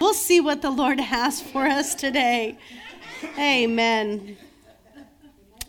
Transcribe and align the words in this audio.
We'll 0.00 0.14
see 0.14 0.40
what 0.40 0.62
the 0.62 0.70
Lord 0.70 0.98
has 0.98 1.42
for 1.42 1.66
us 1.66 1.94
today. 1.94 2.56
Amen. 3.38 4.38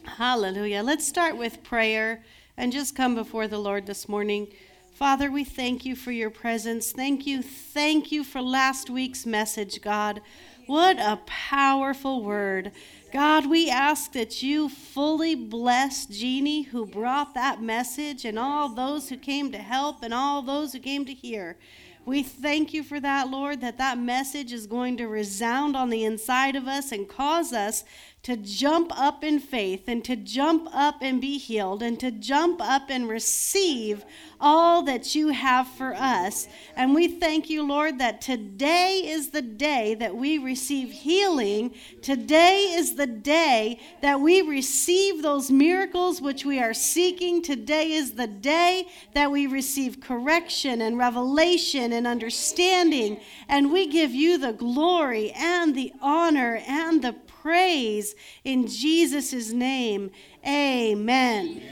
Hallelujah. 0.04 0.84
Let's 0.84 1.06
start 1.06 1.36
with 1.36 1.64
prayer 1.64 2.24
and 2.56 2.72
just 2.72 2.96
come 2.96 3.14
before 3.14 3.50
the 3.50 3.58
Lord 3.58 3.86
this 3.86 4.08
morning. 4.08 4.48
Father, 4.94 5.30
we 5.30 5.44
thank 5.44 5.84
you 5.84 5.98
for 5.98 6.14
your 6.14 6.30
presence. 6.30 6.94
Thank 6.94 7.28
you. 7.28 7.42
Thank 7.42 8.12
you 8.14 8.24
for 8.24 8.42
last 8.42 8.90
week's 8.90 9.26
message, 9.26 9.82
God. 9.82 10.22
What 10.66 10.98
a 10.98 11.20
powerful 11.26 12.24
word. 12.24 12.72
God, 13.12 13.48
we 13.48 13.70
ask 13.70 14.14
that 14.14 14.42
you 14.42 14.70
fully 14.70 15.36
bless 15.36 16.06
Jeannie 16.06 16.62
who 16.62 16.86
brought 16.86 17.34
that 17.34 17.62
message 17.62 18.24
and 18.24 18.40
all 18.40 18.70
those 18.70 19.10
who 19.10 19.18
came 19.18 19.52
to 19.52 19.58
help 19.58 20.02
and 20.02 20.14
all 20.14 20.42
those 20.42 20.72
who 20.72 20.80
came 20.80 21.04
to 21.04 21.14
hear. 21.14 21.58
We 22.04 22.24
thank 22.24 22.74
you 22.74 22.84
for 22.84 23.00
that, 23.00 23.30
Lord, 23.30 23.62
that 23.62 23.78
that 23.78 23.98
message 23.98 24.52
is 24.52 24.66
going 24.66 24.98
to 24.98 25.08
resound 25.08 25.78
on 25.78 25.92
the 25.92 26.04
inside 26.04 26.56
of 26.56 26.68
us 26.68 26.92
and 26.92 27.08
cause 27.08 27.54
us 27.54 27.84
to 28.24 28.38
jump 28.38 28.92
up 29.00 29.24
in 29.24 29.40
faith 29.40 29.88
and 29.88 30.06
to 30.06 30.16
jump 30.16 30.70
up 30.74 30.98
and 31.02 31.20
be 31.20 31.40
healed 31.40 31.82
and 31.82 32.00
to 32.00 32.12
jump 32.12 32.62
up 32.62 32.84
and 32.90 33.10
receive 33.10 34.06
all 34.40 34.84
that 34.84 35.16
you 35.16 35.30
have 35.30 35.68
for 35.68 35.96
us. 35.96 36.48
And 36.76 36.94
we 36.94 37.08
thank 37.08 37.50
you, 37.50 37.64
Lord, 37.64 37.98
that 37.98 38.22
today 38.22 39.02
is 39.06 39.32
the 39.32 39.42
day 39.42 39.96
that 39.96 40.16
we 40.16 40.38
receive 40.38 40.92
healing. 40.92 41.74
Today 42.04 42.74
is 42.76 42.96
the 42.96 43.08
day 43.08 43.80
that 44.02 44.20
we 44.20 44.42
receive 44.42 45.24
those 45.24 45.50
miracles 45.50 46.22
which 46.22 46.46
we 46.46 46.60
are 46.60 46.76
seeking. 46.76 47.42
Today 47.42 47.92
is 47.92 48.14
the 48.14 48.28
day 48.28 48.88
that 49.14 49.32
we 49.32 49.48
receive 49.48 50.00
correction 50.00 50.82
and 50.82 50.98
revelation 50.98 51.92
and 51.92 52.06
understanding. 52.06 53.20
And 53.48 53.72
we 53.72 53.88
give 53.88 54.12
you 54.12 54.38
the 54.38 54.54
glory 54.54 55.32
and 55.32 55.74
the 55.74 55.92
honor 56.02 56.62
and 56.68 57.02
the 57.02 57.16
praise 57.42 58.16
in 58.44 58.68
Jesus' 58.68 59.52
name. 59.52 60.12
Amen. 60.46 61.48
Amen. 61.48 61.72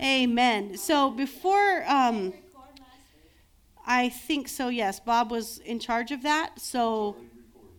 Amen. 0.00 0.76
So 0.76 1.10
before, 1.10 1.84
um, 1.86 2.34
I 3.86 4.08
think 4.08 4.48
so, 4.48 4.68
yes, 4.68 4.98
Bob 4.98 5.30
was 5.30 5.58
in 5.58 5.78
charge 5.78 6.10
of 6.10 6.22
that. 6.22 6.60
So 6.60 7.16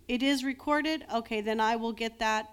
it 0.08 0.22
is 0.23 0.44
recorded? 0.44 1.06
Okay, 1.13 1.41
then 1.41 1.59
I 1.59 1.75
will 1.75 1.94
get 1.94 2.19
that 2.19 2.52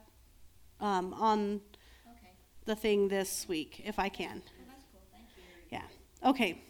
um, 0.81 1.15
on 1.15 1.61
okay. 2.07 2.33
the 2.65 2.75
thing 2.75 3.09
this 3.09 3.47
week 3.49 3.83
if 3.85 3.99
I 3.99 4.09
can. 4.09 4.43
Oh, 4.45 4.75
cool. 4.93 5.21
Yeah. 5.71 6.29
Okay. 6.29 6.61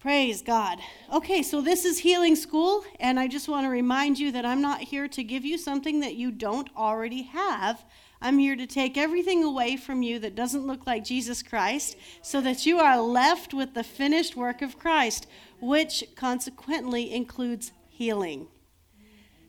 Praise 0.00 0.40
God. 0.40 0.78
Okay, 1.12 1.42
so 1.42 1.60
this 1.60 1.84
is 1.84 1.98
Healing 1.98 2.34
School, 2.34 2.84
and 2.98 3.20
I 3.20 3.28
just 3.28 3.50
want 3.50 3.66
to 3.66 3.70
remind 3.70 4.18
you 4.18 4.32
that 4.32 4.46
I'm 4.46 4.62
not 4.62 4.80
here 4.80 5.06
to 5.08 5.22
give 5.22 5.44
you 5.44 5.58
something 5.58 6.00
that 6.00 6.14
you 6.14 6.30
don't 6.30 6.70
already 6.74 7.24
have. 7.24 7.84
I'm 8.22 8.38
here 8.38 8.56
to 8.56 8.66
take 8.66 8.96
everything 8.96 9.44
away 9.44 9.76
from 9.76 10.02
you 10.02 10.18
that 10.20 10.34
doesn't 10.34 10.66
look 10.66 10.86
like 10.86 11.04
Jesus 11.04 11.42
Christ 11.42 11.98
so 12.22 12.40
that 12.40 12.64
you 12.64 12.78
are 12.78 12.98
left 12.98 13.52
with 13.52 13.74
the 13.74 13.84
finished 13.84 14.36
work 14.36 14.62
of 14.62 14.78
Christ, 14.78 15.26
which 15.60 16.02
consequently 16.16 17.12
includes 17.12 17.72
healing. 17.90 18.48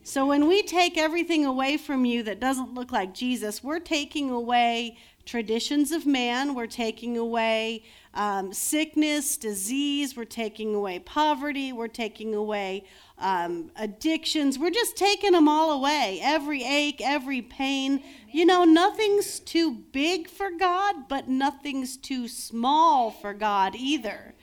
So 0.02 0.26
when 0.26 0.48
we 0.48 0.62
take 0.62 0.98
everything 0.98 1.46
away 1.46 1.78
from 1.78 2.04
you 2.04 2.22
that 2.24 2.40
doesn't 2.40 2.74
look 2.74 2.92
like 2.92 3.14
Jesus, 3.14 3.64
we're 3.64 3.78
taking 3.78 4.30
away 4.30 4.98
traditions 5.24 5.92
of 5.92 6.04
man, 6.04 6.54
we're 6.54 6.66
taking 6.66 7.16
away 7.16 7.84
um, 8.14 8.52
sickness, 8.52 9.36
disease, 9.36 10.16
we're 10.16 10.24
taking 10.24 10.74
away 10.74 10.98
poverty, 10.98 11.72
we're 11.72 11.88
taking 11.88 12.34
away 12.34 12.84
um, 13.18 13.70
addictions, 13.76 14.58
we're 14.58 14.70
just 14.70 14.96
taking 14.96 15.32
them 15.32 15.48
all 15.48 15.72
away. 15.72 16.20
Every 16.22 16.62
ache, 16.64 17.00
every 17.00 17.40
pain. 17.40 18.02
You 18.30 18.46
know, 18.46 18.64
nothing's 18.64 19.40
too 19.40 19.70
big 19.70 20.28
for 20.28 20.50
God, 20.50 21.08
but 21.08 21.28
nothing's 21.28 21.96
too 21.96 22.28
small 22.28 23.10
for 23.10 23.32
God 23.32 23.74
either. 23.74 24.34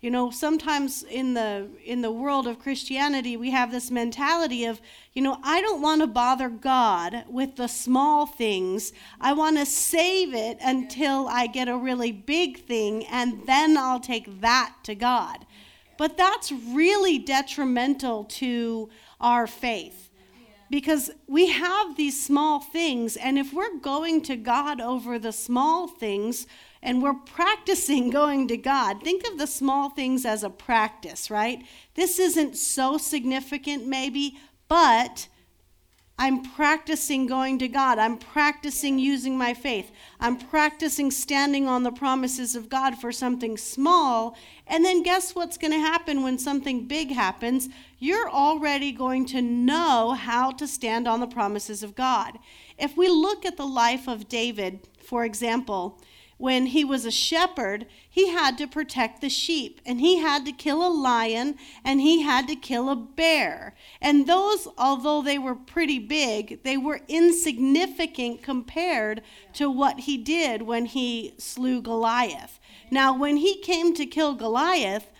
You 0.00 0.10
know, 0.10 0.30
sometimes 0.30 1.02
in 1.02 1.34
the 1.34 1.68
in 1.84 2.00
the 2.00 2.10
world 2.10 2.46
of 2.46 2.58
Christianity, 2.58 3.36
we 3.36 3.50
have 3.50 3.70
this 3.70 3.90
mentality 3.90 4.64
of, 4.64 4.80
you 5.12 5.20
know, 5.20 5.38
I 5.42 5.60
don't 5.60 5.82
want 5.82 6.00
to 6.00 6.06
bother 6.06 6.48
God 6.48 7.24
with 7.28 7.56
the 7.56 7.66
small 7.66 8.24
things. 8.24 8.94
I 9.20 9.34
want 9.34 9.58
to 9.58 9.66
save 9.66 10.32
it 10.32 10.56
until 10.62 11.28
I 11.28 11.46
get 11.48 11.68
a 11.68 11.76
really 11.76 12.12
big 12.12 12.64
thing 12.64 13.04
and 13.06 13.46
then 13.46 13.76
I'll 13.76 14.00
take 14.00 14.40
that 14.40 14.74
to 14.84 14.94
God. 14.94 15.44
But 15.98 16.16
that's 16.16 16.50
really 16.50 17.18
detrimental 17.18 18.24
to 18.24 18.88
our 19.20 19.46
faith 19.46 20.10
because 20.70 21.10
we 21.26 21.48
have 21.48 21.96
these 21.96 22.24
small 22.24 22.60
things, 22.60 23.16
and 23.16 23.36
if 23.36 23.52
we're 23.52 23.76
going 23.78 24.22
to 24.22 24.36
God 24.36 24.80
over 24.80 25.18
the 25.18 25.32
small 25.32 25.88
things, 25.88 26.46
and 26.82 27.02
we're 27.02 27.14
practicing 27.14 28.10
going 28.20 28.48
to 28.48 28.56
God. 28.56 29.02
Think 29.02 29.26
of 29.26 29.38
the 29.38 29.46
small 29.46 29.90
things 29.90 30.24
as 30.24 30.42
a 30.42 30.50
practice, 30.50 31.30
right? 31.30 31.64
This 31.94 32.18
isn't 32.18 32.56
so 32.56 32.98
significant, 32.98 33.86
maybe, 33.86 34.38
but 34.68 35.28
I'm 36.20 36.42
practicing 36.42 37.26
going 37.26 37.58
to 37.60 37.66
God. 37.66 37.98
I'm 37.98 38.18
practicing 38.18 38.98
using 38.98 39.38
my 39.38 39.54
faith. 39.54 39.90
I'm 40.20 40.36
practicing 40.36 41.10
standing 41.10 41.66
on 41.66 41.82
the 41.82 41.90
promises 41.90 42.54
of 42.54 42.68
God 42.68 42.98
for 42.98 43.10
something 43.10 43.56
small. 43.56 44.36
And 44.66 44.84
then 44.84 45.02
guess 45.02 45.34
what's 45.34 45.56
going 45.56 45.72
to 45.72 45.78
happen 45.78 46.22
when 46.22 46.38
something 46.38 46.86
big 46.86 47.10
happens? 47.10 47.70
You're 47.98 48.28
already 48.28 48.92
going 48.92 49.24
to 49.28 49.40
know 49.40 50.12
how 50.12 50.50
to 50.50 50.66
stand 50.68 51.08
on 51.08 51.20
the 51.20 51.26
promises 51.26 51.82
of 51.82 51.94
God. 51.94 52.38
If 52.76 52.98
we 52.98 53.08
look 53.08 53.46
at 53.46 53.56
the 53.56 53.66
life 53.66 54.06
of 54.06 54.28
David, 54.28 54.86
for 55.02 55.24
example, 55.24 56.02
when 56.40 56.64
he 56.64 56.86
was 56.86 57.04
a 57.04 57.10
shepherd, 57.10 57.84
he 58.08 58.28
had 58.28 58.56
to 58.56 58.66
protect 58.66 59.20
the 59.20 59.28
sheep, 59.28 59.78
and 59.84 60.00
he 60.00 60.16
had 60.16 60.46
to 60.46 60.52
kill 60.52 60.84
a 60.84 60.88
lion, 60.88 61.54
and 61.84 62.00
he 62.00 62.22
had 62.22 62.48
to 62.48 62.56
kill 62.56 62.88
a 62.88 62.96
bear. 62.96 63.74
And 64.00 64.26
those, 64.26 64.66
although 64.78 65.20
they 65.20 65.38
were 65.38 65.54
pretty 65.54 65.98
big, 65.98 66.62
they 66.62 66.78
were 66.78 67.02
insignificant 67.08 68.42
compared 68.42 69.20
to 69.52 69.70
what 69.70 70.00
he 70.00 70.16
did 70.16 70.62
when 70.62 70.86
he 70.86 71.34
slew 71.36 71.82
Goliath. 71.82 72.58
Now, 72.90 73.14
when 73.14 73.36
he 73.36 73.60
came 73.60 73.92
to 73.92 74.06
kill 74.06 74.34
Goliath, 74.34 75.10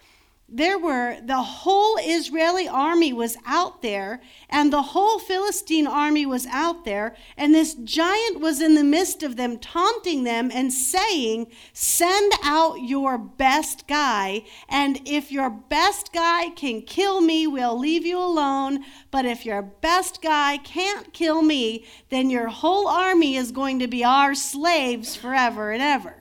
there 0.52 0.78
were 0.78 1.18
the 1.22 1.42
whole 1.42 1.96
Israeli 2.00 2.66
army 2.66 3.12
was 3.12 3.36
out 3.46 3.82
there, 3.82 4.20
and 4.48 4.72
the 4.72 4.82
whole 4.82 5.20
Philistine 5.20 5.86
army 5.86 6.26
was 6.26 6.46
out 6.46 6.84
there, 6.84 7.14
and 7.36 7.54
this 7.54 7.74
giant 7.74 8.40
was 8.40 8.60
in 8.60 8.74
the 8.74 8.82
midst 8.82 9.22
of 9.22 9.36
them, 9.36 9.58
taunting 9.58 10.24
them 10.24 10.50
and 10.52 10.72
saying, 10.72 11.46
Send 11.72 12.32
out 12.42 12.82
your 12.82 13.16
best 13.16 13.86
guy, 13.86 14.42
and 14.68 15.00
if 15.06 15.30
your 15.30 15.50
best 15.50 16.12
guy 16.12 16.48
can 16.50 16.82
kill 16.82 17.20
me, 17.20 17.46
we'll 17.46 17.78
leave 17.78 18.04
you 18.04 18.18
alone. 18.18 18.84
But 19.12 19.26
if 19.26 19.46
your 19.46 19.62
best 19.62 20.20
guy 20.20 20.56
can't 20.58 21.12
kill 21.12 21.42
me, 21.42 21.84
then 22.08 22.28
your 22.28 22.48
whole 22.48 22.88
army 22.88 23.36
is 23.36 23.52
going 23.52 23.78
to 23.78 23.86
be 23.86 24.02
our 24.02 24.34
slaves 24.34 25.14
forever 25.14 25.70
and 25.70 25.82
ever. 25.82 26.19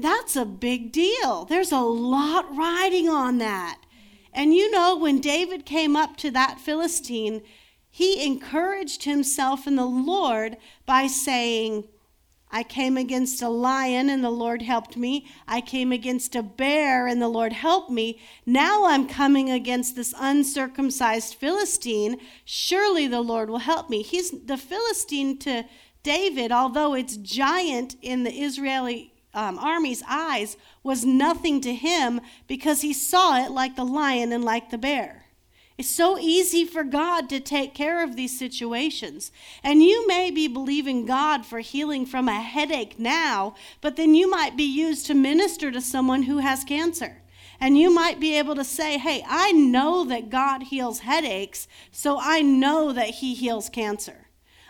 That's 0.00 0.36
a 0.36 0.44
big 0.44 0.92
deal. 0.92 1.44
There's 1.44 1.72
a 1.72 1.80
lot 1.80 2.54
riding 2.56 3.08
on 3.08 3.38
that. 3.38 3.80
And 4.32 4.54
you 4.54 4.70
know, 4.70 4.96
when 4.96 5.20
David 5.20 5.66
came 5.66 5.96
up 5.96 6.16
to 6.18 6.30
that 6.30 6.60
Philistine, 6.60 7.42
he 7.90 8.24
encouraged 8.24 9.04
himself 9.04 9.66
in 9.66 9.76
the 9.76 9.86
Lord 9.86 10.56
by 10.86 11.06
saying, 11.06 11.84
I 12.52 12.62
came 12.62 12.96
against 12.96 13.42
a 13.42 13.48
lion 13.48 14.08
and 14.08 14.24
the 14.24 14.30
Lord 14.30 14.62
helped 14.62 14.96
me. 14.96 15.26
I 15.46 15.60
came 15.60 15.92
against 15.92 16.34
a 16.34 16.42
bear 16.42 17.06
and 17.06 17.22
the 17.22 17.28
Lord 17.28 17.52
helped 17.52 17.90
me. 17.90 18.20
Now 18.44 18.86
I'm 18.86 19.06
coming 19.06 19.50
against 19.50 19.94
this 19.94 20.14
uncircumcised 20.18 21.34
Philistine. 21.34 22.18
Surely 22.44 23.06
the 23.06 23.20
Lord 23.20 23.50
will 23.50 23.58
help 23.58 23.88
me. 23.88 24.02
He's 24.02 24.30
the 24.30 24.56
Philistine 24.56 25.38
to 25.38 25.64
David, 26.02 26.50
although 26.50 26.94
it's 26.94 27.16
giant 27.16 27.94
in 28.02 28.24
the 28.24 28.32
Israeli 28.32 29.09
um, 29.34 29.58
army's 29.58 30.02
eyes 30.08 30.56
was 30.82 31.04
nothing 31.04 31.60
to 31.60 31.74
him 31.74 32.20
because 32.46 32.80
he 32.82 32.92
saw 32.92 33.44
it 33.44 33.50
like 33.50 33.76
the 33.76 33.84
lion 33.84 34.32
and 34.32 34.44
like 34.44 34.70
the 34.70 34.78
bear. 34.78 35.26
It's 35.80 35.88
so 35.88 36.18
easy 36.18 36.66
for 36.66 36.84
God 36.84 37.30
to 37.30 37.40
take 37.40 37.72
care 37.72 38.04
of 38.04 38.14
these 38.14 38.38
situations. 38.38 39.32
And 39.62 39.82
you 39.82 40.06
may 40.06 40.30
be 40.30 40.46
believing 40.46 41.06
God 41.06 41.46
for 41.46 41.60
healing 41.60 42.04
from 42.04 42.28
a 42.28 42.38
headache 42.38 42.98
now, 42.98 43.54
but 43.80 43.96
then 43.96 44.14
you 44.14 44.28
might 44.30 44.58
be 44.58 44.64
used 44.64 45.06
to 45.06 45.14
minister 45.14 45.70
to 45.70 45.80
someone 45.80 46.24
who 46.24 46.36
has 46.36 46.64
cancer. 46.64 47.22
And 47.58 47.78
you 47.78 47.90
might 47.90 48.20
be 48.20 48.36
able 48.36 48.56
to 48.56 48.64
say, 48.64 48.98
Hey, 48.98 49.24
I 49.26 49.52
know 49.52 50.04
that 50.04 50.28
God 50.28 50.64
heals 50.64 51.00
headaches, 51.00 51.66
so 51.90 52.18
I 52.20 52.42
know 52.42 52.92
that 52.92 53.08
He 53.08 53.34
heals 53.34 53.70
cancer. 53.70 54.26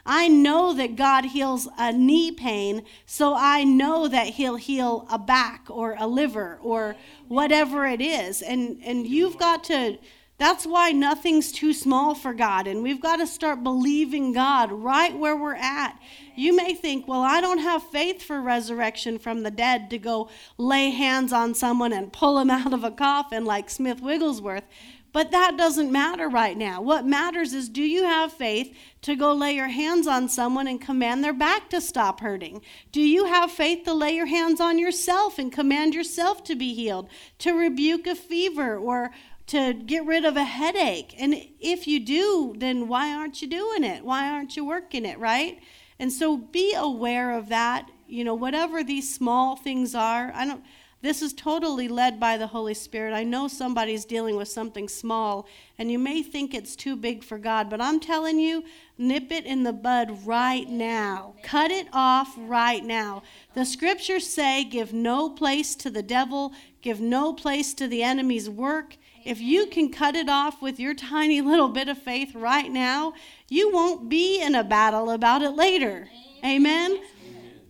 I 0.07 0.29
know 0.29 0.73
that 0.75 0.97
God 0.97 1.27
heals 1.27 1.69
a 1.79 1.93
knee 1.93 2.33
pain, 2.33 2.85
so 3.07 3.35
I 3.37 3.65
know 3.65 4.09
that 4.09 4.29
He'll 4.29 4.57
heal 4.57 5.07
a 5.11 5.19
back 5.19 5.67
or 5.69 5.95
a 5.99 6.07
liver 6.07 6.59
or 6.63 6.97
whatever 7.29 7.87
it 7.87 8.01
is. 8.01 8.43
And, 8.43 8.81
and 8.85 9.07
you've 9.07 9.39
got 9.39 9.65
to, 9.65 9.99
That's 10.39 10.67
why 10.67 10.91
nothing's 10.93 11.53
too 11.53 11.75
small 11.75 12.15
for 12.15 12.33
God, 12.33 12.67
and 12.67 12.83
we've 12.83 13.03
got 13.03 13.17
to 13.17 13.27
start 13.27 13.63
believing 13.63 14.33
God 14.33 14.73
right 14.73 15.15
where 15.15 15.37
we're 15.37 15.55
at. 15.55 16.01
You 16.35 16.57
may 16.57 16.73
think, 16.75 17.07
well, 17.07 17.21
I 17.21 17.43
don't 17.43 17.59
have 17.59 17.83
faith 17.83 18.23
for 18.23 18.41
resurrection 18.41 19.19
from 19.19 19.43
the 19.43 19.51
dead 19.51 19.91
to 19.91 19.99
go 19.99 20.31
lay 20.57 20.89
hands 20.89 21.35
on 21.35 21.55
someone 21.55 21.93
and 21.93 22.11
pull 22.11 22.37
them 22.37 22.49
out 22.51 22.73
of 22.73 22.85
a 22.85 22.91
coffin 22.91 23.45
like 23.45 23.69
Smith 23.69 24.01
Wigglesworth. 24.01 24.65
But 25.13 25.33
that 25.33 25.59
doesn't 25.59 25.93
matter 25.93 26.29
right 26.29 26.57
now. 26.57 26.81
What 26.81 27.05
matters 27.05 27.53
is 27.53 27.69
do 27.69 27.83
you 27.83 28.05
have 28.05 28.33
faith 28.33 28.75
to 29.03 29.17
go 29.17 29.33
lay 29.33 29.55
your 29.55 29.69
hands 29.69 30.07
on 30.07 30.29
someone 30.29 30.67
and 30.67 30.81
command 30.81 31.25
their 31.25 31.33
back 31.33 31.71
to 31.71 31.81
stop 31.81 32.21
hurting? 32.21 32.63
Do 32.93 33.01
you 33.01 33.27
have 33.27 33.51
faith 33.51 33.85
to 33.85 33.95
lay 33.95 34.15
your 34.15 34.27
hands 34.27 34.61
on 34.61 34.79
yourself 34.79 35.39
and 35.39 35.53
command 35.53 35.95
yourself 35.95 36.45
to 36.45 36.55
be 36.55 36.75
healed, 36.75 37.09
to 37.39 37.53
rebuke 37.53 38.07
a 38.07 38.15
fever 38.15 38.77
or 38.77 39.11
to 39.47 39.73
get 39.73 40.05
rid 40.05 40.25
of 40.25 40.37
a 40.37 40.45
headache? 40.45 41.15
And 41.19 41.35
if 41.61 41.87
you 41.87 42.01
do, 42.01 42.55
then 42.57 42.89
why 42.89 43.15
aren't 43.15 43.43
you 43.43 43.49
doing 43.49 43.85
it? 43.85 44.05
Why 44.05 44.29
aren't 44.29 44.57
you 44.57 44.65
working 44.65 45.05
it, 45.05 45.19
right? 45.19 45.61
And 45.99 46.13
so 46.13 46.37
be 46.37 46.75
aware 46.75 47.33
of 47.33 47.49
that. 47.49 47.91
You 48.07 48.25
know, 48.25 48.35
whatever 48.35 48.83
these 48.83 49.15
small 49.15 49.57
things 49.57 49.95
are, 49.95 50.33
I 50.35 50.45
don't 50.45 50.65
this 51.03 51.23
is 51.23 51.33
totally 51.33 51.89
led 51.89 52.21
by 52.21 52.37
the 52.37 52.49
Holy 52.49 52.75
Spirit. 52.75 53.15
I 53.15 53.25
know 53.25 53.49
somebody's 53.49 54.05
dealing 54.05 54.37
with 54.37 54.49
something 54.49 54.87
small, 54.87 55.49
and 55.79 55.91
you 55.91 55.99
may 55.99 56.23
think 56.23 56.53
it's 56.53 56.77
too 56.77 56.95
big 56.95 57.25
for 57.25 57.39
God, 57.39 57.71
but 57.71 57.81
I'm 57.81 58.01
telling 58.01 58.39
you, 58.39 58.65
nip 58.99 59.33
it 59.33 59.47
in 59.47 59.63
the 59.63 59.73
bud 59.73 60.27
right 60.27 60.69
now. 60.69 61.35
Cut 61.43 61.71
it 61.71 61.89
off 61.95 62.35
right 62.37 62.85
now. 62.85 63.23
The 63.55 63.65
scriptures 63.65 64.27
say, 64.27 64.63
give 64.65 64.93
no 64.93 65.31
place 65.31 65.75
to 65.77 65.91
the 65.91 66.03
devil, 66.03 66.53
give 66.83 67.01
no 67.01 67.33
place 67.33 67.73
to 67.75 67.89
the 67.89 68.03
enemy's 68.03 68.51
work. 68.51 68.97
If 69.25 69.41
you 69.41 69.67
can 69.67 69.91
cut 69.91 70.17
it 70.17 70.29
off 70.29 70.61
with 70.61 70.79
your 70.79 70.95
tiny 70.95 71.41
little 71.41 71.69
bit 71.69 71.89
of 71.89 71.97
faith 71.97 72.35
right 72.35 72.71
now, 72.71 73.15
you 73.49 73.73
won't 73.73 74.09
be 74.09 74.41
in 74.41 74.55
a 74.55 74.65
battle 74.65 75.11
about 75.11 75.41
it 75.41 75.51
later. 75.51 76.09
Amen. 76.45 77.01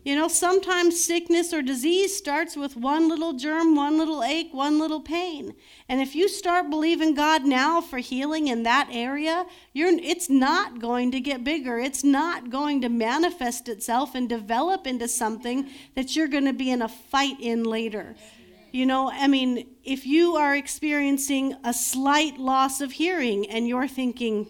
You 0.03 0.17
know, 0.17 0.29
sometimes 0.29 0.99
sickness 0.99 1.53
or 1.53 1.61
disease 1.61 2.17
starts 2.17 2.57
with 2.57 2.75
one 2.75 3.07
little 3.07 3.35
germ, 3.35 3.77
one 3.77 3.99
little 3.99 4.25
ache, 4.25 4.49
one 4.53 4.79
little 4.79 5.03
pain. 5.03 5.55
And 5.91 6.01
if 6.01 6.15
you 6.15 6.27
start 6.27 6.71
believing 6.71 7.15
God 7.15 7.45
now 7.45 7.83
for 7.83 7.99
healing 7.99 8.49
in 8.49 8.63
that 8.63 8.89
area, 8.91 9.45
you're, 9.75 9.91
it's 9.91 10.31
not 10.31 10.81
going 10.81 11.11
to 11.11 11.21
get 11.21 11.45
bigger. 11.45 11.79
It's 11.79 12.03
not 12.03 12.49
going 12.49 12.81
to 12.81 12.89
manifest 12.89 13.69
itself 13.69 14.15
and 14.15 14.27
develop 14.27 14.87
into 14.87 15.07
something 15.07 15.69
that 15.95 16.17
you're 16.17 16.29
going 16.29 16.47
to 16.47 16.55
be 16.55 16.71
in 16.71 16.81
a 16.81 16.89
fight 16.89 17.39
in 17.39 17.65
later. 17.65 18.17
You 18.73 18.87
know, 18.87 19.11
I 19.11 19.27
mean, 19.27 19.67
if 19.85 20.07
you 20.07 20.37
are 20.37 20.57
experiencing 20.57 21.57
a 21.63 21.75
slight 21.75 22.39
loss 22.39 22.81
of 22.81 22.93
hearing 22.93 23.51
and 23.51 23.69
you're 23.69 23.89
thinking, 23.89 24.49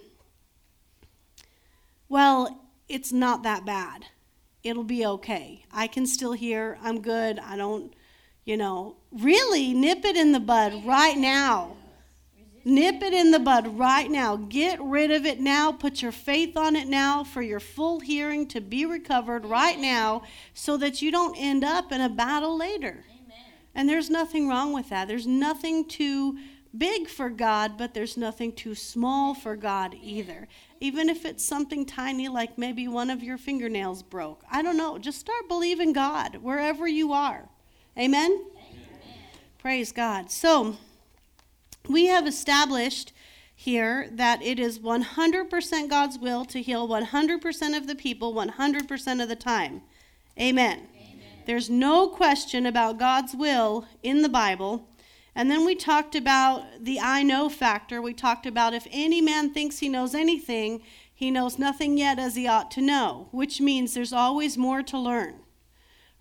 well, 2.08 2.68
it's 2.88 3.12
not 3.12 3.42
that 3.42 3.64
bad 3.64 4.06
it'll 4.62 4.84
be 4.84 5.06
okay. 5.06 5.64
I 5.72 5.86
can 5.86 6.06
still 6.06 6.32
hear. 6.32 6.78
I'm 6.82 7.00
good. 7.00 7.38
I 7.38 7.56
don't, 7.56 7.92
you 8.44 8.56
know, 8.56 8.96
really 9.12 9.72
nip 9.72 10.04
it 10.04 10.16
in 10.16 10.32
the 10.32 10.40
bud 10.40 10.84
right 10.84 11.16
now. 11.16 11.76
Nip 12.62 13.02
it 13.02 13.14
in 13.14 13.30
the 13.30 13.38
bud 13.38 13.78
right 13.78 14.10
now. 14.10 14.36
Get 14.36 14.80
rid 14.82 15.10
of 15.10 15.24
it 15.24 15.40
now. 15.40 15.72
Put 15.72 16.02
your 16.02 16.12
faith 16.12 16.58
on 16.58 16.76
it 16.76 16.88
now 16.88 17.24
for 17.24 17.40
your 17.40 17.60
full 17.60 18.00
hearing 18.00 18.46
to 18.48 18.60
be 18.60 18.84
recovered 18.84 19.46
right 19.46 19.78
now 19.78 20.22
so 20.52 20.76
that 20.76 21.00
you 21.00 21.10
don't 21.10 21.34
end 21.38 21.64
up 21.64 21.90
in 21.90 22.02
a 22.02 22.08
battle 22.10 22.56
later. 22.58 23.04
Amen. 23.08 23.38
And 23.74 23.88
there's 23.88 24.10
nothing 24.10 24.46
wrong 24.46 24.74
with 24.74 24.90
that. 24.90 25.08
There's 25.08 25.26
nothing 25.26 25.86
too 25.86 26.36
big 26.76 27.08
for 27.08 27.30
God, 27.30 27.78
but 27.78 27.94
there's 27.94 28.18
nothing 28.18 28.52
too 28.52 28.74
small 28.74 29.34
for 29.34 29.56
God 29.56 29.96
either 30.02 30.46
even 30.80 31.08
if 31.08 31.24
it's 31.24 31.44
something 31.44 31.84
tiny 31.84 32.28
like 32.28 32.56
maybe 32.56 32.88
one 32.88 33.10
of 33.10 33.22
your 33.22 33.36
fingernails 33.36 34.02
broke. 34.02 34.42
I 34.50 34.62
don't 34.62 34.78
know. 34.78 34.98
Just 34.98 35.20
start 35.20 35.48
believing 35.48 35.92
God 35.92 36.36
wherever 36.36 36.88
you 36.88 37.12
are. 37.12 37.48
Amen? 37.98 38.32
Amen? 38.32 38.44
Praise 39.58 39.92
God. 39.92 40.30
So, 40.30 40.76
we 41.88 42.06
have 42.06 42.26
established 42.26 43.12
here 43.54 44.08
that 44.12 44.42
it 44.42 44.58
is 44.58 44.78
100% 44.78 45.90
God's 45.90 46.18
will 46.18 46.46
to 46.46 46.62
heal 46.62 46.88
100% 46.88 47.76
of 47.76 47.86
the 47.86 47.94
people 47.94 48.32
100% 48.32 49.22
of 49.22 49.28
the 49.28 49.36
time. 49.36 49.82
Amen. 50.38 50.78
Amen. 50.96 51.20
There's 51.44 51.68
no 51.68 52.08
question 52.08 52.64
about 52.64 52.98
God's 52.98 53.34
will 53.34 53.84
in 54.02 54.22
the 54.22 54.30
Bible. 54.30 54.88
And 55.34 55.50
then 55.50 55.64
we 55.64 55.74
talked 55.74 56.14
about 56.14 56.84
the 56.84 56.98
I 57.00 57.22
know 57.22 57.48
factor. 57.48 58.02
We 58.02 58.14
talked 58.14 58.46
about 58.46 58.74
if 58.74 58.86
any 58.90 59.20
man 59.20 59.52
thinks 59.52 59.78
he 59.78 59.88
knows 59.88 60.14
anything, 60.14 60.82
he 61.14 61.30
knows 61.30 61.58
nothing 61.58 61.96
yet 61.98 62.18
as 62.18 62.34
he 62.34 62.48
ought 62.48 62.70
to 62.72 62.80
know, 62.80 63.28
which 63.30 63.60
means 63.60 63.94
there's 63.94 64.12
always 64.12 64.58
more 64.58 64.82
to 64.82 64.98
learn. 64.98 65.36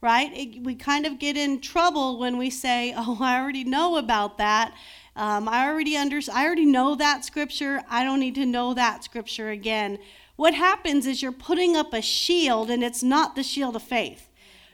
Right? 0.02 0.32
It, 0.34 0.64
we 0.64 0.76
kind 0.76 1.06
of 1.06 1.20
get 1.20 1.36
in 1.36 1.60
trouble 1.60 2.20
when 2.20 2.38
we 2.38 2.50
say, 2.50 2.94
"Oh, 2.98 3.18
I 3.20 3.40
already 3.40 3.64
know 3.64 3.98
about 3.98 4.38
that. 4.38 4.74
Um, 5.16 5.50
I 5.50 5.68
already 5.68 5.98
under, 5.98 6.20
I 6.34 6.46
already 6.46 6.66
know 6.66 6.96
that 6.96 7.26
scripture. 7.26 7.82
I 7.90 8.04
don't 8.04 8.20
need 8.20 8.36
to 8.36 8.46
know 8.46 8.74
that 8.74 9.04
scripture 9.04 9.50
again." 9.50 10.00
What 10.36 10.54
happens 10.54 11.06
is 11.06 11.22
you're 11.22 11.34
putting 11.34 11.76
up 11.76 11.94
a 11.94 12.02
shield, 12.02 12.70
and 12.70 12.82
it's 12.82 13.04
not 13.04 13.36
the 13.36 13.44
shield 13.44 13.76
of 13.76 13.84
faith. 13.84 14.29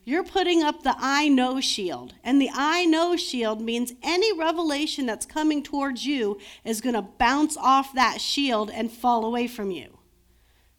You're 0.08 0.24
putting 0.24 0.62
up 0.62 0.84
the 0.84 0.96
I 1.00 1.28
know 1.30 1.60
shield. 1.60 2.14
And 2.24 2.40
the 2.40 2.52
I 2.54 2.86
know 2.86 3.18
shield 3.18 3.60
means 3.60 3.94
any 4.04 4.38
revelation 4.38 5.08
that's 5.08 5.26
coming 5.26 5.64
towards 5.64 6.06
you 6.06 6.40
is 6.64 6.80
going 6.80 6.94
to 6.94 7.02
bounce 7.02 7.58
off 7.58 7.92
that 7.96 8.22
shield 8.22 8.70
and 8.70 8.92
fall 8.92 9.26
away 9.26 9.48
from 9.48 9.72
you. 9.72 9.98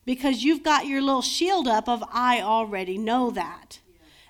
Because 0.05 0.45
you've 0.45 0.63
got 0.63 0.87
your 0.87 1.03
little 1.03 1.23
shield 1.23 1.67
up 1.67 1.89
of 1.89 2.05
I 2.13 2.41
already 2.41 2.97
know 2.97 3.33
that. 3.33 3.81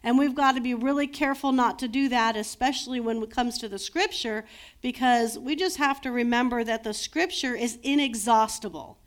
And 0.02 0.19
we've 0.19 0.34
got 0.34 0.52
to 0.52 0.62
be 0.62 0.72
really 0.72 1.06
careful 1.06 1.52
not 1.52 1.78
to 1.81 1.88
do 1.88 2.08
that, 2.08 2.34
especially 2.34 2.98
when 2.98 3.22
it 3.22 3.31
comes 3.31 3.58
to 3.58 3.69
the 3.69 3.78
scripture, 3.78 4.46
because 4.81 5.38
we 5.38 5.56
just 5.56 5.76
have 5.76 6.00
to 6.02 6.10
remember 6.10 6.64
that 6.64 6.84
the 6.84 6.94
scripture 6.94 7.54
is 7.54 7.78
inexhaustible. 7.82 8.98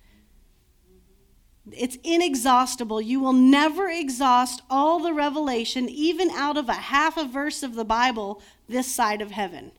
It's 1.77 1.98
inexhaustible. 2.04 3.01
You 3.01 3.19
will 3.19 3.33
never 3.33 3.89
exhaust 3.89 4.62
all 4.69 5.00
the 5.00 5.13
revelation, 5.13 5.89
even 5.89 6.30
out 6.31 6.57
of 6.57 6.69
a 6.69 6.74
half 6.74 7.18
a 7.18 7.25
verse 7.25 7.63
of 7.63 7.75
the 7.75 7.86
Bible, 7.86 8.42
this 8.68 8.94
side 8.94 9.21
of 9.21 9.31
heaven. 9.31 9.71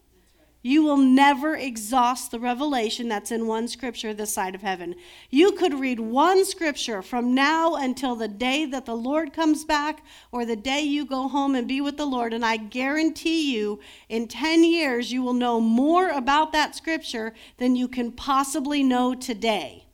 You 0.63 0.83
will 0.83 0.99
never 0.99 1.57
exhaust 1.57 2.31
the 2.31 2.39
revelation 2.39 3.09
that's 3.09 3.33
in 3.33 3.47
one 3.47 3.67
scripture 3.67 4.13
this 4.13 4.35
side 4.35 4.55
of 4.55 4.61
heaven. 4.61 4.95
You 5.31 5.53
could 5.53 5.81
read 5.81 5.99
one 5.99 6.45
scripture 6.45 7.01
from 7.01 7.35
now 7.35 7.77
until 7.77 8.15
the 8.15 8.29
day 8.29 8.67
that 8.67 8.85
the 8.85 8.95
Lord 8.95 9.33
comes 9.33 9.65
back 9.65 10.05
or 10.33 10.45
the 10.45 10.57
day 10.57 10.83
you 10.83 11.07
go 11.07 11.29
home 11.29 11.55
and 11.55 11.67
be 11.67 11.81
with 11.81 11.97
the 11.97 12.05
Lord, 12.05 12.35
and 12.35 12.45
I 12.45 12.59
guarantee 12.59 13.55
you, 13.55 13.81
in 14.11 14.29
10 14.29 14.63
years, 14.65 15.11
you 15.11 15.23
will 15.23 15.33
know 15.33 15.61
more 15.61 16.11
about 16.11 16.53
that 16.53 16.77
scripture 16.77 17.33
than 17.57 17.75
you 17.75 17.89
can 17.89 18.13
possibly 18.13 18.83
know 18.83 19.15
today. 19.15 19.87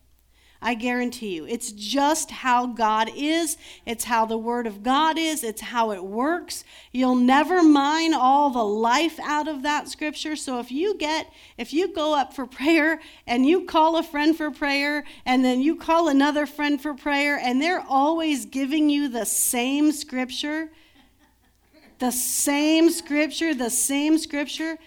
I 0.60 0.74
guarantee 0.74 1.34
you. 1.34 1.46
It's 1.46 1.72
just 1.72 2.30
how 2.30 2.66
God 2.66 3.10
is. 3.14 3.56
It's 3.84 4.04
how 4.04 4.26
the 4.26 4.38
Word 4.38 4.66
of 4.66 4.82
God 4.82 5.18
is. 5.18 5.44
It's 5.44 5.60
how 5.60 5.90
it 5.90 6.04
works. 6.04 6.64
You'll 6.92 7.14
never 7.14 7.62
mine 7.62 8.14
all 8.14 8.50
the 8.50 8.64
life 8.64 9.20
out 9.20 9.48
of 9.48 9.62
that 9.62 9.88
scripture. 9.88 10.36
So 10.36 10.58
if 10.58 10.72
you 10.72 10.96
get, 10.96 11.30
if 11.58 11.72
you 11.72 11.92
go 11.92 12.14
up 12.14 12.34
for 12.34 12.46
prayer 12.46 13.00
and 13.26 13.46
you 13.46 13.64
call 13.64 13.96
a 13.98 14.02
friend 14.02 14.36
for 14.36 14.50
prayer 14.50 15.04
and 15.24 15.44
then 15.44 15.60
you 15.60 15.76
call 15.76 16.08
another 16.08 16.46
friend 16.46 16.80
for 16.80 16.94
prayer 16.94 17.38
and 17.38 17.60
they're 17.60 17.84
always 17.88 18.46
giving 18.46 18.88
you 18.88 19.08
the 19.08 19.26
same 19.26 19.92
scripture, 19.92 20.70
the 21.98 22.10
same 22.10 22.90
scripture, 22.90 23.54
the 23.54 23.70
same 23.70 24.18
scripture, 24.18 24.78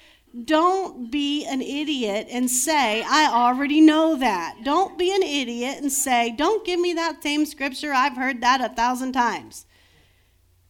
don't 0.46 1.12
be 1.12 1.46
an 1.46 1.62
idiot 1.62 2.28
and 2.30 2.50
say, 2.50 3.04
I 3.04 3.28
already 3.32 3.82
know 3.82 4.16
that. 4.16 4.58
Don't 4.64 4.98
be 4.98 5.14
an 5.14 5.24
idiot 5.24 5.78
and 5.82 5.92
say, 5.92 6.34
Don't 6.36 6.66
give 6.66 6.80
me 6.80 6.94
that 6.94 7.24
same 7.24 7.46
scripture. 7.46 7.94
I've 7.94 8.16
heard 8.16 8.42
that 8.42 8.62
a 8.62 8.74
thousand 8.74 9.14
times. 9.14 9.66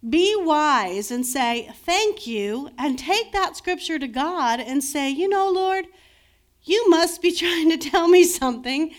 Be 0.07 0.33
wise 0.37 1.11
and 1.11 1.25
say, 1.25 1.69
Thank 1.83 2.25
you, 2.25 2.69
and 2.77 2.97
take 2.97 3.33
that 3.33 3.57
scripture 3.57 3.99
to 3.99 4.07
God 4.07 4.61
and 4.61 4.83
say, 4.83 5.09
You 5.09 5.27
know, 5.27 5.49
Lord, 5.49 5.87
you 6.63 6.89
must 6.89 7.21
be 7.21 7.31
trying 7.35 7.69
to 7.69 7.77
tell 7.77 8.07
me 8.07 8.23
something 8.23 8.93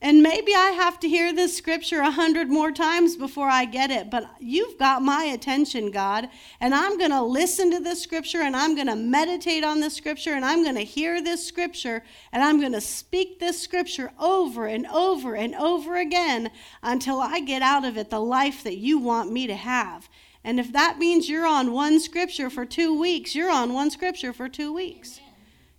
and 0.00 0.22
maybe 0.22 0.54
I 0.54 0.70
have 0.70 1.00
to 1.00 1.08
hear 1.08 1.32
this 1.32 1.56
scripture 1.56 1.98
a 1.98 2.12
hundred 2.12 2.48
more 2.48 2.70
times 2.70 3.16
before 3.16 3.48
I 3.48 3.64
get 3.64 3.90
it, 3.90 4.10
but 4.10 4.30
you've 4.38 4.78
got 4.78 5.02
my 5.02 5.24
attention, 5.24 5.90
God. 5.90 6.28
And 6.60 6.72
I'm 6.72 6.98
going 6.98 7.10
to 7.10 7.22
listen 7.22 7.72
to 7.72 7.80
this 7.80 8.00
scripture 8.00 8.42
and 8.42 8.54
I'm 8.54 8.76
going 8.76 8.86
to 8.86 8.94
meditate 8.94 9.64
on 9.64 9.80
this 9.80 9.94
scripture 9.94 10.34
and 10.34 10.44
I'm 10.44 10.62
going 10.62 10.76
to 10.76 10.84
hear 10.84 11.20
this 11.20 11.44
scripture 11.44 12.04
and 12.30 12.44
I'm 12.44 12.60
going 12.60 12.74
to 12.74 12.80
speak 12.80 13.40
this 13.40 13.60
scripture 13.60 14.12
over 14.20 14.66
and 14.66 14.86
over 14.86 15.34
and 15.34 15.56
over 15.56 15.96
again 15.96 16.52
until 16.80 17.20
I 17.20 17.40
get 17.40 17.62
out 17.62 17.84
of 17.84 17.98
it 17.98 18.08
the 18.08 18.20
life 18.20 18.62
that 18.62 18.76
you 18.78 18.98
want 18.98 19.32
me 19.32 19.48
to 19.48 19.56
have. 19.56 20.08
And 20.44 20.60
if 20.60 20.72
that 20.74 20.98
means 20.98 21.28
you're 21.28 21.46
on 21.46 21.72
one 21.72 21.98
scripture 21.98 22.50
for 22.50 22.64
two 22.64 22.98
weeks, 22.98 23.34
you're 23.34 23.50
on 23.50 23.72
one 23.72 23.90
scripture 23.90 24.32
for 24.32 24.48
two 24.48 24.72
weeks. 24.72 25.18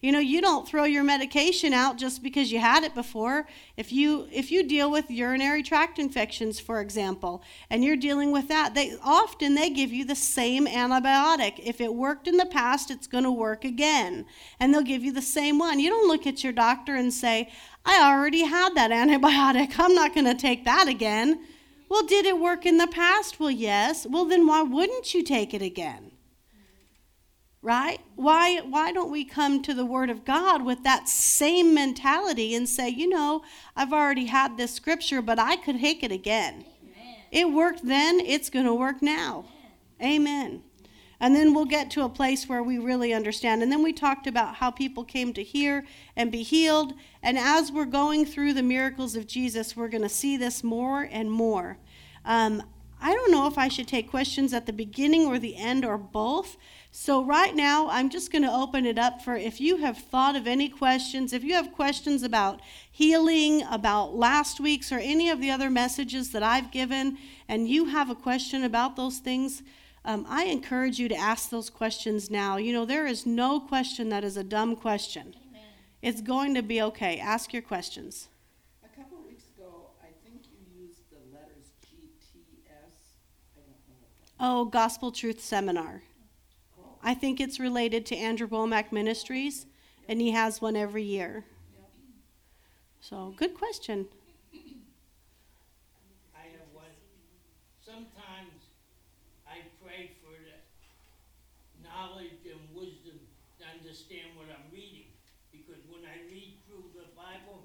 You 0.02 0.14
know, 0.14 0.20
you 0.20 0.40
don't 0.40 0.66
throw 0.66 0.86
your 0.86 1.04
medication 1.04 1.74
out 1.74 1.98
just 1.98 2.24
because 2.24 2.54
you 2.54 2.60
had 2.60 2.86
it 2.86 2.96
before. 2.96 3.48
If 3.76 3.92
you 3.92 4.30
if 4.32 4.50
you 4.50 4.64
deal 4.64 4.90
with 4.90 5.12
urinary 5.12 5.62
tract 5.62 6.00
infections, 6.00 6.58
for 6.58 6.80
example, 6.80 7.44
and 7.70 7.84
you're 7.84 7.98
dealing 7.98 8.32
with 8.32 8.48
that, 8.48 8.76
they 8.76 8.96
often 9.04 9.56
they 9.56 9.70
give 9.70 9.92
you 9.92 10.06
the 10.06 10.16
same 10.16 10.68
antibiotic. 10.68 11.60
If 11.60 11.82
it 11.82 11.94
worked 11.94 12.30
in 12.30 12.38
the 12.38 12.46
past, 12.46 12.90
it's 12.90 13.08
going 13.08 13.26
to 13.26 13.32
work 13.32 13.66
again, 13.66 14.26
and 14.58 14.74
they'll 14.74 14.84
give 14.84 15.04
you 15.04 15.12
the 15.12 15.22
same 15.22 15.60
one. 15.60 15.82
You 15.82 15.90
don't 15.90 16.08
look 16.08 16.26
at 16.26 16.46
your 16.46 16.54
doctor 16.54 16.96
and 16.96 17.14
say, 17.14 17.50
"I 17.86 18.02
already 18.02 18.44
had 18.44 18.76
that 18.76 18.92
antibiotic. 19.02 19.78
I'm 19.78 19.96
not 19.96 20.14
going 20.14 20.28
to 20.28 20.36
take 20.36 20.64
that 20.64 20.88
again." 20.88 21.42
Well, 21.90 22.06
did 22.06 22.26
it 22.26 22.40
work 22.40 22.66
in 22.66 22.78
the 22.78 22.88
past? 22.88 23.40
Well, 23.40 23.52
yes. 23.52 24.08
Well, 24.08 24.26
then 24.26 24.48
why 24.48 24.62
wouldn't 24.62 25.14
you 25.14 25.24
take 25.24 25.54
it 25.54 25.62
again? 25.62 26.09
Right? 27.62 28.00
Why 28.16 28.60
why 28.60 28.92
don't 28.92 29.12
we 29.12 29.26
come 29.26 29.62
to 29.64 29.74
the 29.74 29.86
word 29.86 30.10
of 30.10 30.24
god 30.24 30.64
with 30.64 30.84
that 30.84 31.10
same 31.10 31.74
mentality 31.74 32.56
and 32.56 32.68
say 32.68 32.90
you 32.90 33.08
know 33.10 33.44
i've 33.76 33.92
already 33.92 34.28
had 34.28 34.56
this 34.56 34.74
scripture 34.74 35.22
but 35.22 35.40
i 35.40 35.56
could 35.58 35.80
take 35.80 36.04
it 36.04 36.12
again. 36.12 36.66
Amen. 36.84 37.16
it 37.32 37.52
worked 37.52 37.86
then 37.86 38.20
it's 38.20 38.50
going 38.50 38.66
to 38.66 38.74
work 38.74 39.02
now. 39.02 39.46
Amen. 40.02 40.18
amen 40.18 40.64
and 41.20 41.36
then 41.36 41.54
we'll 41.54 41.66
get 41.66 41.92
to 41.92 42.04
a 42.04 42.10
place 42.10 42.48
where 42.48 42.64
we 42.64 42.78
really 42.78 43.14
understand. 43.14 43.62
And 43.62 43.70
then 43.70 43.84
we 43.84 43.92
talked 43.92 44.26
about 44.26 44.56
how 44.56 44.72
people 44.72 45.04
came 45.04 45.34
to 45.34 45.44
hear 45.44 45.86
and 46.16 46.32
be 46.32 46.44
healed. 46.44 46.94
And 47.22 47.38
as 47.38 47.74
we're 47.74 47.84
going 47.84 48.26
through 48.26 48.54
the 48.54 48.64
miracles 48.64 49.16
of 49.16 49.28
jesus 49.28 49.76
we're 49.76 49.90
going 49.90 50.04
to 50.04 50.10
see 50.10 50.38
this 50.38 50.64
more 50.64 51.10
and 51.12 51.30
more. 51.30 51.78
Um, 52.24 52.64
i 53.02 53.14
don't 53.14 53.32
know 53.32 53.48
if 53.48 53.58
i 53.58 53.70
should 53.70 53.88
take 53.88 54.10
questions 54.10 54.54
at 54.54 54.66
the 54.66 54.74
beginning 54.74 55.26
or 55.26 55.40
the 55.40 55.56
end 55.56 55.86
or 55.86 55.98
both 55.98 56.58
so, 56.92 57.24
right 57.24 57.56
now, 57.56 57.88
I'm 57.90 58.10
just 58.10 58.32
going 58.32 58.42
to 58.42 58.52
open 58.52 58.88
it 58.88 58.98
up 58.98 59.22
for 59.22 59.36
if 59.36 59.62
you 59.62 59.78
have 59.78 59.98
thought 59.98 60.36
of 60.36 60.48
any 60.48 60.70
questions, 60.70 61.34
if 61.34 61.44
you 61.44 61.54
have 61.54 61.72
questions 61.72 62.24
about 62.24 62.62
healing, 62.92 63.62
about 63.70 64.16
last 64.16 64.60
week's, 64.60 64.92
or 64.92 64.98
any 64.98 65.30
of 65.30 65.40
the 65.40 65.52
other 65.52 65.70
messages 65.70 66.32
that 66.32 66.42
I've 66.42 66.72
given, 66.72 67.20
and 67.48 67.70
you 67.70 67.86
have 67.86 68.10
a 68.10 68.16
question 68.16 68.64
about 68.64 68.96
those 68.96 69.20
things, 69.20 69.62
um, 70.04 70.26
I 70.28 70.46
encourage 70.46 70.98
you 70.98 71.08
to 71.10 71.16
ask 71.16 71.52
those 71.52 71.70
questions 71.70 72.32
now. 72.32 72.58
You 72.58 72.74
know, 72.74 72.86
there 72.86 73.06
is 73.06 73.24
no 73.24 73.60
question 73.60 74.10
that 74.10 74.24
is 74.24 74.36
a 74.36 74.44
dumb 74.44 74.76
question. 74.76 75.36
Amen. 75.48 75.62
It's 76.02 76.22
going 76.22 76.56
to 76.56 76.64
be 76.64 76.82
okay. 76.82 77.20
Ask 77.20 77.54
your 77.54 77.62
questions. 77.62 78.30
A 78.84 78.88
couple 79.00 79.20
weeks 79.28 79.44
ago, 79.56 79.92
I 80.02 80.08
think 80.28 80.42
you 80.52 80.86
used 80.86 81.02
the 81.12 81.20
letters 81.32 81.68
GTS. 81.86 83.14
I 83.56 83.62
don't 83.62 83.78
know. 83.90 84.62
Oh, 84.62 84.66
Gospel 84.66 85.12
Truth 85.12 85.42
Seminar. 85.42 86.02
I 87.02 87.14
think 87.14 87.40
it's 87.40 87.60
related 87.60 88.06
to 88.08 88.16
Andrew 88.16 88.48
Wommack 88.48 88.92
Ministries, 88.92 89.66
and 90.08 90.20
he 90.20 90.32
has 90.32 90.62
one 90.62 90.76
every 90.76 91.04
year. 91.04 91.46
So, 93.02 93.34
good 93.38 93.56
question. 93.56 94.06
I 96.36 96.44
have 96.52 96.68
one. 96.74 96.92
Sometimes 97.80 98.68
I 99.48 99.64
pray 99.82 100.12
for 100.22 100.36
the 100.36 101.88
knowledge 101.88 102.44
and 102.44 102.60
wisdom 102.76 103.20
to 103.60 103.64
understand 103.80 104.36
what 104.36 104.48
I'm 104.52 104.68
reading. 104.74 105.08
Because 105.52 105.80
when 105.88 106.04
I 106.04 106.20
read 106.28 106.60
through 106.68 106.92
the 106.94 107.08
Bible, 107.16 107.64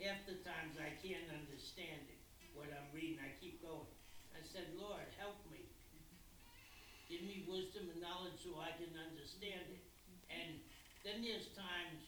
half 0.00 0.24
the 0.26 0.40
times 0.46 0.80
I 0.80 0.96
can't 1.04 1.28
understand 1.28 2.08
it, 2.08 2.18
what 2.58 2.74
I'm 2.74 2.90
reading. 2.90 3.22
I 3.22 3.30
keep 3.38 3.62
going. 3.62 3.86
I 4.34 4.42
said, 4.42 4.74
Lord, 4.74 5.06
help 5.14 5.38
me. 5.46 5.62
Give 7.06 7.22
me 7.22 7.46
wisdom 7.46 7.86
and 7.88 8.02
knowledge 8.02 8.42
so 8.42 8.58
I 8.58 8.74
can 8.74 8.90
understand 8.98 9.64
it. 9.70 9.84
And 10.28 10.58
then 11.06 11.24
there's 11.24 11.54
times 11.54 12.02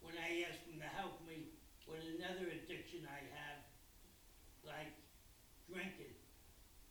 when 0.00 0.16
I 0.16 0.48
ask 0.48 0.58
him 0.66 0.80
to 0.80 0.90
help 0.90 1.20
me 1.28 1.54
with 1.86 2.02
another 2.16 2.48
addiction 2.48 3.04
I 3.06 3.22
have, 3.36 3.60
like 4.64 4.90
drinking. 5.68 6.16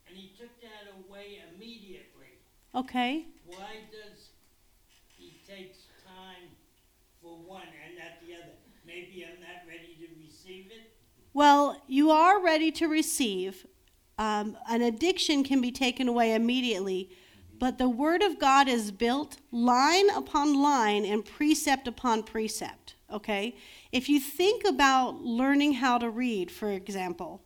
And 0.07 0.13
he 0.13 0.37
took 0.37 0.53
that 0.61 0.87
away 1.23 1.41
immediately. 1.55 2.39
Okay. 2.75 3.25
Why 3.45 3.81
does 3.91 4.29
he 5.17 5.39
take 5.47 5.73
time 6.05 6.49
for 7.21 7.37
one 7.37 7.67
and 7.85 7.97
not 7.97 8.25
the 8.25 8.35
other? 8.35 8.53
Maybe 8.85 9.25
I'm 9.25 9.39
not 9.39 9.67
ready 9.67 9.95
to 9.99 10.07
receive 10.23 10.67
it. 10.67 10.93
Well, 11.33 11.81
you 11.87 12.11
are 12.11 12.43
ready 12.43 12.71
to 12.73 12.87
receive. 12.87 13.65
Um, 14.17 14.57
an 14.69 14.81
addiction 14.81 15.43
can 15.43 15.61
be 15.61 15.71
taken 15.71 16.07
away 16.07 16.35
immediately, 16.35 17.09
but 17.59 17.77
the 17.77 17.89
Word 17.89 18.21
of 18.21 18.39
God 18.39 18.67
is 18.67 18.91
built 18.91 19.37
line 19.51 20.09
upon 20.11 20.61
line 20.61 21.05
and 21.05 21.25
precept 21.25 21.87
upon 21.87 22.23
precept. 22.23 22.95
Okay? 23.11 23.55
If 23.91 24.09
you 24.09 24.19
think 24.19 24.63
about 24.65 25.21
learning 25.21 25.73
how 25.73 25.97
to 25.97 26.09
read, 26.09 26.51
for 26.51 26.69
example, 26.69 27.41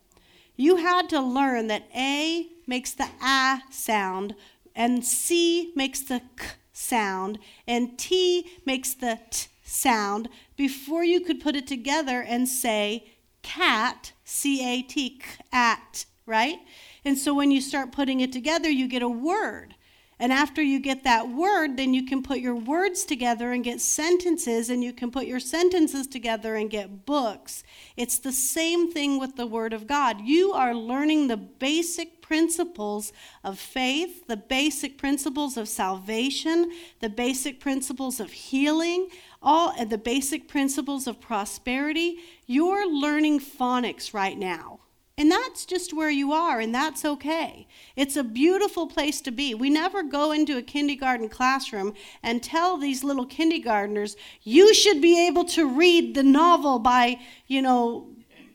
you 0.56 0.78
had 0.78 1.08
to 1.10 1.22
learn 1.22 1.68
that 1.68 1.88
A 1.96 2.48
makes 2.68 2.92
the 2.92 3.08
A 3.24 3.62
sound, 3.72 4.36
and 4.76 5.04
C 5.04 5.72
makes 5.76 6.02
the 6.02 6.22
K 6.38 6.46
sound, 6.74 7.40
and 7.68 7.98
T 7.98 8.46
makes 8.66 8.94
the 8.94 9.20
T 9.32 9.48
sound 9.64 10.30
before 10.56 11.04
you 11.04 11.20
could 11.20 11.42
put 11.42 11.56
it 11.56 11.66
together 11.68 12.22
and 12.22 12.48
say 12.48 13.08
cat, 13.42 14.12
C 14.24 14.64
A 14.64 14.82
T, 14.84 15.20
cat, 15.52 16.06
right? 16.26 16.60
And 17.04 17.18
so 17.18 17.34
when 17.34 17.52
you 17.52 17.62
start 17.62 17.92
putting 17.92 18.20
it 18.20 18.32
together, 18.32 18.70
you 18.70 18.88
get 18.88 19.02
a 19.02 19.10
word. 19.10 19.76
And 20.20 20.34
after 20.34 20.64
you 20.64 20.80
get 20.80 21.04
that 21.04 21.30
word, 21.30 21.78
then 21.78 21.94
you 21.94 22.04
can 22.04 22.24
put 22.24 22.40
your 22.40 22.56
words 22.56 23.06
together 23.06 23.52
and 23.52 23.64
get 23.64 23.80
sentences, 23.80 24.70
and 24.70 24.84
you 24.84 24.92
can 24.92 25.12
put 25.12 25.28
your 25.28 25.40
sentences 25.40 26.08
together 26.08 26.56
and 26.56 26.72
get 26.72 27.06
books. 27.06 27.64
It's 27.96 28.18
the 28.18 28.32
same 28.32 28.92
thing 28.92 29.20
with 29.20 29.36
the 29.36 29.46
Word 29.46 29.74
of 29.74 29.86
God. 29.86 30.22
You 30.22 30.54
are 30.54 30.74
learning 30.74 31.28
the 31.28 31.38
basic 31.38 32.24
principles 32.24 33.14
of 33.44 33.60
faith, 33.60 34.26
the 34.26 34.38
basic 34.38 34.98
principles 34.98 35.56
of 35.56 35.70
salvation, 35.70 36.72
the 37.00 37.10
basic 37.10 37.60
principles 37.60 38.20
of 38.20 38.32
healing, 38.32 39.10
all 39.42 39.72
and 39.78 39.90
the 39.92 40.00
basic 40.00 40.48
principles 40.48 41.06
of 41.06 41.22
prosperity. 41.22 42.18
You're 42.48 42.92
learning 42.92 43.42
phonics 43.42 44.16
right 44.16 44.38
now. 44.38 44.80
And 45.20 45.32
that's 45.32 45.66
just 45.66 45.96
where 45.96 46.12
you 46.12 46.32
are, 46.32 46.60
and 46.60 46.76
that's 46.76 47.04
okay. 47.04 47.68
It's 47.96 48.16
a 48.16 48.24
beautiful 48.24 48.86
place 48.86 49.20
to 49.22 49.32
be. 49.32 49.56
We 49.56 49.72
never 49.72 50.04
go 50.04 50.32
into 50.32 50.58
a 50.58 50.62
kindergarten 50.62 51.28
classroom 51.28 51.96
and 52.22 52.44
tell 52.44 52.78
these 52.78 53.04
little 53.04 53.26
kindergartners, 53.26 54.16
you 54.44 54.76
should 54.76 55.02
be 55.02 55.26
able 55.26 55.46
to 55.46 55.68
read 55.68 56.14
the 56.14 56.22
novel 56.22 56.78
by, 56.78 57.20
you 57.48 57.64
know, 57.64 58.10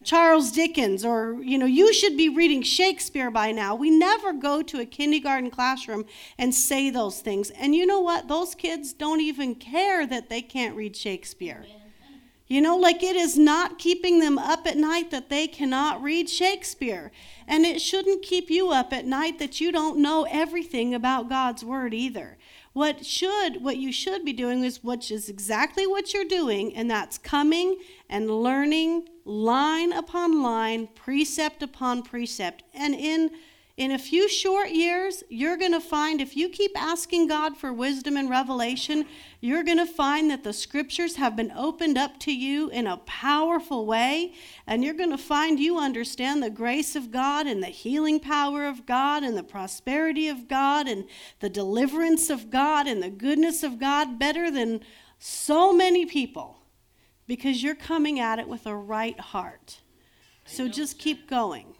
Charles 0.05 0.53
Dickens, 0.53 1.05
or, 1.05 1.43
you 1.43 1.59
know, 1.59 1.67
you 1.67 1.93
should 1.93 2.17
be 2.17 2.29
reading 2.29 2.63
Shakespeare 2.63 3.31
by 3.31 3.51
now. 3.51 3.75
We 3.75 3.91
never 3.91 4.33
go 4.33 4.63
to 4.63 4.81
a 4.81 4.87
kindergarten 4.87 5.51
classroom 5.51 6.05
and 6.39 6.55
say 6.55 6.91
those 6.91 7.21
things. 7.21 7.51
And 7.51 7.75
you 7.75 7.87
know 7.87 8.01
what? 8.01 8.29
Those 8.29 8.55
kids 8.55 8.93
don't 8.93 9.21
even 9.21 9.57
care 9.57 10.07
that 10.07 10.29
they 10.29 10.43
can't 10.43 10.77
read 10.77 10.97
Shakespeare. 10.97 11.65
Amen. 11.65 11.82
You 12.47 12.61
know, 12.61 12.77
like 12.77 13.03
it 13.03 13.17
is 13.17 13.39
not 13.39 13.79
keeping 13.79 14.19
them 14.19 14.37
up 14.37 14.67
at 14.67 14.77
night 14.77 15.11
that 15.11 15.31
they 15.31 15.47
cannot 15.47 16.03
read 16.03 16.29
Shakespeare. 16.29 17.11
And 17.47 17.65
it 17.65 17.81
shouldn't 17.81 18.23
keep 18.23 18.51
you 18.51 18.71
up 18.71 18.93
at 18.93 19.07
night 19.07 19.39
that 19.39 19.61
you 19.61 19.73
don't 19.73 19.99
know 19.99 20.27
everything 20.31 20.95
about 20.95 21.29
God's 21.29 21.65
Word 21.65 21.95
either. 21.95 22.37
What 22.73 23.05
should 23.05 23.63
what 23.63 23.77
you 23.77 23.93
should 23.93 24.25
be 24.25 24.33
doing 24.33 24.65
is 24.65 24.83
which 24.83 25.11
is 25.11 25.29
exactly 25.29 25.87
what 25.87 26.15
you're 26.15 26.25
doing, 26.25 26.75
and 26.75 26.91
that's 26.91 27.19
coming 27.19 27.77
and 28.09 28.31
learning 28.31 29.09
line 29.25 29.93
upon 29.93 30.43
line, 30.43 30.89
precept 30.95 31.63
upon 31.63 32.03
precept. 32.03 32.63
And 32.73 32.95
in 32.95 33.31
in 33.83 33.91
a 33.91 33.99
few 33.99 34.29
short 34.29 34.71
years, 34.71 35.25
you're 35.29 35.57
going 35.57 35.73
to 35.73 35.81
find 35.81 36.21
if 36.21 36.37
you 36.37 36.49
keep 36.49 36.71
asking 36.81 37.27
God 37.27 37.57
for 37.57 37.73
wisdom 37.73 38.17
and 38.17 38.31
revelation, 38.31 39.05
you're 39.41 39.65
going 39.65 39.79
to 39.79 39.87
find 39.87 40.31
that 40.31 40.45
the 40.45 40.53
scriptures 40.53 41.17
have 41.17 41.35
been 41.35 41.51
opened 41.51 41.99
up 41.99 42.21
to 42.21 42.33
you 42.33 42.71
in 42.71 42.87
a 42.87 42.99
powerful 42.99 43.85
way. 43.85 44.35
And 44.69 44.85
you're 44.85 44.95
going 44.95 45.11
to 45.11 45.19
find 45.19 45.59
you 45.59 45.79
understand 45.79 46.43
the 46.43 46.49
grace 46.49 46.95
of 46.95 47.11
God 47.11 47.49
and 47.49 47.61
the 47.61 47.67
healing 47.67 48.21
power 48.21 48.67
of 48.67 48.87
God 48.87 49.25
and 49.25 49.37
the 49.37 49.43
prosperity 49.43 50.29
of 50.29 50.47
God 50.47 50.87
and 50.87 51.05
the 51.41 51.51
deliverance 51.51 52.31
of 52.31 52.51
God 52.51 52.87
and 52.87 53.03
the 53.03 53.11
goodness 53.11 53.65
of 53.65 53.81
God 53.81 54.17
better 54.17 54.49
than 54.49 54.81
so 55.19 55.73
many 55.73 56.07
people 56.07 56.59
because 57.27 57.65
you're 57.65 57.75
coming 57.75 58.21
at 58.21 58.39
it 58.39 58.47
with 58.47 58.65
a 58.65 58.77
right 58.77 59.19
heart. 59.19 59.81
So 60.45 60.69
just 60.69 61.01
keep 61.01 61.29
going. 61.29 61.72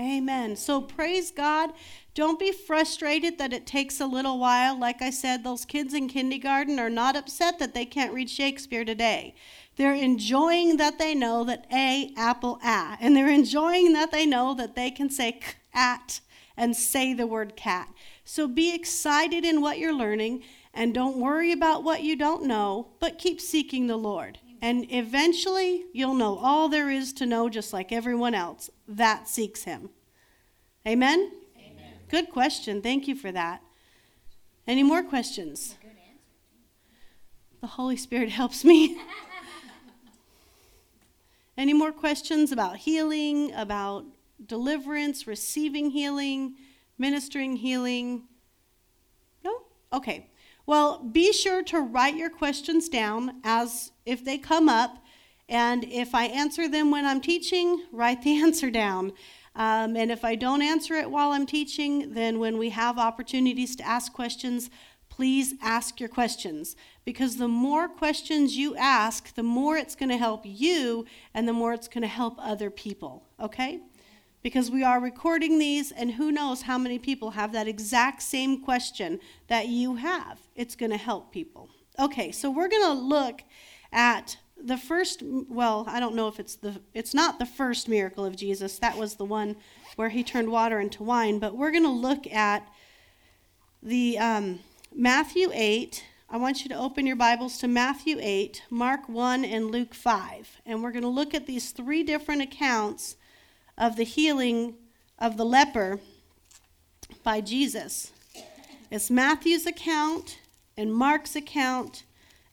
Amen. 0.00 0.56
So 0.56 0.80
praise 0.80 1.30
God. 1.30 1.70
Don't 2.14 2.38
be 2.38 2.52
frustrated 2.52 3.36
that 3.36 3.52
it 3.52 3.66
takes 3.66 4.00
a 4.00 4.06
little 4.06 4.38
while. 4.38 4.78
Like 4.78 5.02
I 5.02 5.10
said, 5.10 5.44
those 5.44 5.66
kids 5.66 5.92
in 5.92 6.08
kindergarten 6.08 6.78
are 6.78 6.88
not 6.88 7.16
upset 7.16 7.58
that 7.58 7.74
they 7.74 7.84
can't 7.84 8.14
read 8.14 8.30
Shakespeare 8.30 8.84
today. 8.84 9.34
They're 9.76 9.94
enjoying 9.94 10.78
that 10.78 10.98
they 10.98 11.14
know 11.14 11.44
that 11.44 11.66
A, 11.70 12.14
apple, 12.16 12.58
ah. 12.62 12.96
And 12.98 13.14
they're 13.14 13.28
enjoying 13.28 13.92
that 13.92 14.10
they 14.10 14.24
know 14.24 14.54
that 14.54 14.74
they 14.74 14.90
can 14.90 15.10
say 15.10 15.38
cat 15.72 16.20
and 16.56 16.74
say 16.74 17.12
the 17.12 17.26
word 17.26 17.54
cat. 17.54 17.92
So 18.24 18.48
be 18.48 18.74
excited 18.74 19.44
in 19.44 19.60
what 19.60 19.78
you're 19.78 19.94
learning 19.94 20.42
and 20.72 20.94
don't 20.94 21.18
worry 21.18 21.52
about 21.52 21.84
what 21.84 22.02
you 22.02 22.16
don't 22.16 22.44
know, 22.44 22.88
but 23.00 23.18
keep 23.18 23.40
seeking 23.40 23.86
the 23.86 23.96
Lord. 23.96 24.38
And 24.62 24.86
eventually 24.90 25.86
you'll 25.92 26.14
know 26.14 26.38
all 26.38 26.68
there 26.68 26.90
is 26.90 27.12
to 27.14 27.26
know, 27.26 27.48
just 27.48 27.72
like 27.72 27.92
everyone 27.92 28.34
else 28.34 28.70
that 28.86 29.28
seeks 29.28 29.64
Him. 29.64 29.90
Amen? 30.86 31.32
Amen. 31.56 31.92
Good 32.08 32.30
question. 32.30 32.82
Thank 32.82 33.08
you 33.08 33.14
for 33.14 33.32
that. 33.32 33.62
Any 34.66 34.82
more 34.82 35.02
questions? 35.02 35.76
The 37.60 37.66
Holy 37.66 37.96
Spirit 37.96 38.28
helps 38.40 38.64
me. 38.64 38.98
Any 41.56 41.74
more 41.74 41.92
questions 41.92 42.52
about 42.52 42.78
healing, 42.78 43.52
about 43.52 44.06
deliverance, 44.46 45.26
receiving 45.26 45.90
healing, 45.90 46.54
ministering 46.96 47.56
healing? 47.56 48.24
No? 49.44 49.62
Okay. 49.92 50.30
Well, 50.70 51.00
be 51.00 51.32
sure 51.32 51.64
to 51.64 51.80
write 51.80 52.14
your 52.14 52.30
questions 52.30 52.88
down 52.88 53.40
as 53.42 53.90
if 54.06 54.24
they 54.24 54.38
come 54.38 54.68
up. 54.68 54.98
And 55.48 55.82
if 55.82 56.14
I 56.14 56.26
answer 56.26 56.68
them 56.68 56.92
when 56.92 57.04
I'm 57.04 57.20
teaching, 57.20 57.86
write 57.90 58.22
the 58.22 58.36
answer 58.40 58.70
down. 58.70 59.12
Um, 59.56 59.96
and 59.96 60.12
if 60.12 60.24
I 60.24 60.36
don't 60.36 60.62
answer 60.62 60.94
it 60.94 61.10
while 61.10 61.32
I'm 61.32 61.44
teaching, 61.44 62.14
then 62.14 62.38
when 62.38 62.56
we 62.56 62.70
have 62.70 63.00
opportunities 63.00 63.74
to 63.74 63.84
ask 63.84 64.12
questions, 64.12 64.70
please 65.08 65.54
ask 65.60 65.98
your 65.98 66.08
questions. 66.08 66.76
Because 67.04 67.36
the 67.36 67.48
more 67.48 67.88
questions 67.88 68.56
you 68.56 68.76
ask, 68.76 69.34
the 69.34 69.42
more 69.42 69.76
it's 69.76 69.96
going 69.96 70.10
to 70.10 70.18
help 70.18 70.42
you 70.44 71.04
and 71.34 71.48
the 71.48 71.52
more 71.52 71.72
it's 71.72 71.88
going 71.88 72.02
to 72.02 72.06
help 72.06 72.36
other 72.38 72.70
people. 72.70 73.26
Okay? 73.40 73.80
Because 74.42 74.70
we 74.70 74.82
are 74.82 75.00
recording 75.00 75.58
these, 75.58 75.92
and 75.92 76.12
who 76.12 76.32
knows 76.32 76.62
how 76.62 76.78
many 76.78 76.98
people 76.98 77.32
have 77.32 77.52
that 77.52 77.68
exact 77.68 78.22
same 78.22 78.62
question 78.62 79.20
that 79.48 79.68
you 79.68 79.96
have. 79.96 80.40
It's 80.56 80.74
going 80.74 80.92
to 80.92 80.96
help 80.96 81.30
people. 81.30 81.68
Okay, 81.98 82.32
so 82.32 82.50
we're 82.50 82.68
going 82.68 82.84
to 82.84 82.92
look 82.92 83.42
at 83.92 84.38
the 84.62 84.76
first 84.76 85.22
well 85.48 85.84
i 85.88 85.98
don't 85.98 86.14
know 86.14 86.28
if 86.28 86.38
it's 86.38 86.56
the 86.56 86.80
it's 86.92 87.14
not 87.14 87.38
the 87.38 87.46
first 87.46 87.88
miracle 87.88 88.24
of 88.24 88.36
jesus 88.36 88.78
that 88.78 88.96
was 88.96 89.14
the 89.14 89.24
one 89.24 89.56
where 89.96 90.10
he 90.10 90.22
turned 90.22 90.50
water 90.50 90.80
into 90.80 91.02
wine 91.02 91.38
but 91.38 91.56
we're 91.56 91.70
going 91.70 91.82
to 91.82 91.88
look 91.88 92.30
at 92.32 92.68
the 93.82 94.18
um, 94.18 94.60
matthew 94.94 95.50
8 95.52 96.04
i 96.28 96.36
want 96.36 96.62
you 96.62 96.68
to 96.68 96.78
open 96.78 97.06
your 97.06 97.16
bibles 97.16 97.58
to 97.58 97.68
matthew 97.68 98.18
8 98.20 98.64
mark 98.68 99.08
1 99.08 99.44
and 99.44 99.70
luke 99.70 99.94
5 99.94 100.60
and 100.66 100.82
we're 100.82 100.92
going 100.92 101.02
to 101.02 101.08
look 101.08 101.34
at 101.34 101.46
these 101.46 101.70
three 101.70 102.02
different 102.02 102.42
accounts 102.42 103.16
of 103.80 103.96
the 103.96 104.04
healing 104.04 104.74
of 105.18 105.36
the 105.36 105.44
leper 105.44 105.98
by 107.24 107.40
jesus 107.40 108.12
it's 108.92 109.10
matthew's 109.10 109.66
account 109.66 110.38
and 110.76 110.94
mark's 110.94 111.34
account 111.34 112.04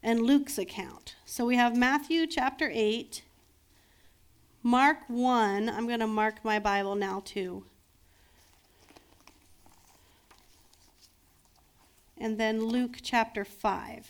and 0.01 0.21
luke's 0.21 0.57
account 0.57 1.13
so 1.29 1.45
we 1.45 1.57
have 1.57 1.75
Matthew 1.75 2.25
chapter 2.25 2.71
8, 2.73 3.21
Mark 4.63 4.99
1. 5.07 5.69
I'm 5.69 5.85
going 5.85 5.99
to 5.99 6.07
mark 6.07 6.43
my 6.43 6.57
Bible 6.57 6.95
now 6.95 7.21
too. 7.23 7.63
And 12.17 12.39
then 12.39 12.63
Luke 12.63 12.99
chapter 13.03 13.43
5. 13.43 14.09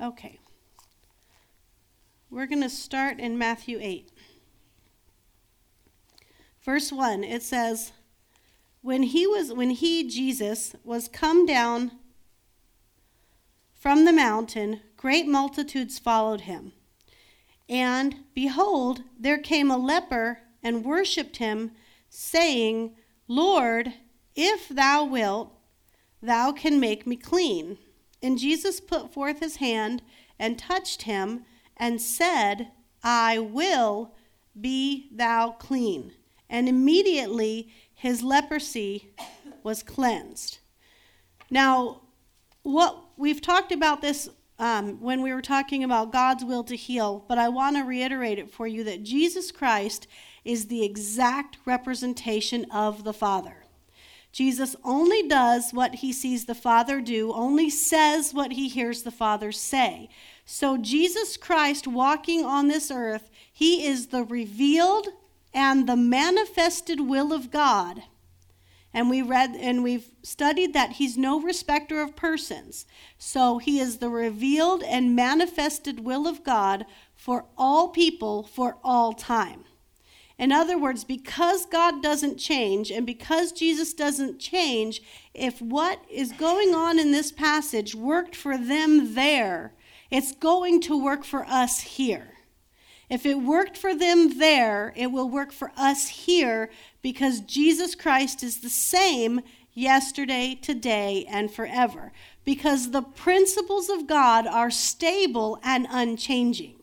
Okay. 0.00 0.38
We're 2.30 2.46
going 2.46 2.62
to 2.62 2.70
start 2.70 3.18
in 3.18 3.38
Matthew 3.38 3.78
8. 3.80 4.10
Verse 6.60 6.92
1, 6.92 7.24
it 7.24 7.42
says, 7.42 7.92
when 8.80 9.02
he 9.02 9.26
was 9.26 9.52
when 9.52 9.70
he 9.70 10.08
Jesus 10.08 10.74
was 10.84 11.08
come 11.08 11.44
down 11.46 11.92
from 13.74 14.04
the 14.04 14.12
mountain 14.12 14.80
great 14.96 15.26
multitudes 15.26 15.98
followed 15.98 16.42
him 16.42 16.72
and 17.68 18.16
behold 18.34 19.02
there 19.18 19.38
came 19.38 19.70
a 19.70 19.76
leper 19.76 20.38
and 20.62 20.84
worshipped 20.84 21.38
him 21.38 21.72
saying 22.08 22.94
lord 23.26 23.92
if 24.34 24.68
thou 24.68 25.04
wilt 25.04 25.52
thou 26.22 26.52
can 26.52 26.78
make 26.80 27.06
me 27.06 27.16
clean 27.16 27.78
and 28.22 28.38
Jesus 28.38 28.80
put 28.80 29.12
forth 29.12 29.40
his 29.40 29.56
hand 29.56 30.02
and 30.38 30.58
touched 30.58 31.02
him 31.02 31.44
and 31.76 32.00
said, 32.00 32.72
I 33.02 33.38
will 33.38 34.14
be 34.60 35.08
thou 35.12 35.52
clean. 35.52 36.12
And 36.50 36.68
immediately 36.68 37.72
his 37.94 38.22
leprosy 38.22 39.14
was 39.62 39.82
cleansed. 39.82 40.58
Now, 41.50 42.02
what 42.62 42.98
we've 43.16 43.40
talked 43.40 43.72
about 43.72 44.02
this 44.02 44.28
um, 44.58 45.00
when 45.00 45.22
we 45.22 45.32
were 45.32 45.42
talking 45.42 45.84
about 45.84 46.12
God's 46.12 46.44
will 46.44 46.64
to 46.64 46.74
heal, 46.74 47.24
but 47.28 47.38
I 47.38 47.48
want 47.48 47.76
to 47.76 47.84
reiterate 47.84 48.38
it 48.38 48.50
for 48.50 48.66
you 48.66 48.82
that 48.84 49.04
Jesus 49.04 49.52
Christ 49.52 50.08
is 50.44 50.66
the 50.66 50.84
exact 50.84 51.58
representation 51.64 52.66
of 52.72 53.04
the 53.04 53.12
Father. 53.12 53.64
Jesus 54.32 54.76
only 54.84 55.26
does 55.26 55.72
what 55.72 55.96
he 55.96 56.12
sees 56.12 56.44
the 56.44 56.54
Father 56.54 57.00
do, 57.00 57.32
only 57.32 57.70
says 57.70 58.34
what 58.34 58.52
he 58.52 58.68
hears 58.68 59.02
the 59.02 59.10
Father 59.10 59.52
say. 59.52 60.08
So, 60.44 60.76
Jesus 60.76 61.36
Christ 61.36 61.86
walking 61.86 62.44
on 62.44 62.68
this 62.68 62.90
earth, 62.90 63.30
he 63.52 63.86
is 63.86 64.08
the 64.08 64.24
revealed 64.24 65.08
and 65.52 65.88
the 65.88 65.96
manifested 65.96 67.00
will 67.00 67.32
of 67.32 67.50
God. 67.50 68.02
And 68.94 69.10
we 69.10 69.20
read 69.20 69.50
and 69.54 69.82
we've 69.82 70.10
studied 70.22 70.72
that 70.72 70.92
he's 70.92 71.18
no 71.18 71.40
respecter 71.40 72.00
of 72.00 72.16
persons. 72.16 72.86
So 73.18 73.58
he 73.58 73.80
is 73.80 73.98
the 73.98 74.08
revealed 74.08 74.82
and 74.82 75.14
manifested 75.14 76.04
will 76.04 76.26
of 76.26 76.42
God 76.42 76.86
for 77.14 77.44
all 77.56 77.88
people 77.88 78.42
for 78.42 78.78
all 78.82 79.12
time. 79.12 79.64
In 80.38 80.52
other 80.52 80.78
words, 80.78 81.02
because 81.02 81.66
God 81.66 82.00
doesn't 82.00 82.38
change 82.38 82.92
and 82.92 83.04
because 83.04 83.50
Jesus 83.50 83.92
doesn't 83.92 84.38
change, 84.38 85.02
if 85.34 85.60
what 85.60 86.00
is 86.08 86.32
going 86.32 86.74
on 86.74 86.98
in 86.98 87.10
this 87.10 87.32
passage 87.32 87.94
worked 87.94 88.36
for 88.36 88.56
them 88.56 89.14
there, 89.14 89.72
it's 90.10 90.32
going 90.32 90.80
to 90.82 91.02
work 91.02 91.24
for 91.24 91.44
us 91.46 91.80
here. 91.80 92.34
If 93.10 93.26
it 93.26 93.40
worked 93.40 93.76
for 93.76 93.94
them 93.94 94.38
there, 94.38 94.92
it 94.94 95.08
will 95.08 95.28
work 95.28 95.50
for 95.50 95.72
us 95.76 96.08
here 96.08 96.70
because 97.02 97.40
Jesus 97.40 97.94
Christ 97.94 98.42
is 98.42 98.60
the 98.60 98.68
same 98.68 99.40
yesterday, 99.72 100.58
today, 100.60 101.24
and 101.28 101.50
forever. 101.50 102.12
Because 102.44 102.90
the 102.90 103.02
principles 103.02 103.88
of 103.88 104.06
God 104.06 104.46
are 104.46 104.70
stable 104.70 105.58
and 105.62 105.86
unchanging. 105.90 106.76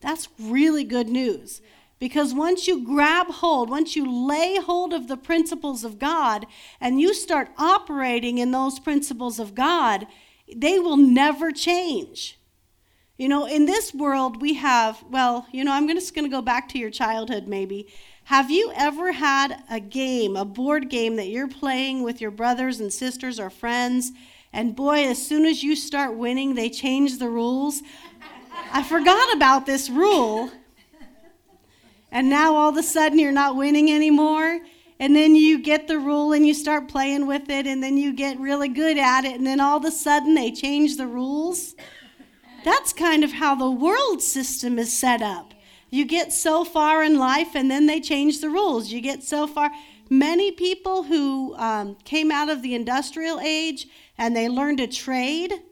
That's 0.00 0.28
really 0.38 0.84
good 0.84 1.08
news. 1.08 1.60
Because 2.00 2.32
once 2.32 2.66
you 2.66 2.82
grab 2.82 3.28
hold, 3.28 3.68
once 3.68 3.94
you 3.94 4.10
lay 4.10 4.56
hold 4.56 4.94
of 4.94 5.06
the 5.06 5.18
principles 5.18 5.84
of 5.84 5.98
God 5.98 6.46
and 6.80 6.98
you 6.98 7.12
start 7.12 7.50
operating 7.58 8.38
in 8.38 8.50
those 8.50 8.80
principles 8.80 9.38
of 9.38 9.54
God, 9.54 10.06
they 10.56 10.78
will 10.78 10.96
never 10.96 11.52
change. 11.52 12.40
You 13.18 13.28
know, 13.28 13.46
in 13.46 13.66
this 13.66 13.92
world, 13.92 14.40
we 14.40 14.54
have, 14.54 15.04
well, 15.10 15.46
you 15.52 15.62
know, 15.62 15.72
I'm 15.72 15.86
just 15.88 16.14
going 16.14 16.24
to 16.24 16.34
go 16.34 16.40
back 16.40 16.70
to 16.70 16.78
your 16.78 16.88
childhood 16.88 17.46
maybe. 17.46 17.86
Have 18.24 18.50
you 18.50 18.72
ever 18.74 19.12
had 19.12 19.62
a 19.70 19.78
game, 19.78 20.36
a 20.36 20.44
board 20.46 20.88
game 20.88 21.16
that 21.16 21.28
you're 21.28 21.48
playing 21.48 22.02
with 22.02 22.22
your 22.22 22.30
brothers 22.30 22.80
and 22.80 22.90
sisters 22.90 23.38
or 23.38 23.50
friends? 23.50 24.12
And 24.54 24.74
boy, 24.74 25.04
as 25.06 25.24
soon 25.24 25.44
as 25.44 25.62
you 25.62 25.76
start 25.76 26.16
winning, 26.16 26.54
they 26.54 26.70
change 26.70 27.18
the 27.18 27.28
rules. 27.28 27.82
I 28.72 28.82
forgot 28.82 29.34
about 29.34 29.66
this 29.66 29.90
rule. 29.90 30.50
And 32.12 32.28
now 32.28 32.56
all 32.56 32.70
of 32.70 32.76
a 32.76 32.82
sudden 32.82 33.18
you're 33.18 33.32
not 33.32 33.56
winning 33.56 33.90
anymore. 33.90 34.60
And 34.98 35.16
then 35.16 35.34
you 35.34 35.62
get 35.62 35.88
the 35.88 35.98
rule 35.98 36.32
and 36.32 36.46
you 36.46 36.52
start 36.52 36.88
playing 36.88 37.26
with 37.26 37.48
it, 37.48 37.66
and 37.66 37.82
then 37.82 37.96
you 37.96 38.12
get 38.12 38.38
really 38.38 38.68
good 38.68 38.98
at 38.98 39.24
it, 39.24 39.36
and 39.36 39.46
then 39.46 39.58
all 39.58 39.78
of 39.78 39.84
a 39.86 39.90
sudden 39.90 40.34
they 40.34 40.50
change 40.50 40.98
the 40.98 41.06
rules. 41.06 41.74
That's 42.64 42.92
kind 42.92 43.24
of 43.24 43.32
how 43.32 43.54
the 43.54 43.70
world 43.70 44.20
system 44.20 44.78
is 44.78 44.92
set 44.92 45.22
up. 45.22 45.54
You 45.88 46.04
get 46.04 46.32
so 46.32 46.64
far 46.64 47.02
in 47.02 47.18
life 47.18 47.54
and 47.54 47.70
then 47.70 47.86
they 47.86 48.00
change 48.00 48.40
the 48.40 48.50
rules. 48.50 48.92
You 48.92 49.00
get 49.00 49.22
so 49.22 49.46
far. 49.46 49.70
Many 50.08 50.52
people 50.52 51.04
who 51.04 51.54
um, 51.56 51.96
came 52.04 52.30
out 52.30 52.50
of 52.50 52.62
the 52.62 52.74
industrial 52.74 53.40
age 53.40 53.88
and 54.18 54.36
they 54.36 54.48
learned 54.48 54.80
a 54.80 54.86
trade, 54.86 55.62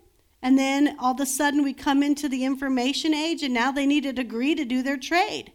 and 0.41 0.59
then 0.59 0.97
all 0.99 1.13
of 1.13 1.21
a 1.21 1.27
sudden 1.27 1.63
we 1.63 1.75
come 1.75 2.03
into 2.03 2.29
the 2.29 2.45
information 2.45 3.13
age 3.13 3.43
and 3.43 3.53
now 3.53 3.71
they 3.71 3.85
need 3.85 4.07
a 4.07 4.13
degree 4.13 4.55
to 4.55 4.65
do 4.65 4.83
their 4.83 4.97
trade. 4.97 5.53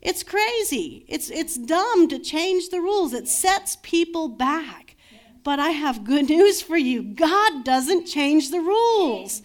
It's 0.00 0.22
crazy. 0.22 1.04
It's, 1.08 1.30
it's 1.30 1.56
dumb 1.56 2.08
to 2.08 2.18
change 2.18 2.70
the 2.70 2.80
rules. 2.80 3.12
It 3.12 3.28
sets 3.28 3.76
people 3.82 4.28
back. 4.28 4.96
But 5.42 5.58
I 5.58 5.70
have 5.70 6.04
good 6.04 6.28
news 6.28 6.60
for 6.60 6.76
you 6.76 7.02
God 7.02 7.64
doesn't 7.64 8.06
change 8.06 8.50
the 8.50 8.60
rules. 8.60 9.42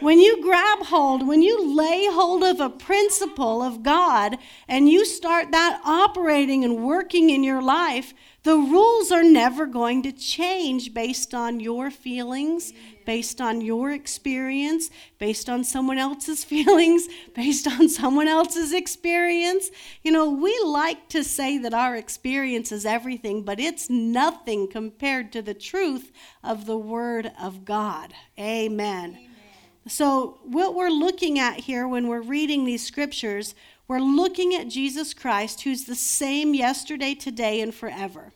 When 0.00 0.20
you 0.20 0.42
grab 0.42 0.80
hold, 0.80 1.26
when 1.26 1.40
you 1.40 1.74
lay 1.74 2.06
hold 2.10 2.44
of 2.44 2.60
a 2.60 2.68
principle 2.68 3.62
of 3.62 3.82
God 3.82 4.36
and 4.68 4.90
you 4.90 5.06
start 5.06 5.52
that 5.52 5.80
operating 5.84 6.64
and 6.64 6.84
working 6.84 7.30
in 7.30 7.42
your 7.42 7.62
life, 7.62 8.12
the 8.42 8.56
rules 8.56 9.10
are 9.10 9.24
never 9.24 9.64
going 9.64 10.02
to 10.02 10.12
change 10.12 10.92
based 10.92 11.32
on 11.32 11.60
your 11.60 11.90
feelings, 11.90 12.74
based 13.06 13.40
on 13.40 13.62
your 13.62 13.92
experience, 13.92 14.90
based 15.18 15.48
on 15.48 15.64
someone 15.64 15.96
else's 15.96 16.44
feelings, 16.52 17.08
based 17.34 17.66
on 17.66 17.88
someone 17.88 18.28
else's 18.28 18.74
experience. 18.74 19.70
You 20.02 20.12
know, 20.12 20.30
we 20.30 20.58
like 20.64 21.08
to 21.10 21.24
say 21.24 21.56
that 21.58 21.72
our 21.72 21.96
experience 21.96 22.70
is 22.70 22.84
everything, 22.84 23.42
but 23.42 23.58
it's 23.58 23.88
nothing 23.88 24.68
compared 24.68 25.32
to 25.32 25.40
the 25.40 25.54
truth 25.54 26.12
of 26.44 26.66
the 26.66 26.76
Word 26.76 27.32
of 27.40 27.64
God. 27.64 28.12
Amen. 28.38 29.10
Amen. 29.10 29.30
So, 29.88 30.40
what 30.42 30.74
we're 30.74 30.90
looking 30.90 31.38
at 31.38 31.60
here 31.60 31.86
when 31.86 32.08
we're 32.08 32.20
reading 32.20 32.64
these 32.64 32.84
scriptures, 32.84 33.54
we're 33.86 34.00
looking 34.00 34.52
at 34.52 34.66
Jesus 34.66 35.14
Christ, 35.14 35.62
who's 35.62 35.84
the 35.84 35.94
same 35.94 36.54
yesterday, 36.54 37.14
today, 37.14 37.60
and 37.60 37.72
forever. 37.72 38.32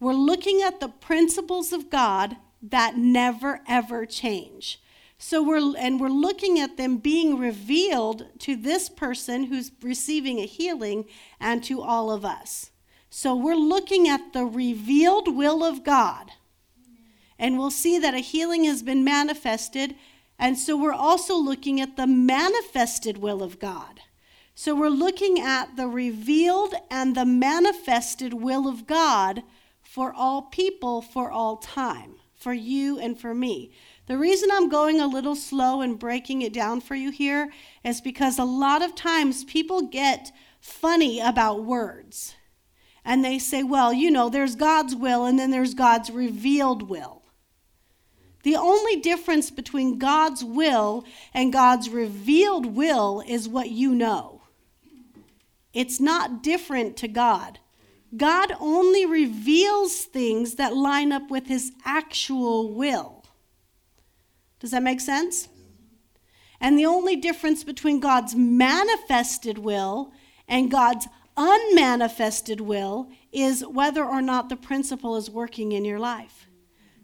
We're 0.00 0.14
looking 0.14 0.62
at 0.62 0.80
the 0.80 0.88
principles 0.88 1.72
of 1.72 1.90
God 1.90 2.36
that 2.62 2.96
never 2.96 3.60
ever 3.68 4.06
change. 4.06 4.80
So 5.18 5.42
we're 5.42 5.76
and 5.76 6.00
we're 6.00 6.08
looking 6.08 6.58
at 6.58 6.76
them 6.76 6.96
being 6.96 7.38
revealed 7.38 8.26
to 8.40 8.56
this 8.56 8.88
person 8.88 9.44
who's 9.44 9.70
receiving 9.82 10.38
a 10.38 10.46
healing 10.46 11.06
and 11.38 11.62
to 11.64 11.82
all 11.82 12.10
of 12.10 12.24
us. 12.24 12.70
So 13.10 13.34
we're 13.34 13.54
looking 13.56 14.08
at 14.08 14.32
the 14.32 14.44
revealed 14.44 15.34
will 15.36 15.64
of 15.64 15.84
God. 15.84 16.32
And 17.38 17.58
we'll 17.58 17.70
see 17.70 17.98
that 17.98 18.14
a 18.14 18.18
healing 18.18 18.64
has 18.64 18.82
been 18.82 19.02
manifested 19.02 19.94
and 20.40 20.58
so 20.58 20.74
we're 20.74 20.92
also 20.94 21.36
looking 21.36 21.82
at 21.82 21.98
the 21.98 22.06
manifested 22.06 23.18
will 23.18 23.42
of 23.42 23.58
God. 23.58 24.00
So 24.54 24.74
we're 24.74 24.88
looking 24.88 25.38
at 25.38 25.76
the 25.76 25.86
revealed 25.86 26.74
and 26.90 27.14
the 27.14 27.26
manifested 27.26 28.32
will 28.32 28.66
of 28.66 28.86
God 28.86 29.42
for 29.82 30.14
all 30.14 30.42
people 30.42 31.02
for 31.02 31.30
all 31.30 31.58
time, 31.58 32.14
for 32.40 32.52
you 32.52 32.98
and 32.98 33.18
for 33.20 33.34
me. 33.34 33.70
The 34.06 34.18
reason 34.18 34.48
I'm 34.50 34.68
going 34.68 35.00
a 35.00 35.06
little 35.06 35.36
slow 35.36 35.82
and 35.82 35.98
breaking 35.98 36.42
it 36.42 36.52
down 36.52 36.80
for 36.80 36.94
you 36.94 37.10
here 37.10 37.52
is 37.84 38.00
because 38.00 38.38
a 38.38 38.44
lot 38.44 38.82
of 38.82 38.94
times 38.94 39.44
people 39.44 39.82
get 39.82 40.32
funny 40.60 41.20
about 41.20 41.64
words. 41.64 42.34
And 43.04 43.24
they 43.24 43.38
say, 43.38 43.62
well, 43.62 43.92
you 43.92 44.10
know, 44.10 44.28
there's 44.28 44.56
God's 44.56 44.96
will 44.96 45.26
and 45.26 45.38
then 45.38 45.50
there's 45.50 45.74
God's 45.74 46.10
revealed 46.10 46.88
will. 46.88 47.22
The 48.42 48.56
only 48.56 48.96
difference 48.96 49.50
between 49.50 49.98
God's 49.98 50.42
will 50.42 51.04
and 51.34 51.52
God's 51.52 51.90
revealed 51.90 52.66
will 52.66 53.22
is 53.26 53.48
what 53.48 53.70
you 53.70 53.94
know. 53.94 54.42
It's 55.72 56.00
not 56.00 56.42
different 56.42 56.96
to 56.98 57.08
God. 57.08 57.58
God 58.16 58.52
only 58.58 59.06
reveals 59.06 60.04
things 60.04 60.56
that 60.56 60.76
line 60.76 61.12
up 61.12 61.30
with 61.30 61.46
his 61.46 61.72
actual 61.84 62.72
will. 62.72 63.24
Does 64.58 64.72
that 64.72 64.82
make 64.82 65.00
sense? 65.00 65.48
And 66.60 66.78
the 66.78 66.86
only 66.86 67.16
difference 67.16 67.64
between 67.64 68.00
God's 68.00 68.34
manifested 68.34 69.58
will 69.58 70.12
and 70.46 70.70
God's 70.70 71.06
unmanifested 71.36 72.60
will 72.60 73.08
is 73.32 73.64
whether 73.66 74.04
or 74.04 74.20
not 74.20 74.48
the 74.48 74.56
principle 74.56 75.16
is 75.16 75.30
working 75.30 75.72
in 75.72 75.84
your 75.84 75.98
life. 75.98 76.46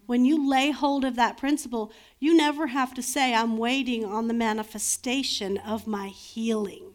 When 0.05 0.25
you 0.25 0.49
lay 0.49 0.71
hold 0.71 1.05
of 1.05 1.17
that 1.17 1.37
principle, 1.37 1.91
you 2.19 2.37
never 2.37 2.69
have 2.69 2.95
to 2.95 3.03
say, 3.03 3.35
I'm 3.35 3.57
waiting 3.57 4.05
on 4.05 4.29
the 4.29 4.35
manifestation 4.35 5.57
of 5.59 5.87
my 5.87 6.09
healing. 6.09 6.95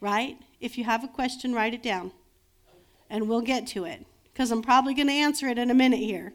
Right? 0.00 0.38
If 0.60 0.76
you 0.76 0.84
have 0.84 1.02
a 1.02 1.08
question, 1.08 1.54
write 1.54 1.74
it 1.74 1.82
down. 1.82 2.12
And 3.10 3.28
we'll 3.28 3.42
get 3.42 3.66
to 3.68 3.84
it. 3.84 4.06
Because 4.32 4.50
I'm 4.50 4.62
probably 4.62 4.94
going 4.94 5.08
to 5.08 5.12
answer 5.12 5.48
it 5.48 5.58
in 5.58 5.70
a 5.70 5.74
minute 5.74 5.98
here. 5.98 6.32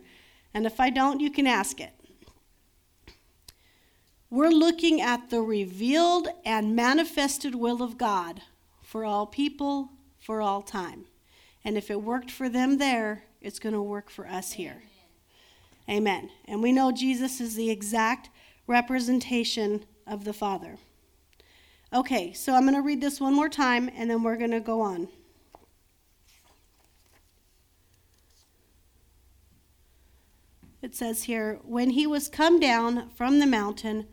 And 0.53 0.67
if 0.67 0.79
I 0.79 0.91
don't, 0.91 1.19
you 1.19 1.31
can 1.31 1.47
ask 1.47 1.81
it. 1.81 1.93
We're 4.29 4.49
looking 4.49 5.01
at 5.01 5.29
the 5.29 5.41
revealed 5.41 6.27
and 6.43 6.75
manifested 6.75 7.55
will 7.55 7.81
of 7.81 7.97
God 7.97 8.41
for 8.83 9.05
all 9.05 9.25
people, 9.25 9.89
for 10.19 10.41
all 10.41 10.61
time. 10.61 11.05
And 11.63 11.77
if 11.77 11.89
it 11.89 12.01
worked 12.01 12.29
for 12.29 12.49
them 12.49 12.77
there, 12.77 13.23
it's 13.41 13.59
going 13.59 13.73
to 13.73 13.81
work 13.81 14.09
for 14.09 14.27
us 14.27 14.53
here. 14.53 14.83
Amen. 15.89 16.29
And 16.45 16.61
we 16.61 16.71
know 16.71 16.91
Jesus 16.91 17.39
is 17.39 17.55
the 17.55 17.69
exact 17.69 18.29
representation 18.67 19.85
of 20.07 20.23
the 20.23 20.33
Father. 20.33 20.77
Okay, 21.93 22.33
so 22.33 22.53
I'm 22.53 22.63
going 22.63 22.75
to 22.75 22.81
read 22.81 23.01
this 23.01 23.21
one 23.21 23.33
more 23.33 23.49
time 23.49 23.89
and 23.95 24.09
then 24.09 24.23
we're 24.23 24.37
going 24.37 24.51
to 24.51 24.59
go 24.59 24.81
on. 24.81 25.07
It 30.85 30.93
says 30.93 31.23
here, 31.23 31.59
when 31.63 31.89
he 31.89 32.05
was 32.05 32.29
come 32.29 32.59
down 32.59 33.09
from 33.09 33.39
the 33.39 33.47
mountain, 33.47 34.05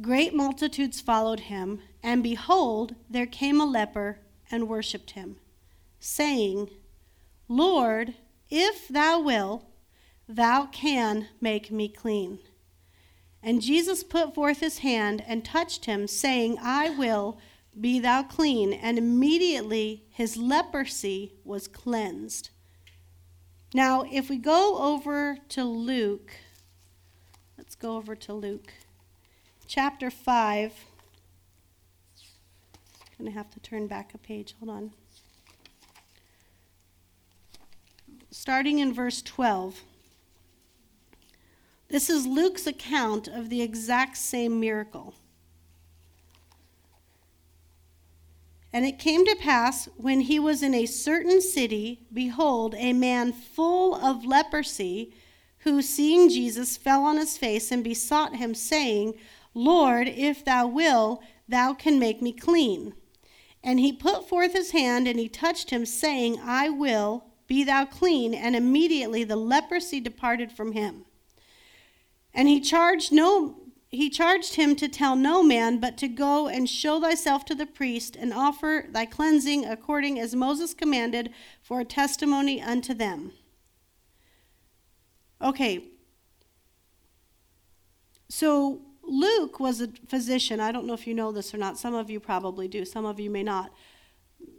great 0.00 0.32
multitudes 0.32 1.02
followed 1.02 1.40
him, 1.40 1.82
and 2.02 2.22
behold, 2.22 2.94
there 3.10 3.26
came 3.26 3.60
a 3.60 3.66
leper 3.66 4.20
and 4.50 4.70
worshipped 4.70 5.10
him, 5.10 5.36
saying, 6.00 6.70
Lord, 7.46 8.14
if 8.48 8.88
thou 8.88 9.20
wilt, 9.20 9.66
Thou 10.26 10.64
can 10.64 11.28
make 11.42 11.70
me 11.70 11.90
clean. 11.90 12.38
And 13.42 13.60
Jesus 13.60 14.02
put 14.02 14.34
forth 14.34 14.60
his 14.60 14.78
hand 14.78 15.22
and 15.26 15.44
touched 15.44 15.84
him, 15.84 16.06
saying, 16.06 16.56
I 16.58 16.88
will, 16.88 17.36
be 17.78 18.00
thou 18.00 18.22
clean. 18.22 18.72
And 18.72 18.96
immediately 18.96 20.06
his 20.08 20.38
leprosy 20.38 21.34
was 21.44 21.68
cleansed. 21.68 22.48
Now, 23.74 24.04
if 24.10 24.30
we 24.30 24.38
go 24.38 24.78
over 24.78 25.36
to 25.50 25.64
Luke, 25.64 26.32
let's 27.58 27.74
go 27.74 27.96
over 27.96 28.16
to 28.16 28.32
Luke 28.32 28.72
chapter 29.66 30.10
5. 30.10 30.72
I'm 33.18 33.24
going 33.24 33.30
to 33.30 33.36
have 33.36 33.50
to 33.50 33.60
turn 33.60 33.86
back 33.86 34.14
a 34.14 34.18
page. 34.18 34.54
Hold 34.58 34.70
on. 34.70 34.90
Starting 38.30 38.78
in 38.78 38.94
verse 38.94 39.20
12. 39.20 39.82
This 41.90 42.08
is 42.08 42.26
Luke's 42.26 42.66
account 42.66 43.28
of 43.28 43.50
the 43.50 43.60
exact 43.60 44.16
same 44.16 44.58
miracle. 44.60 45.14
And 48.72 48.84
it 48.84 48.98
came 48.98 49.24
to 49.24 49.36
pass 49.36 49.88
when 49.96 50.20
he 50.20 50.38
was 50.38 50.62
in 50.62 50.74
a 50.74 50.86
certain 50.86 51.40
city, 51.40 52.06
behold, 52.12 52.74
a 52.76 52.92
man 52.92 53.32
full 53.32 53.94
of 53.94 54.26
leprosy, 54.26 55.14
who, 55.60 55.82
seeing 55.82 56.28
Jesus, 56.28 56.76
fell 56.76 57.04
on 57.04 57.16
his 57.16 57.38
face 57.38 57.72
and 57.72 57.82
besought 57.82 58.36
him, 58.36 58.54
saying, 58.54 59.14
Lord, 59.54 60.06
if 60.06 60.44
thou 60.44 60.66
will, 60.66 61.22
thou 61.48 61.74
can 61.74 61.98
make 61.98 62.22
me 62.22 62.32
clean. 62.32 62.94
And 63.64 63.80
he 63.80 63.92
put 63.92 64.28
forth 64.28 64.52
his 64.52 64.70
hand 64.70 65.08
and 65.08 65.18
he 65.18 65.28
touched 65.28 65.70
him, 65.70 65.84
saying, 65.84 66.38
I 66.42 66.68
will, 66.68 67.24
be 67.46 67.64
thou 67.64 67.86
clean. 67.86 68.34
And 68.34 68.54
immediately 68.54 69.24
the 69.24 69.36
leprosy 69.36 69.98
departed 69.98 70.52
from 70.52 70.72
him. 70.72 71.06
And 72.32 72.46
he 72.46 72.60
charged 72.60 73.12
no 73.12 73.56
he 73.90 74.10
charged 74.10 74.56
him 74.56 74.76
to 74.76 74.88
tell 74.88 75.16
no 75.16 75.42
man, 75.42 75.78
but 75.78 75.96
to 75.98 76.08
go 76.08 76.46
and 76.46 76.68
show 76.68 77.00
thyself 77.00 77.44
to 77.46 77.54
the 77.54 77.66
priest 77.66 78.16
and 78.16 78.34
offer 78.34 78.86
thy 78.90 79.06
cleansing 79.06 79.64
according 79.64 80.18
as 80.18 80.34
Moses 80.34 80.74
commanded 80.74 81.32
for 81.62 81.80
a 81.80 81.84
testimony 81.84 82.60
unto 82.60 82.92
them. 82.92 83.32
Okay. 85.40 85.84
So 88.28 88.82
Luke 89.02 89.58
was 89.58 89.80
a 89.80 89.88
physician. 90.06 90.60
I 90.60 90.70
don't 90.70 90.86
know 90.86 90.92
if 90.92 91.06
you 91.06 91.14
know 91.14 91.32
this 91.32 91.54
or 91.54 91.58
not. 91.58 91.78
Some 91.78 91.94
of 91.94 92.10
you 92.10 92.20
probably 92.20 92.68
do, 92.68 92.84
some 92.84 93.06
of 93.06 93.18
you 93.18 93.30
may 93.30 93.42
not. 93.42 93.72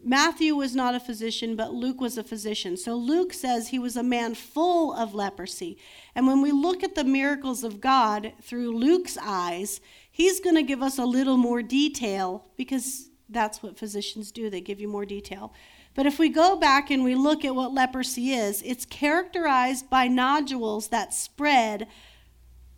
Matthew 0.03 0.55
was 0.55 0.75
not 0.75 0.95
a 0.95 0.99
physician, 0.99 1.55
but 1.55 1.73
Luke 1.73 1.99
was 1.99 2.17
a 2.17 2.23
physician. 2.23 2.77
So 2.77 2.95
Luke 2.95 3.33
says 3.33 3.67
he 3.67 3.79
was 3.79 3.97
a 3.97 4.03
man 4.03 4.33
full 4.33 4.93
of 4.93 5.13
leprosy. 5.13 5.77
And 6.15 6.25
when 6.25 6.41
we 6.41 6.51
look 6.51 6.83
at 6.83 6.95
the 6.95 7.03
miracles 7.03 7.63
of 7.63 7.81
God 7.81 8.33
through 8.41 8.77
Luke's 8.77 9.17
eyes, 9.21 9.81
he's 10.09 10.39
going 10.39 10.55
to 10.55 10.63
give 10.63 10.81
us 10.81 10.97
a 10.97 11.05
little 11.05 11.37
more 11.37 11.61
detail 11.61 12.45
because 12.55 13.09
that's 13.29 13.61
what 13.61 13.77
physicians 13.77 14.31
do, 14.31 14.49
they 14.49 14.61
give 14.61 14.79
you 14.79 14.87
more 14.87 15.05
detail. 15.05 15.53
But 15.95 16.05
if 16.05 16.17
we 16.17 16.29
go 16.29 16.55
back 16.55 16.89
and 16.91 17.03
we 17.03 17.15
look 17.15 17.43
at 17.43 17.55
what 17.55 17.73
leprosy 17.73 18.31
is, 18.31 18.61
it's 18.61 18.85
characterized 18.85 19.89
by 19.89 20.07
nodules 20.07 20.87
that 20.89 21.13
spread, 21.13 21.87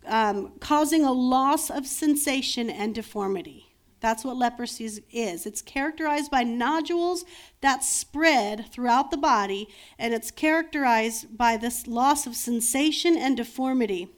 um, 0.06 0.52
causing 0.60 1.04
a 1.04 1.12
loss 1.12 1.70
of 1.70 1.86
sensation 1.86 2.68
and 2.68 2.94
deformity. 2.94 3.71
That's 4.02 4.24
what 4.24 4.36
leprosy 4.36 5.04
is. 5.12 5.46
It's 5.46 5.62
characterized 5.62 6.28
by 6.30 6.42
nodules 6.42 7.24
that 7.60 7.84
spread 7.84 8.66
throughout 8.72 9.12
the 9.12 9.16
body, 9.16 9.68
and 9.96 10.12
it's 10.12 10.32
characterized 10.32 11.38
by 11.38 11.56
this 11.56 11.86
loss 11.86 12.26
of 12.26 12.34
sensation 12.34 13.16
and 13.16 13.36
deformity. 13.36 14.08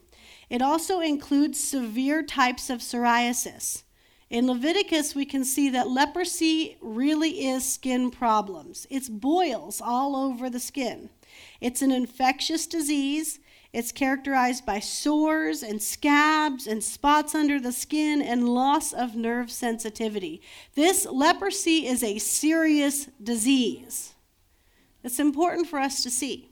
It 0.48 0.62
also 0.62 1.00
includes 1.00 1.62
severe 1.62 2.22
types 2.22 2.70
of 2.70 2.80
psoriasis. 2.80 3.82
In 4.30 4.46
Leviticus, 4.46 5.14
we 5.14 5.26
can 5.26 5.44
see 5.44 5.68
that 5.68 5.90
leprosy 5.90 6.78
really 6.80 7.46
is 7.46 7.70
skin 7.70 8.10
problems. 8.10 8.86
It's 8.88 9.10
boils 9.10 9.82
all 9.82 10.16
over 10.16 10.48
the 10.48 10.60
skin. 10.60 11.10
It's 11.60 11.82
an 11.82 11.92
infectious 11.92 12.66
disease. 12.66 13.38
It's 13.74 13.90
characterized 13.90 14.64
by 14.64 14.78
sores 14.78 15.64
and 15.64 15.82
scabs 15.82 16.68
and 16.68 16.82
spots 16.82 17.34
under 17.34 17.58
the 17.58 17.72
skin 17.72 18.22
and 18.22 18.48
loss 18.48 18.92
of 18.92 19.16
nerve 19.16 19.50
sensitivity. 19.50 20.40
This 20.76 21.06
leprosy 21.06 21.84
is 21.84 22.04
a 22.04 22.20
serious 22.20 23.06
disease. 23.20 24.14
It's 25.02 25.18
important 25.18 25.66
for 25.66 25.80
us 25.80 26.04
to 26.04 26.10
see. 26.10 26.50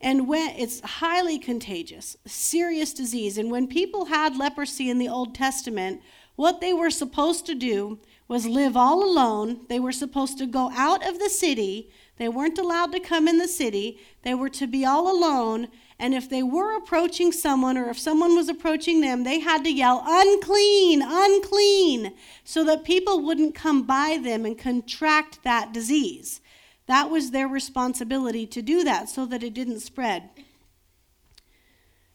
And 0.00 0.26
when 0.26 0.56
it's 0.56 0.80
highly 0.80 1.38
contagious, 1.38 2.16
serious 2.26 2.92
disease. 2.92 3.38
And 3.38 3.52
when 3.52 3.68
people 3.68 4.06
had 4.06 4.36
leprosy 4.36 4.90
in 4.90 4.98
the 4.98 5.08
Old 5.08 5.36
Testament, 5.36 6.02
what 6.34 6.60
they 6.60 6.72
were 6.72 6.90
supposed 6.90 7.46
to 7.46 7.54
do 7.54 8.00
was 8.26 8.44
live 8.44 8.76
all 8.76 9.04
alone. 9.04 9.60
They 9.68 9.78
were 9.78 9.92
supposed 9.92 10.36
to 10.38 10.46
go 10.46 10.72
out 10.74 11.06
of 11.06 11.20
the 11.20 11.30
city. 11.30 11.90
They 12.18 12.28
weren't 12.28 12.58
allowed 12.58 12.92
to 12.92 13.00
come 13.00 13.28
in 13.28 13.38
the 13.38 13.48
city. 13.48 13.98
They 14.22 14.34
were 14.34 14.48
to 14.50 14.66
be 14.66 14.84
all 14.84 15.10
alone. 15.10 15.68
And 15.98 16.14
if 16.14 16.28
they 16.28 16.42
were 16.42 16.76
approaching 16.76 17.32
someone 17.32 17.76
or 17.76 17.88
if 17.88 17.98
someone 17.98 18.34
was 18.36 18.48
approaching 18.48 19.00
them, 19.00 19.24
they 19.24 19.40
had 19.40 19.64
to 19.64 19.72
yell, 19.72 20.02
unclean, 20.06 21.02
unclean, 21.02 22.14
so 22.44 22.64
that 22.64 22.84
people 22.84 23.22
wouldn't 23.22 23.54
come 23.54 23.82
by 23.82 24.18
them 24.22 24.44
and 24.44 24.58
contract 24.58 25.40
that 25.44 25.72
disease. 25.72 26.40
That 26.86 27.10
was 27.10 27.30
their 27.30 27.48
responsibility 27.48 28.46
to 28.46 28.62
do 28.62 28.84
that 28.84 29.08
so 29.08 29.26
that 29.26 29.42
it 29.42 29.54
didn't 29.54 29.80
spread. 29.80 30.30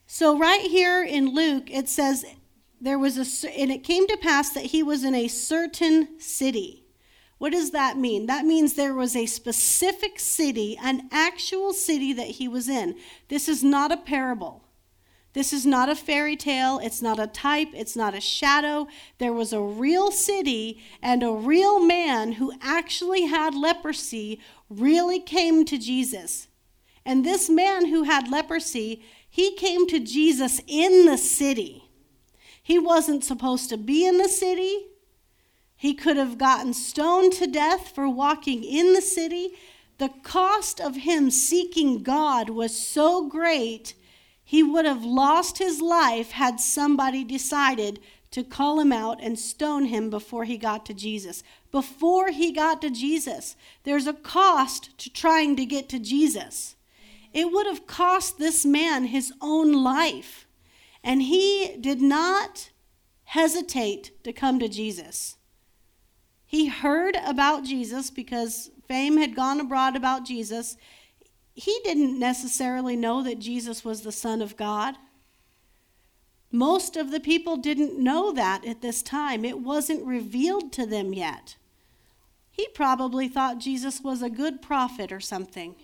So, 0.06 0.38
right 0.38 0.62
here 0.62 1.04
in 1.04 1.34
Luke, 1.34 1.72
it 1.72 1.88
says, 1.88 2.26
there 2.82 3.00
was 3.00 3.18
a, 3.18 3.50
and 3.58 3.72
it 3.72 3.84
came 3.84 4.08
to 4.08 4.18
pass 4.18 4.50
that 4.52 4.66
he 4.66 4.84
was 4.84 5.04
in 5.04 5.16
a 5.16 5.28
certain 5.28 6.20
city. 6.20 6.81
What 7.42 7.54
does 7.54 7.72
that 7.72 7.98
mean? 7.98 8.28
That 8.28 8.46
means 8.46 8.76
there 8.76 8.94
was 8.94 9.16
a 9.16 9.26
specific 9.26 10.20
city, 10.20 10.78
an 10.80 11.10
actual 11.12 11.74
city 11.74 12.14
that 12.14 12.28
he 12.28 12.48
was 12.48 12.70
in. 12.70 12.96
This 13.30 13.50
is 13.50 13.64
not 13.64 13.92
a 13.92 13.98
parable. 13.98 14.64
This 15.34 15.52
is 15.52 15.66
not 15.66 15.90
a 15.90 15.96
fairy 15.96 16.36
tale. 16.36 16.80
It's 16.84 17.02
not 17.02 17.18
a 17.18 17.26
type. 17.26 17.70
It's 17.74 17.96
not 17.96 18.14
a 18.14 18.22
shadow. 18.22 18.88
There 19.18 19.34
was 19.34 19.54
a 19.54 19.60
real 19.60 20.12
city, 20.12 20.84
and 21.02 21.24
a 21.24 21.32
real 21.32 21.80
man 21.80 22.34
who 22.34 22.54
actually 22.62 23.26
had 23.26 23.56
leprosy 23.56 24.40
really 24.70 25.20
came 25.20 25.66
to 25.66 25.80
Jesus. 25.80 26.48
And 27.08 27.26
this 27.26 27.50
man 27.50 27.88
who 27.88 28.04
had 28.04 28.30
leprosy, 28.30 29.02
he 29.28 29.56
came 29.56 29.88
to 29.88 30.00
Jesus 30.00 30.62
in 30.68 31.08
the 31.08 31.18
city. 31.18 31.86
He 32.62 32.78
wasn't 32.78 33.24
supposed 33.24 33.68
to 33.70 33.78
be 33.78 34.06
in 34.06 34.20
the 34.20 34.30
city. 34.30 34.91
He 35.82 35.96
could 35.96 36.16
have 36.18 36.38
gotten 36.38 36.76
stoned 36.76 37.34
to 37.34 37.48
death 37.48 37.96
for 37.96 38.08
walking 38.08 38.64
in 38.64 38.94
the 38.94 39.02
city. 39.02 39.54
The 39.98 40.10
cost 40.22 40.80
of 40.80 40.98
him 40.98 41.32
seeking 41.32 42.04
God 42.04 42.52
was 42.52 42.78
so 42.78 43.28
great, 43.28 43.96
he 44.44 44.62
would 44.62 44.86
have 44.86 45.04
lost 45.04 45.58
his 45.58 45.82
life 45.82 46.34
had 46.34 46.60
somebody 46.60 47.24
decided 47.24 48.00
to 48.30 48.44
call 48.44 48.80
him 48.80 48.92
out 48.92 49.24
and 49.24 49.40
stone 49.40 49.86
him 49.86 50.12
before 50.12 50.44
he 50.44 50.56
got 50.56 50.86
to 50.86 50.94
Jesus. 50.94 51.42
Before 51.72 52.30
he 52.30 52.52
got 52.52 52.80
to 52.84 52.92
Jesus, 52.92 53.56
there's 53.82 54.06
a 54.06 54.14
cost 54.14 54.96
to 55.00 55.10
trying 55.12 55.56
to 55.56 55.66
get 55.66 55.90
to 55.90 55.98
Jesus. 55.98 56.76
It 57.34 57.52
would 57.52 57.66
have 57.66 57.88
cost 57.88 58.38
this 58.38 58.68
man 58.68 59.06
his 59.06 59.34
own 59.42 59.84
life. 59.84 60.46
And 61.04 61.24
he 61.24 61.76
did 61.82 62.04
not 62.04 62.70
hesitate 63.24 64.24
to 64.24 64.32
come 64.32 64.60
to 64.60 64.70
Jesus. 64.70 65.38
He 66.52 66.68
heard 66.68 67.16
about 67.26 67.64
Jesus 67.64 68.10
because 68.10 68.72
fame 68.86 69.16
had 69.16 69.38
gone 69.38 69.62
abroad 69.62 69.96
about 69.96 70.26
Jesus. 70.26 70.76
He 71.54 71.80
didn't 71.86 72.20
necessarily 72.20 72.98
know 72.98 73.24
that 73.24 73.40
Jesus 73.40 73.86
was 73.86 74.02
the 74.02 74.12
Son 74.12 74.42
of 74.42 74.58
God. 74.58 74.98
Most 76.52 76.98
of 76.98 77.10
the 77.10 77.22
people 77.22 77.56
didn't 77.56 77.98
know 77.98 78.34
that 78.34 78.66
at 78.66 78.82
this 78.82 79.02
time. 79.02 79.46
It 79.46 79.62
wasn't 79.62 80.06
revealed 80.06 80.74
to 80.74 80.86
them 80.86 81.14
yet. 81.14 81.56
He 82.50 82.68
probably 82.76 83.30
thought 83.30 83.60
Jesus 83.60 84.02
was 84.02 84.22
a 84.22 84.30
good 84.30 84.62
prophet 84.62 85.14
or 85.14 85.22
something. 85.22 85.76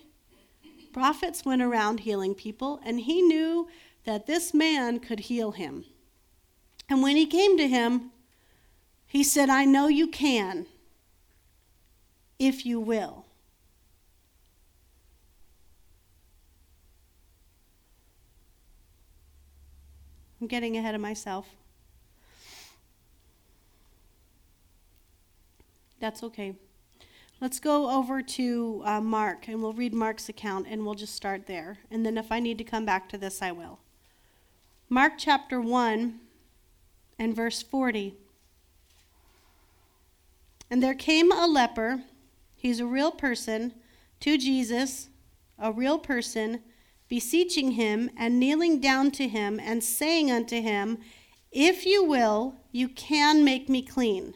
Prophets 0.92 1.46
went 1.46 1.62
around 1.62 2.00
healing 2.00 2.34
people, 2.34 2.78
and 2.84 3.00
he 3.00 3.22
knew 3.22 3.68
that 4.04 4.26
this 4.26 4.52
man 4.52 5.00
could 5.00 5.20
heal 5.20 5.52
him. 5.52 5.86
And 6.90 7.02
when 7.02 7.16
he 7.16 7.24
came 7.24 7.56
to 7.56 7.66
him, 7.68 8.10
he 9.08 9.24
said, 9.24 9.48
I 9.48 9.64
know 9.64 9.88
you 9.88 10.06
can, 10.06 10.66
if 12.38 12.64
you 12.66 12.78
will. 12.78 13.24
I'm 20.40 20.46
getting 20.46 20.76
ahead 20.76 20.94
of 20.94 21.00
myself. 21.00 21.48
That's 25.98 26.22
okay. 26.22 26.54
Let's 27.40 27.58
go 27.58 27.90
over 27.90 28.20
to 28.20 28.82
uh, 28.84 29.00
Mark 29.00 29.48
and 29.48 29.62
we'll 29.62 29.72
read 29.72 29.94
Mark's 29.94 30.28
account 30.28 30.66
and 30.68 30.84
we'll 30.84 30.94
just 30.94 31.14
start 31.14 31.46
there. 31.46 31.78
And 31.90 32.04
then 32.04 32.18
if 32.18 32.30
I 32.30 32.40
need 32.40 32.58
to 32.58 32.64
come 32.64 32.84
back 32.84 33.08
to 33.08 33.18
this, 33.18 33.40
I 33.40 33.52
will. 33.52 33.78
Mark 34.88 35.14
chapter 35.16 35.60
1 35.60 36.20
and 37.18 37.34
verse 37.34 37.62
40. 37.62 38.14
And 40.70 40.82
there 40.82 40.94
came 40.94 41.32
a 41.32 41.46
leper, 41.46 42.02
he's 42.54 42.80
a 42.80 42.86
real 42.86 43.10
person, 43.10 43.74
to 44.20 44.36
Jesus, 44.36 45.08
a 45.58 45.72
real 45.72 45.98
person, 45.98 46.60
beseeching 47.08 47.72
him 47.72 48.10
and 48.16 48.38
kneeling 48.38 48.80
down 48.80 49.10
to 49.12 49.28
him 49.28 49.58
and 49.58 49.82
saying 49.82 50.30
unto 50.30 50.60
him, 50.60 50.98
If 51.50 51.86
you 51.86 52.04
will, 52.04 52.56
you 52.70 52.88
can 52.88 53.44
make 53.44 53.68
me 53.68 53.82
clean. 53.82 54.34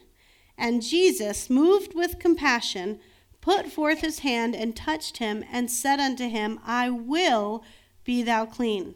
And 0.57 0.83
Jesus, 0.83 1.51
moved 1.51 1.95
with 1.95 2.19
compassion, 2.19 3.01
put 3.41 3.67
forth 3.67 4.01
his 4.01 4.21
hand 4.21 4.55
and 4.55 4.75
touched 4.75 5.19
him 5.19 5.45
and 5.51 5.71
said 5.71 6.01
unto 6.01 6.29
him, 6.29 6.61
I 6.65 6.89
will 6.89 7.65
be 8.05 8.23
thou 8.23 8.47
clean. 8.47 8.95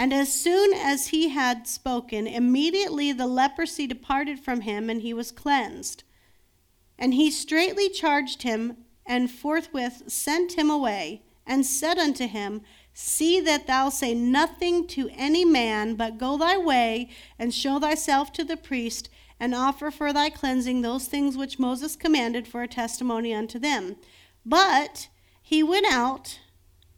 And 0.00 0.14
as 0.14 0.32
soon 0.32 0.72
as 0.72 1.08
he 1.08 1.28
had 1.28 1.68
spoken, 1.68 2.26
immediately 2.26 3.12
the 3.12 3.26
leprosy 3.26 3.86
departed 3.86 4.40
from 4.40 4.62
him, 4.62 4.88
and 4.88 5.02
he 5.02 5.12
was 5.12 5.30
cleansed. 5.30 6.04
And 6.98 7.12
he 7.12 7.30
straightly 7.30 7.90
charged 7.90 8.40
him, 8.40 8.78
and 9.04 9.30
forthwith 9.30 10.04
sent 10.06 10.54
him 10.54 10.70
away, 10.70 11.20
and 11.46 11.66
said 11.66 11.98
unto 11.98 12.26
him, 12.26 12.62
See 12.94 13.40
that 13.40 13.66
thou 13.66 13.90
say 13.90 14.14
nothing 14.14 14.86
to 14.86 15.10
any 15.10 15.44
man, 15.44 15.96
but 15.96 16.16
go 16.16 16.38
thy 16.38 16.56
way, 16.56 17.10
and 17.38 17.52
show 17.52 17.78
thyself 17.78 18.32
to 18.32 18.42
the 18.44 18.56
priest, 18.56 19.10
and 19.38 19.54
offer 19.54 19.90
for 19.90 20.14
thy 20.14 20.30
cleansing 20.30 20.80
those 20.80 21.08
things 21.08 21.36
which 21.36 21.58
Moses 21.58 21.94
commanded 21.94 22.48
for 22.48 22.62
a 22.62 22.68
testimony 22.68 23.34
unto 23.34 23.58
them. 23.58 23.96
But 24.46 25.08
he 25.42 25.62
went 25.62 25.92
out 25.92 26.40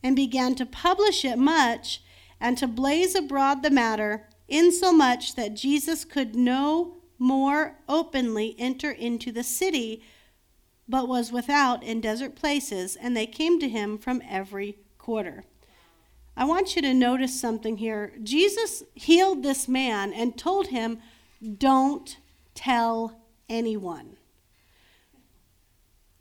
and 0.04 0.14
began 0.14 0.54
to 0.54 0.64
publish 0.64 1.24
it 1.24 1.36
much 1.36 2.00
and 2.42 2.58
to 2.58 2.66
blaze 2.66 3.14
abroad 3.14 3.62
the 3.62 3.70
matter, 3.70 4.26
insomuch 4.48 5.36
that 5.36 5.54
Jesus 5.54 6.04
could 6.04 6.34
no 6.34 6.96
more 7.16 7.76
openly 7.88 8.56
enter 8.58 8.90
into 8.90 9.30
the 9.30 9.44
city, 9.44 10.02
but 10.88 11.06
was 11.06 11.30
without 11.30 11.84
in 11.84 12.00
desert 12.00 12.34
places, 12.34 12.96
and 12.96 13.16
they 13.16 13.26
came 13.26 13.60
to 13.60 13.68
him 13.68 13.96
from 13.96 14.20
every 14.28 14.76
quarter. 14.98 15.44
I 16.36 16.44
want 16.44 16.74
you 16.74 16.82
to 16.82 16.92
notice 16.92 17.40
something 17.40 17.76
here. 17.76 18.12
Jesus 18.20 18.82
healed 18.94 19.44
this 19.44 19.68
man 19.68 20.12
and 20.12 20.36
told 20.36 20.66
him, 20.66 20.98
Don't 21.58 22.18
tell 22.54 23.20
anyone. 23.48 24.16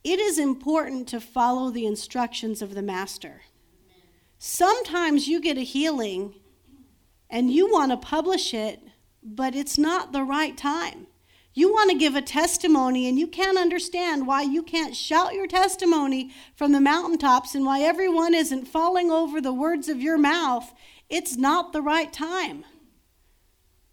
It 0.03 0.19
is 0.19 0.37
important 0.37 1.07
to 1.07 1.19
follow 1.19 1.71
the 1.71 1.87
instructions 1.87 2.61
of 2.61 2.75
the 2.75 2.83
Master. 2.83 3.41
Sometimes 4.43 5.27
you 5.27 5.39
get 5.39 5.59
a 5.59 5.61
healing 5.61 6.33
and 7.29 7.51
you 7.53 7.71
want 7.71 7.91
to 7.91 7.97
publish 7.97 8.55
it, 8.55 8.79
but 9.21 9.53
it's 9.53 9.77
not 9.77 10.13
the 10.13 10.23
right 10.23 10.57
time. 10.57 11.05
You 11.53 11.71
want 11.71 11.91
to 11.91 11.97
give 11.99 12.15
a 12.15 12.23
testimony 12.23 13.07
and 13.07 13.19
you 13.19 13.27
can't 13.27 13.59
understand 13.59 14.25
why 14.25 14.41
you 14.41 14.63
can't 14.63 14.95
shout 14.95 15.35
your 15.35 15.45
testimony 15.45 16.31
from 16.55 16.71
the 16.71 16.81
mountaintops 16.81 17.53
and 17.53 17.67
why 17.67 17.81
everyone 17.81 18.33
isn't 18.33 18.67
falling 18.67 19.11
over 19.11 19.39
the 19.39 19.53
words 19.53 19.87
of 19.87 20.01
your 20.01 20.17
mouth. 20.17 20.73
It's 21.07 21.37
not 21.37 21.71
the 21.71 21.83
right 21.83 22.11
time. 22.11 22.65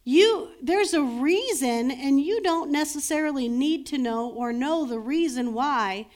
You 0.02 0.52
there's 0.62 0.94
a 0.94 1.02
reason 1.02 1.90
and 1.90 2.22
you 2.22 2.40
don't 2.42 2.72
necessarily 2.72 3.48
need 3.48 3.84
to 3.88 3.98
know 3.98 4.30
or 4.30 4.54
know 4.54 4.86
the 4.86 4.98
reason 4.98 5.52
why, 5.52 6.06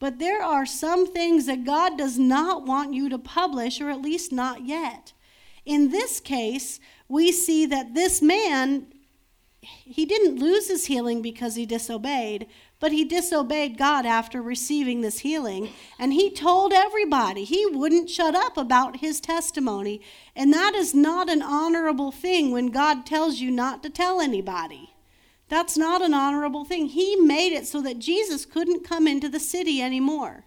but 0.00 0.18
there 0.18 0.42
are 0.42 0.66
some 0.66 1.06
things 1.06 1.46
that 1.46 1.64
God 1.64 1.96
does 1.96 2.18
not 2.18 2.66
want 2.66 2.92
you 2.94 3.08
to 3.10 3.18
publish 3.18 3.80
or 3.80 3.90
at 3.90 4.02
least 4.02 4.32
not 4.32 4.66
yet. 4.66 5.12
In 5.64 5.90
this 5.90 6.18
case, 6.18 6.80
we 7.08 7.30
see 7.30 7.66
that 7.66 7.94
this 7.94 8.20
man 8.20 8.86
he 9.62 10.06
didn't 10.06 10.38
lose 10.38 10.68
his 10.68 10.86
healing 10.86 11.20
because 11.20 11.54
he 11.54 11.66
disobeyed, 11.66 12.46
but 12.78 12.92
he 12.92 13.04
disobeyed 13.04 13.76
God 13.76 14.06
after 14.06 14.40
receiving 14.40 15.02
this 15.02 15.18
healing. 15.18 15.68
And 15.98 16.14
he 16.14 16.30
told 16.30 16.72
everybody 16.72 17.44
he 17.44 17.66
wouldn't 17.66 18.08
shut 18.08 18.34
up 18.34 18.56
about 18.56 18.98
his 18.98 19.20
testimony. 19.20 20.00
And 20.34 20.52
that 20.54 20.74
is 20.74 20.94
not 20.94 21.28
an 21.28 21.42
honorable 21.42 22.10
thing 22.10 22.52
when 22.52 22.68
God 22.68 23.04
tells 23.04 23.40
you 23.40 23.50
not 23.50 23.82
to 23.82 23.90
tell 23.90 24.20
anybody. 24.20 24.94
That's 25.50 25.76
not 25.76 26.00
an 26.00 26.14
honorable 26.14 26.64
thing. 26.64 26.86
He 26.86 27.16
made 27.16 27.52
it 27.52 27.66
so 27.66 27.82
that 27.82 27.98
Jesus 27.98 28.46
couldn't 28.46 28.84
come 28.84 29.08
into 29.08 29.28
the 29.28 29.40
city 29.40 29.82
anymore. 29.82 30.44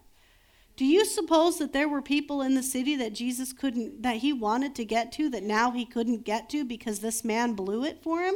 Do 0.77 0.85
you 0.85 1.03
suppose 1.05 1.57
that 1.57 1.73
there 1.73 1.89
were 1.89 2.01
people 2.01 2.41
in 2.41 2.55
the 2.55 2.63
city 2.63 2.95
that 2.95 3.13
Jesus 3.13 3.51
couldn't, 3.51 4.01
that 4.01 4.17
he 4.17 4.31
wanted 4.31 4.73
to 4.75 4.85
get 4.85 5.11
to, 5.13 5.29
that 5.29 5.43
now 5.43 5.71
he 5.71 5.85
couldn't 5.85 6.23
get 6.23 6.49
to 6.51 6.63
because 6.63 6.99
this 6.99 7.23
man 7.25 7.53
blew 7.53 7.83
it 7.83 8.01
for 8.01 8.21
him? 8.21 8.33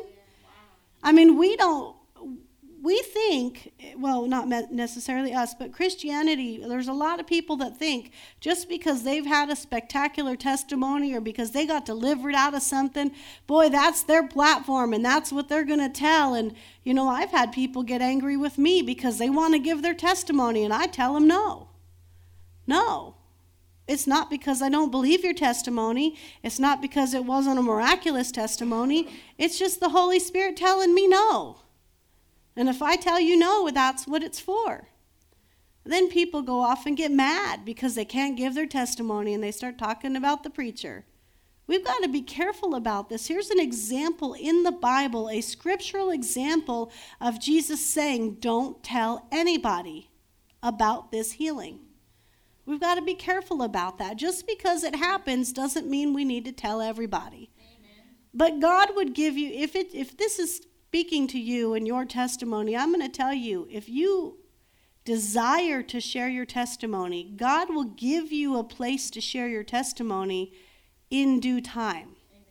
I 1.01 1.13
mean, 1.13 1.37
we 1.37 1.55
don't, 1.55 1.95
we 2.81 3.01
think, 3.01 3.73
well, 3.97 4.27
not 4.27 4.47
necessarily 4.71 5.33
us, 5.33 5.53
but 5.53 5.73
Christianity, 5.73 6.63
there's 6.65 6.87
a 6.87 6.93
lot 6.93 7.19
of 7.19 7.25
people 7.25 7.55
that 7.57 7.77
think 7.77 8.11
just 8.39 8.69
because 8.69 9.03
they've 9.03 9.25
had 9.25 9.49
a 9.49 9.55
spectacular 9.55 10.35
testimony 10.35 11.13
or 11.13 11.21
because 11.21 11.51
they 11.51 11.65
got 11.65 11.85
delivered 11.85 12.35
out 12.35 12.53
of 12.53 12.61
something, 12.61 13.11
boy, 13.47 13.69
that's 13.69 14.03
their 14.03 14.27
platform 14.27 14.93
and 14.93 15.03
that's 15.03 15.31
what 15.31 15.49
they're 15.49 15.63
going 15.63 15.79
to 15.79 15.89
tell. 15.89 16.33
And, 16.33 16.55
you 16.83 16.93
know, 16.93 17.07
I've 17.07 17.31
had 17.31 17.51
people 17.51 17.83
get 17.83 18.01
angry 18.01 18.37
with 18.37 18.57
me 18.57 18.81
because 18.81 19.17
they 19.17 19.29
want 19.29 19.53
to 19.53 19.59
give 19.59 19.81
their 19.81 19.95
testimony 19.95 20.63
and 20.63 20.73
I 20.73 20.87
tell 20.87 21.13
them 21.13 21.27
no. 21.27 21.69
No. 22.67 23.15
It's 23.87 24.05
not 24.05 24.29
because 24.29 24.61
I 24.61 24.69
don't 24.69 24.91
believe 24.91 25.23
your 25.23 25.33
testimony. 25.33 26.17
It's 26.43 26.59
not 26.59 26.81
because 26.81 27.13
it 27.13 27.25
wasn't 27.25 27.59
a 27.59 27.61
miraculous 27.63 28.31
testimony. 28.31 29.07
It's 29.37 29.57
just 29.57 29.79
the 29.79 29.89
Holy 29.89 30.19
Spirit 30.19 30.57
telling 30.57 30.93
me 30.93 31.07
no. 31.07 31.59
And 32.57 32.67
if 32.67 32.81
I 32.81 32.95
tell 32.95 33.19
you 33.19 33.37
no, 33.37 33.69
that's 33.69 34.07
what 34.07 34.23
it's 34.23 34.39
for. 34.39 34.87
Then 35.85 36.09
people 36.09 36.41
go 36.41 36.59
off 36.59 36.85
and 36.85 36.97
get 36.97 37.11
mad 37.11 37.63
because 37.63 37.95
they 37.95 38.03
can't 38.03 38.35
give 38.35 38.55
their 38.55 38.65
testimony 38.65 39.33
and 39.33 39.41
they 39.41 39.51
start 39.51 39.77
talking 39.77 40.17
about 40.17 40.43
the 40.43 40.49
preacher. 40.49 41.05
We've 41.67 41.85
got 41.85 42.01
to 42.01 42.09
be 42.09 42.21
careful 42.21 42.75
about 42.75 43.09
this. 43.09 43.27
Here's 43.27 43.49
an 43.49 43.59
example 43.59 44.33
in 44.33 44.63
the 44.63 44.71
Bible, 44.71 45.29
a 45.29 45.41
scriptural 45.41 46.09
example 46.09 46.91
of 47.21 47.39
Jesus 47.39 47.85
saying, 47.85 48.37
Don't 48.39 48.81
tell 48.83 49.27
anybody 49.31 50.09
about 50.63 51.11
this 51.11 51.33
healing. 51.33 51.79
We've 52.65 52.79
got 52.79 52.95
to 52.95 53.01
be 53.01 53.15
careful 53.15 53.61
about 53.61 53.97
that. 53.97 54.17
Just 54.17 54.47
because 54.47 54.83
it 54.83 54.95
happens 54.95 55.53
doesn't 55.53 55.89
mean 55.89 56.13
we 56.13 56.25
need 56.25 56.43
to 56.45 56.51
tell 56.51 56.81
everybody. 56.81 57.49
Amen. 57.59 58.15
But 58.33 58.59
God 58.59 58.89
would 58.95 59.13
give 59.13 59.37
you, 59.37 59.49
if, 59.51 59.75
it, 59.75 59.93
if 59.93 60.17
this 60.17 60.39
is 60.39 60.66
speaking 60.87 61.27
to 61.27 61.37
you 61.37 61.73
and 61.73 61.85
your 61.85 62.05
testimony, 62.05 62.73
I'm 62.73 62.93
going 62.93 63.05
to 63.05 63.09
tell 63.09 63.33
you 63.33 63.67
if 63.69 63.89
you 63.89 64.37
desire 65.03 65.83
to 65.83 65.99
share 65.99 66.29
your 66.29 66.45
testimony, 66.45 67.33
God 67.35 67.69
will 67.69 67.83
give 67.83 68.31
you 68.31 68.57
a 68.57 68.63
place 68.63 69.09
to 69.11 69.19
share 69.19 69.49
your 69.49 69.65
testimony 69.65 70.53
in 71.09 71.41
due 71.41 71.59
time. 71.59 72.15
Amen. 72.31 72.45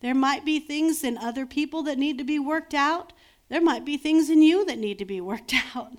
There 0.00 0.14
might 0.14 0.46
be 0.46 0.60
things 0.60 1.04
in 1.04 1.18
other 1.18 1.44
people 1.44 1.82
that 1.82 1.98
need 1.98 2.16
to 2.16 2.24
be 2.24 2.38
worked 2.38 2.72
out. 2.72 3.12
There 3.50 3.60
might 3.60 3.84
be 3.84 3.98
things 3.98 4.30
in 4.30 4.40
you 4.40 4.64
that 4.64 4.78
need 4.78 4.98
to 4.98 5.04
be 5.04 5.20
worked 5.32 5.52
out. 5.76 5.92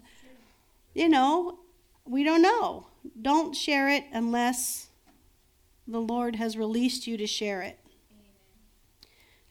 You 0.96 1.08
know, 1.08 1.60
we 2.04 2.24
don't 2.24 2.42
know. 2.42 2.88
Don't 3.22 3.56
share 3.56 3.90
it 3.90 4.06
unless 4.12 4.88
the 5.88 6.02
Lord 6.02 6.36
has 6.38 6.58
released 6.58 7.06
you 7.06 7.16
to 7.18 7.28
share 7.28 7.62
it. 7.62 7.80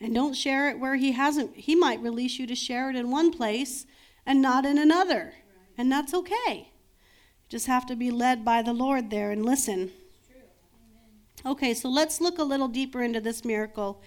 And 0.04 0.14
don't 0.14 0.34
share 0.34 0.68
it 0.68 0.78
where 0.78 0.96
he 0.96 1.12
hasn't. 1.12 1.56
He 1.56 1.74
might 1.74 2.02
release 2.02 2.38
you 2.38 2.46
to 2.48 2.54
share 2.54 2.90
it 2.90 2.96
in 2.96 3.10
one 3.10 3.32
place 3.32 3.86
and 4.26 4.42
not 4.42 4.66
in 4.66 4.76
another. 4.76 5.32
And 5.78 5.90
that's 5.90 6.12
okay. 6.12 6.68
You 6.68 7.48
just 7.48 7.68
have 7.68 7.86
to 7.86 7.96
be 7.96 8.10
led 8.10 8.44
by 8.44 8.60
the 8.60 8.74
Lord 8.74 9.08
there 9.08 9.30
and 9.30 9.46
listen. 9.46 9.92
Okay, 11.46 11.72
so 11.72 11.88
let's 11.88 12.20
look 12.20 12.38
a 12.38 12.44
little 12.44 12.68
deeper 12.68 13.02
into 13.02 13.18
this 13.18 13.46
miracle. 13.46 14.02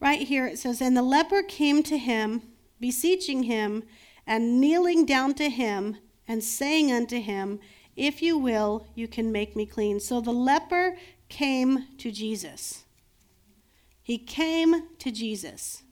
Right 0.00 0.26
here 0.26 0.46
it 0.46 0.58
says, 0.58 0.80
And 0.80 0.96
the 0.96 1.02
leper 1.02 1.42
came 1.42 1.82
to 1.82 1.98
him, 1.98 2.40
beseeching 2.80 3.42
him, 3.42 3.82
and 4.26 4.58
kneeling 4.58 5.04
down 5.04 5.34
to 5.34 5.50
him, 5.50 5.98
and 6.26 6.42
saying 6.42 6.90
unto 6.90 7.20
him, 7.20 7.60
If 7.94 8.22
you 8.22 8.38
will, 8.38 8.86
you 8.94 9.06
can 9.06 9.30
make 9.30 9.54
me 9.54 9.66
clean. 9.66 10.00
So 10.00 10.22
the 10.22 10.32
leper 10.32 10.96
came 11.28 11.88
to 11.98 12.10
Jesus. 12.10 12.81
He 14.02 14.18
came 14.18 14.88
to 14.98 15.10
Jesus. 15.10 15.82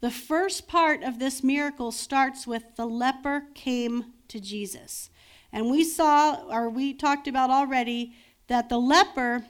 The 0.00 0.10
first 0.10 0.66
part 0.66 1.02
of 1.02 1.18
this 1.18 1.44
miracle 1.44 1.92
starts 1.92 2.46
with 2.46 2.64
the 2.76 2.86
leper 2.86 3.44
came 3.54 4.14
to 4.28 4.40
Jesus. 4.40 5.10
And 5.52 5.70
we 5.70 5.84
saw, 5.84 6.42
or 6.50 6.68
we 6.70 6.94
talked 6.94 7.28
about 7.28 7.50
already, 7.50 8.14
that 8.48 8.68
the 8.68 8.78
leper 8.78 9.44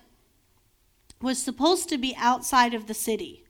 was 1.20 1.42
supposed 1.42 1.88
to 1.88 1.98
be 1.98 2.14
outside 2.18 2.74
of 2.74 2.86
the 2.86 2.94
city. 2.94 3.44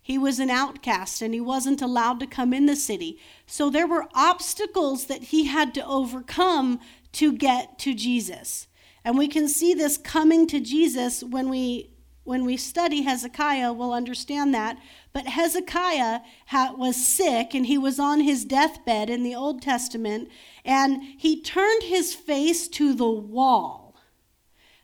He 0.00 0.16
was 0.16 0.38
an 0.38 0.50
outcast 0.50 1.20
and 1.20 1.34
he 1.34 1.40
wasn't 1.40 1.82
allowed 1.82 2.20
to 2.20 2.28
come 2.28 2.54
in 2.54 2.66
the 2.66 2.76
city. 2.76 3.18
So 3.44 3.68
there 3.68 3.88
were 3.88 4.06
obstacles 4.14 5.06
that 5.06 5.24
he 5.24 5.46
had 5.46 5.74
to 5.74 5.84
overcome 5.84 6.78
to 7.12 7.32
get 7.32 7.78
to 7.80 7.92
Jesus. 7.92 8.68
And 9.04 9.18
we 9.18 9.26
can 9.26 9.48
see 9.48 9.74
this 9.74 9.98
coming 9.98 10.46
to 10.46 10.60
Jesus 10.60 11.24
when 11.24 11.48
we 11.48 11.90
when 12.26 12.44
we 12.44 12.56
study 12.56 13.02
Hezekiah, 13.02 13.72
we'll 13.72 13.92
understand 13.92 14.52
that. 14.52 14.78
But 15.12 15.26
Hezekiah 15.26 16.20
ha- 16.46 16.74
was 16.76 16.96
sick 16.96 17.54
and 17.54 17.66
he 17.66 17.78
was 17.78 17.98
on 17.98 18.20
his 18.20 18.44
deathbed 18.44 19.08
in 19.08 19.22
the 19.22 19.34
Old 19.34 19.62
Testament, 19.62 20.28
and 20.64 21.02
he 21.02 21.40
turned 21.40 21.84
his 21.84 22.14
face 22.14 22.68
to 22.68 22.94
the 22.94 23.08
wall. 23.08 23.94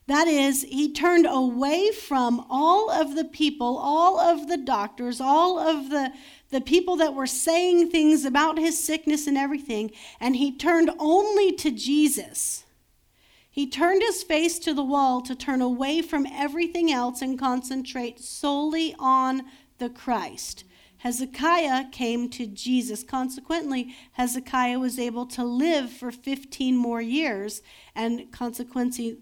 That 0.06 0.28
is, 0.28 0.62
he 0.62 0.92
turned 0.92 1.26
away 1.28 1.90
from 1.90 2.44
all 2.50 2.90
of 2.90 3.14
the 3.14 3.24
people, 3.24 3.78
all 3.78 4.18
of 4.18 4.48
the 4.48 4.56
doctors, 4.56 5.20
all 5.20 5.58
of 5.58 5.90
the, 5.90 6.12
the 6.50 6.60
people 6.60 6.96
that 6.96 7.14
were 7.14 7.26
saying 7.26 7.90
things 7.90 8.24
about 8.24 8.58
his 8.58 8.82
sickness 8.82 9.26
and 9.26 9.36
everything, 9.36 9.90
and 10.20 10.36
he 10.36 10.56
turned 10.56 10.90
only 10.98 11.52
to 11.52 11.70
Jesus. 11.70 12.64
He 13.52 13.68
turned 13.68 14.00
his 14.00 14.22
face 14.22 14.58
to 14.60 14.72
the 14.72 14.82
wall 14.82 15.20
to 15.20 15.34
turn 15.34 15.60
away 15.60 16.00
from 16.00 16.26
everything 16.26 16.90
else 16.90 17.20
and 17.20 17.38
concentrate 17.38 18.18
solely 18.18 18.96
on 18.98 19.42
the 19.76 19.90
Christ. 19.90 20.64
Hezekiah 21.02 21.90
came 21.90 22.30
to 22.30 22.46
Jesus. 22.46 23.04
Consequently, 23.04 23.94
Hezekiah 24.12 24.78
was 24.78 24.98
able 24.98 25.26
to 25.26 25.44
live 25.44 25.90
for 25.90 26.10
15 26.10 26.76
more 26.76 27.02
years, 27.02 27.60
and 27.94 28.32
consequently, 28.32 29.18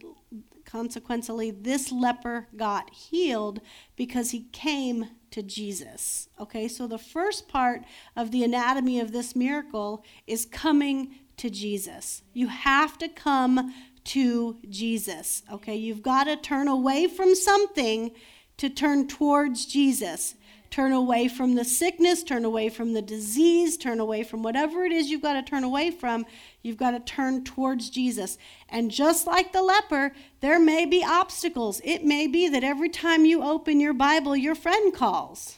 consequently, 0.64 1.51
this 1.51 1.90
leper 1.90 2.47
got 2.55 2.90
healed 2.90 3.61
because 3.97 4.31
he 4.31 4.43
came 4.53 5.07
to 5.33 5.43
Jesus. 5.43 6.29
Okay, 6.38 6.69
so 6.69 6.87
the 6.87 6.99
first 6.99 7.49
part 7.49 7.83
of 8.14 8.31
the 8.31 8.45
anatomy 8.45 9.01
of 9.01 9.11
this 9.11 9.35
miracle 9.35 10.05
is 10.27 10.45
coming 10.47 11.16
to 11.38 11.49
Jesus. 11.49 12.23
You 12.35 12.49
have 12.49 12.99
to 12.99 13.09
come 13.09 13.73
to 14.05 14.57
Jesus. 14.69 15.43
Okay, 15.53 15.77
you've 15.77 16.03
got 16.03 16.25
to 16.25 16.37
turn 16.37 16.69
away 16.69 17.07
from 17.07 17.35
something 17.35 18.13
to 18.57 18.69
turn 18.69 19.09
towards 19.09 19.67
Jesus. 19.67 20.35
Turn 20.71 20.93
away 20.93 21.27
from 21.27 21.57
the 21.57 21.65
sickness, 21.65 22.23
turn 22.23 22.45
away 22.45 22.69
from 22.69 22.93
the 22.93 23.03
disease, 23.03 23.77
turn 23.77 23.99
away 23.99 24.23
from 24.23 24.45
whatever 24.45 24.85
it 24.85 24.93
is 24.93 25.11
you've 25.11 25.20
got 25.20 25.33
to 25.33 25.43
turn 25.43 25.64
away 25.64 25.91
from. 25.91 26.24
You've 26.62 26.77
got 26.77 26.93
to 26.93 27.01
turn 27.01 27.43
towards 27.43 27.91
Jesus. 27.91 28.39
And 28.68 28.89
just 28.89 29.27
like 29.27 29.53
the 29.53 29.62
leper, 29.62 30.12
there 30.41 30.61
may 30.61 30.87
be 30.87 31.05
obstacles. 31.05 31.81
It 31.85 32.05
may 32.05 32.29
be 32.29 32.49
that 32.49 32.62
every 32.62 32.89
time 32.89 33.24
you 33.24 33.43
open 33.43 33.81
your 33.81 33.95
Bible, 33.95 34.37
your 34.37 34.55
friend 34.55 34.95
calls. 34.95 35.57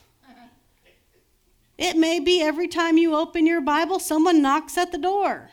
It 1.77 1.97
may 1.97 2.19
be 2.19 2.41
every 2.41 2.69
time 2.69 2.97
you 2.97 3.15
open 3.15 3.47
your 3.47 3.61
Bible, 3.61 3.99
someone 3.99 4.41
knocks 4.41 4.79
at 4.79 4.93
the 4.93 4.99
door. 4.99 5.51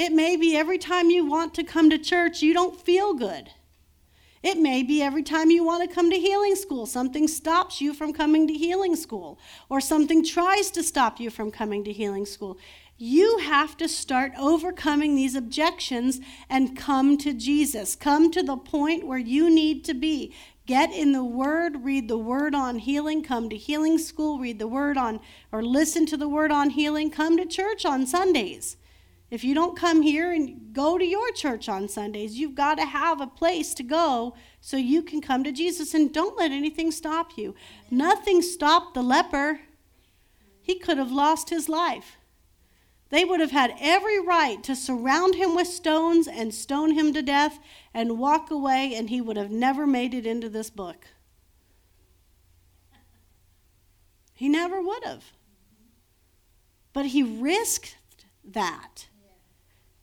It 0.00 0.14
may 0.14 0.34
be 0.34 0.56
every 0.56 0.78
time 0.78 1.10
you 1.10 1.26
want 1.26 1.52
to 1.52 1.62
come 1.62 1.90
to 1.90 1.98
church, 1.98 2.40
you 2.40 2.54
don't 2.54 2.80
feel 2.80 3.12
good. 3.12 3.50
It 4.42 4.56
may 4.56 4.82
be 4.82 5.02
every 5.02 5.22
time 5.22 5.50
you 5.50 5.62
want 5.62 5.86
to 5.86 5.94
come 5.94 6.08
to 6.10 6.16
healing 6.16 6.56
school, 6.56 6.86
something 6.86 7.28
stops 7.28 7.82
you 7.82 7.92
from 7.92 8.14
coming 8.14 8.46
to 8.46 8.54
healing 8.54 8.96
school, 8.96 9.38
or 9.68 9.78
something 9.78 10.24
tries 10.24 10.70
to 10.70 10.82
stop 10.82 11.20
you 11.20 11.28
from 11.28 11.50
coming 11.50 11.84
to 11.84 11.92
healing 11.92 12.24
school. 12.24 12.56
You 12.96 13.40
have 13.40 13.76
to 13.76 13.88
start 13.90 14.32
overcoming 14.38 15.16
these 15.16 15.34
objections 15.34 16.18
and 16.48 16.74
come 16.74 17.18
to 17.18 17.34
Jesus. 17.34 17.94
Come 17.94 18.30
to 18.30 18.42
the 18.42 18.56
point 18.56 19.06
where 19.06 19.18
you 19.18 19.50
need 19.50 19.84
to 19.84 19.92
be. 19.92 20.34
Get 20.64 20.90
in 20.94 21.12
the 21.12 21.24
Word, 21.24 21.84
read 21.84 22.08
the 22.08 22.16
Word 22.16 22.54
on 22.54 22.78
healing, 22.78 23.22
come 23.22 23.50
to 23.50 23.56
healing 23.58 23.98
school, 23.98 24.38
read 24.38 24.60
the 24.60 24.66
Word 24.66 24.96
on, 24.96 25.20
or 25.52 25.62
listen 25.62 26.06
to 26.06 26.16
the 26.16 26.26
Word 26.26 26.50
on 26.50 26.70
healing, 26.70 27.10
come 27.10 27.36
to 27.36 27.44
church 27.44 27.84
on 27.84 28.06
Sundays. 28.06 28.78
If 29.30 29.44
you 29.44 29.54
don't 29.54 29.76
come 29.76 30.02
here 30.02 30.32
and 30.32 30.72
go 30.72 30.98
to 30.98 31.04
your 31.04 31.30
church 31.32 31.68
on 31.68 31.88
Sundays, 31.88 32.36
you've 32.36 32.56
got 32.56 32.78
to 32.78 32.84
have 32.84 33.20
a 33.20 33.28
place 33.28 33.74
to 33.74 33.84
go 33.84 34.34
so 34.60 34.76
you 34.76 35.02
can 35.02 35.20
come 35.20 35.44
to 35.44 35.52
Jesus. 35.52 35.94
And 35.94 36.12
don't 36.12 36.36
let 36.36 36.50
anything 36.50 36.90
stop 36.90 37.38
you. 37.38 37.54
Nothing 37.90 38.42
stopped 38.42 38.94
the 38.94 39.02
leper, 39.02 39.60
he 40.60 40.78
could 40.78 40.98
have 40.98 41.12
lost 41.12 41.50
his 41.50 41.68
life. 41.68 42.16
They 43.10 43.24
would 43.24 43.40
have 43.40 43.50
had 43.50 43.74
every 43.80 44.20
right 44.20 44.62
to 44.64 44.76
surround 44.76 45.34
him 45.34 45.56
with 45.56 45.66
stones 45.66 46.28
and 46.28 46.54
stone 46.54 46.92
him 46.92 47.12
to 47.12 47.22
death 47.22 47.58
and 47.92 48.18
walk 48.18 48.50
away, 48.50 48.94
and 48.94 49.10
he 49.10 49.20
would 49.20 49.36
have 49.36 49.50
never 49.50 49.86
made 49.86 50.14
it 50.14 50.26
into 50.26 50.48
this 50.48 50.70
book. 50.70 51.06
He 54.34 54.48
never 54.48 54.80
would 54.80 55.04
have. 55.04 55.32
But 56.92 57.06
he 57.06 57.22
risked 57.22 57.96
that. 58.44 59.06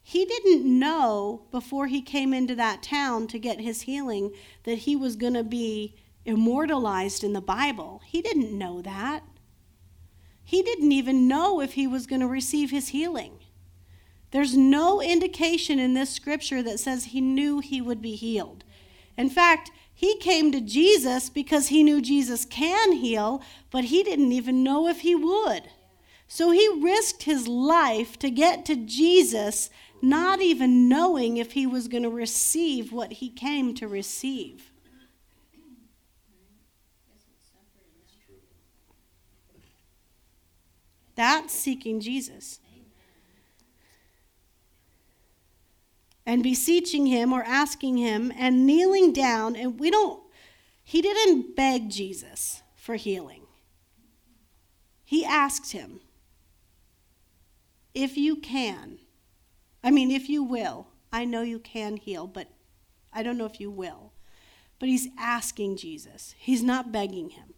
He 0.10 0.24
didn't 0.24 0.64
know 0.64 1.42
before 1.52 1.88
he 1.88 2.02
came 2.02 2.34
into 2.34 2.56
that 2.56 2.82
town 2.82 3.28
to 3.28 3.38
get 3.38 3.60
his 3.60 3.82
healing 3.82 4.32
that 4.64 4.78
he 4.78 4.96
was 4.96 5.18
going 5.18 5.34
to 5.34 5.44
be 5.44 5.96
immortalized 6.24 7.26
in 7.26 7.34
the 7.34 7.42
Bible. 7.42 8.02
He 8.06 8.22
didn't 8.22 8.58
know 8.58 8.82
that. 8.84 9.26
He 10.46 10.64
didn't 10.64 10.94
even 10.94 11.28
know 11.28 11.60
if 11.60 11.74
he 11.74 11.88
was 11.88 12.08
going 12.08 12.22
to 12.22 12.28
receive 12.28 12.72
his 12.72 12.88
healing. 12.88 13.40
There's 14.32 14.56
no 14.56 15.02
indication 15.02 15.78
in 15.78 15.94
this 15.94 16.12
scripture 16.12 16.64
that 16.64 16.80
says 16.80 17.04
he 17.04 17.20
knew 17.20 17.60
he 17.60 17.82
would 17.82 18.02
be 18.02 18.16
healed. 18.16 18.64
In 19.18 19.30
fact, 19.30 19.72
he 19.94 20.16
came 20.20 20.54
to 20.54 20.62
Jesus 20.62 21.30
because 21.30 21.68
he 21.68 21.84
knew 21.84 22.02
Jesus 22.02 22.46
can 22.46 22.94
heal, 22.94 23.42
but 23.72 23.84
he 23.84 24.04
didn't 24.04 24.32
even 24.32 24.64
know 24.64 24.88
if 24.88 25.02
he 25.02 25.16
would. 25.16 25.64
So 26.30 26.52
he 26.52 26.68
risked 26.82 27.24
his 27.24 27.48
life 27.48 28.20
to 28.20 28.30
get 28.30 28.66
to 28.66 28.76
Jesus, 28.76 29.70
not 30.02 30.42
even 30.42 30.88
knowing 30.88 31.38
if 31.38 31.54
he 31.54 31.66
was 31.66 31.88
going 31.88 32.04
to 32.04 32.10
receive 32.10 32.92
what 32.92 33.14
he 33.14 33.30
came 33.30 33.74
to 33.76 33.88
receive. 33.88 34.72
That's 41.16 41.54
seeking 41.54 42.00
Jesus. 42.00 42.60
And 46.26 46.44
beseeching 46.44 47.08
him 47.08 47.34
or 47.34 47.42
asking 47.44 47.98
him 47.98 48.32
and 48.38 48.68
kneeling 48.68 49.14
down. 49.14 49.56
And 49.56 49.80
we 49.80 49.90
don't, 49.90 50.22
he 50.84 51.02
didn't 51.02 51.56
beg 51.56 51.90
Jesus 51.90 52.62
for 52.76 52.96
healing. 52.96 53.44
He 55.06 55.26
asked 55.26 55.72
him, 55.72 56.02
if 57.94 58.16
you 58.16 58.36
can, 58.36 59.00
I 59.88 59.90
mean, 59.90 60.12
if 60.12 60.28
you 60.28 60.44
will, 60.44 60.88
I 61.14 61.24
know 61.24 61.44
you 61.44 61.60
can 61.60 61.96
heal, 61.96 62.28
but 62.28 62.50
I 63.14 63.24
don't 63.24 63.38
know 63.38 63.46
if 63.46 63.62
you 63.62 63.72
will. 63.72 64.12
But 64.80 64.90
he's 64.90 65.08
asking 65.18 65.78
Jesus, 65.78 66.36
he's 66.38 66.62
not 66.62 66.92
begging 66.92 67.30
him. 67.30 67.54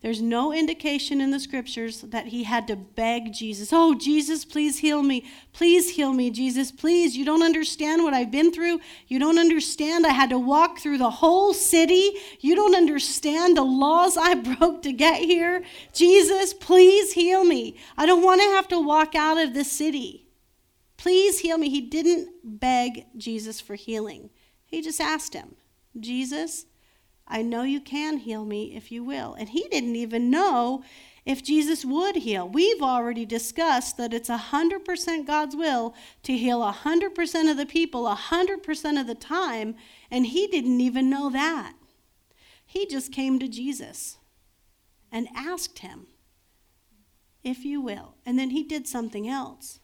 There's 0.00 0.22
no 0.22 0.50
indication 0.50 1.20
in 1.20 1.30
the 1.30 1.38
scriptures 1.38 2.00
that 2.00 2.28
he 2.28 2.44
had 2.44 2.68
to 2.68 2.76
beg 2.76 3.34
Jesus, 3.34 3.70
Oh, 3.70 3.94
Jesus, 3.94 4.46
please 4.46 4.78
heal 4.78 5.02
me. 5.02 5.26
Please 5.52 5.90
heal 5.90 6.14
me, 6.14 6.30
Jesus. 6.30 6.72
Please. 6.72 7.18
You 7.18 7.26
don't 7.26 7.42
understand 7.42 8.02
what 8.02 8.14
I've 8.14 8.30
been 8.30 8.50
through. 8.50 8.80
You 9.06 9.18
don't 9.18 9.38
understand. 9.38 10.06
I 10.06 10.12
had 10.12 10.30
to 10.30 10.38
walk 10.38 10.78
through 10.78 10.96
the 10.96 11.10
whole 11.10 11.52
city. 11.52 12.12
You 12.40 12.54
don't 12.54 12.76
understand 12.76 13.58
the 13.58 13.62
laws 13.62 14.16
I 14.16 14.34
broke 14.56 14.80
to 14.84 14.92
get 14.92 15.20
here. 15.20 15.62
Jesus, 15.92 16.54
please 16.54 17.12
heal 17.12 17.44
me. 17.44 17.76
I 17.98 18.06
don't 18.06 18.24
want 18.24 18.40
to 18.40 18.46
have 18.56 18.68
to 18.68 18.80
walk 18.80 19.14
out 19.14 19.36
of 19.36 19.52
the 19.52 19.64
city. 19.64 20.27
Please 20.98 21.38
heal 21.38 21.56
me. 21.56 21.70
He 21.70 21.80
didn't 21.80 22.28
beg 22.44 23.06
Jesus 23.16 23.60
for 23.60 23.74
healing, 23.74 24.28
he 24.66 24.82
just 24.82 25.00
asked 25.00 25.32
him, 25.32 25.54
Jesus, 25.98 26.66
I 27.26 27.40
know 27.42 27.62
you 27.62 27.80
can 27.80 28.18
heal 28.18 28.44
me 28.44 28.76
if 28.76 28.92
you 28.92 29.02
will. 29.02 29.34
And 29.34 29.48
he 29.50 29.66
didn't 29.68 29.96
even 29.96 30.30
know 30.30 30.82
if 31.24 31.42
Jesus 31.42 31.84
would 31.84 32.16
heal. 32.16 32.48
We've 32.48 32.82
already 32.82 33.24
discussed 33.24 33.96
that 33.96 34.14
it's 34.14 34.28
100% 34.28 35.26
God's 35.26 35.56
will 35.56 35.94
to 36.22 36.36
heal 36.36 36.60
100% 36.60 37.50
of 37.50 37.56
the 37.56 37.66
people 37.66 38.04
100% 38.04 39.00
of 39.00 39.06
the 39.06 39.14
time, 39.14 39.74
and 40.10 40.26
he 40.26 40.46
didn't 40.46 40.80
even 40.80 41.10
know 41.10 41.30
that. 41.30 41.74
He 42.64 42.86
just 42.86 43.12
came 43.12 43.38
to 43.38 43.48
Jesus 43.48 44.18
and 45.10 45.28
asked 45.34 45.78
him, 45.80 46.06
if 47.42 47.64
you 47.64 47.80
will. 47.80 48.14
And 48.26 48.38
then 48.38 48.50
he 48.50 48.62
did 48.62 48.86
something 48.86 49.28
else. 49.28 49.80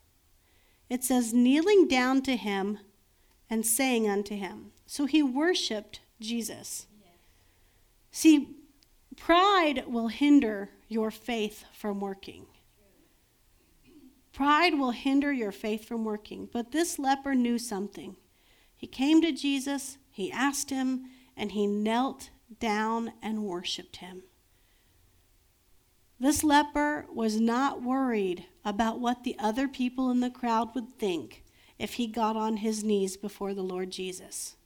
It 0.89 1.03
says, 1.03 1.33
kneeling 1.33 1.89
down 1.89 2.23
to 2.23 2.37
him 2.37 2.79
and 3.49 3.65
saying 3.65 4.09
unto 4.09 4.37
him. 4.37 4.73
So 4.87 5.07
he 5.07 5.23
worshiped 5.23 6.01
Jesus. 6.21 6.87
See, 8.11 8.57
pride 9.17 9.85
will 9.87 10.09
hinder 10.09 10.71
your 10.89 11.11
faith 11.11 11.65
from 11.73 12.01
working. 12.01 12.47
Pride 14.33 14.79
will 14.79 14.91
hinder 14.91 15.33
your 15.33 15.53
faith 15.53 15.87
from 15.87 16.05
working. 16.05 16.49
But 16.53 16.73
this 16.73 16.99
leper 16.99 17.35
knew 17.35 17.59
something. 17.59 18.17
He 18.77 18.87
came 18.87 19.23
to 19.23 19.33
Jesus, 19.33 19.99
he 20.11 20.31
asked 20.31 20.71
him, 20.71 21.07
and 21.37 21.53
he 21.53 21.67
knelt 21.67 22.31
down 22.61 23.13
and 23.23 23.45
worshiped 23.45 23.97
him. 23.97 24.25
This 26.25 26.43
leper 26.43 27.05
was 27.13 27.39
not 27.39 27.83
worried 27.83 28.47
about 28.65 28.99
what 28.99 29.25
the 29.25 29.37
other 29.39 29.69
people 29.69 30.11
in 30.11 30.21
the 30.21 30.31
crowd 30.31 30.75
would 30.75 30.99
think 30.99 31.45
if 31.79 31.93
he 31.93 32.07
got 32.07 32.35
on 32.35 32.57
his 32.57 32.83
knees 32.83 33.19
before 33.19 33.53
the 33.53 33.61
Lord 33.61 33.91
Jesus. 33.91 34.57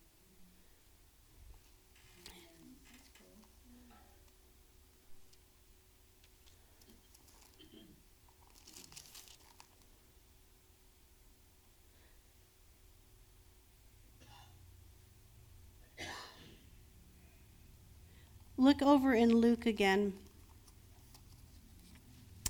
Look 18.57 18.81
over 18.81 19.13
in 19.13 19.33
Luke 19.33 19.67
again. 19.67 20.13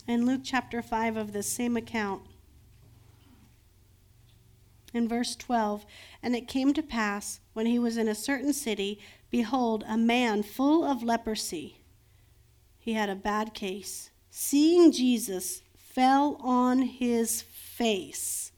In 0.09 0.25
Luke 0.25 0.41
chapter 0.43 0.81
5 0.81 1.19
of 1.19 1.33
this 1.35 1.47
same 1.47 1.77
account. 1.77 2.23
In 4.95 5.07
verse 5.07 5.37
12, 5.37 5.85
and 6.23 6.35
it 6.35 6.49
came 6.49 6.73
to 6.73 6.83
pass 6.83 7.41
when 7.53 7.67
he 7.67 7.79
was 7.79 7.99
in 7.99 8.09
a 8.09 8.15
certain 8.15 8.55
city, 8.55 8.99
behold, 9.31 9.85
a 9.87 9.99
man 9.99 10.43
full 10.43 10.83
of 10.83 11.03
leprosy. 11.03 11.83
He 12.79 12.95
had 12.95 13.11
a 13.11 13.15
bad 13.15 13.53
case. 13.53 14.11
Seeing 14.31 14.93
Jesus, 14.93 15.61
fell 15.77 16.37
on 16.41 16.81
his 16.81 17.43
face. 17.43 18.51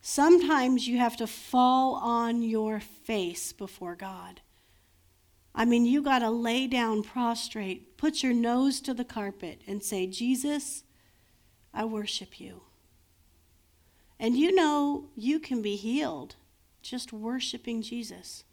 Sometimes 0.00 0.88
you 0.88 0.98
have 0.98 1.16
to 1.18 1.28
fall 1.28 1.94
on 1.94 2.42
your 2.42 2.80
face 2.80 3.52
before 3.52 3.94
God. 3.94 4.40
I 5.54 5.64
mean, 5.64 5.86
you 5.86 6.02
got 6.02 6.18
to 6.18 6.30
lay 6.30 6.66
down 6.66 7.04
prostrate, 7.04 7.93
put 8.04 8.22
your 8.22 8.34
nose 8.34 8.82
to 8.82 8.92
the 8.92 9.02
carpet, 9.02 9.62
and 9.66 9.82
say, 9.82 10.06
Jesus, 10.06 10.84
I 11.72 11.86
worship 11.86 12.38
you. 12.38 12.60
And 14.20 14.36
you 14.36 14.54
know 14.54 15.06
you 15.16 15.40
can 15.40 15.62
be 15.62 15.76
healed 15.76 16.36
just 16.82 17.14
worshiping 17.14 17.80
Jesus. 17.80 18.44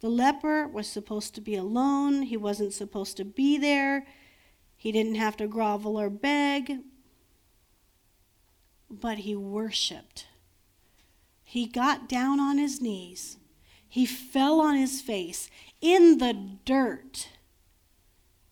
The 0.00 0.08
leper 0.08 0.66
was 0.66 0.88
supposed 0.88 1.36
to 1.36 1.40
be 1.40 1.54
alone, 1.54 2.22
he 2.22 2.36
wasn't 2.36 2.72
supposed 2.72 3.16
to 3.18 3.24
be 3.24 3.56
there, 3.56 4.04
he 4.76 4.90
didn't 4.90 5.14
have 5.14 5.36
to 5.36 5.46
grovel 5.46 5.96
or 5.96 6.10
beg, 6.10 6.78
but 8.90 9.18
he 9.18 9.36
worshiped. 9.36 10.26
He 11.44 11.68
got 11.68 12.08
down 12.08 12.40
on 12.40 12.58
his 12.58 12.80
knees 12.80 13.36
he 13.88 14.04
fell 14.04 14.60
on 14.60 14.76
his 14.76 15.00
face 15.00 15.48
in 15.80 16.18
the 16.18 16.34
dirt. 16.64 17.28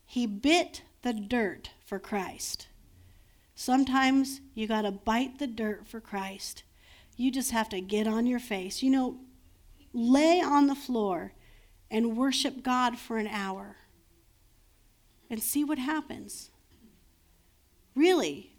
He 0.07 0.25
bit 0.25 0.83
the 1.01 1.13
dirt 1.13 1.71
for 1.85 1.99
Christ. 1.99 2.67
Sometimes 3.53 4.39
you 4.55 4.65
got 4.65 4.83
to 4.83 4.91
bite 4.91 5.37
the 5.37 5.47
dirt 5.47 5.85
for 5.85 5.99
Christ. 5.99 6.63
You 7.17 7.29
just 7.29 7.51
have 7.51 7.67
to 7.69 7.81
get 7.81 8.07
on 8.07 8.25
your 8.25 8.39
face. 8.39 8.81
You 8.81 8.89
know, 8.89 9.17
lay 9.93 10.41
on 10.41 10.67
the 10.67 10.75
floor 10.75 11.33
and 11.91 12.15
worship 12.15 12.63
God 12.63 12.97
for 12.97 13.17
an 13.17 13.27
hour 13.27 13.75
and 15.29 15.43
see 15.43 15.63
what 15.63 15.77
happens. 15.77 16.51
Really, 17.93 18.55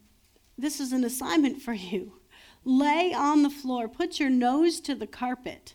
this 0.58 0.80
is 0.80 0.92
an 0.92 1.02
assignment 1.02 1.62
for 1.62 1.72
you. 1.72 2.12
Lay 2.64 3.14
on 3.14 3.42
the 3.42 3.50
floor, 3.50 3.88
put 3.88 4.20
your 4.20 4.28
nose 4.28 4.80
to 4.80 4.94
the 4.94 5.06
carpet 5.06 5.74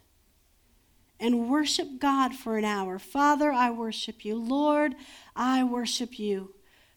and 1.24 1.50
worship 1.50 2.00
God 2.00 2.36
for 2.36 2.58
an 2.58 2.66
hour. 2.66 3.00
Father, 3.00 3.52
I 3.52 3.72
worship 3.72 4.26
you. 4.26 4.36
Lord, 4.36 4.96
I 5.36 5.64
worship 5.64 6.20
you. 6.20 6.54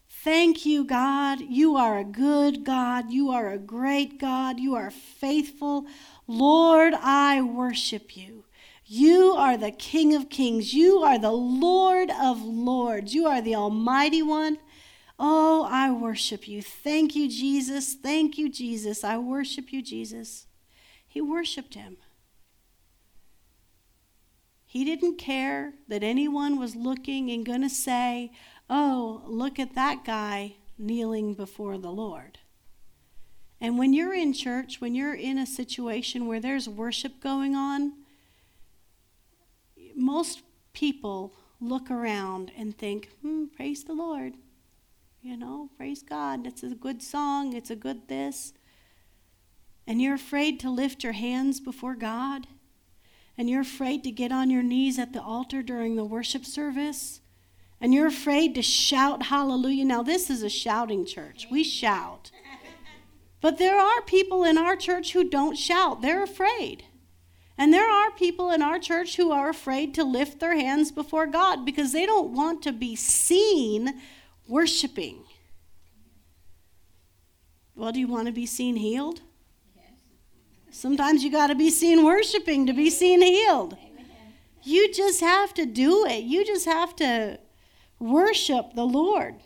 Thank 0.08 0.66
you, 0.66 0.84
God. 0.84 1.40
You 1.40 1.76
are 1.76 1.98
a 1.98 2.04
good 2.04 2.64
God. 2.64 3.12
You 3.12 3.30
are 3.30 3.50
a 3.50 3.58
great 3.58 4.18
God. 4.18 4.58
You 4.58 4.74
are 4.74 4.90
faithful. 4.90 5.86
Lord, 6.26 6.94
I 6.94 7.40
worship 7.40 8.16
you. 8.16 8.44
You 8.84 9.32
are 9.32 9.56
the 9.56 9.70
King 9.70 10.14
of 10.14 10.28
kings. 10.28 10.74
You 10.74 10.98
are 10.98 11.18
the 11.18 11.32
Lord 11.32 12.10
of 12.10 12.42
lords. 12.42 13.14
You 13.14 13.26
are 13.26 13.40
the 13.40 13.54
Almighty 13.54 14.22
One. 14.22 14.58
Oh, 15.18 15.66
I 15.70 15.92
worship 15.92 16.46
you. 16.48 16.62
Thank 16.62 17.14
you, 17.14 17.28
Jesus. 17.28 17.94
Thank 17.94 18.38
you, 18.38 18.48
Jesus. 18.48 19.04
I 19.04 19.18
worship 19.18 19.72
you, 19.72 19.82
Jesus. 19.82 20.46
He 21.06 21.20
worshiped 21.20 21.74
him. 21.74 21.96
He 24.76 24.84
didn't 24.84 25.16
care 25.16 25.72
that 25.88 26.02
anyone 26.02 26.58
was 26.58 26.76
looking 26.76 27.30
and 27.30 27.46
going 27.46 27.62
to 27.62 27.70
say, 27.70 28.30
oh, 28.68 29.22
look 29.26 29.58
at 29.58 29.74
that 29.74 30.04
guy 30.04 30.56
kneeling 30.76 31.32
before 31.32 31.78
the 31.78 31.90
Lord. 31.90 32.40
And 33.58 33.78
when 33.78 33.94
you're 33.94 34.12
in 34.12 34.34
church, 34.34 34.78
when 34.78 34.94
you're 34.94 35.14
in 35.14 35.38
a 35.38 35.46
situation 35.46 36.26
where 36.26 36.40
there's 36.40 36.68
worship 36.68 37.22
going 37.22 37.54
on, 37.54 37.94
most 39.96 40.42
people 40.74 41.32
look 41.58 41.90
around 41.90 42.52
and 42.54 42.76
think, 42.76 43.08
hmm, 43.22 43.46
praise 43.46 43.84
the 43.84 43.94
Lord. 43.94 44.34
You 45.22 45.38
know, 45.38 45.70
praise 45.78 46.02
God. 46.02 46.46
It's 46.46 46.62
a 46.62 46.74
good 46.74 47.02
song, 47.02 47.54
it's 47.54 47.70
a 47.70 47.76
good 47.76 48.08
this. 48.08 48.52
And 49.86 50.02
you're 50.02 50.16
afraid 50.16 50.60
to 50.60 50.68
lift 50.68 51.02
your 51.02 51.14
hands 51.14 51.60
before 51.60 51.94
God. 51.94 52.46
And 53.38 53.50
you're 53.50 53.60
afraid 53.60 54.02
to 54.04 54.10
get 54.10 54.32
on 54.32 54.50
your 54.50 54.62
knees 54.62 54.98
at 54.98 55.12
the 55.12 55.22
altar 55.22 55.62
during 55.62 55.96
the 55.96 56.04
worship 56.04 56.44
service 56.44 57.20
and 57.80 57.92
you're 57.92 58.06
afraid 58.06 58.54
to 58.54 58.62
shout 58.62 59.24
hallelujah. 59.24 59.84
Now, 59.84 60.02
this 60.02 60.30
is 60.30 60.42
a 60.42 60.48
shouting 60.48 61.04
church. 61.04 61.46
We 61.50 61.62
shout. 61.62 62.30
But 63.40 63.58
there 63.58 63.78
are 63.78 64.00
people 64.02 64.44
in 64.44 64.56
our 64.56 64.76
church 64.76 65.12
who 65.12 65.28
don't 65.28 65.56
shout, 65.56 66.02
they're 66.02 66.22
afraid. 66.22 66.84
And 67.58 67.72
there 67.72 67.88
are 67.90 68.10
people 68.10 68.50
in 68.50 68.60
our 68.60 68.78
church 68.78 69.16
who 69.16 69.30
are 69.30 69.48
afraid 69.48 69.94
to 69.94 70.04
lift 70.04 70.40
their 70.40 70.56
hands 70.56 70.90
before 70.90 71.26
God 71.26 71.64
because 71.64 71.92
they 71.92 72.04
don't 72.04 72.34
want 72.34 72.62
to 72.62 72.72
be 72.72 72.96
seen 72.96 74.00
worshiping. 74.46 75.24
Well, 77.74 77.92
do 77.92 78.00
you 78.00 78.08
want 78.08 78.26
to 78.26 78.32
be 78.32 78.46
seen 78.46 78.76
healed? 78.76 79.20
Sometimes 80.76 81.24
you 81.24 81.30
got 81.30 81.46
to 81.46 81.54
be 81.54 81.70
seen 81.70 82.04
worshiping 82.04 82.66
to 82.66 82.72
be 82.72 82.90
seen 82.90 83.22
healed. 83.22 83.76
You 84.62 84.92
just 84.92 85.20
have 85.20 85.54
to 85.54 85.64
do 85.64 86.04
it. 86.06 86.24
You 86.24 86.44
just 86.44 86.66
have 86.66 86.94
to 86.96 87.38
Worship 87.98 88.74
the 88.74 88.84
Lord. 88.84 89.36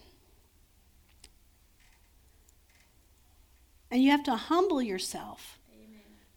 And 3.91 4.03
you 4.03 4.11
have 4.11 4.25
to 4.25 4.37
humble 4.37 4.83
yourself. 4.83 5.59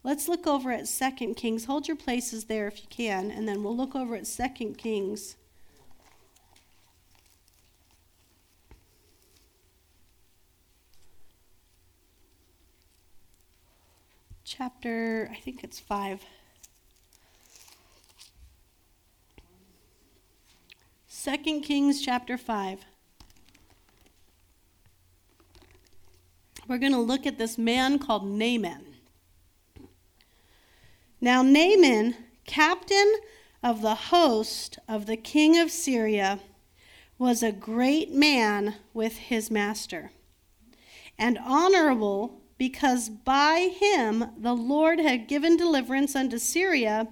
Let's 0.02 0.28
look 0.28 0.46
over 0.46 0.70
at 0.70 0.86
Second 0.86 1.34
Kings. 1.34 1.64
Hold 1.64 1.88
your 1.88 1.96
places 1.96 2.44
there 2.44 2.68
if 2.68 2.80
you 2.80 2.86
can, 2.90 3.30
and 3.30 3.48
then 3.48 3.62
we'll 3.62 3.76
look 3.76 3.96
over 3.96 4.14
at 4.14 4.26
Second 4.26 4.76
Kings. 4.76 5.36
Chapter, 14.56 15.28
I 15.32 15.40
think 15.40 15.64
it's 15.64 15.80
5. 15.80 16.20
2 21.24 21.60
Kings 21.60 22.00
chapter 22.00 22.38
5. 22.38 22.84
We're 26.68 26.78
going 26.78 26.92
to 26.92 27.00
look 27.00 27.26
at 27.26 27.36
this 27.36 27.58
man 27.58 27.98
called 27.98 28.24
Naaman. 28.28 28.94
Now, 31.20 31.42
Naaman, 31.42 32.14
captain 32.46 33.12
of 33.60 33.82
the 33.82 33.96
host 33.96 34.78
of 34.86 35.06
the 35.06 35.16
king 35.16 35.58
of 35.58 35.72
Syria, 35.72 36.38
was 37.18 37.42
a 37.42 37.50
great 37.50 38.12
man 38.12 38.76
with 38.92 39.16
his 39.16 39.50
master, 39.50 40.12
and 41.18 41.40
honorable 41.44 42.43
because 42.64 43.10
by 43.10 43.74
him 43.78 44.24
the 44.38 44.54
Lord 44.54 44.98
had 44.98 45.28
given 45.28 45.54
deliverance 45.54 46.16
unto 46.16 46.38
Syria 46.38 47.08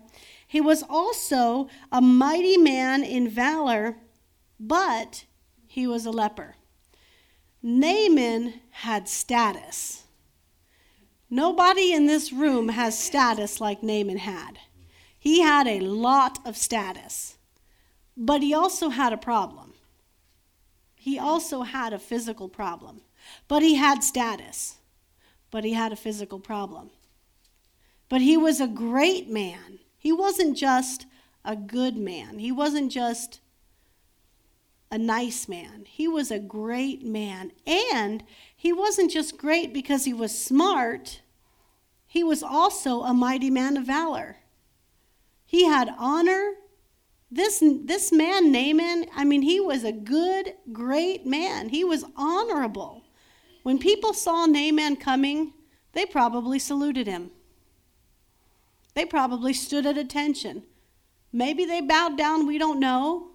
he 0.49 0.63
was 0.63 0.83
also 0.83 1.69
a 1.91 2.01
mighty 2.01 2.57
man 2.57 3.05
in 3.05 3.29
valor, 3.29 3.99
but 4.59 5.27
he 5.67 5.87
was 5.87 6.07
a 6.07 6.11
leper. 6.11 6.57
Naaman 7.63 8.61
had 8.71 9.11
status. 9.11 10.05
Nobody 11.29 11.93
in 11.93 12.07
this 12.07 12.33
room 12.33 12.71
has 12.71 12.99
status 12.99 13.61
like 13.61 13.83
Naaman 13.83 14.19
had. 14.19 14.59
He 15.19 15.43
had 15.43 15.67
a 15.67 15.81
lot 15.81 16.39
of 16.47 16.57
status, 16.57 17.37
but 18.17 18.41
he 18.41 18.55
also 18.55 18.89
had 18.89 19.13
a 19.13 19.19
problem. 19.19 19.75
He 20.97 21.19
also 21.19 21.61
had 21.61 21.93
a 21.93 21.99
physical 21.99 22.49
problem, 22.49 23.03
but 23.49 23.61
he 23.61 23.75
had 23.75 24.03
status, 24.03 24.79
but 25.53 25.63
he 25.63 25.75
had 25.75 25.93
a 25.93 25.97
physical 25.97 26.41
problem. 26.41 26.91
But 28.09 28.23
he 28.23 28.37
was 28.37 28.61
a 28.61 28.67
great 28.67 29.31
man. 29.31 29.79
He 29.97 30.11
wasn't 30.11 30.57
just 30.57 31.07
a 31.45 31.55
good 31.55 31.97
man, 31.97 32.41
he 32.41 32.51
wasn't 32.51 32.91
just 32.91 33.39
a 34.91 34.99
nice 34.99 35.49
man. 35.49 35.87
He 35.87 36.07
was 36.07 36.31
a 36.31 36.39
great 36.39 37.03
man. 37.03 37.53
And 37.67 38.23
he 38.55 38.75
wasn't 38.75 39.11
just 39.11 39.39
great 39.39 39.73
because 39.73 40.05
he 40.05 40.13
was 40.13 40.39
smart, 40.39 41.23
he 42.07 42.23
was 42.23 42.43
also 42.43 43.03
a 43.03 43.15
mighty 43.15 43.49
man 43.51 43.77
of 43.77 43.87
valor. 43.87 44.37
He 45.47 45.65
had 45.65 45.95
honor. 45.99 46.55
This, 47.35 47.63
this 47.63 48.13
man, 48.13 48.53
Naaman, 48.53 49.07
I 49.17 49.25
mean, 49.25 49.41
he 49.41 49.59
was 49.59 49.85
a 49.85 49.93
good, 49.93 50.53
great 50.71 51.25
man. 51.25 51.71
He 51.71 51.83
was 51.83 52.05
honorable. 52.15 53.02
When 53.63 53.79
people 53.79 54.13
saw 54.13 54.47
Naaman 54.47 54.97
coming, 54.97 55.53
they 55.93 56.07
probably 56.07 56.59
saluted 56.59 57.07
him. 57.07 57.31
They 58.95 59.05
probably 59.05 59.53
stood 59.53 59.87
at 59.87 59.97
attention. 59.97 60.65
Maybe 61.33 61.65
they 61.65 61.81
bowed 61.81 62.19
down, 62.19 62.47
we 62.47 62.59
don't 62.59 62.81
know, 62.81 63.29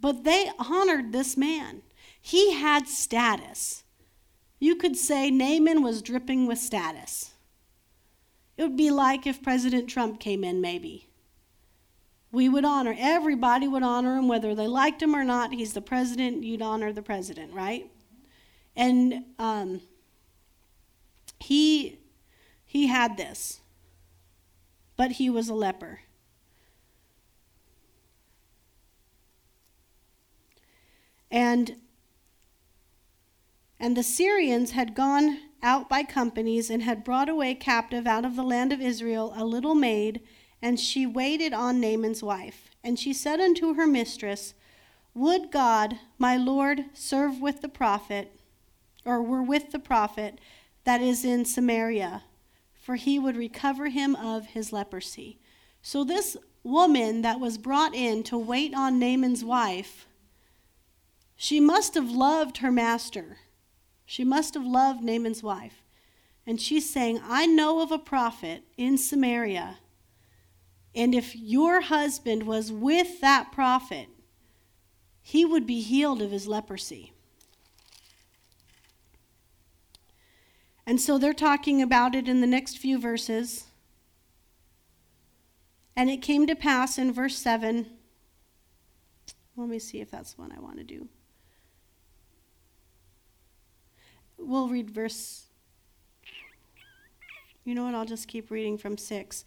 but 0.00 0.24
they 0.24 0.50
honored 0.58 1.12
this 1.12 1.36
man. 1.36 1.82
He 2.20 2.52
had 2.52 2.88
status. 2.88 3.84
You 4.58 4.76
could 4.76 4.96
say 4.96 5.30
Naaman 5.30 5.82
was 5.82 6.02
dripping 6.02 6.46
with 6.46 6.58
status. 6.58 7.32
It 8.56 8.62
would 8.64 8.76
be 8.76 8.90
like 8.90 9.26
if 9.26 9.42
President 9.42 9.88
Trump 9.88 10.18
came 10.18 10.42
in, 10.42 10.60
maybe. 10.60 11.08
We 12.30 12.48
would 12.48 12.64
honor, 12.64 12.94
everybody 12.98 13.66
would 13.68 13.82
honor 13.82 14.16
him, 14.16 14.28
whether 14.28 14.54
they 14.54 14.66
liked 14.66 15.02
him 15.02 15.14
or 15.14 15.24
not. 15.24 15.54
He's 15.54 15.72
the 15.72 15.80
president, 15.80 16.44
you'd 16.44 16.60
honor 16.60 16.92
the 16.92 17.00
president, 17.00 17.54
right? 17.54 17.90
And 18.78 19.24
um, 19.38 19.82
he, 21.38 21.98
he 22.64 22.86
had 22.86 23.18
this 23.18 23.60
but 24.98 25.12
he 25.12 25.30
was 25.30 25.48
a 25.48 25.54
leper. 25.54 26.00
And 31.30 31.76
and 33.80 33.96
the 33.96 34.02
Syrians 34.02 34.72
had 34.72 34.96
gone 34.96 35.38
out 35.62 35.88
by 35.88 36.02
companies 36.02 36.68
and 36.68 36.82
had 36.82 37.04
brought 37.04 37.28
away 37.28 37.54
captive 37.54 38.08
out 38.08 38.24
of 38.24 38.34
the 38.34 38.42
land 38.42 38.72
of 38.72 38.80
Israel 38.80 39.32
a 39.36 39.44
little 39.44 39.76
maid, 39.76 40.20
and 40.60 40.80
she 40.80 41.06
waited 41.06 41.52
on 41.52 41.80
Naaman's 41.80 42.20
wife. 42.20 42.70
And 42.82 42.98
she 42.98 43.12
said 43.12 43.38
unto 43.38 43.74
her 43.74 43.86
mistress, 43.86 44.54
Would 45.14 45.52
God, 45.52 46.00
my 46.18 46.36
Lord, 46.36 46.86
serve 46.92 47.40
with 47.40 47.60
the 47.60 47.68
prophet, 47.68 48.37
or 49.08 49.22
were 49.22 49.42
with 49.42 49.72
the 49.72 49.78
prophet 49.78 50.38
that 50.84 51.00
is 51.00 51.24
in 51.24 51.46
Samaria, 51.46 52.24
for 52.74 52.96
he 52.96 53.18
would 53.18 53.36
recover 53.36 53.88
him 53.88 54.14
of 54.14 54.48
his 54.48 54.70
leprosy. 54.70 55.38
So, 55.80 56.04
this 56.04 56.36
woman 56.62 57.22
that 57.22 57.40
was 57.40 57.56
brought 57.56 57.94
in 57.94 58.22
to 58.24 58.36
wait 58.36 58.74
on 58.74 58.98
Naaman's 58.98 59.42
wife, 59.42 60.06
she 61.36 61.58
must 61.58 61.94
have 61.94 62.10
loved 62.10 62.58
her 62.58 62.70
master. 62.70 63.38
She 64.04 64.24
must 64.24 64.52
have 64.52 64.66
loved 64.66 65.02
Naaman's 65.02 65.42
wife. 65.42 65.82
And 66.46 66.60
she's 66.60 66.90
saying, 66.90 67.20
I 67.24 67.46
know 67.46 67.80
of 67.80 67.90
a 67.90 67.98
prophet 67.98 68.64
in 68.76 68.98
Samaria, 68.98 69.78
and 70.94 71.14
if 71.14 71.34
your 71.34 71.80
husband 71.80 72.42
was 72.42 72.72
with 72.72 73.20
that 73.20 73.52
prophet, 73.52 74.08
he 75.22 75.44
would 75.44 75.66
be 75.66 75.80
healed 75.80 76.20
of 76.20 76.30
his 76.30 76.46
leprosy. 76.46 77.12
And 80.88 80.98
so 80.98 81.18
they're 81.18 81.34
talking 81.34 81.82
about 81.82 82.14
it 82.14 82.28
in 82.28 82.40
the 82.40 82.46
next 82.46 82.78
few 82.78 82.98
verses. 82.98 83.64
And 85.94 86.08
it 86.08 86.22
came 86.22 86.46
to 86.46 86.56
pass 86.56 86.96
in 86.96 87.12
verse 87.12 87.36
7. 87.36 87.86
Let 89.54 89.68
me 89.68 89.78
see 89.78 90.00
if 90.00 90.10
that's 90.10 90.32
the 90.32 90.40
one 90.40 90.50
I 90.50 90.58
want 90.58 90.78
to 90.78 90.84
do. 90.84 91.06
We'll 94.38 94.68
read 94.68 94.88
verse. 94.88 95.48
You 97.66 97.74
know 97.74 97.84
what? 97.84 97.94
I'll 97.94 98.06
just 98.06 98.26
keep 98.26 98.50
reading 98.50 98.78
from 98.78 98.96
6. 98.96 99.44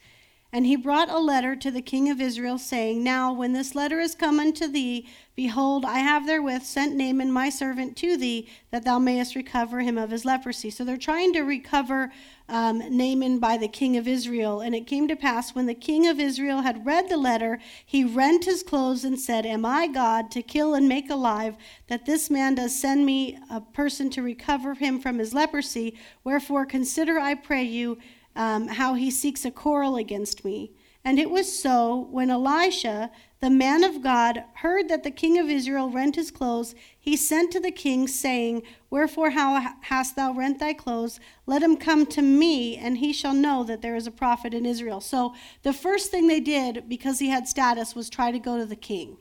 And 0.54 0.66
he 0.66 0.76
brought 0.76 1.10
a 1.10 1.18
letter 1.18 1.56
to 1.56 1.72
the 1.72 1.82
king 1.82 2.10
of 2.10 2.20
Israel, 2.20 2.58
saying, 2.58 3.02
Now, 3.02 3.32
when 3.32 3.54
this 3.54 3.74
letter 3.74 4.02
is 4.02 4.16
come 4.16 4.38
unto 4.38 4.68
thee, 4.68 5.08
behold, 5.34 5.86
I 5.86 6.00
have 6.00 6.26
therewith 6.26 6.64
sent 6.64 6.94
Naaman 6.94 7.32
my 7.32 7.48
servant 7.48 7.96
to 7.98 8.18
thee, 8.18 8.50
that 8.70 8.84
thou 8.84 9.00
mayest 9.00 9.34
recover 9.34 9.80
him 9.80 9.98
of 9.98 10.12
his 10.12 10.26
leprosy. 10.26 10.70
So 10.70 10.84
they're 10.84 10.98
trying 10.98 11.32
to 11.34 11.44
recover 11.44 12.12
um, 12.50 12.80
Naaman 12.80 13.40
by 13.40 13.56
the 13.56 13.70
king 13.70 13.96
of 13.96 14.10
Israel. 14.10 14.60
And 14.60 14.76
it 14.76 14.88
came 14.88 15.08
to 15.08 15.16
pass, 15.16 15.56
when 15.56 15.68
the 15.68 15.74
king 15.74 16.06
of 16.06 16.20
Israel 16.20 16.64
had 16.64 16.86
read 16.86 17.08
the 17.08 17.16
letter, 17.16 17.60
he 17.86 18.04
rent 18.04 18.44
his 18.44 18.62
clothes 18.62 19.06
and 19.06 19.18
said, 19.18 19.46
Am 19.46 19.66
I 19.66 19.88
God 19.88 20.30
to 20.32 20.42
kill 20.42 20.74
and 20.74 20.90
make 20.90 21.10
alive, 21.10 21.56
that 21.88 22.06
this 22.06 22.30
man 22.30 22.56
does 22.56 22.78
send 22.78 23.06
me 23.06 23.40
a 23.50 23.62
person 23.62 24.10
to 24.10 24.22
recover 24.22 24.74
him 24.74 25.00
from 25.00 25.18
his 25.18 25.34
leprosy? 25.34 25.98
Wherefore, 26.26 26.66
consider, 26.66 27.20
I 27.20 27.36
pray 27.36 27.64
you, 27.64 28.00
um, 28.36 28.68
how 28.68 28.94
he 28.94 29.12
seeks 29.12 29.46
a 29.46 29.52
quarrel 29.52 29.96
against 29.96 30.46
me. 30.46 30.72
And 31.04 31.18
it 31.18 31.32
was 31.32 31.60
so 31.60 32.08
when 32.12 32.30
Elisha, 32.30 33.10
the 33.40 33.50
man 33.50 33.84
of 33.84 34.04
God, 34.04 34.44
heard 34.56 34.88
that 34.90 35.04
the 35.04 35.10
king 35.10 35.40
of 35.40 35.50
Israel 35.50 35.90
rent 35.90 36.16
his 36.16 36.30
clothes, 36.30 36.76
he 37.00 37.18
sent 37.18 37.52
to 37.52 37.60
the 37.60 37.72
king, 37.72 38.08
saying, 38.08 38.62
Wherefore 38.92 39.32
how 39.32 39.74
hast 39.82 40.16
thou 40.16 40.32
rent 40.32 40.60
thy 40.60 40.74
clothes? 40.74 41.20
Let 41.48 41.64
him 41.64 41.76
come 41.76 42.06
to 42.08 42.22
me, 42.22 42.78
and 42.78 43.00
he 43.00 43.14
shall 43.14 43.34
know 43.34 43.64
that 43.64 43.82
there 43.82 43.96
is 43.96 44.06
a 44.06 44.12
prophet 44.12 44.54
in 44.54 44.66
Israel. 44.66 45.02
So 45.02 45.34
the 45.64 45.74
first 45.74 46.12
thing 46.12 46.28
they 46.28 46.40
did, 46.40 46.88
because 46.88 47.18
he 47.18 47.30
had 47.30 47.48
status, 47.48 47.96
was 47.96 48.08
try 48.08 48.32
to 48.32 48.40
go 48.40 48.60
to 48.60 48.66
the 48.66 48.76
king. 48.76 49.18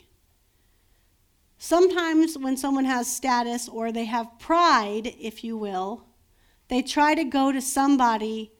Sometimes 1.57 2.37
when 2.37 2.57
someone 2.57 2.85
has 2.85 3.13
status 3.13 3.67
or 3.67 3.91
they 3.91 4.05
have 4.05 4.39
pride, 4.39 5.15
if 5.19 5.43
you 5.43 5.57
will, 5.57 6.05
they 6.67 6.83
try 6.83 7.15
to 7.15 7.23
go 7.23 7.51
to 7.51 7.61
somebody 7.61 8.51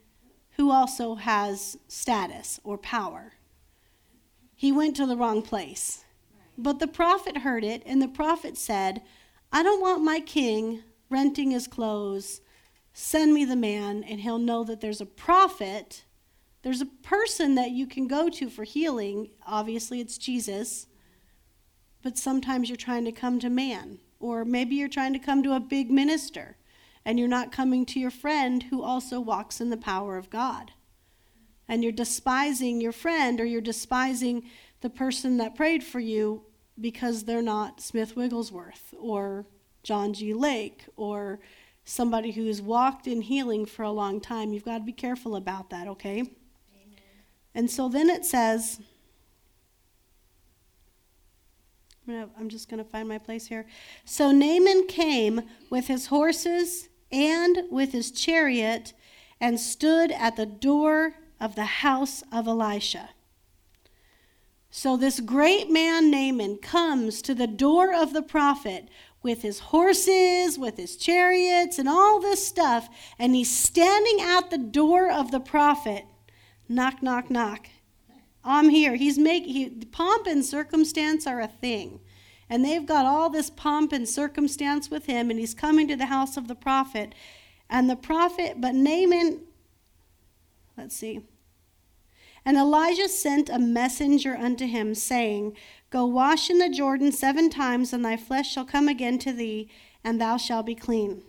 who 0.56 0.70
also 0.70 1.14
has 1.14 1.76
status 1.88 2.60
or 2.62 2.76
power. 2.78 3.32
He 4.54 4.70
went 4.70 4.96
to 4.96 5.06
the 5.06 5.16
wrong 5.16 5.42
place. 5.42 6.04
But 6.58 6.78
the 6.78 6.86
prophet 6.86 7.38
heard 7.38 7.64
it, 7.64 7.82
and 7.86 8.00
the 8.00 8.08
prophet 8.08 8.56
said, 8.56 9.02
I 9.52 9.62
don't 9.62 9.80
want 9.80 10.04
my 10.04 10.20
king 10.20 10.82
renting 11.08 11.50
his 11.50 11.66
clothes. 11.66 12.40
Send 12.92 13.32
me 13.32 13.44
the 13.44 13.56
man, 13.56 14.04
and 14.04 14.20
he'll 14.20 14.38
know 14.38 14.62
that 14.64 14.80
there's 14.80 15.00
a 15.00 15.06
prophet. 15.06 16.04
There's 16.62 16.80
a 16.80 16.86
person 16.86 17.54
that 17.54 17.70
you 17.70 17.86
can 17.86 18.06
go 18.06 18.28
to 18.28 18.50
for 18.50 18.64
healing. 18.64 19.30
Obviously, 19.46 20.00
it's 20.00 20.18
Jesus. 20.18 20.86
But 22.02 22.18
sometimes 22.18 22.68
you're 22.68 22.76
trying 22.76 23.04
to 23.06 23.12
come 23.12 23.38
to 23.40 23.50
man, 23.50 23.98
or 24.20 24.44
maybe 24.44 24.76
you're 24.76 24.88
trying 24.88 25.14
to 25.14 25.18
come 25.18 25.42
to 25.42 25.54
a 25.54 25.60
big 25.60 25.90
minister 25.90 26.56
and 27.04 27.18
you're 27.18 27.28
not 27.28 27.52
coming 27.52 27.84
to 27.86 28.00
your 28.00 28.10
friend 28.10 28.64
who 28.64 28.82
also 28.82 29.20
walks 29.20 29.60
in 29.60 29.70
the 29.70 29.76
power 29.76 30.16
of 30.16 30.30
God. 30.30 30.72
And 31.68 31.82
you're 31.82 31.92
despising 31.92 32.80
your 32.80 32.92
friend 32.92 33.40
or 33.40 33.44
you're 33.44 33.60
despising 33.60 34.44
the 34.80 34.90
person 34.90 35.38
that 35.38 35.54
prayed 35.54 35.82
for 35.82 36.00
you 36.00 36.44
because 36.80 37.24
they're 37.24 37.42
not 37.42 37.80
Smith 37.80 38.16
Wigglesworth 38.16 38.94
or 38.98 39.46
John 39.82 40.12
G. 40.12 40.34
Lake 40.34 40.84
or 40.96 41.40
somebody 41.84 42.32
who's 42.32 42.62
walked 42.62 43.06
in 43.06 43.22
healing 43.22 43.66
for 43.66 43.82
a 43.82 43.90
long 43.90 44.20
time. 44.20 44.52
You've 44.52 44.64
got 44.64 44.78
to 44.78 44.84
be 44.84 44.92
careful 44.92 45.36
about 45.36 45.70
that, 45.70 45.88
okay? 45.88 46.20
Amen. 46.20 46.32
And 47.54 47.70
so 47.70 47.88
then 47.88 48.08
it 48.08 48.24
says, 48.24 48.80
I'm 52.08 52.48
just 52.48 52.68
going 52.68 52.82
to 52.82 52.88
find 52.88 53.08
my 53.08 53.18
place 53.18 53.46
here. 53.46 53.66
So 54.04 54.30
Naaman 54.32 54.86
came 54.86 55.42
with 55.70 55.86
his 55.86 56.06
horses 56.06 56.88
and 57.12 57.64
with 57.70 57.92
his 57.92 58.10
chariot 58.10 58.92
and 59.40 59.60
stood 59.60 60.10
at 60.12 60.36
the 60.36 60.46
door 60.46 61.14
of 61.40 61.54
the 61.54 61.64
house 61.64 62.22
of 62.32 62.46
Elisha. 62.46 63.10
So 64.70 64.96
this 64.96 65.20
great 65.20 65.70
man 65.70 66.10
Naaman 66.10 66.56
comes 66.56 67.20
to 67.22 67.34
the 67.34 67.46
door 67.46 67.94
of 67.94 68.14
the 68.14 68.22
prophet 68.22 68.88
with 69.22 69.42
his 69.42 69.58
horses, 69.58 70.58
with 70.58 70.76
his 70.76 70.96
chariots, 70.96 71.78
and 71.78 71.88
all 71.88 72.20
this 72.20 72.46
stuff, 72.46 72.88
and 73.18 73.34
he's 73.34 73.54
standing 73.54 74.20
at 74.20 74.50
the 74.50 74.58
door 74.58 75.10
of 75.10 75.30
the 75.30 75.40
prophet. 75.40 76.06
Knock, 76.68 77.02
knock, 77.02 77.30
knock. 77.30 77.68
I'm 78.44 78.68
here. 78.68 78.96
He's 78.96 79.18
making 79.18 79.52
he, 79.52 79.68
pomp 79.86 80.26
and 80.26 80.44
circumstance 80.44 81.26
are 81.26 81.40
a 81.40 81.48
thing. 81.48 82.00
And 82.52 82.62
they've 82.62 82.84
got 82.84 83.06
all 83.06 83.30
this 83.30 83.48
pomp 83.48 83.94
and 83.94 84.06
circumstance 84.06 84.90
with 84.90 85.06
him, 85.06 85.30
and 85.30 85.40
he's 85.40 85.54
coming 85.54 85.88
to 85.88 85.96
the 85.96 86.04
house 86.04 86.36
of 86.36 86.48
the 86.48 86.54
prophet. 86.54 87.14
And 87.70 87.88
the 87.88 87.96
prophet, 87.96 88.60
but 88.60 88.74
Naaman, 88.74 89.40
let's 90.76 90.94
see. 90.94 91.22
And 92.44 92.58
Elijah 92.58 93.08
sent 93.08 93.48
a 93.48 93.58
messenger 93.58 94.36
unto 94.36 94.66
him, 94.66 94.94
saying, 94.94 95.56
Go 95.88 96.04
wash 96.04 96.50
in 96.50 96.58
the 96.58 96.68
Jordan 96.68 97.10
seven 97.10 97.48
times, 97.48 97.90
and 97.94 98.04
thy 98.04 98.18
flesh 98.18 98.52
shall 98.52 98.66
come 98.66 98.86
again 98.86 99.18
to 99.20 99.32
thee, 99.32 99.70
and 100.04 100.20
thou 100.20 100.36
shalt 100.36 100.66
be 100.66 100.74
clean. 100.74 101.22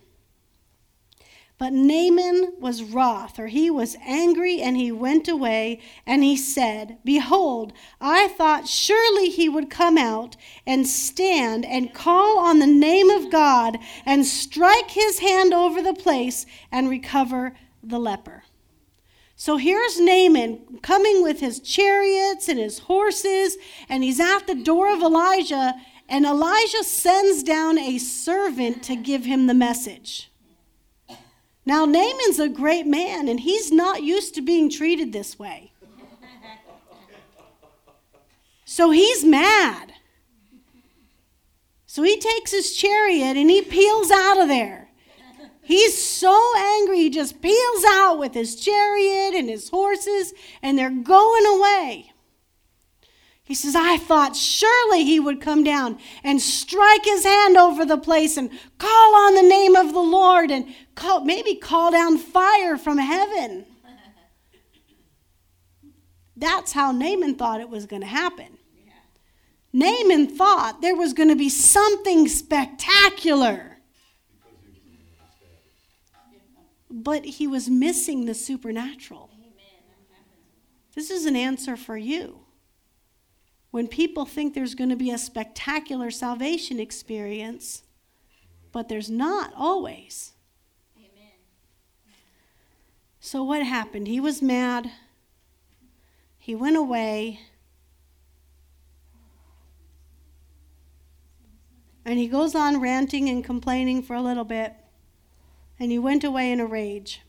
But 1.64 1.72
Naaman 1.72 2.56
was 2.60 2.84
wroth, 2.84 3.40
or 3.40 3.48
he 3.48 3.70
was 3.70 3.96
angry, 4.06 4.62
and 4.62 4.76
he 4.76 4.92
went 4.92 5.30
away, 5.30 5.80
and 6.06 6.22
he 6.22 6.36
said, 6.36 6.98
Behold, 7.06 7.72
I 8.02 8.28
thought 8.28 8.68
surely 8.68 9.30
he 9.30 9.48
would 9.48 9.70
come 9.70 9.98
out 9.98 10.36
and 10.68 10.86
stand 10.86 11.64
and 11.64 11.94
call 11.94 12.38
on 12.38 12.60
the 12.60 12.68
name 12.68 13.10
of 13.10 13.32
God 13.32 13.78
and 14.06 14.26
strike 14.26 14.92
his 14.92 15.20
hand 15.20 15.54
over 15.54 15.82
the 15.82 15.94
place 15.94 16.46
and 16.70 16.90
recover 16.90 17.56
the 17.82 17.98
leper. 17.98 18.44
So 19.38 19.56
here's 19.56 20.02
Naaman 20.02 20.80
coming 20.82 21.24
with 21.24 21.40
his 21.40 21.62
chariots 21.62 22.50
and 22.50 22.60
his 22.60 22.80
horses, 22.80 23.56
and 23.88 24.04
he's 24.04 24.20
at 24.20 24.48
the 24.48 24.56
door 24.56 24.92
of 24.92 25.02
Elijah, 25.02 25.76
and 26.10 26.26
Elijah 26.26 26.84
sends 26.84 27.42
down 27.42 27.78
a 27.78 28.00
servant 28.00 28.84
to 28.84 28.98
give 28.98 29.24
him 29.24 29.48
the 29.48 29.54
message. 29.54 30.30
Now, 31.66 31.86
Naaman's 31.86 32.40
a 32.40 32.50
great 32.50 32.86
man, 32.86 33.28
and 33.28 33.40
he's 33.40 33.72
not 33.72 34.04
used 34.04 34.36
to 34.36 34.42
being 34.42 34.70
treated 34.70 35.14
this 35.14 35.40
way. 35.40 35.72
So 38.66 38.92
he's 38.92 39.24
mad. 39.24 39.94
So 41.86 42.02
he 42.02 42.20
takes 42.20 42.52
his 42.52 42.76
chariot 42.76 43.38
and 43.38 43.50
he 43.50 43.62
peels 43.62 44.10
out 44.10 44.42
of 44.42 44.48
there. 44.48 44.90
He's 45.62 46.04
so 46.04 46.36
angry, 46.58 46.98
he 46.98 47.10
just 47.10 47.40
peels 47.42 47.86
out 47.88 48.18
with 48.18 48.34
his 48.34 48.56
chariot 48.56 49.34
and 49.36 49.48
his 49.48 49.70
horses, 49.70 50.34
and 50.62 50.78
they're 50.78 50.90
going 50.90 51.46
away. 51.46 52.13
He 53.46 53.56
says, 53.56 53.76
I 53.76 53.98
thought 53.98 54.38
surely 54.38 55.04
he 55.04 55.20
would 55.20 55.42
come 55.42 55.66
down 55.66 56.00
and 56.24 56.42
strike 56.42 57.04
his 57.04 57.26
hand 57.26 57.58
over 57.58 57.86
the 57.86 57.98
place 57.98 58.38
and 58.38 58.50
call 58.78 59.16
on 59.16 59.36
the 59.36 59.44
name 59.44 59.76
of 59.76 59.92
the 59.92 60.00
Lord 60.00 60.50
and 60.50 60.74
call, 60.96 61.26
maybe 61.26 61.56
call 61.56 61.92
down 61.92 62.18
fire 62.18 62.78
from 62.78 62.98
heaven. 62.98 63.66
That's 66.38 66.72
how 66.72 66.94
Naaman 66.94 67.36
thought 67.36 67.60
it 67.60 67.70
was 67.70 67.86
going 67.86 68.02
to 68.02 68.08
happen. 68.08 68.58
Naaman 69.74 70.28
thought 70.28 70.82
there 70.82 70.96
was 70.96 71.14
going 71.14 71.30
to 71.30 71.36
be 71.36 71.50
something 71.50 72.30
spectacular. 72.30 73.80
But 76.90 77.26
he 77.26 77.48
was 77.48 77.70
missing 77.70 78.26
the 78.26 78.36
supernatural. 78.36 79.32
This 80.96 81.10
is 81.10 81.26
an 81.26 81.36
answer 81.36 81.76
for 81.76 81.98
you 81.98 82.44
when 83.74 83.88
people 83.88 84.24
think 84.24 84.54
there's 84.54 84.76
going 84.76 84.92
to 84.92 84.96
be 84.96 85.10
a 85.10 85.18
spectacular 85.18 86.12
salvation 86.12 86.80
experience, 86.80 87.82
but 88.72 88.88
there's 88.88 89.10
not 89.10 89.52
always. 89.58 90.34
Amen. 90.96 91.32
So, 93.20 93.44
what 93.44 93.64
happened? 93.64 94.08
He 94.08 94.20
was 94.20 94.44
mad. 94.44 94.92
He 96.38 96.54
went 96.54 96.78
away. 96.78 97.40
And 102.06 102.20
he 102.20 102.28
goes 102.28 102.54
on 102.54 102.80
ranting 102.80 103.28
and 103.28 103.44
complaining 103.44 104.04
for 104.04 104.16
a 104.16 104.22
little 104.22 104.46
bit. 104.46 104.76
And 105.80 105.92
he 105.92 105.98
went 105.98 106.24
away 106.24 106.52
in 106.52 106.60
a 106.60 106.68
rage. 106.68 107.22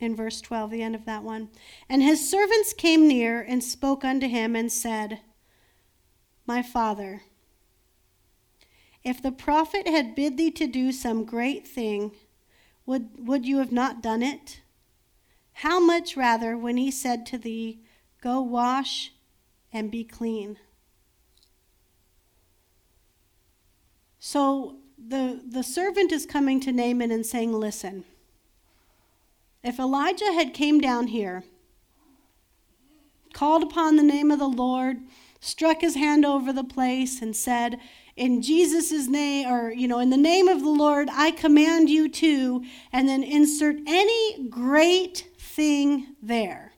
In 0.00 0.16
verse 0.16 0.40
12, 0.40 0.72
the 0.72 0.82
end 0.82 0.96
of 0.96 1.04
that 1.04 1.22
one. 1.22 1.50
And 1.88 2.02
his 2.02 2.28
servants 2.28 2.72
came 2.72 3.06
near 3.06 3.40
and 3.40 3.62
spoke 3.62 4.04
unto 4.04 4.26
him 4.26 4.56
and 4.56 4.72
said, 4.72 5.20
my 6.46 6.62
father, 6.62 7.22
if 9.02 9.22
the 9.22 9.32
prophet 9.32 9.86
had 9.86 10.14
bid 10.14 10.36
thee 10.36 10.50
to 10.52 10.66
do 10.66 10.92
some 10.92 11.24
great 11.24 11.66
thing, 11.66 12.12
would, 12.86 13.26
would 13.26 13.46
you 13.46 13.58
have 13.58 13.72
not 13.72 14.02
done 14.02 14.22
it? 14.22 14.60
How 15.58 15.78
much 15.78 16.16
rather 16.16 16.56
when 16.56 16.76
he 16.76 16.90
said 16.90 17.26
to 17.26 17.38
thee, 17.38 17.80
Go 18.20 18.40
wash 18.40 19.12
and 19.70 19.90
be 19.90 20.02
clean. 20.02 20.56
So 24.18 24.78
the, 24.96 25.42
the 25.46 25.62
servant 25.62 26.10
is 26.10 26.24
coming 26.24 26.58
to 26.60 26.72
Naaman 26.72 27.10
and 27.10 27.26
saying, 27.26 27.52
Listen, 27.52 28.04
if 29.62 29.78
Elijah 29.78 30.32
had 30.32 30.54
came 30.54 30.80
down 30.80 31.08
here, 31.08 31.44
called 33.34 33.62
upon 33.62 33.96
the 33.96 34.02
name 34.02 34.30
of 34.30 34.38
the 34.38 34.48
Lord, 34.48 35.00
struck 35.44 35.82
his 35.82 35.94
hand 35.94 36.24
over 36.24 36.52
the 36.52 36.64
place, 36.64 37.20
and 37.20 37.36
said, 37.36 37.78
in 38.16 38.40
Jesus' 38.40 39.08
name, 39.08 39.48
or, 39.48 39.72
you 39.72 39.86
know, 39.86 39.98
in 39.98 40.10
the 40.10 40.16
name 40.16 40.48
of 40.48 40.60
the 40.60 40.70
Lord, 40.70 41.08
I 41.12 41.32
command 41.32 41.90
you 41.90 42.08
to, 42.08 42.64
and 42.92 43.08
then 43.08 43.22
insert 43.22 43.76
any 43.86 44.48
great 44.48 45.30
thing 45.36 46.14
there. 46.22 46.72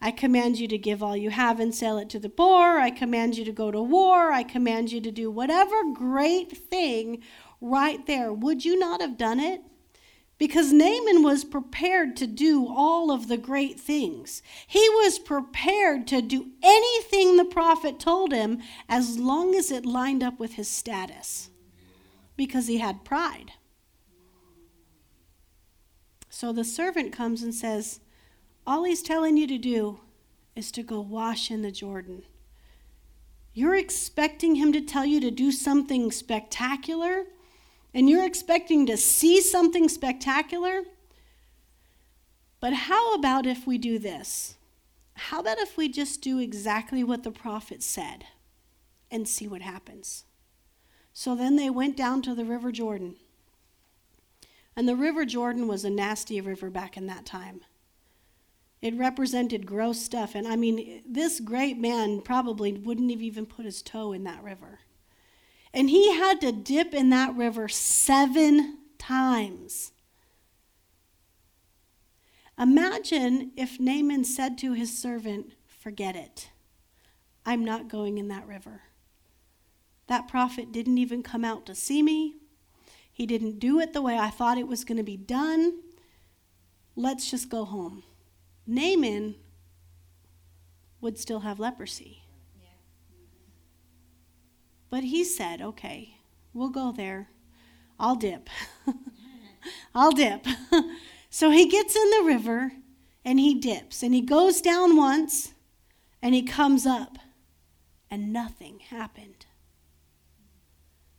I 0.00 0.12
command 0.12 0.60
you 0.60 0.68
to 0.68 0.78
give 0.78 1.02
all 1.02 1.16
you 1.16 1.30
have 1.30 1.58
and 1.58 1.74
sell 1.74 1.98
it 1.98 2.08
to 2.10 2.20
the 2.20 2.28
poor. 2.28 2.78
I 2.78 2.90
command 2.90 3.36
you 3.36 3.44
to 3.44 3.52
go 3.52 3.72
to 3.72 3.82
war. 3.82 4.30
I 4.30 4.44
command 4.44 4.92
you 4.92 5.00
to 5.00 5.10
do 5.10 5.28
whatever 5.28 5.74
great 5.92 6.56
thing 6.56 7.22
right 7.60 8.06
there. 8.06 8.32
Would 8.32 8.64
you 8.64 8.78
not 8.78 9.00
have 9.00 9.18
done 9.18 9.40
it? 9.40 9.62
Because 10.38 10.72
Naaman 10.72 11.24
was 11.24 11.44
prepared 11.44 12.16
to 12.16 12.26
do 12.26 12.68
all 12.68 13.10
of 13.10 13.26
the 13.26 13.36
great 13.36 13.78
things. 13.78 14.40
He 14.68 14.88
was 14.88 15.18
prepared 15.18 16.06
to 16.08 16.22
do 16.22 16.46
anything 16.62 17.36
the 17.36 17.44
prophet 17.44 17.98
told 17.98 18.32
him 18.32 18.62
as 18.88 19.18
long 19.18 19.56
as 19.56 19.72
it 19.72 19.84
lined 19.84 20.22
up 20.22 20.38
with 20.38 20.54
his 20.54 20.68
status. 20.68 21.50
Because 22.36 22.68
he 22.68 22.78
had 22.78 23.04
pride. 23.04 23.52
So 26.30 26.52
the 26.52 26.64
servant 26.64 27.12
comes 27.12 27.42
and 27.42 27.52
says, 27.52 27.98
All 28.64 28.84
he's 28.84 29.02
telling 29.02 29.36
you 29.36 29.48
to 29.48 29.58
do 29.58 30.00
is 30.54 30.70
to 30.72 30.84
go 30.84 31.00
wash 31.00 31.50
in 31.50 31.62
the 31.62 31.72
Jordan. 31.72 32.22
You're 33.52 33.74
expecting 33.74 34.54
him 34.54 34.72
to 34.72 34.80
tell 34.80 35.04
you 35.04 35.20
to 35.20 35.32
do 35.32 35.50
something 35.50 36.12
spectacular? 36.12 37.24
And 37.94 38.08
you're 38.08 38.26
expecting 38.26 38.86
to 38.86 38.96
see 38.96 39.40
something 39.40 39.88
spectacular. 39.88 40.82
But 42.60 42.72
how 42.72 43.14
about 43.14 43.46
if 43.46 43.66
we 43.66 43.78
do 43.78 43.98
this? 43.98 44.56
How 45.14 45.40
about 45.40 45.58
if 45.58 45.76
we 45.76 45.88
just 45.88 46.20
do 46.20 46.38
exactly 46.38 47.02
what 47.02 47.22
the 47.22 47.30
prophet 47.30 47.82
said 47.82 48.24
and 49.10 49.26
see 49.26 49.48
what 49.48 49.62
happens? 49.62 50.24
So 51.12 51.34
then 51.34 51.56
they 51.56 51.70
went 51.70 51.96
down 51.96 52.22
to 52.22 52.34
the 52.34 52.44
River 52.44 52.70
Jordan. 52.70 53.16
And 54.76 54.88
the 54.88 54.94
River 54.94 55.24
Jordan 55.24 55.66
was 55.66 55.84
a 55.84 55.90
nasty 55.90 56.40
river 56.40 56.70
back 56.70 56.96
in 56.96 57.08
that 57.08 57.26
time. 57.26 57.62
It 58.80 58.94
represented 58.94 59.66
gross 59.66 59.98
stuff. 60.00 60.36
And 60.36 60.46
I 60.46 60.54
mean, 60.54 61.02
this 61.04 61.40
great 61.40 61.78
man 61.78 62.20
probably 62.20 62.72
wouldn't 62.72 63.10
have 63.10 63.20
even 63.20 63.44
put 63.44 63.64
his 63.64 63.82
toe 63.82 64.12
in 64.12 64.22
that 64.24 64.44
river. 64.44 64.78
And 65.78 65.90
he 65.90 66.12
had 66.12 66.40
to 66.40 66.50
dip 66.50 66.92
in 66.92 67.10
that 67.10 67.36
river 67.36 67.68
seven 67.68 68.78
times. 68.98 69.92
Imagine 72.58 73.52
if 73.56 73.78
Naaman 73.78 74.24
said 74.24 74.58
to 74.58 74.72
his 74.72 74.98
servant, 74.98 75.52
Forget 75.68 76.16
it. 76.16 76.50
I'm 77.46 77.64
not 77.64 77.86
going 77.86 78.18
in 78.18 78.26
that 78.26 78.44
river. 78.44 78.82
That 80.08 80.26
prophet 80.26 80.72
didn't 80.72 80.98
even 80.98 81.22
come 81.22 81.44
out 81.44 81.64
to 81.66 81.76
see 81.76 82.02
me. 82.02 82.34
He 83.12 83.24
didn't 83.24 83.60
do 83.60 83.78
it 83.78 83.92
the 83.92 84.02
way 84.02 84.18
I 84.18 84.30
thought 84.30 84.58
it 84.58 84.66
was 84.66 84.84
going 84.84 84.98
to 84.98 85.04
be 85.04 85.16
done. 85.16 85.78
Let's 86.96 87.30
just 87.30 87.48
go 87.48 87.64
home. 87.64 88.02
Naaman 88.66 89.36
would 91.00 91.18
still 91.18 91.40
have 91.40 91.60
leprosy. 91.60 92.24
But 94.90 95.04
he 95.04 95.24
said, 95.24 95.60
okay, 95.60 96.18
we'll 96.52 96.70
go 96.70 96.92
there. 96.92 97.28
I'll 97.98 98.16
dip. 98.16 98.48
I'll 99.94 100.12
dip. 100.12 100.46
so 101.30 101.50
he 101.50 101.68
gets 101.68 101.94
in 101.94 102.10
the 102.10 102.24
river 102.24 102.72
and 103.24 103.38
he 103.38 103.54
dips 103.54 104.02
and 104.02 104.14
he 104.14 104.20
goes 104.20 104.60
down 104.60 104.96
once 104.96 105.52
and 106.22 106.34
he 106.34 106.42
comes 106.42 106.86
up 106.86 107.18
and 108.10 108.32
nothing 108.32 108.80
happened. 108.90 109.46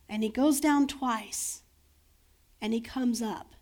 And 0.08 0.24
he 0.24 0.30
goes 0.30 0.60
down 0.60 0.88
twice 0.88 1.62
and 2.60 2.74
he 2.74 2.82
comes 2.82 3.22
up 3.22 3.54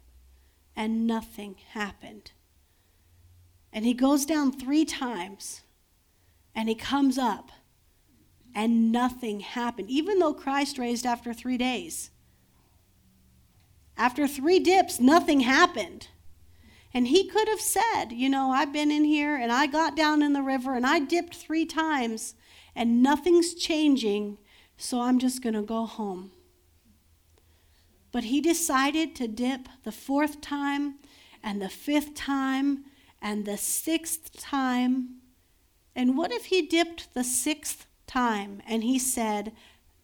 and 0.75 1.05
nothing 1.05 1.55
happened. 1.73 2.31
And 3.73 3.83
he 3.83 3.93
goes 3.93 4.25
down 4.25 4.53
three 4.53 4.85
times 4.85 5.61
and 6.55 6.69
he 6.69 6.75
comes 6.75 7.17
up 7.17 7.51
and 8.57 8.91
nothing 8.91 9.41
happened, 9.41 9.87
even 9.87 10.17
though 10.17 10.33
Christ 10.33 10.79
raised 10.79 11.05
after 11.05 11.31
three 11.31 11.59
days. 11.59 12.09
After 13.95 14.27
three 14.27 14.57
dips, 14.57 14.99
nothing 14.99 15.41
happened. 15.41 16.07
And 16.91 17.07
he 17.07 17.27
could 17.27 17.47
have 17.47 17.61
said, 17.61 18.05
You 18.11 18.29
know, 18.29 18.49
I've 18.49 18.73
been 18.73 18.89
in 18.89 19.03
here 19.03 19.35
and 19.35 19.51
I 19.51 19.67
got 19.67 19.95
down 19.95 20.23
in 20.23 20.33
the 20.33 20.41
river 20.41 20.73
and 20.73 20.87
I 20.87 20.97
dipped 20.97 21.35
three 21.35 21.67
times 21.67 22.33
and 22.75 23.03
nothing's 23.03 23.53
changing, 23.53 24.39
so 24.75 25.01
I'm 25.01 25.19
just 25.19 25.43
going 25.43 25.53
to 25.53 25.61
go 25.61 25.85
home. 25.85 26.31
But 28.11 28.23
he 28.23 28.41
decided 28.41 29.15
to 29.17 29.27
dip 29.27 29.69
the 29.83 29.91
fourth 29.91 30.41
time 30.41 30.95
and 31.43 31.61
the 31.61 31.69
fifth 31.69 32.15
time 32.15 32.85
and 33.21 33.45
the 33.45 33.57
sixth 33.57 34.35
time. 34.39 35.17
And 35.95 36.17
what 36.17 36.31
if 36.31 36.45
he 36.45 36.63
dipped 36.63 37.13
the 37.13 37.23
sixth 37.23 37.86
time 38.07 38.61
and 38.67 38.83
he 38.83 38.97
said, 38.97 39.51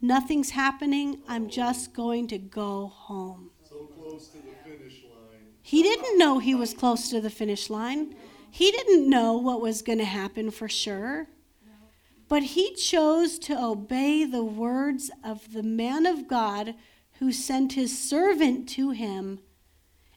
Nothing's 0.02 0.50
happening. 0.50 1.22
I'm 1.30 1.50
just 1.50 1.94
going 1.94 2.28
to 2.28 2.38
go 2.38 2.88
home. 2.88 3.52
So 3.64 3.86
close 3.98 4.28
to 4.30 4.38
the 4.40 4.52
finish 4.70 5.04
line. 5.04 5.48
He 5.62 5.82
didn't 5.82 6.18
know 6.18 6.40
he 6.40 6.54
was 6.54 6.74
close 6.74 7.10
to 7.10 7.22
the 7.22 7.30
finish 7.30 7.70
line. 7.70 8.14
He 8.52 8.70
didn't 8.70 9.10
know 9.10 9.38
what 9.38 9.62
was 9.62 9.82
going 9.82 10.00
to 10.00 10.06
happen 10.06 10.52
for 10.52 10.68
sure. 10.68 11.30
But 12.28 12.44
he 12.44 12.74
chose 12.76 13.40
to 13.40 13.58
obey 13.58 14.26
the 14.26 14.44
words 14.44 15.10
of 15.24 15.54
the 15.54 15.64
man 15.64 16.06
of 16.06 16.28
God 16.28 16.76
who 17.20 17.32
sent 17.32 17.74
his 17.74 17.98
servant 17.98 18.68
to 18.70 18.92
him, 18.92 19.40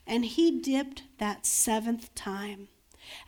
and 0.07 0.25
he 0.25 0.61
dipped 0.61 1.05
that 1.19 1.47
seventh 1.47 2.15
time. 2.15 2.69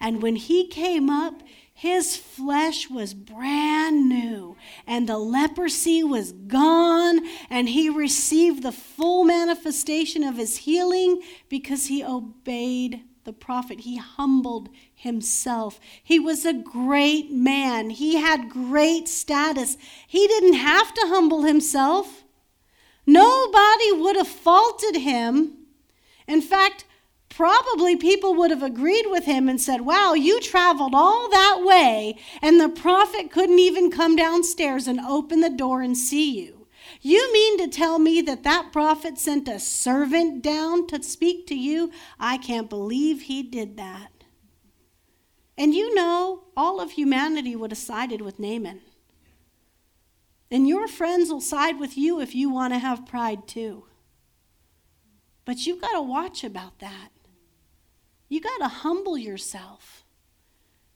And 0.01 0.23
when 0.23 0.37
he 0.37 0.67
came 0.67 1.09
up, 1.09 1.43
his 1.79 2.17
flesh 2.17 2.91
was 2.91 3.15
brand 3.15 4.09
new, 4.09 4.57
and 4.85 5.09
the 5.09 5.17
leprosy 5.17 6.03
was 6.03 6.33
gone, 6.33 7.21
and 7.49 7.69
he 7.69 7.89
received 7.89 8.65
the 8.65 8.73
full 8.73 9.23
manifestation 9.23 10.25
of 10.25 10.37
his 10.37 10.57
healing 10.57 11.23
because 11.49 11.87
he 11.87 12.03
obeyed 12.03 13.03
the 13.23 13.33
prophet. 13.33 13.79
He 13.83 13.97
humbled 13.97 14.71
himself. 14.93 15.79
He 16.03 16.19
was 16.19 16.45
a 16.45 16.53
great 16.53 17.31
man, 17.31 17.91
he 17.91 18.17
had 18.17 18.51
great 18.51 19.07
status. 19.07 19.77
He 20.05 20.27
didn't 20.27 20.55
have 20.55 20.93
to 20.95 21.07
humble 21.07 21.45
himself, 21.45 22.25
nobody 23.07 23.93
would 23.93 24.17
have 24.17 24.27
faulted 24.27 24.97
him. 24.97 25.53
In 26.27 26.43
fact, 26.43 26.87
probably 27.39 27.95
people 27.95 28.35
would 28.35 28.51
have 28.51 28.65
agreed 28.65 29.07
with 29.07 29.25
him 29.25 29.49
and 29.49 29.61
said, 29.61 29.83
Wow, 29.83 30.13
you 30.13 30.41
traveled 30.41 30.93
all 30.93 31.31
that 31.31 31.61
way, 31.63 32.19
and 32.43 32.61
the 32.61 32.69
prophet 32.69 33.31
couldn't 33.31 33.61
even 33.61 33.93
come 33.93 34.17
downstairs 34.17 34.89
and 34.89 34.99
open 34.99 35.39
the 35.39 35.49
door 35.49 35.81
and 35.81 35.97
see 35.97 36.37
you. 36.37 36.67
You 37.01 37.33
mean 37.33 37.59
to 37.59 37.69
tell 37.69 38.01
me 38.01 38.21
that 38.23 38.43
that 38.43 38.73
prophet 38.73 39.19
sent 39.19 39.47
a 39.47 39.61
servant 39.61 40.43
down 40.43 40.89
to 40.89 41.01
speak 41.01 41.47
to 41.47 41.55
you? 41.55 41.93
I 42.19 42.39
can't 42.39 42.69
believe 42.69 43.23
he 43.23 43.45
did 43.45 43.77
that. 43.77 44.25
And 45.57 45.73
you 45.73 45.95
know, 45.95 46.43
all 46.57 46.81
of 46.81 46.91
humanity 46.91 47.55
would 47.55 47.71
have 47.71 47.79
sided 47.79 48.21
with 48.21 48.41
Naaman. 48.41 48.81
And 50.51 50.67
your 50.67 50.89
friends 50.89 51.31
will 51.31 51.41
side 51.41 51.79
with 51.79 51.97
you 51.97 52.21
if 52.21 52.35
you 52.35 52.51
want 52.51 52.73
to 52.73 52.81
have 52.81 53.07
pride 53.07 53.47
too. 53.47 53.85
But 55.45 55.67
you've 55.67 55.81
got 55.81 55.93
to 55.93 56.03
watch 56.03 56.43
about 56.43 56.81
that. 56.81 57.11
You 58.29 58.41
got 58.41 58.59
to 58.59 58.69
humble 58.69 59.17
yourself. 59.17 60.05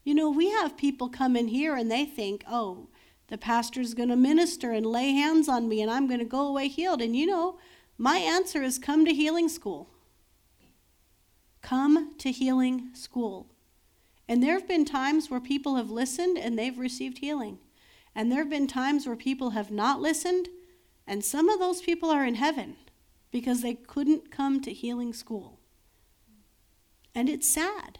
You 0.03 0.13
know, 0.13 0.29
we 0.29 0.49
have 0.49 0.77
people 0.77 1.09
come 1.09 1.35
in 1.35 1.47
here 1.47 1.75
and 1.75 1.89
they 1.89 2.05
think, 2.05 2.43
oh, 2.49 2.89
the 3.27 3.37
pastor's 3.37 3.93
going 3.93 4.09
to 4.09 4.15
minister 4.15 4.71
and 4.71 4.85
lay 4.85 5.11
hands 5.11 5.47
on 5.47 5.67
me 5.67 5.81
and 5.81 5.89
I'm 5.89 6.07
going 6.07 6.19
to 6.19 6.25
go 6.25 6.47
away 6.47 6.67
healed. 6.67 7.01
And 7.01 7.15
you 7.15 7.25
know, 7.25 7.57
my 7.97 8.17
answer 8.17 8.61
is 8.61 8.77
come 8.77 9.05
to 9.05 9.13
healing 9.13 9.49
school. 9.49 9.89
Come 11.61 12.15
to 12.17 12.31
healing 12.31 12.89
school. 12.93 13.47
And 14.27 14.41
there 14.41 14.53
have 14.53 14.67
been 14.67 14.85
times 14.85 15.29
where 15.29 15.39
people 15.39 15.75
have 15.75 15.89
listened 15.89 16.37
and 16.37 16.57
they've 16.57 16.77
received 16.77 17.19
healing. 17.19 17.59
And 18.15 18.31
there 18.31 18.39
have 18.39 18.49
been 18.49 18.67
times 18.67 19.07
where 19.07 19.15
people 19.15 19.51
have 19.51 19.71
not 19.71 19.99
listened, 19.99 20.49
and 21.07 21.25
some 21.25 21.49
of 21.49 21.59
those 21.59 21.81
people 21.81 22.09
are 22.09 22.25
in 22.25 22.35
heaven 22.35 22.75
because 23.31 23.61
they 23.61 23.73
couldn't 23.73 24.31
come 24.31 24.61
to 24.61 24.71
healing 24.71 25.13
school. 25.13 25.59
And 27.15 27.29
it's 27.29 27.49
sad. 27.49 27.99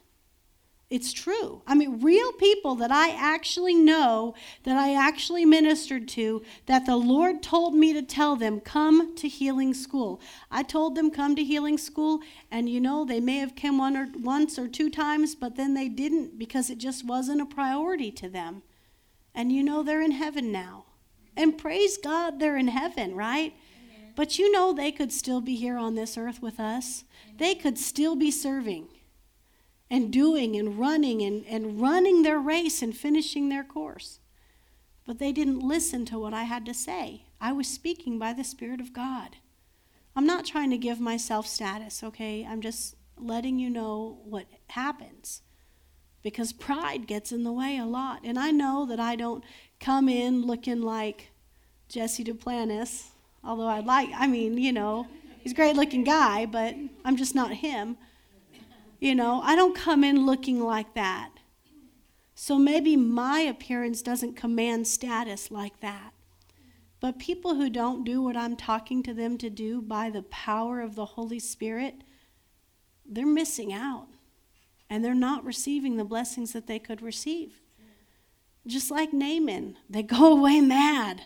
It's 0.93 1.11
true. 1.11 1.64
I 1.66 1.74
mean, 1.74 2.01
real 2.01 2.32
people 2.34 2.76
that 2.76 2.91
I 2.91 3.09
actually 3.09 3.74
know, 3.74 4.36
that 4.64 4.78
I 4.78 4.93
actually 4.93 5.43
ministered 5.43 6.07
to, 6.09 6.43
that 6.68 6.86
the 6.86 6.95
Lord 6.95 7.41
told 7.41 7.74
me 7.74 7.93
to 7.93 8.03
tell 8.03 8.36
them, 8.36 8.59
come 8.59 9.16
to 9.16 9.28
healing 9.28 9.74
school. 9.74 10.22
I 10.51 10.61
told 10.61 10.93
them, 10.93 11.09
come 11.09 11.36
to 11.36 11.43
healing 11.43 11.80
school, 11.80 12.20
and 12.51 12.70
you 12.70 12.80
know, 12.80 13.05
they 13.05 13.20
may 13.20 13.38
have 13.38 13.55
come 13.55 13.80
one 13.80 13.97
or, 13.97 14.07
once 14.20 14.59
or 14.59 14.68
two 14.68 14.91
times, 14.91 15.34
but 15.34 15.55
then 15.55 15.74
they 15.74 15.89
didn't 15.89 16.38
because 16.38 16.70
it 16.70 16.78
just 16.78 17.03
wasn't 17.03 17.41
a 17.41 17.45
priority 17.47 18.11
to 18.11 18.30
them. 18.30 18.61
And 19.34 19.51
you 19.51 19.64
know, 19.64 19.82
they're 19.82 19.99
in 19.99 20.11
heaven 20.11 20.51
now. 20.51 20.86
And 21.36 21.57
praise 21.57 21.97
God, 21.97 22.39
they're 22.39 22.55
in 22.55 22.68
heaven, 22.68 23.16
right? 23.16 23.55
But 24.16 24.38
you 24.38 24.51
know, 24.51 24.74
they 24.74 24.91
could 24.91 25.11
still 25.11 25.41
be 25.41 25.55
here 25.55 25.80
on 25.80 25.95
this 25.95 26.20
earth 26.20 26.39
with 26.39 26.59
us. 26.59 27.03
They 27.38 27.55
could 27.55 27.80
still 27.80 28.16
be 28.16 28.30
serving 28.30 28.89
and 29.90 30.12
doing 30.12 30.56
and 30.56 30.80
running 30.80 31.22
and, 31.22 31.46
and 31.46 31.80
running 31.82 32.24
their 32.24 32.40
race 32.40 32.82
and 32.82 32.96
finishing 32.96 33.50
their 33.50 33.64
course. 33.64 34.20
But 35.06 35.20
they 35.20 35.32
didn't 35.32 35.60
listen 35.60 36.06
to 36.06 36.20
what 36.20 36.34
I 36.34 36.44
had 36.44 36.66
to 36.66 36.74
say. 36.74 37.26
I 37.42 37.52
was 37.52 37.68
speaking 37.68 38.18
by 38.18 38.34
the 38.34 38.44
Spirit 38.44 38.80
of 38.80 38.94
God. 38.94 39.38
I'm 40.16 40.26
not 40.26 40.46
trying 40.46 40.70
to 40.70 40.78
give 40.78 41.00
myself 41.00 41.48
status, 41.48 42.04
okay? 42.04 42.46
I'm 42.48 42.62
just 42.62 42.96
letting 43.18 43.60
you 43.60 43.70
know 43.70 44.20
what 44.24 44.46
happens. 44.68 45.42
Because 46.22 46.54
pride 46.54 47.06
gets 47.06 47.32
in 47.32 47.44
the 47.44 47.52
way 47.52 47.78
a 47.78 47.86
lot. 47.86 48.22
And 48.24 48.40
I 48.40 48.52
know 48.52 48.86
that 48.86 49.00
I 49.00 49.16
don't 49.16 49.44
come 49.80 50.08
in 50.08 50.44
looking 50.44 50.82
like 50.82 51.30
Jesse 51.90 52.24
Duplantis, 52.24 53.08
although 53.44 53.68
I'd 53.68 53.86
like, 53.86 54.10
I 54.16 54.28
mean, 54.28 54.58
you 54.58 54.72
know, 54.72 55.08
he's 55.40 55.52
a 55.52 55.56
great 55.56 55.76
looking 55.76 56.04
guy, 56.04 56.46
but 56.46 56.76
I'm 57.04 57.18
just 57.18 57.36
not 57.36 57.52
him. 57.52 57.98
You 59.04 59.16
know, 59.16 59.41
I 59.43 59.58
don't 59.58 59.76
come 59.76 60.01
in 60.01 60.26
looking 60.26 60.64
like 60.64 60.93
that. 60.93 61.32
So 62.36 62.58
maybe 62.58 62.95
my 62.95 63.41
appearance 63.41 64.01
doesn't 64.01 64.38
command 64.38 64.88
status 64.88 65.51
like 65.51 65.82
that. 65.82 66.14
But 67.01 67.20
people 67.20 67.56
who 67.56 67.70
don't 67.70 68.06
do 68.06 68.22
what 68.22 68.38
I'm 68.38 68.56
talking 68.56 69.04
to 69.04 69.14
them 69.14 69.38
to 69.39 69.49
do 69.49 69.82
by 69.82 70.10
the 70.10 70.22
power 70.22 70.80
of 70.80 70.95
the 70.95 71.04
Holy 71.04 71.39
Spirit, 71.39 71.95
they're 73.06 73.26
missing 73.26 73.74
out. 73.74 74.08
And 74.89 75.04
they're 75.04 75.14
not 75.14 75.43
receiving 75.43 75.97
the 75.97 76.06
blessings 76.06 76.54
that 76.54 76.68
they 76.68 76.80
could 76.80 77.01
receive. 77.01 77.60
Just 78.66 78.89
like 78.89 79.12
Naaman, 79.12 79.80
they 79.89 80.04
go 80.04 80.32
away 80.32 80.62
mad. 80.62 81.24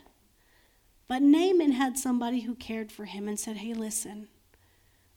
But 1.07 1.21
Naaman 1.21 1.73
had 1.73 1.95
somebody 1.95 2.39
who 2.39 2.55
cared 2.55 2.91
for 2.91 3.05
him 3.05 3.28
and 3.28 3.39
said, 3.39 3.57
Hey, 3.57 3.75
listen, 3.75 4.30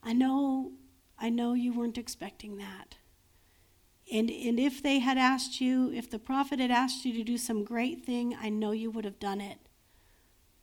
I 0.03 0.13
know 0.13 0.73
I 1.21 1.29
know 1.29 1.53
you 1.53 1.71
weren't 1.71 1.99
expecting 1.99 2.57
that. 2.57 2.95
And, 4.11 4.29
and 4.29 4.59
if 4.59 4.81
they 4.83 4.99
had 4.99 5.17
asked 5.17 5.61
you, 5.61 5.91
if 5.93 6.09
the 6.09 6.19
prophet 6.19 6.59
had 6.59 6.71
asked 6.71 7.05
you 7.05 7.13
to 7.13 7.23
do 7.23 7.37
some 7.37 7.63
great 7.63 8.03
thing, 8.03 8.35
I 8.41 8.49
know 8.49 8.71
you 8.71 8.91
would 8.91 9.05
have 9.05 9.19
done 9.19 9.39
it. 9.39 9.59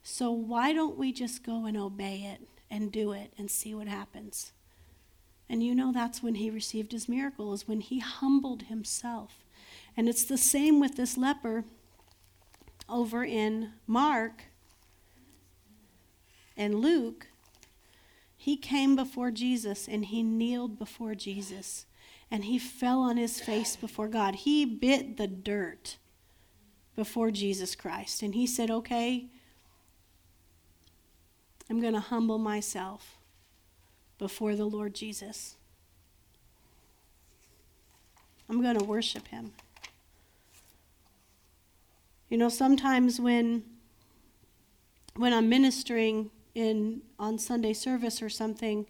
So 0.03 0.31
why 0.31 0.73
don't 0.73 0.99
we 0.99 1.13
just 1.13 1.45
go 1.45 1.65
and 1.65 1.77
obey 1.77 2.29
it 2.35 2.47
and 2.71 2.93
do 2.93 3.13
it 3.13 3.33
and 3.39 3.51
see 3.51 3.75
what 3.75 3.89
happens? 3.89 4.53
And 5.49 5.63
you 5.63 5.75
know 5.75 5.93
that's 5.93 6.23
when 6.23 6.35
he 6.35 6.51
received 6.51 6.93
his 6.93 7.09
miracle, 7.09 7.55
is 7.55 7.67
when 7.67 7.81
he 7.81 8.01
humbled 8.01 8.65
himself. 8.65 9.45
And 9.97 10.09
it's 10.09 10.25
the 10.25 10.37
same 10.37 10.79
with 10.81 10.97
this 10.97 11.17
leper 11.17 11.65
over 12.89 13.25
in 13.25 13.73
Mark 13.87 14.45
and 16.57 16.75
Luke. 16.75 17.29
He 18.41 18.57
came 18.57 18.95
before 18.95 19.33
Jesus 19.33 19.89
and 19.89 20.07
he 20.07 20.23
kneeled 20.23 20.79
before 20.79 21.17
Jesus 21.17 21.87
and 22.31 22.45
he 22.45 22.57
fell 22.59 23.01
on 23.01 23.17
his 23.17 23.41
face 23.41 23.75
before 23.75 24.07
God. 24.07 24.37
He 24.37 24.65
bit 24.65 25.17
the 25.17 25.27
dirt 25.27 25.97
before 26.95 27.33
Jesus 27.33 27.75
Christ 27.75 28.23
and 28.23 28.37
he 28.37 28.47
said, 28.47 28.71
Okay, 28.71 29.27
I'm 31.69 31.81
going 31.81 31.95
to 31.95 32.01
humble 32.01 32.39
myself 32.39 33.19
before 34.19 34.55
the 34.55 34.65
Lord 34.65 34.95
Jesus. 34.95 35.57
I'm 38.49 38.63
going 38.63 38.79
to 38.79 38.85
worship 38.85 39.29
him. 39.29 39.53
You 42.31 42.39
know, 42.39 42.49
sometimes 42.49 43.21
when 43.21 43.65
when 45.17 45.35
I'm 45.35 45.49
ministering 45.49 46.31
in 46.59 47.03
on 47.19 47.39
Sunday 47.39 47.73
service 47.73 48.21
or 48.21 48.29
something, 48.29 48.87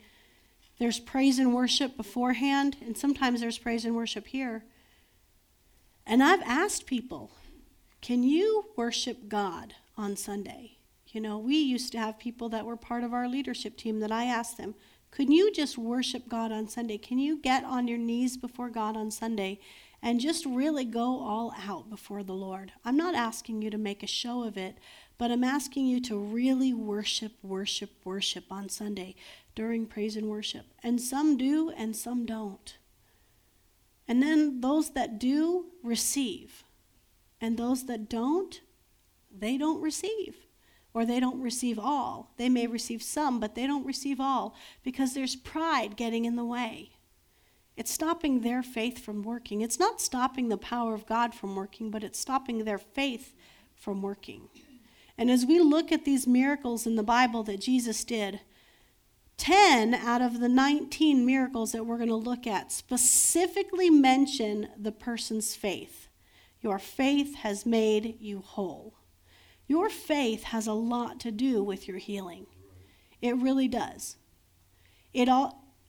there's 0.79 0.99
praise 0.99 1.39
and 1.39 1.55
worship 1.55 1.97
beforehand, 1.97 2.77
and 2.81 2.97
sometimes 2.97 3.41
there's 3.41 3.59
praise 3.59 3.85
and 3.85 3.95
worship 3.95 4.29
here. 4.29 4.65
And 6.07 6.23
I've 6.23 6.43
asked 6.43 6.87
people, 6.87 7.33
can 8.01 8.23
you 8.23 8.67
worship 8.77 9.29
God 9.29 9.75
on 9.97 10.17
Sunday? 10.17 10.79
You 11.09 11.21
know, 11.21 11.39
we 11.39 11.57
used 11.57 11.93
to 11.93 11.99
have 11.99 12.19
people 12.19 12.49
that 12.51 12.65
were 12.65 12.77
part 12.77 13.05
of 13.05 13.13
our 13.13 13.29
leadership 13.29 13.77
team 13.77 14.01
that 14.01 14.13
I 14.13 14.25
asked 14.25 14.57
them, 14.57 14.75
could 15.11 15.31
you 15.31 15.53
just 15.53 15.79
worship 15.79 16.29
God 16.29 16.53
on 16.53 16.69
Sunday? 16.69 16.99
Can 16.99 17.19
you 17.19 17.39
get 17.41 17.65
on 17.65 17.89
your 17.89 17.99
knees 17.99 18.37
before 18.37 18.69
God 18.69 18.97
on 18.97 19.11
Sunday 19.11 19.59
and 20.03 20.21
just 20.21 20.45
really 20.45 20.85
go 20.85 21.21
all 21.21 21.55
out 21.67 21.91
before 21.91 22.23
the 22.23 22.35
Lord? 22.35 22.73
I'm 22.85 22.97
not 22.97 23.15
asking 23.15 23.63
you 23.63 23.71
to 23.71 23.79
make 23.79 24.03
a 24.03 24.07
show 24.07 24.45
of 24.45 24.57
it, 24.57 24.77
but 25.19 25.33
I'm 25.33 25.45
asking 25.45 25.87
you 25.87 26.01
to 26.03 26.17
really 26.17 26.73
worship, 26.73 27.33
worship, 27.43 27.91
worship 28.05 28.45
on 28.51 28.69
Sunday 28.69 29.17
during 29.57 29.85
praise 29.85 30.17
and 30.17 30.29
worship. 30.29 30.67
And 30.83 31.01
some 31.01 31.37
do 31.37 31.71
and 31.77 31.97
some 31.97 32.25
don't. 32.25 32.79
And 34.07 34.23
then 34.23 34.61
those 34.61 34.91
that 34.91 35.19
do 35.19 35.67
receive. 35.83 36.63
And 37.41 37.57
those 37.57 37.87
that 37.87 38.09
don't, 38.09 38.61
they 39.37 39.59
don't 39.59 39.83
receive. 39.83 40.37
Or 40.95 41.05
they 41.05 41.21
don't 41.21 41.43
receive 41.43 41.79
all. 41.79 42.33
They 42.37 42.49
may 42.49 42.67
receive 42.67 43.03
some, 43.03 43.41
but 43.41 43.55
they 43.55 43.67
don't 43.67 43.87
receive 43.87 44.21
all 44.21 44.57
because 44.85 45.15
there's 45.15 45.37
pride 45.37 45.97
getting 45.97 46.25
in 46.25 46.37
the 46.37 46.45
way. 46.45 46.93
It's 47.77 47.93
stopping 47.93 48.41
their 48.41 48.63
faith 48.63 48.99
from 49.05 49.23
working. 49.23 49.61
It's 49.61 49.79
not 49.79 50.01
stopping 50.01 50.49
the 50.49 50.57
power 50.57 50.95
of 50.95 51.07
God 51.07 51.35
from 51.35 51.55
working, 51.55 51.91
but 51.91 52.03
it's 52.03 52.19
stopping 52.19 52.65
their 52.65 52.79
faith 52.79 53.35
from 53.77 54.03
working. 54.03 54.49
And 55.19 55.31
as 55.31 55.45
we 55.45 55.59
look 55.59 55.91
at 55.91 56.05
these 56.05 56.27
miracles 56.27 56.87
in 56.87 56.95
the 56.95 57.03
Bible 57.03 57.43
that 57.43 57.61
Jesus 57.61 58.05
did, 58.05 58.41
10 59.37 59.95
out 59.95 60.23
of 60.23 60.41
the 60.41 60.49
19 60.49 61.27
miracles 61.27 61.73
that 61.73 61.85
we're 61.85 61.97
going 61.97 62.09
to 62.09 62.15
look 62.15 62.47
at 62.47 62.73
specifically 62.73 63.91
mention 63.91 64.69
the 64.77 64.93
person's 64.93 65.55
faith. 65.57 66.09
Your 66.61 66.79
faith 66.79 67.37
has 67.37 67.67
made 67.67 68.17
you 68.21 68.41
whole. 68.41 68.95
Your 69.67 69.91
faith 69.91 70.45
has 70.45 70.67
a 70.67 70.73
lot 70.73 71.21
to 71.21 71.31
do 71.31 71.63
with 71.63 71.87
your 71.87 71.99
healing. 71.99 72.47
It 73.21 73.37
really 73.37 73.69
does. 73.69 74.17
It 75.13 75.29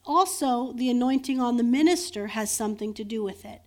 also, 0.04 0.72
the 0.72 0.90
anointing 0.90 1.40
on 1.40 1.56
the 1.56 1.62
minister 1.62 2.28
has 2.28 2.50
something 2.50 2.94
to 2.94 3.04
do 3.04 3.22
with 3.22 3.44
it. 3.44 3.62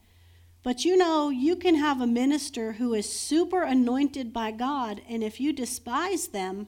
But 0.64 0.86
you 0.86 0.96
know, 0.96 1.30
you 1.30 1.58
can 1.58 1.76
have 1.76 2.00
a 2.00 2.08
minister 2.08 2.74
who 2.74 2.94
is 2.94 3.12
super 3.12 3.64
anointed 3.64 4.32
by 4.32 4.52
God, 4.52 5.02
and 5.10 5.22
if 5.22 5.42
you 5.42 5.52
despise 5.52 6.28
them, 6.28 6.68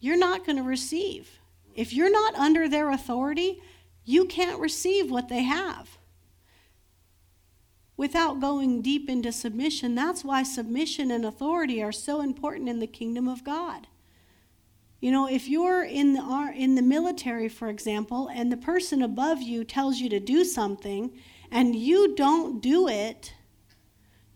you're 0.00 0.18
not 0.18 0.44
going 0.44 0.56
to 0.56 0.64
receive. 0.64 1.38
If 1.74 1.92
you're 1.92 2.10
not 2.10 2.34
under 2.34 2.68
their 2.68 2.90
authority, 2.90 3.62
you 4.04 4.24
can't 4.24 4.60
receive 4.60 5.10
what 5.10 5.28
they 5.28 5.42
have. 5.42 5.98
Without 7.96 8.40
going 8.40 8.82
deep 8.82 9.08
into 9.08 9.32
submission, 9.32 9.94
that's 9.94 10.24
why 10.24 10.42
submission 10.42 11.10
and 11.10 11.24
authority 11.24 11.82
are 11.82 11.92
so 11.92 12.20
important 12.20 12.68
in 12.68 12.80
the 12.80 12.86
kingdom 12.86 13.28
of 13.28 13.44
God. 13.44 13.86
You 15.00 15.10
know, 15.10 15.28
if 15.28 15.48
you're 15.48 15.84
in 15.84 16.14
the, 16.14 16.52
in 16.54 16.74
the 16.74 16.82
military, 16.82 17.48
for 17.48 17.68
example, 17.68 18.28
and 18.28 18.50
the 18.50 18.56
person 18.56 19.02
above 19.02 19.40
you 19.40 19.64
tells 19.64 19.98
you 19.98 20.08
to 20.08 20.20
do 20.20 20.44
something, 20.44 21.12
and 21.56 21.74
you 21.74 22.14
don't 22.14 22.60
do 22.60 22.86
it, 22.86 23.32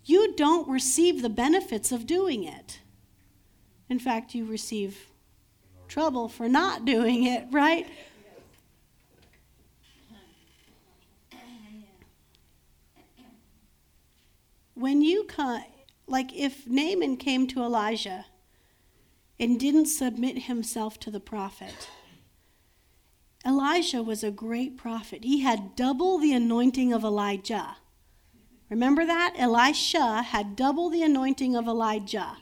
you 0.07 0.35
don't 0.37 0.67
receive 0.67 1.21
the 1.21 1.29
benefits 1.29 1.93
of 1.93 2.07
doing 2.07 2.45
it. 2.45 2.81
In 3.91 3.99
fact, 3.99 4.35
you 4.35 4.47
receive 4.47 5.11
trouble 5.87 6.31
for 6.31 6.49
not 6.49 6.87
doing 6.87 7.25
it, 7.25 7.45
right? 7.51 7.87
When 14.73 15.03
you 15.03 15.25
come, 15.25 15.63
like 16.07 16.35
if 16.35 16.67
Naaman 16.67 17.19
came 17.19 17.47
to 17.49 17.63
Elijah 17.63 18.25
and 19.39 19.61
didn't 19.61 19.87
submit 19.87 20.45
himself 20.45 20.99
to 21.01 21.11
the 21.11 21.21
prophet, 21.21 21.91
Elijah 23.47 24.03
was 24.03 24.23
a 24.23 24.31
great 24.31 24.77
prophet. 24.77 25.25
He 25.25 25.41
had 25.41 25.75
double 25.75 26.19
the 26.19 26.33
anointing 26.33 26.93
of 26.93 27.05
Elijah. 27.05 27.77
Remember 28.69 29.05
that? 29.05 29.35
Elisha 29.37 30.23
had 30.23 30.57
double 30.57 30.91
the 30.91 31.03
anointing 31.03 31.57
of 31.57 31.67
Elijah. 31.67 32.37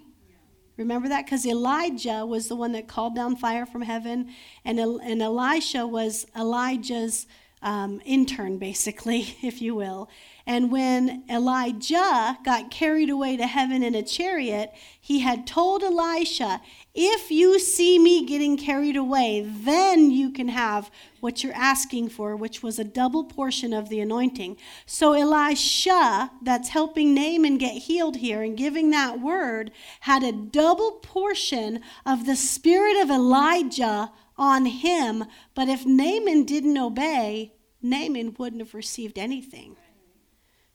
Remember 0.77 1.09
that? 1.09 1.25
Because 1.25 1.47
Elijah 1.47 2.27
was 2.27 2.49
the 2.49 2.57
one 2.57 2.73
that 2.73 2.87
called 2.87 3.15
down 3.15 3.37
fire 3.37 3.67
from 3.67 3.83
heaven, 3.83 4.31
and, 4.65 4.79
and 4.79 5.23
Elisha 5.23 5.87
was 5.87 6.27
Elijah's 6.37 7.27
um, 7.63 8.01
intern, 8.05 8.59
basically, 8.59 9.37
if 9.43 9.63
you 9.63 9.75
will. 9.75 10.09
And 10.49 10.73
when 10.73 11.25
Elijah 11.29 12.39
got 12.43 12.71
carried 12.71 13.11
away 13.11 13.37
to 13.37 13.47
heaven 13.47 13.83
in 13.83 13.95
a 13.95 14.03
chariot, 14.03 14.73
he 14.99 15.19
had 15.19 15.47
told 15.47 15.83
Elisha, 15.83 16.63
If 16.95 17.31
you 17.31 17.59
see 17.59 17.99
me 17.99 18.25
getting 18.25 18.57
carried 18.57 18.97
away, 18.97 19.47
then 19.47 20.11
you 20.11 20.31
can 20.31 20.49
have 20.49 20.91
what 21.21 21.45
you're 21.45 21.53
asking 21.53 22.09
for, 22.09 22.35
which 22.35 22.63
was 22.63 22.79
a 22.79 22.85
double 22.85 23.25
portion 23.25 23.75
of 23.75 23.91
the 23.91 24.01
anointing. 24.01 24.57
So 24.87 25.13
Elisha, 25.13 26.31
that's 26.41 26.71
helping 26.71 27.15
Naaman 27.15 27.59
get 27.59 27.83
healed 27.83 28.17
here 28.17 28.43
and 28.43 28.57
giving 28.57 28.89
that 28.89 29.21
word, 29.21 29.71
had 30.01 30.23
a 30.23 30.33
double 30.33 30.93
portion 30.93 31.83
of 32.07 32.25
the 32.25 32.37
spirit 32.37 32.99
of 33.03 33.11
Elijah 33.11 34.13
on 34.39 34.65
him. 34.65 35.27
But 35.55 35.69
if 35.69 35.85
Naaman 35.85 36.45
didn't 36.45 36.79
obey, 36.79 37.53
Naaman 37.83 38.35
wouldn't 38.39 38.63
have 38.63 38.73
received 38.73 39.19
anything. 39.19 39.77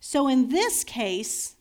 So 0.06 0.28
in 0.28 0.49
this 0.49 0.84
case, 0.84 1.56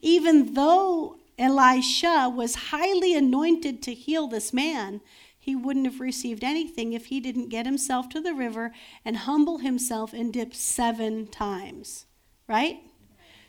even 0.00 0.54
though 0.54 1.18
Elisha 1.38 2.32
was 2.34 2.70
highly 2.72 3.14
anointed 3.14 3.82
to 3.82 3.92
heal 3.92 4.26
this 4.26 4.50
man, 4.50 5.02
he 5.38 5.54
wouldn't 5.54 5.84
have 5.84 6.00
received 6.00 6.42
anything 6.42 6.94
if 6.94 7.06
he 7.06 7.20
didn't 7.20 7.50
get 7.50 7.66
himself 7.66 8.08
to 8.08 8.20
the 8.22 8.32
river 8.32 8.72
and 9.04 9.18
humble 9.18 9.58
himself 9.58 10.14
and 10.14 10.32
dip 10.32 10.54
seven 10.54 11.26
times. 11.26 12.06
Right? 12.48 12.78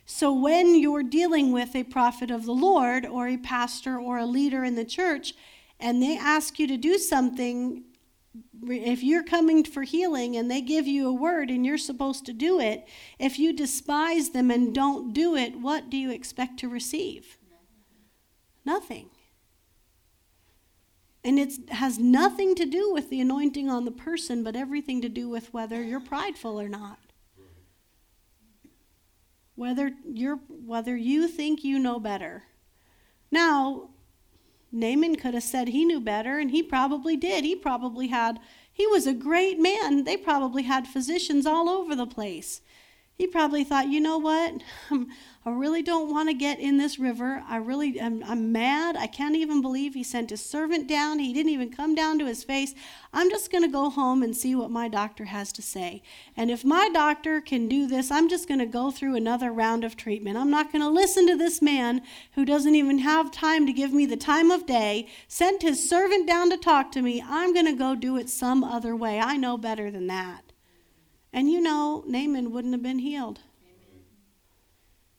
So 0.05 0.33
when 0.33 0.75
you're 0.75 1.03
dealing 1.03 1.53
with 1.53 1.73
a 1.73 1.83
prophet 1.83 2.29
of 2.29 2.45
the 2.45 2.51
Lord 2.51 3.05
or 3.05 3.29
a 3.29 3.37
pastor 3.37 3.97
or 3.97 4.17
a 4.17 4.25
leader 4.25 4.65
in 4.65 4.75
the 4.75 4.83
church 4.83 5.35
and 5.79 6.03
they 6.03 6.17
ask 6.17 6.59
you 6.59 6.67
to 6.67 6.75
do 6.75 6.97
something 6.97 7.85
if 8.67 9.03
you're 9.03 9.23
coming 9.23 9.63
for 9.63 9.84
healing 9.84 10.38
and 10.38 10.49
they 10.49 10.61
give 10.61 10.88
you 10.88 11.07
a 11.07 11.13
word 11.13 11.49
and 11.49 11.65
you're 11.65 11.77
supposed 11.77 12.25
to 12.25 12.34
do 12.34 12.59
it, 12.59 12.88
if 13.19 13.38
you 13.38 13.53
despise 13.53 14.29
them 14.29 14.49
and 14.49 14.73
don't 14.73 15.13
do 15.13 15.36
it, 15.36 15.59
what 15.59 15.89
do 15.89 15.97
you 15.97 16.11
expect 16.11 16.59
to 16.59 16.69
receive? 16.69 17.38
Nothing. 18.65 19.09
And 21.23 21.39
it 21.39 21.69
has 21.69 21.99
nothing 21.99 22.55
to 22.55 22.65
do 22.65 22.91
with 22.91 23.09
the 23.09 23.21
anointing 23.21 23.69
on 23.69 23.86
the 23.86 23.91
person, 23.91 24.43
but 24.43 24.55
everything 24.55 25.01
to 25.01 25.09
do 25.09 25.29
with 25.29 25.53
whether 25.53 25.81
you're 25.81 26.01
prideful 26.01 26.59
or 26.59 26.67
not. 26.67 26.99
Whether 29.55 29.91
you're 30.05 30.39
whether 30.49 30.97
you 30.97 31.27
think 31.27 31.63
you 31.63 31.77
know 31.77 31.99
better. 31.99 32.43
Now, 33.31 33.91
Naaman 34.74 35.15
could 35.15 35.36
have 35.36 35.43
said 35.43 35.69
he 35.69 35.86
knew 35.86 36.01
better, 36.01 36.39
and 36.39 36.49
he 36.49 36.63
probably 36.63 37.15
did. 37.15 37.45
He 37.45 37.55
probably 37.55 38.07
had, 38.07 38.39
he 38.74 38.88
was 38.88 39.05
a 39.05 39.13
great 39.13 39.59
man. 39.59 40.03
They 40.03 40.17
probably 40.17 40.63
had 40.63 40.88
physicians 40.88 41.45
all 41.45 41.69
over 41.69 41.95
the 41.95 42.07
place. 42.07 42.61
He 43.16 43.28
probably 43.28 43.64
thought, 43.64 43.89
you 43.89 43.99
know 43.99 44.18
what? 44.18 44.61
Um, 44.91 45.07
I 45.45 45.49
really 45.49 45.82
don't 45.82 46.09
want 46.09 46.30
to 46.30 46.34
get 46.34 46.59
in 46.59 46.78
this 46.78 46.97
river. 46.97 47.43
I 47.49 47.57
really, 47.57 47.99
I'm, 47.99 48.24
I'm 48.24 48.53
mad. 48.53 48.95
I 48.95 49.07
can't 49.07 49.36
even 49.36 49.61
believe 49.61 49.93
he 49.93 50.03
sent 50.03 50.30
his 50.30 50.45
servant 50.45 50.88
down. 50.88 51.20
He 51.20 51.34
didn't 51.34 51.51
even 51.51 51.70
come 51.70 51.95
down 51.95 52.18
to 52.20 52.26
his 52.26 52.45
face. 52.45 52.74
I'm 53.11 53.30
just 53.30 53.51
going 53.51 53.64
to 53.64 53.70
go 53.70 53.89
home 53.89 54.24
and 54.24 54.36
see 54.36 54.55
what 54.55 54.72
my 54.72 54.88
doctor 54.88 55.26
has 55.26 55.51
to 55.53 55.61
say. 55.61 56.01
And 56.38 56.49
if 56.49 56.64
my 56.64 56.89
doctor 56.93 57.41
can 57.41 57.68
do 57.68 57.88
this, 57.88 58.09
I'm 58.09 58.30
just 58.30 58.47
going 58.47 58.61
to 58.61 58.66
go 58.66 58.89
through 58.89 59.16
another 59.16 59.51
round 59.51 59.84
of 59.84 59.97
treatment. 59.97 60.38
I'm 60.38 60.51
not 60.51 60.72
going 60.72 60.84
to 60.84 60.89
listen 60.89 61.28
to 61.28 61.36
this 61.36 61.61
man 61.61 62.01
who 62.34 62.45
doesn't 62.45 62.76
even 62.76 62.99
have 62.99 63.30
time 63.30 63.66
to 63.66 63.74
give 63.74 63.91
me 63.91 64.05
the 64.05 64.16
time 64.16 64.49
of 64.49 64.66
day, 64.66 65.07
sent 65.28 65.61
his 65.61 65.89
servant 65.89 66.26
down 66.26 66.51
to 66.51 66.57
talk 66.57 66.89
to 66.93 67.01
me. 67.01 67.22
I'm 67.26 67.53
going 67.53 67.66
to 67.66 67.74
go 67.74 67.95
do 67.95 68.16
it 68.16 68.30
some 68.30 68.64
other 68.64 68.95
way. 68.95 69.20
I 69.20 69.36
know 69.36 69.57
better 69.57 69.91
than 69.91 70.07
that. 70.07 70.52
And 71.34 71.49
you 71.49 71.59
know, 71.59 72.03
Naaman 72.05 72.51
wouldn't 72.51 72.73
have 72.73 72.84
been 72.84 72.99
healed. 72.99 73.39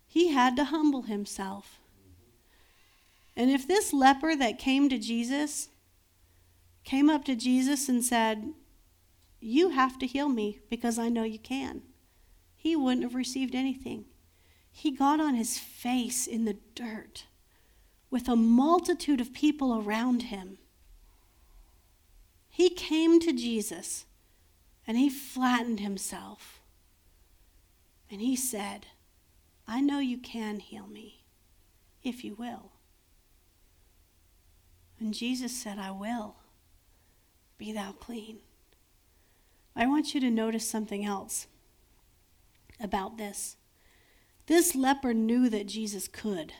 He 0.06 0.28
had 0.28 0.54
to 0.56 0.64
humble 0.64 1.02
himself. 1.02 1.80
And 3.36 3.50
if 3.50 3.66
this 3.66 3.92
leper 3.92 4.36
that 4.36 4.60
came 4.60 4.88
to 4.88 4.98
Jesus 4.98 5.70
came 6.84 7.10
up 7.10 7.24
to 7.24 7.34
Jesus 7.34 7.88
and 7.88 8.04
said, 8.04 8.52
You 9.40 9.70
have 9.70 9.98
to 9.98 10.06
heal 10.06 10.28
me 10.28 10.60
because 10.70 10.98
I 10.98 11.08
know 11.08 11.24
you 11.24 11.40
can, 11.40 11.82
he 12.54 12.76
wouldn't 12.76 13.02
have 13.02 13.16
received 13.16 13.56
anything. 13.56 14.04
He 14.70 14.92
got 14.92 15.20
on 15.20 15.34
his 15.34 15.58
face 15.58 16.26
in 16.26 16.44
the 16.44 16.58
dirt 16.74 17.24
with 18.10 18.28
a 18.28 18.36
multitude 18.36 19.20
of 19.20 19.32
people 19.32 19.76
around 19.76 20.24
him. 20.24 20.58
He 22.48 22.70
came 22.70 23.18
to 23.20 23.32
Jesus 23.32 24.04
and 24.86 24.96
he 24.96 25.08
flattened 25.08 25.80
himself. 25.80 26.60
And 28.10 28.20
he 28.20 28.36
said, 28.36 28.86
I 29.66 29.80
know 29.80 29.98
you 29.98 30.18
can 30.18 30.60
heal 30.60 30.86
me 30.86 31.24
if 32.02 32.22
you 32.22 32.34
will. 32.34 32.72
And 35.00 35.14
Jesus 35.14 35.54
said, 35.54 35.78
I 35.78 35.90
will. 35.90 36.36
Be 37.58 37.72
thou 37.72 37.92
clean. 37.92 38.38
I 39.74 39.86
want 39.86 40.14
you 40.14 40.20
to 40.20 40.30
notice 40.30 40.68
something 40.68 41.04
else 41.04 41.46
about 42.80 43.16
this. 43.16 43.56
This 44.46 44.74
leper 44.74 45.14
knew 45.14 45.48
that 45.48 45.66
Jesus 45.66 46.06
could. 46.06 46.52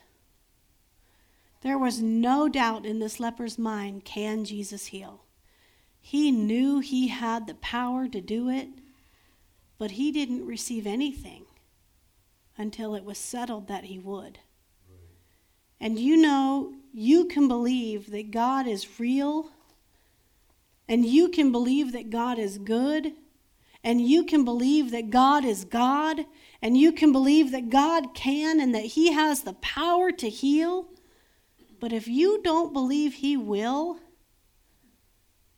There 1.60 1.78
was 1.78 2.00
no 2.00 2.48
doubt 2.48 2.86
in 2.86 2.98
this 2.98 3.20
leper's 3.20 3.58
mind 3.58 4.04
can 4.04 4.44
Jesus 4.44 4.86
heal? 4.86 5.23
He 6.06 6.30
knew 6.30 6.80
he 6.80 7.08
had 7.08 7.46
the 7.46 7.54
power 7.54 8.06
to 8.08 8.20
do 8.20 8.50
it, 8.50 8.68
but 9.78 9.92
he 9.92 10.12
didn't 10.12 10.46
receive 10.46 10.86
anything 10.86 11.46
until 12.58 12.94
it 12.94 13.06
was 13.06 13.16
settled 13.16 13.68
that 13.68 13.84
he 13.84 13.98
would. 13.98 14.38
And 15.80 15.98
you 15.98 16.18
know, 16.18 16.74
you 16.92 17.24
can 17.24 17.48
believe 17.48 18.10
that 18.10 18.30
God 18.30 18.66
is 18.66 19.00
real, 19.00 19.48
and 20.86 21.06
you 21.06 21.30
can 21.30 21.50
believe 21.50 21.92
that 21.92 22.10
God 22.10 22.38
is 22.38 22.58
good, 22.58 23.14
and 23.82 24.02
you 24.02 24.24
can 24.24 24.44
believe 24.44 24.90
that 24.90 25.08
God 25.08 25.46
is 25.46 25.64
God, 25.64 26.26
and 26.60 26.76
you 26.76 26.92
can 26.92 27.12
believe 27.12 27.50
that 27.50 27.70
God 27.70 28.12
can 28.12 28.60
and 28.60 28.74
that 28.74 28.84
He 28.84 29.12
has 29.12 29.42
the 29.42 29.54
power 29.54 30.12
to 30.12 30.28
heal. 30.28 30.84
But 31.80 31.94
if 31.94 32.06
you 32.06 32.42
don't 32.42 32.74
believe 32.74 33.14
He 33.14 33.38
will, 33.38 34.00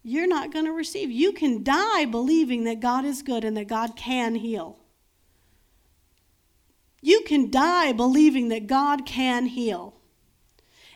you're 0.07 0.29
not 0.29 0.53
going 0.53 0.67
to 0.67 0.73
receive. 0.73 1.11
You 1.11 1.33
can 1.33 1.65
die 1.65 2.05
believing 2.05 2.63
that 2.65 2.79
God 2.79 3.05
is 3.05 3.23
good 3.23 3.45
and 3.45 3.57
that 3.57 3.67
God 3.67 3.97
can 3.97 4.37
heal. 4.37 4.79
You 7.03 7.23
can 7.23 7.51
die 7.51 7.93
believing 7.93 8.49
that 8.51 8.69
God 8.69 9.05
can 9.05 9.47
heal. 9.47 9.95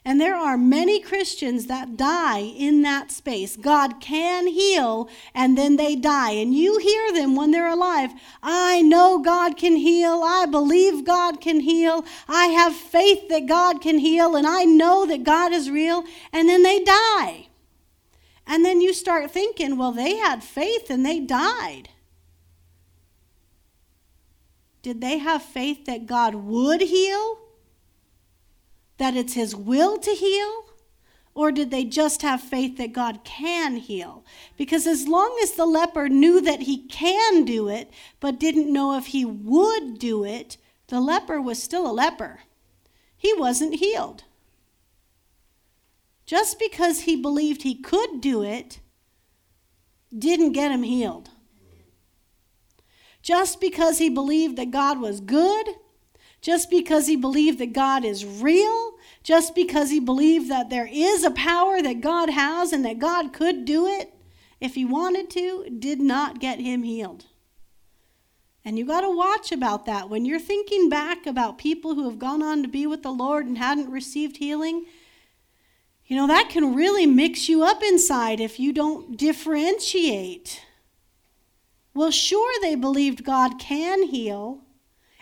And 0.05 0.21
there 0.21 0.37
are 0.37 0.57
many 0.57 1.01
Christians 1.01 1.67
that 1.67 1.97
die 1.97 2.39
in 2.39 2.83
that 2.83 3.11
space. 3.11 3.57
God 3.57 4.01
can 4.01 4.47
heal, 4.47 5.11
and 5.35 5.59
then 5.59 5.77
they 5.77 5.95
die. 5.97 6.31
And 6.31 6.55
you 6.55 6.79
hear 6.79 7.13
them 7.13 7.35
when 7.35 7.51
they're 7.51 7.69
alive. 7.69 8.13
I 8.43 8.81
know 8.81 9.19
God 9.19 9.57
can 9.57 9.77
heal. 9.77 10.23
I 10.25 10.47
believe 10.47 11.05
God 11.05 11.41
can 11.41 11.61
heal. 11.61 12.05
I 12.29 12.47
have 12.47 12.75
faith 12.75 13.29
that 13.29 13.47
God 13.47 13.83
can 13.83 13.99
heal, 13.99 14.37
and 14.37 14.47
I 14.47 14.65
know 14.65 15.05
that 15.05 15.25
God 15.25 15.53
is 15.53 15.69
real. 15.69 16.05
And 16.33 16.49
then 16.49 16.63
they 16.63 16.83
die. 16.83 17.49
And 18.47 18.65
then 18.65 18.81
you 18.81 18.93
start 18.93 19.31
thinking, 19.31 19.77
well, 19.77 19.93
they 19.93 20.17
had 20.17 20.43
faith 20.43 20.91
and 20.91 21.05
they 21.05 21.21
died. 21.21 21.91
Did 24.83 25.01
they 25.01 25.19
have 25.19 25.43
faith 25.43 25.85
that 25.85 26.07
God 26.07 26.35
would 26.35 26.81
heal? 26.81 27.39
That 28.99 29.17
it's 29.17 29.35
His 29.35 29.55
will 29.55 29.99
to 29.99 30.11
heal? 30.11 30.65
Or 31.35 31.53
did 31.53 31.71
they 31.71 31.85
just 31.85 32.23
have 32.23 32.41
faith 32.41 32.77
that 32.79 32.93
God 32.93 33.21
can 33.25 33.77
heal? 33.77 34.25
Because 34.57 34.87
as 34.87 35.07
long 35.07 35.39
as 35.43 35.53
the 35.53 35.67
leper 35.67 36.09
knew 36.09 36.41
that 36.41 36.63
he 36.63 36.87
can 36.89 37.45
do 37.45 37.69
it, 37.69 37.91
but 38.19 38.41
didn't 38.41 38.73
know 38.73 38.97
if 38.97 39.07
he 39.07 39.25
would 39.25 39.99
do 39.99 40.25
it, 40.25 40.57
the 40.89 41.01
leper 41.01 41.41
was 41.41 41.63
still 41.63 41.89
a 41.89 41.93
leper. 41.93 42.41
He 43.17 43.33
wasn't 43.33 43.77
healed. 43.77 44.25
Just 46.31 46.61
because 46.61 47.01
he 47.01 47.17
believed 47.17 47.63
he 47.63 47.75
could 47.75 48.21
do 48.21 48.41
it 48.45 48.79
didn't 50.17 50.53
get 50.53 50.71
him 50.71 50.85
healed. 50.85 51.29
Just 53.21 53.61
because 53.61 53.99
he 53.99 54.09
believed 54.09 54.57
that 54.57 54.71
God 54.71 55.01
was 55.01 55.19
good, 55.19 55.71
just 56.41 56.71
because 56.71 57.09
he 57.09 57.17
believed 57.17 57.59
that 57.59 57.73
God 57.73 58.05
is 58.05 58.25
real, 58.25 58.93
just 59.25 59.57
because 59.57 59.91
he 59.91 59.99
believed 59.99 60.49
that 60.49 60.71
there 60.71 60.89
is 60.93 61.25
a 61.25 61.33
power 61.33 61.83
that 61.83 62.01
God 62.01 62.31
has 62.31 62.73
and 62.73 62.85
that 62.85 63.01
God 63.01 63.33
could 63.33 63.65
do 63.65 63.89
it 63.89 64.15
if 64.61 64.77
he 64.77 64.85
wanted 64.85 65.31
to, 65.31 65.69
did 65.81 65.99
not 65.99 66.39
get 66.39 66.61
him 66.61 66.85
healed. 66.85 67.25
And 68.65 68.79
you 68.79 68.87
got 68.87 69.01
to 69.01 69.11
watch 69.11 69.51
about 69.51 69.85
that. 69.87 70.09
When 70.09 70.25
you're 70.25 70.39
thinking 70.39 70.89
back 70.89 71.27
about 71.27 71.59
people 71.59 71.97
who 71.97 72.09
have 72.09 72.21
gone 72.21 72.41
on 72.41 72.63
to 72.63 72.69
be 72.69 72.87
with 72.87 73.03
the 73.03 73.11
Lord 73.11 73.47
and 73.47 73.59
hadn't 73.59 73.91
received 73.91 74.37
healing, 74.37 74.87
you 76.11 76.17
know, 76.17 76.27
that 76.27 76.49
can 76.49 76.75
really 76.75 77.07
mix 77.07 77.49
you 77.49 77.63
up 77.63 77.85
inside 77.85 78.41
if 78.41 78.59
you 78.59 78.73
don't 78.73 79.17
differentiate. 79.17 80.61
Well, 81.95 82.11
sure, 82.11 82.53
they 82.61 82.75
believed 82.75 83.23
God 83.23 83.61
can 83.61 84.03
heal 84.03 84.65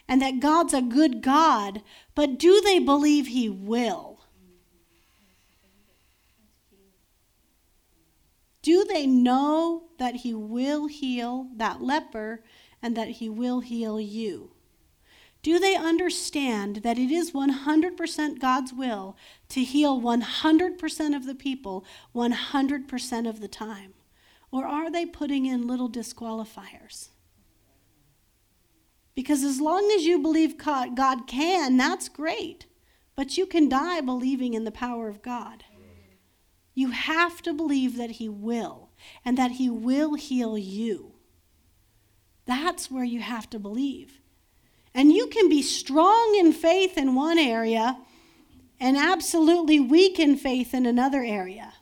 and 0.08 0.22
that 0.22 0.40
God's 0.40 0.72
a 0.72 0.80
good 0.80 1.20
God, 1.20 1.82
but 2.14 2.38
do 2.38 2.62
they 2.62 2.78
believe 2.78 3.26
He 3.26 3.50
will? 3.50 4.20
Do 8.62 8.86
they 8.86 9.06
know 9.06 9.90
that 9.98 10.16
He 10.16 10.32
will 10.32 10.86
heal 10.86 11.48
that 11.56 11.82
leper 11.82 12.42
and 12.80 12.96
that 12.96 13.08
He 13.08 13.28
will 13.28 13.60
heal 13.60 14.00
you? 14.00 14.52
Do 15.48 15.58
they 15.58 15.76
understand 15.76 16.82
that 16.82 16.98
it 16.98 17.10
is 17.10 17.30
100% 17.30 18.38
God's 18.38 18.70
will 18.74 19.16
to 19.48 19.64
heal 19.64 19.98
100% 19.98 21.16
of 21.16 21.24
the 21.24 21.34
people 21.34 21.86
100% 22.14 23.26
of 23.26 23.40
the 23.40 23.48
time? 23.48 23.94
Or 24.52 24.66
are 24.66 24.90
they 24.90 25.06
putting 25.06 25.46
in 25.46 25.66
little 25.66 25.88
disqualifiers? 25.88 27.08
Because 29.14 29.42
as 29.42 29.58
long 29.58 29.90
as 29.96 30.04
you 30.04 30.18
believe 30.18 30.58
God 30.58 31.26
can, 31.26 31.78
that's 31.78 32.10
great. 32.10 32.66
But 33.16 33.38
you 33.38 33.46
can 33.46 33.70
die 33.70 34.02
believing 34.02 34.52
in 34.52 34.64
the 34.64 34.70
power 34.70 35.08
of 35.08 35.22
God. 35.22 35.64
You 36.74 36.90
have 36.90 37.40
to 37.40 37.54
believe 37.54 37.96
that 37.96 38.10
He 38.10 38.28
will 38.28 38.90
and 39.24 39.38
that 39.38 39.52
He 39.52 39.70
will 39.70 40.12
heal 40.12 40.58
you. 40.58 41.14
That's 42.44 42.90
where 42.90 43.02
you 43.02 43.20
have 43.20 43.48
to 43.48 43.58
believe. 43.58 44.20
And 44.98 45.12
you 45.12 45.28
can 45.28 45.48
be 45.48 45.62
strong 45.62 46.34
in 46.36 46.52
faith 46.52 46.98
in 46.98 47.14
one 47.14 47.38
area 47.38 47.98
and 48.80 48.96
absolutely 48.96 49.78
weak 49.78 50.18
in 50.18 50.36
faith 50.36 50.74
in 50.74 50.86
another 50.86 51.22
area. 51.22 51.74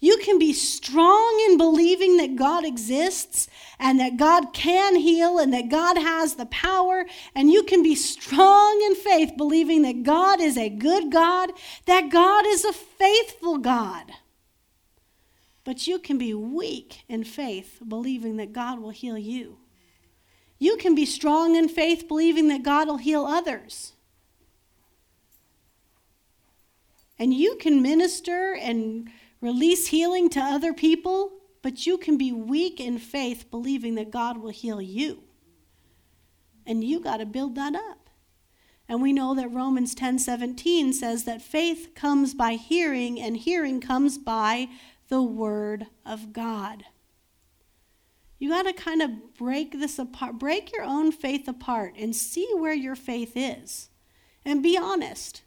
You 0.00 0.16
can 0.16 0.38
be 0.38 0.54
strong 0.54 1.46
in 1.50 1.58
believing 1.58 2.16
that 2.16 2.36
God 2.36 2.64
exists 2.64 3.48
and 3.78 4.00
that 4.00 4.16
God 4.16 4.54
can 4.54 4.96
heal 4.96 5.38
and 5.38 5.52
that 5.52 5.68
God 5.68 5.98
has 5.98 6.36
the 6.36 6.46
power. 6.46 7.04
And 7.34 7.50
you 7.50 7.64
can 7.64 7.82
be 7.82 7.94
strong 7.94 8.80
in 8.86 8.94
faith, 8.94 9.34
believing 9.36 9.82
that 9.82 10.02
God 10.02 10.40
is 10.40 10.56
a 10.56 10.70
good 10.70 11.12
God, 11.12 11.50
that 11.84 12.08
God 12.08 12.46
is 12.46 12.64
a 12.64 12.72
faithful 12.72 13.58
God. 13.58 14.10
But 15.64 15.86
you 15.86 15.98
can 15.98 16.16
be 16.16 16.32
weak 16.32 17.04
in 17.10 17.24
faith, 17.24 17.82
believing 17.86 18.38
that 18.38 18.54
God 18.54 18.80
will 18.80 18.88
heal 18.88 19.18
you. 19.18 19.58
You 20.62 20.76
can 20.76 20.94
be 20.94 21.06
strong 21.06 21.56
in 21.56 21.68
faith, 21.68 22.06
believing 22.06 22.46
that 22.46 22.62
God 22.62 22.86
will 22.86 22.98
heal 22.98 23.24
others. 23.24 23.94
And 27.18 27.34
you 27.34 27.56
can 27.56 27.82
minister 27.82 28.54
and 28.54 29.10
release 29.40 29.88
healing 29.88 30.30
to 30.30 30.40
other 30.40 30.72
people, 30.72 31.32
but 31.62 31.84
you 31.84 31.98
can 31.98 32.16
be 32.16 32.30
weak 32.30 32.78
in 32.78 33.00
faith 33.00 33.50
believing 33.50 33.96
that 33.96 34.12
God 34.12 34.36
will 34.36 34.50
heal 34.50 34.80
you. 34.80 35.24
And 36.64 36.84
you 36.84 37.00
got 37.00 37.16
to 37.16 37.26
build 37.26 37.56
that 37.56 37.74
up. 37.74 38.08
And 38.88 39.02
we 39.02 39.12
know 39.12 39.34
that 39.34 39.50
Romans 39.50 39.96
10:17 39.96 40.92
says 40.92 41.24
that 41.24 41.42
faith 41.42 41.92
comes 41.96 42.34
by 42.34 42.52
hearing 42.54 43.20
and 43.20 43.36
hearing 43.36 43.80
comes 43.80 44.16
by 44.16 44.68
the 45.08 45.22
word 45.22 45.88
of 46.06 46.32
God. 46.32 46.84
You 48.42 48.48
got 48.48 48.64
to 48.64 48.72
kind 48.72 49.02
of 49.02 49.36
break 49.38 49.78
this 49.78 50.00
apart, 50.00 50.36
break 50.36 50.72
your 50.72 50.82
own 50.82 51.12
faith 51.12 51.46
apart 51.46 51.94
and 51.96 52.14
see 52.14 52.48
where 52.56 52.74
your 52.74 52.96
faith 52.96 53.34
is. 53.36 53.88
And 54.44 54.64
be 54.64 54.76
honest. 54.76 55.42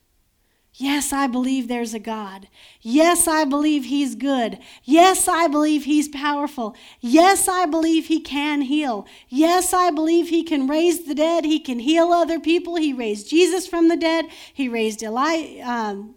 Yes, 0.73 1.11
I 1.11 1.27
believe 1.27 1.67
there's 1.67 1.93
a 1.93 1.99
God. 1.99 2.47
Yes, 2.79 3.27
I 3.27 3.43
believe 3.43 3.83
He's 3.83 4.15
good. 4.15 4.59
Yes, 4.85 5.27
I 5.27 5.49
believe 5.49 5.83
He's 5.83 6.07
powerful. 6.07 6.73
Yes, 7.01 7.49
I 7.49 7.65
believe 7.65 8.05
He 8.05 8.21
can 8.21 8.61
heal. 8.61 9.05
Yes, 9.27 9.73
I 9.73 9.91
believe 9.91 10.29
He 10.29 10.41
can 10.41 10.65
raise 10.65 11.03
the 11.03 11.15
dead. 11.15 11.43
He 11.43 11.59
can 11.59 11.79
heal 11.79 12.13
other 12.13 12.39
people. 12.39 12.77
He 12.77 12.93
raised 12.93 13.29
Jesus 13.29 13.67
from 13.67 13.89
the 13.89 13.97
dead. 13.97 14.27
He 14.53 14.69
raised 14.69 15.03
Eli- 15.03 15.59
um, 15.59 16.15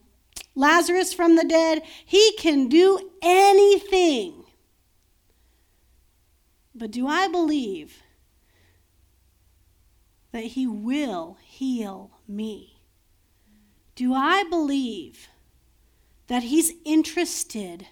Lazarus 0.55 1.13
from 1.13 1.35
the 1.35 1.45
dead. 1.45 1.83
He 2.07 2.37
can 2.39 2.69
do 2.69 3.11
anything. 3.21 4.45
But 6.79 6.93
do 6.93 7.09
I 7.09 7.27
believe 7.27 8.03
that 10.31 10.45
He 10.45 10.67
will 10.67 11.39
heal 11.43 12.13
me? 12.29 12.83
Do 13.97 14.15
I 14.15 14.45
believe 14.45 15.29
that 16.29 16.45
He's 16.45 16.73
interested 16.85 17.89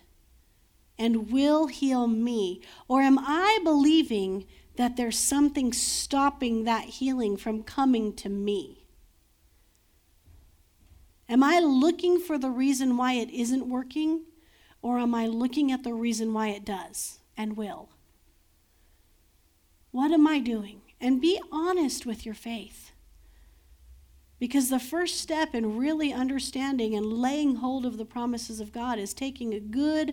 and 0.96 1.32
will 1.32 1.66
heal 1.66 2.06
me? 2.06 2.62
Or 2.86 3.02
am 3.02 3.18
I 3.18 3.58
believing 3.64 4.46
that 4.76 4.96
there's 4.96 5.18
something 5.18 5.72
stopping 5.72 6.64
that 6.64 6.84
healing 6.84 7.36
from 7.36 7.64
coming 7.64 8.14
to 8.14 8.28
me? 8.28 8.84
Am 11.28 11.42
I 11.42 11.58
looking 11.58 12.20
for 12.20 12.38
the 12.38 12.50
reason 12.50 12.96
why 12.96 13.14
it 13.14 13.30
isn't 13.30 13.68
working? 13.68 14.26
Or 14.80 15.00
am 15.00 15.12
I 15.12 15.26
looking 15.26 15.72
at 15.72 15.82
the 15.82 15.92
reason 15.92 16.32
why 16.32 16.48
it 16.48 16.64
does 16.64 17.18
and 17.36 17.56
will? 17.56 17.88
What 19.96 20.12
am 20.12 20.26
I 20.26 20.40
doing? 20.40 20.82
And 21.00 21.22
be 21.22 21.40
honest 21.50 22.04
with 22.04 22.26
your 22.26 22.34
faith. 22.34 22.92
Because 24.38 24.68
the 24.68 24.78
first 24.78 25.18
step 25.18 25.54
in 25.54 25.78
really 25.78 26.12
understanding 26.12 26.94
and 26.94 27.14
laying 27.14 27.54
hold 27.54 27.86
of 27.86 27.96
the 27.96 28.04
promises 28.04 28.60
of 28.60 28.74
God 28.74 28.98
is 28.98 29.14
taking 29.14 29.54
a 29.54 29.58
good, 29.58 30.12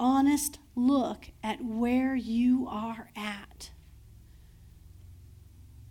honest 0.00 0.58
look 0.74 1.30
at 1.44 1.64
where 1.64 2.16
you 2.16 2.66
are 2.68 3.10
at. 3.14 3.70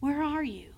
Where 0.02 0.22
are 0.22 0.44
you? 0.44 0.74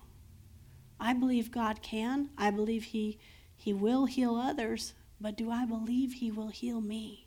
I 1.00 1.14
believe 1.14 1.50
God 1.50 1.82
can. 1.82 2.30
I 2.38 2.52
believe 2.52 2.84
He, 2.84 3.18
he 3.56 3.72
will 3.72 4.04
heal 4.06 4.36
others, 4.36 4.94
but 5.20 5.36
do 5.36 5.50
I 5.50 5.64
believe 5.64 6.12
He 6.12 6.30
will 6.30 6.50
heal 6.50 6.80
me? 6.80 7.26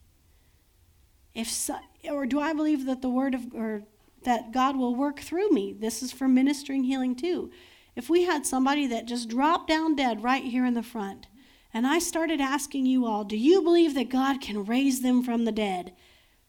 If 1.34 1.50
so, 1.50 1.76
or 2.10 2.26
do 2.26 2.40
I 2.40 2.54
believe 2.54 2.86
that 2.86 3.02
the 3.02 3.10
word 3.10 3.36
of 3.36 3.54
or 3.54 3.84
that 4.26 4.52
God 4.52 4.76
will 4.76 4.94
work 4.94 5.22
through 5.22 5.50
me? 5.50 5.74
This 5.74 6.04
is 6.04 6.12
for 6.12 6.28
ministering 6.28 6.84
healing 6.84 7.16
too 7.16 7.52
if 7.96 8.10
we 8.10 8.24
had 8.24 8.46
somebody 8.46 8.88
that 8.88 9.06
just 9.06 9.30
dropped 9.30 9.68
down 9.68 9.96
dead 9.96 10.22
right 10.22 10.44
here 10.44 10.66
in 10.66 10.74
the 10.74 10.84
front, 10.84 11.28
and 11.74 11.88
I 11.88 12.00
started 12.00 12.42
asking 12.42 12.86
you 12.86 13.06
all, 13.06 13.24
do 13.24 13.38
you 13.38 13.62
believe 13.62 13.94
that 13.96 14.10
God 14.10 14.42
can 14.42 14.66
raise 14.66 15.02
them 15.02 15.24
from 15.24 15.46
the 15.46 15.52
dead? 15.52 15.94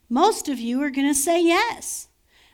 Most 0.08 0.48
of 0.48 0.58
you 0.58 0.82
are 0.82 0.90
going 0.90 1.08
to 1.08 1.14
say 1.14 1.42
yes. 1.42 2.08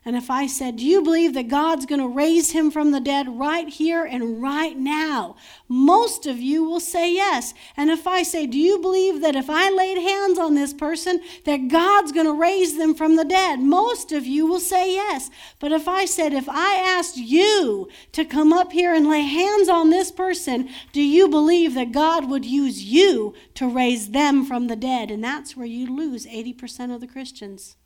And 0.04 0.16
if 0.16 0.30
I 0.30 0.48
said, 0.48 0.76
Do 0.76 0.84
you 0.84 1.00
believe 1.00 1.34
that 1.34 1.46
God's 1.46 1.86
going 1.86 2.00
to 2.00 2.08
raise 2.08 2.50
him 2.50 2.72
from 2.72 2.90
the 2.90 3.00
dead 3.00 3.38
right 3.38 3.68
here 3.68 4.04
and 4.04 4.42
right 4.42 4.76
now? 4.76 5.36
Most 5.68 6.26
of 6.26 6.38
you 6.40 6.64
will 6.64 6.80
say 6.80 7.14
yes. 7.14 7.54
And 7.76 7.88
if 7.88 8.04
I 8.04 8.24
say, 8.24 8.46
Do 8.48 8.58
you 8.58 8.80
believe 8.80 9.20
that 9.20 9.36
if 9.36 9.48
I 9.48 9.70
laid 9.70 9.98
hands 9.98 10.40
on 10.40 10.54
this 10.54 10.74
person, 10.74 11.20
that 11.44 11.68
God's 11.68 12.10
going 12.10 12.26
to 12.26 12.32
raise 12.32 12.76
them 12.76 12.96
from 12.96 13.14
the 13.14 13.24
dead? 13.24 13.60
Most 13.60 14.10
of 14.10 14.26
you 14.26 14.44
will 14.44 14.58
say 14.58 14.92
yes. 14.92 15.30
But 15.60 15.70
if 15.70 15.86
I 15.86 16.04
said, 16.04 16.32
If 16.32 16.48
I 16.48 16.74
asked 16.74 17.16
you 17.16 17.88
to 18.10 18.24
come 18.24 18.52
up 18.52 18.72
here 18.72 18.92
and 18.92 19.08
lay 19.08 19.22
hands 19.22 19.68
on 19.68 19.90
this 19.90 20.10
person, 20.10 20.68
do 20.92 21.00
you 21.00 21.28
believe 21.28 21.74
that 21.74 21.92
God 21.92 22.28
would 22.28 22.44
use 22.44 22.82
you 22.82 23.34
to 23.54 23.68
raise 23.68 24.10
them 24.10 24.44
from 24.44 24.66
the 24.66 24.74
dead? 24.74 25.12
And 25.12 25.22
that's 25.22 25.56
where 25.56 25.66
you 25.66 25.86
lose 25.94 26.26
80% 26.26 26.92
of 26.92 27.00
the 27.00 27.06
Christians. 27.06 27.76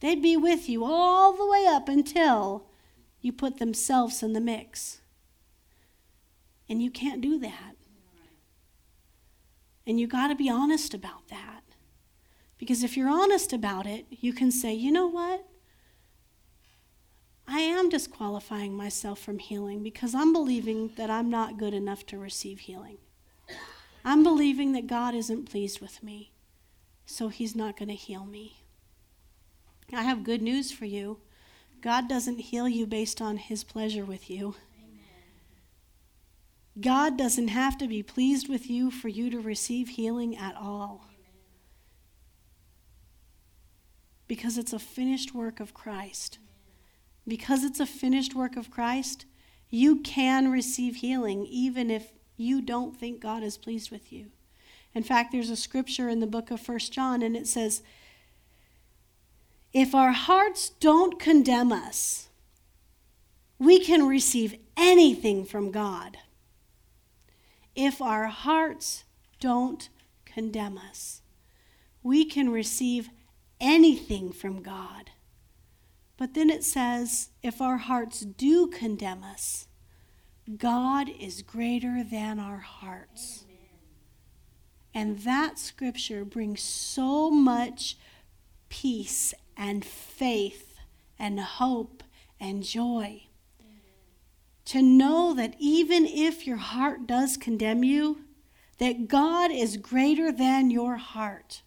They'd 0.00 0.22
be 0.22 0.36
with 0.36 0.68
you 0.68 0.84
all 0.84 1.32
the 1.32 1.46
way 1.46 1.66
up 1.66 1.88
until 1.88 2.66
you 3.20 3.32
put 3.32 3.58
themselves 3.58 4.22
in 4.22 4.32
the 4.32 4.40
mix. 4.40 5.00
And 6.68 6.82
you 6.82 6.90
can't 6.90 7.20
do 7.20 7.38
that. 7.40 7.74
And 9.86 9.98
you 9.98 10.06
got 10.06 10.28
to 10.28 10.34
be 10.34 10.50
honest 10.50 10.94
about 10.94 11.28
that. 11.28 11.62
Because 12.58 12.82
if 12.82 12.96
you're 12.96 13.08
honest 13.08 13.52
about 13.52 13.86
it, 13.86 14.06
you 14.10 14.32
can 14.32 14.50
say, 14.50 14.74
you 14.74 14.92
know 14.92 15.06
what? 15.06 15.46
I 17.46 17.60
am 17.60 17.88
disqualifying 17.88 18.76
myself 18.76 19.18
from 19.18 19.38
healing 19.38 19.82
because 19.82 20.14
I'm 20.14 20.34
believing 20.34 20.90
that 20.96 21.08
I'm 21.08 21.30
not 21.30 21.56
good 21.56 21.72
enough 21.72 22.04
to 22.06 22.18
receive 22.18 22.60
healing. 22.60 22.98
I'm 24.04 24.22
believing 24.22 24.72
that 24.72 24.86
God 24.86 25.14
isn't 25.14 25.50
pleased 25.50 25.80
with 25.80 26.02
me, 26.02 26.32
so 27.06 27.28
He's 27.28 27.56
not 27.56 27.78
going 27.78 27.88
to 27.88 27.94
heal 27.94 28.26
me. 28.26 28.57
I 29.92 30.02
have 30.02 30.24
good 30.24 30.42
news 30.42 30.70
for 30.70 30.84
you. 30.84 31.18
God 31.80 32.08
doesn't 32.08 32.38
heal 32.38 32.68
you 32.68 32.86
based 32.86 33.20
on 33.20 33.36
his 33.36 33.64
pleasure 33.64 34.04
with 34.04 34.28
you. 34.28 34.56
God 36.80 37.16
doesn't 37.16 37.48
have 37.48 37.76
to 37.78 37.88
be 37.88 38.02
pleased 38.02 38.48
with 38.48 38.70
you 38.70 38.90
for 38.90 39.08
you 39.08 39.30
to 39.30 39.40
receive 39.40 39.90
healing 39.90 40.36
at 40.36 40.54
all. 40.56 41.06
Because 44.26 44.58
it's 44.58 44.72
a 44.72 44.78
finished 44.78 45.34
work 45.34 45.58
of 45.58 45.74
Christ. 45.74 46.38
Because 47.26 47.64
it's 47.64 47.80
a 47.80 47.86
finished 47.86 48.34
work 48.34 48.56
of 48.56 48.70
Christ, 48.70 49.24
you 49.70 50.00
can 50.00 50.50
receive 50.50 50.96
healing 50.96 51.46
even 51.46 51.90
if 51.90 52.12
you 52.36 52.60
don't 52.60 52.96
think 52.96 53.20
God 53.20 53.42
is 53.42 53.58
pleased 53.58 53.90
with 53.90 54.12
you. 54.12 54.26
In 54.94 55.02
fact, 55.02 55.32
there's 55.32 55.50
a 55.50 55.56
scripture 55.56 56.08
in 56.08 56.20
the 56.20 56.26
book 56.26 56.50
of 56.50 56.60
First 56.60 56.92
John, 56.92 57.22
and 57.22 57.36
it 57.36 57.46
says, 57.46 57.82
if 59.78 59.94
our 59.94 60.10
hearts 60.10 60.70
don't 60.80 61.20
condemn 61.20 61.70
us, 61.70 62.30
we 63.60 63.78
can 63.78 64.08
receive 64.08 64.56
anything 64.76 65.44
from 65.44 65.70
God. 65.70 66.16
If 67.76 68.02
our 68.02 68.26
hearts 68.26 69.04
don't 69.38 69.88
condemn 70.24 70.78
us, 70.78 71.22
we 72.02 72.24
can 72.24 72.50
receive 72.50 73.10
anything 73.60 74.32
from 74.32 74.62
God. 74.62 75.12
But 76.16 76.34
then 76.34 76.50
it 76.50 76.64
says, 76.64 77.30
if 77.44 77.60
our 77.60 77.76
hearts 77.76 78.22
do 78.22 78.66
condemn 78.66 79.22
us, 79.22 79.68
God 80.56 81.08
is 81.08 81.42
greater 81.42 82.02
than 82.02 82.40
our 82.40 82.58
hearts. 82.58 83.44
And 84.92 85.20
that 85.20 85.56
scripture 85.56 86.24
brings 86.24 86.62
so 86.62 87.30
much 87.30 87.96
peace 88.68 89.34
and 89.58 89.84
faith 89.84 90.78
and 91.18 91.40
hope 91.40 92.04
and 92.40 92.62
joy. 92.62 93.24
To 94.66 94.80
know 94.80 95.34
that 95.34 95.56
even 95.58 96.06
if 96.06 96.46
your 96.46 96.58
heart 96.58 97.06
does 97.06 97.36
condemn 97.36 97.82
you, 97.82 98.20
that 98.78 99.08
God 99.08 99.50
is 99.50 99.76
greater 99.76 100.30
than 100.30 100.70
your 100.70 100.96
heart. 100.96 101.62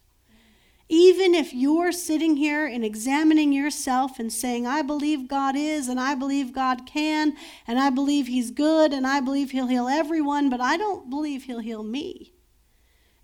Even 0.88 1.34
if 1.34 1.54
you're 1.54 1.92
sitting 1.92 2.36
here 2.36 2.66
and 2.66 2.84
examining 2.84 3.52
yourself 3.52 4.18
and 4.18 4.32
saying, 4.32 4.66
I 4.66 4.82
believe 4.82 5.28
God 5.28 5.56
is, 5.56 5.88
and 5.88 5.98
I 5.98 6.14
believe 6.14 6.52
God 6.52 6.86
can, 6.86 7.34
and 7.66 7.78
I 7.78 7.90
believe 7.90 8.26
He's 8.26 8.50
good, 8.50 8.92
and 8.92 9.06
I 9.06 9.20
believe 9.20 9.50
He'll 9.50 9.68
heal 9.68 9.88
everyone, 9.88 10.50
but 10.50 10.60
I 10.60 10.76
don't 10.76 11.08
believe 11.08 11.44
He'll 11.44 11.60
heal 11.60 11.82
me. 11.82 12.34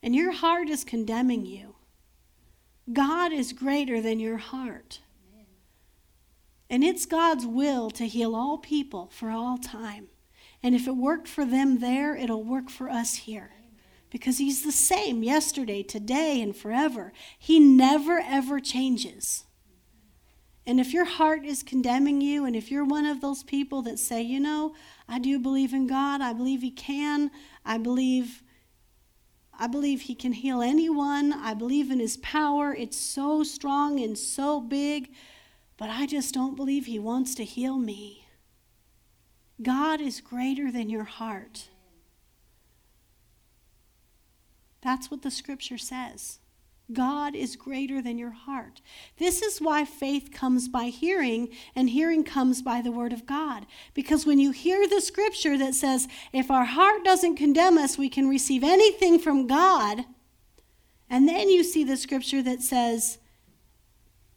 And 0.03 0.15
your 0.15 0.33
heart 0.33 0.69
is 0.69 0.85
condemning 0.85 1.45
you. 1.45 1.68
God 2.93 3.33
is 3.33 3.53
greater 3.53 4.01
than 4.01 4.19
your 4.19 4.39
heart. 4.39 5.01
And 6.71 6.85
it's 6.85 7.07
God's 7.07 7.47
will 7.47 7.91
to 7.91 8.07
heal 8.07 8.35
all 8.35 8.59
people 8.59 9.11
for 9.13 9.31
all 9.31 9.59
time. 9.59 10.09
And 10.63 10.75
if 10.75 10.87
it 10.87 10.97
worked 10.97 11.29
for 11.29 11.45
them 11.45 11.81
there, 11.81 12.15
it'll 12.15 12.45
work 12.45 12.69
for 12.69 12.91
us 12.91 13.15
here. 13.15 13.53
Because 14.11 14.39
He's 14.39 14.65
the 14.65 14.73
same 14.73 15.23
yesterday, 15.23 15.83
today, 15.83 16.41
and 16.41 16.57
forever. 16.57 17.13
He 17.39 17.59
never, 17.59 18.19
ever 18.19 18.61
changes. 18.61 19.45
And 20.67 20.79
if 20.79 20.93
your 20.93 21.07
heart 21.07 21.45
is 21.45 21.63
condemning 21.63 22.21
you, 22.21 22.45
and 22.45 22.55
if 22.55 22.71
you're 22.71 22.85
one 22.85 23.07
of 23.07 23.21
those 23.21 23.43
people 23.43 23.81
that 23.83 23.99
say, 23.99 24.21
you 24.21 24.41
know, 24.41 24.75
I 25.09 25.19
do 25.19 25.39
believe 25.39 25.73
in 25.73 25.87
God, 25.87 26.21
I 26.21 26.33
believe 26.33 26.61
He 26.61 26.71
can, 26.71 27.31
I 27.65 27.79
believe. 27.79 28.43
I 29.59 29.67
believe 29.67 30.03
he 30.03 30.15
can 30.15 30.33
heal 30.33 30.63
anyone. 30.63 31.33
I 31.33 31.55
believe 31.55 31.91
in 31.91 31.99
his 31.99 32.17
power. 32.19 32.73
It's 32.75 32.97
so 32.97 33.43
strong 33.43 33.99
and 33.99 34.17
so 34.17 34.61
big, 34.61 35.13
but 35.77 35.91
I 35.91 36.07
just 36.07 36.33
don't 36.33 36.55
believe 36.55 36.87
he 36.87 36.99
wants 36.99 37.35
to 37.37 37.45
heal 37.45 37.77
me. 37.77 38.27
God 39.61 40.01
is 40.01 40.21
greater 40.21 40.71
than 40.71 40.89
your 40.89 41.05
heart. 41.05 41.69
That's 44.81 45.11
what 45.11 45.23
the 45.23 45.31
scripture 45.31 45.79
says. 45.79 46.39
God 46.93 47.35
is 47.35 47.57
greater 47.57 48.01
than 48.01 48.17
your 48.17 48.31
heart. 48.31 48.81
This 49.19 49.43
is 49.43 49.61
why 49.61 49.85
faith 49.85 50.31
comes 50.33 50.69
by 50.69 50.85
hearing, 50.85 51.51
and 51.77 51.91
hearing 51.91 52.25
comes 52.25 52.63
by 52.63 52.81
the 52.81 52.93
word 52.93 53.13
of 53.13 53.27
God. 53.27 53.67
Because 53.93 54.25
when 54.25 54.39
you 54.39 54.53
hear 54.53 54.89
the 54.89 55.01
scripture 55.01 55.59
that 55.59 55.75
says, 55.75 56.09
if 56.33 56.51
our 56.51 56.65
heart 56.65 57.05
doesn't 57.05 57.37
condemn 57.37 57.77
us, 57.77 57.99
we 57.99 58.09
can 58.09 58.29
receive 58.29 58.65
anything 58.65 59.19
from 59.19 59.47
God, 59.47 60.05
and 61.11 61.29
then 61.29 61.49
you 61.49 61.63
see 61.63 61.85
the 61.85 61.97
scripture 61.97 62.43
that 62.43 62.63
says, 62.63 63.19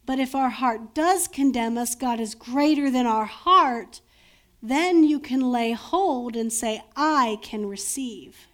but 0.04 0.18
if 0.18 0.34
our 0.34 0.50
heart 0.50 0.94
does 0.94 1.28
condemn 1.28 1.78
us, 1.78 1.94
God 1.94 2.18
is 2.18 2.34
greater 2.34 2.90
than 2.90 3.06
our 3.06 3.26
heart, 3.26 4.00
then 4.62 5.04
you 5.04 5.20
can 5.20 5.40
lay 5.40 5.72
hold 5.72 6.36
and 6.36 6.52
say, 6.52 6.82
I 6.96 7.38
can 7.42 7.66
receive. 7.66 8.48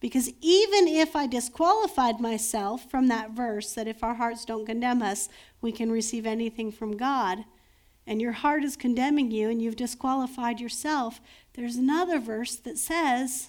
Because 0.00 0.30
even 0.40 0.86
if 0.86 1.16
I 1.16 1.26
disqualified 1.26 2.20
myself 2.20 2.90
from 2.90 3.08
that 3.08 3.30
verse, 3.30 3.72
that 3.72 3.88
if 3.88 4.04
our 4.04 4.14
hearts 4.14 4.44
don't 4.44 4.66
condemn 4.66 5.02
us, 5.02 5.28
we 5.60 5.72
can 5.72 5.90
receive 5.90 6.26
anything 6.26 6.70
from 6.70 6.96
God, 6.96 7.44
and 8.06 8.20
your 8.20 8.32
heart 8.32 8.62
is 8.62 8.76
condemning 8.76 9.30
you 9.30 9.50
and 9.50 9.60
you've 9.60 9.76
disqualified 9.76 10.60
yourself, 10.60 11.20
there's 11.54 11.76
another 11.76 12.20
verse 12.20 12.54
that 12.56 12.78
says, 12.78 13.48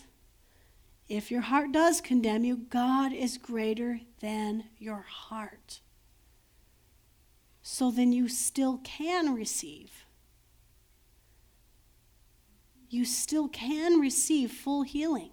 if 1.08 1.30
your 1.32 1.42
heart 1.42 1.72
does 1.72 2.02
condemn 2.02 2.44
you, 2.44 2.58
God 2.58 3.14
is 3.14 3.38
greater 3.38 4.02
than 4.20 4.66
your 4.78 5.06
heart. 5.08 5.82
So 7.62 7.92
then 7.92 8.12
you 8.12 8.28
still 8.28 8.80
can 8.84 9.34
receive. 9.34 10.06
You 12.90 13.06
still 13.06 13.48
can 13.48 14.00
receive 14.00 14.52
full 14.52 14.84
healing. 14.84 15.32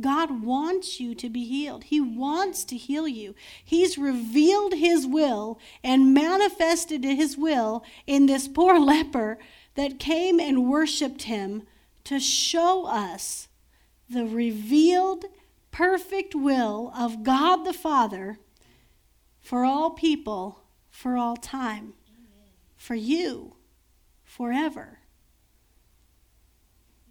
God 0.00 0.42
wants 0.42 1.00
you 1.00 1.14
to 1.16 1.28
be 1.28 1.44
healed. 1.44 1.84
He 1.84 2.00
wants 2.00 2.64
to 2.64 2.76
heal 2.76 3.08
you. 3.08 3.34
He's 3.64 3.98
revealed 3.98 4.74
His 4.74 5.06
will 5.06 5.58
and 5.82 6.14
manifested 6.14 7.04
His 7.04 7.36
will 7.36 7.84
in 8.06 8.26
this 8.26 8.48
poor 8.48 8.78
leper 8.80 9.38
that 9.74 9.98
came 9.98 10.40
and 10.40 10.68
worshiped 10.68 11.22
Him 11.22 11.62
to 12.04 12.18
show 12.18 12.86
us 12.86 13.48
the 14.08 14.24
revealed, 14.24 15.26
perfect 15.70 16.34
will 16.34 16.92
of 16.96 17.22
God 17.22 17.64
the 17.64 17.72
Father 17.72 18.38
for 19.40 19.64
all 19.64 19.90
people, 19.90 20.60
for 20.90 21.16
all 21.16 21.36
time, 21.36 21.94
for 22.76 22.94
you, 22.94 23.54
forever. 24.24 24.98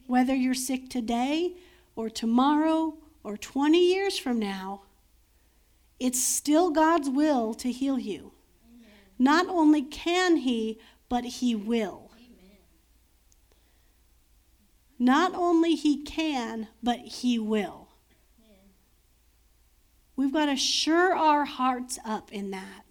Whether 0.07 0.35
you're 0.35 0.53
sick 0.53 0.89
today, 0.89 1.55
or 1.97 2.09
tomorrow 2.11 2.95
or 3.23 3.35
20 3.35 3.77
years 3.77 4.17
from 4.17 4.39
now, 4.39 4.83
it's 5.99 6.23
still 6.23 6.69
God's 6.69 7.09
will 7.09 7.55
to 7.55 7.71
heal 7.71 7.97
you. 7.97 8.33
Amen. 8.69 8.89
Not 9.17 9.47
only 9.49 9.81
can 9.81 10.37
He, 10.37 10.79
but 11.09 11.25
He 11.25 11.55
will. 11.55 12.11
Amen. 12.15 12.57
Not 14.99 15.33
only 15.33 15.73
He 15.73 16.03
can, 16.03 16.67
but 16.83 16.99
He 16.99 17.39
will. 17.39 17.89
Amen. 18.39 18.69
We've 20.15 20.31
got 20.31 20.45
to 20.45 20.55
sure 20.55 21.15
our 21.15 21.45
hearts 21.45 21.97
up 22.05 22.31
in 22.31 22.51
that. 22.51 22.85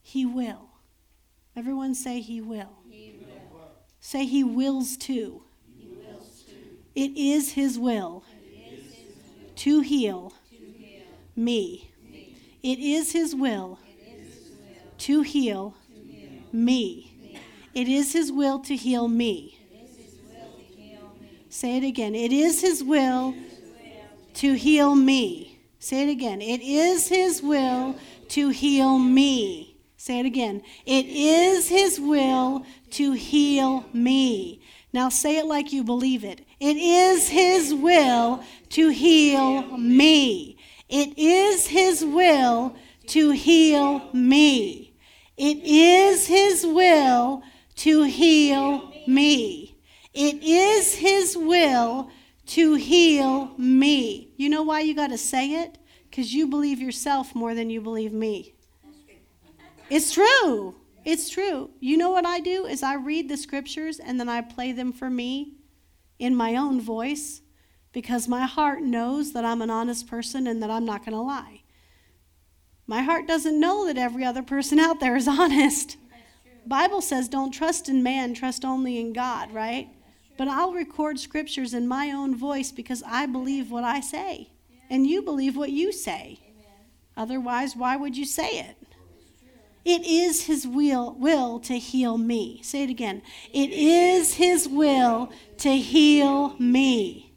He 0.00 0.24
will. 0.24 0.70
Everyone 1.54 1.94
say 1.94 2.20
He 2.22 2.40
will. 2.40 2.78
He 2.88 3.14
will. 3.20 3.68
Say 4.00 4.24
He 4.24 4.42
wills 4.42 4.96
too. 4.96 5.42
It 6.94 7.16
is 7.16 7.52
His 7.52 7.78
will 7.78 8.24
to 9.56 9.80
heal 9.80 10.32
me. 11.34 11.90
It 12.62 12.78
is 12.78 13.12
His 13.12 13.34
will 13.34 13.78
to 14.98 15.22
heal 15.22 15.74
me. 16.52 17.12
It 17.74 17.88
is 17.88 18.12
His 18.12 18.30
will 18.30 18.58
to 18.60 18.76
heal 18.76 19.08
me. 19.08 19.58
Say 21.48 21.76
it 21.78 21.84
again. 21.84 22.14
It 22.14 22.32
is 22.32 22.60
His 22.60 22.84
will 22.84 23.34
to 24.34 24.54
heal 24.54 24.94
me. 24.94 25.58
Say 25.78 26.08
it 26.08 26.10
again. 26.10 26.40
It 26.40 26.60
is 26.62 27.08
His 27.08 27.42
will 27.42 27.96
to 28.28 28.50
heal 28.50 28.98
me. 28.98 29.76
Say 29.96 30.20
it 30.20 30.26
again. 30.26 30.62
It 30.86 31.06
is 31.06 31.68
His 31.68 32.00
will 32.00 32.64
to 32.92 33.12
heal 33.12 33.84
me. 33.92 34.60
Now 34.92 35.08
say 35.08 35.38
it 35.38 35.46
like 35.46 35.72
you 35.72 35.84
believe 35.84 36.24
it. 36.24 36.42
It 36.62 36.76
is 36.76 37.28
His 37.28 37.74
will 37.74 38.44
to 38.68 38.90
heal 38.90 39.76
me. 39.76 40.56
It 40.88 41.18
is 41.18 41.66
His 41.66 42.04
will 42.04 42.76
to 43.08 43.32
heal 43.32 44.08
me. 44.12 44.94
It 45.36 45.58
is 45.64 46.28
His 46.28 46.64
will 46.64 47.42
to 47.78 48.04
heal 48.04 48.92
me. 49.08 49.76
It 50.14 50.40
is 50.40 50.94
His 50.94 51.36
will 51.36 52.12
to 52.46 52.74
heal 52.74 53.54
me. 53.58 54.30
You 54.36 54.48
know 54.48 54.62
why 54.62 54.82
you 54.82 54.94
got 54.94 55.10
to 55.10 55.18
say 55.18 55.54
it? 55.64 55.78
Because 56.08 56.32
you 56.32 56.46
believe 56.46 56.78
yourself 56.78 57.34
more 57.34 57.56
than 57.56 57.70
you 57.70 57.80
believe 57.80 58.12
me. 58.12 58.54
It's 59.90 60.12
true. 60.12 60.76
It's 61.04 61.28
true. 61.28 61.70
You 61.80 61.96
know 61.96 62.10
what 62.10 62.24
I 62.24 62.38
do 62.38 62.66
is 62.66 62.84
I 62.84 62.94
read 62.94 63.28
the 63.28 63.36
scriptures 63.36 63.98
and 63.98 64.20
then 64.20 64.28
I 64.28 64.42
play 64.42 64.70
them 64.70 64.92
for 64.92 65.10
me 65.10 65.56
in 66.22 66.36
my 66.36 66.54
own 66.54 66.80
voice 66.80 67.42
because 67.92 68.28
my 68.28 68.46
heart 68.46 68.80
knows 68.80 69.32
that 69.32 69.44
I'm 69.44 69.60
an 69.60 69.70
honest 69.70 70.06
person 70.06 70.46
and 70.46 70.62
that 70.62 70.70
I'm 70.70 70.84
not 70.84 71.00
going 71.04 71.16
to 71.16 71.20
lie. 71.20 71.62
My 72.86 73.02
heart 73.02 73.26
doesn't 73.26 73.58
know 73.58 73.86
that 73.86 73.98
every 73.98 74.24
other 74.24 74.42
person 74.44 74.78
out 74.78 75.00
there 75.00 75.16
is 75.16 75.26
honest. 75.40 75.96
Bible 76.64 77.00
says 77.00 77.28
don't 77.28 77.50
trust 77.50 77.88
in 77.88 78.04
man, 78.04 78.34
trust 78.34 78.64
only 78.64 79.00
in 79.00 79.12
God, 79.12 79.52
right? 79.52 79.88
But 80.38 80.46
I'll 80.46 80.72
record 80.72 81.18
scriptures 81.18 81.74
in 81.74 81.88
my 81.88 82.12
own 82.12 82.36
voice 82.36 82.70
because 82.70 83.02
I 83.04 83.26
believe 83.26 83.72
what 83.72 83.82
I 83.82 83.98
say. 83.98 84.52
And 84.88 85.04
you 85.04 85.22
believe 85.22 85.56
what 85.56 85.70
you 85.70 85.90
say. 85.90 86.38
Otherwise, 87.16 87.74
why 87.74 87.96
would 87.96 88.16
you 88.16 88.24
say 88.24 88.60
it? 88.60 88.76
It 89.84 90.04
is 90.06 90.46
his 90.46 90.66
will, 90.66 91.14
will 91.18 91.58
to 91.60 91.78
heal 91.78 92.16
me. 92.16 92.60
Say 92.62 92.84
it 92.84 92.90
again. 92.90 93.22
It 93.52 93.70
is 93.70 94.34
his 94.34 94.68
will 94.68 95.32
to 95.58 95.76
heal 95.76 96.56
me. 96.58 97.32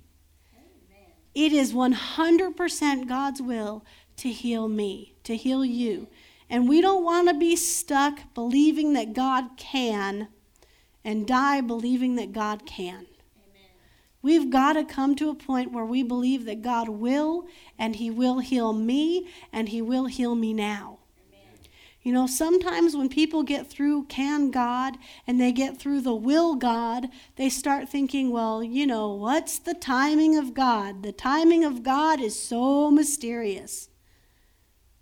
It 1.33 1.51
is 1.51 1.73
100% 1.73 3.07
God's 3.07 3.41
will 3.41 3.83
to 4.17 4.29
heal 4.29 4.67
me, 4.67 5.15
to 5.23 5.35
heal 5.35 5.65
you. 5.65 6.07
And 6.49 6.69
we 6.69 6.79
don't 6.81 7.03
want 7.03 7.27
to 7.27 7.33
be 7.33 7.55
stuck 7.55 8.33
believing 8.33 8.93
that 8.93 9.13
God 9.13 9.57
can 9.57 10.29
and 11.03 11.27
die 11.27 11.61
believing 11.61 12.15
that 12.15 12.31
God 12.31 12.65
can. 12.65 13.07
We've 14.21 14.49
got 14.49 14.73
to 14.73 14.83
come 14.83 15.15
to 15.17 15.29
a 15.29 15.35
point 15.35 15.71
where 15.71 15.85
we 15.85 16.01
believe 16.01 16.45
that 16.45 16.63
God 16.63 16.89
will 16.89 17.45
and 17.77 17.95
He 17.95 18.09
will 18.09 18.39
heal 18.39 18.73
me 18.73 19.27
and 19.51 19.69
He 19.69 19.81
will 19.81 20.05
heal 20.05 20.33
me 20.33 20.53
now. 20.53 20.99
You 22.05 22.13
know, 22.13 22.27
sometimes 22.27 22.95
when 22.95 23.09
people 23.09 23.41
get 23.41 23.67
through 23.67 24.05
can 24.05 24.51
God 24.51 24.99
and 25.25 25.41
they 25.41 25.51
get 25.51 25.79
through 25.79 26.01
the 26.01 26.13
will 26.13 26.53
God, 26.53 27.07
they 27.35 27.49
start 27.49 27.89
thinking, 27.89 28.29
well, 28.29 28.63
you 28.63 28.85
know, 28.85 29.11
what's 29.11 29.57
the 29.57 29.73
timing 29.73 30.37
of 30.37 30.53
God? 30.53 31.01
The 31.01 31.11
timing 31.11 31.65
of 31.65 31.81
God 31.81 32.21
is 32.21 32.39
so 32.39 32.91
mysterious. 32.91 33.89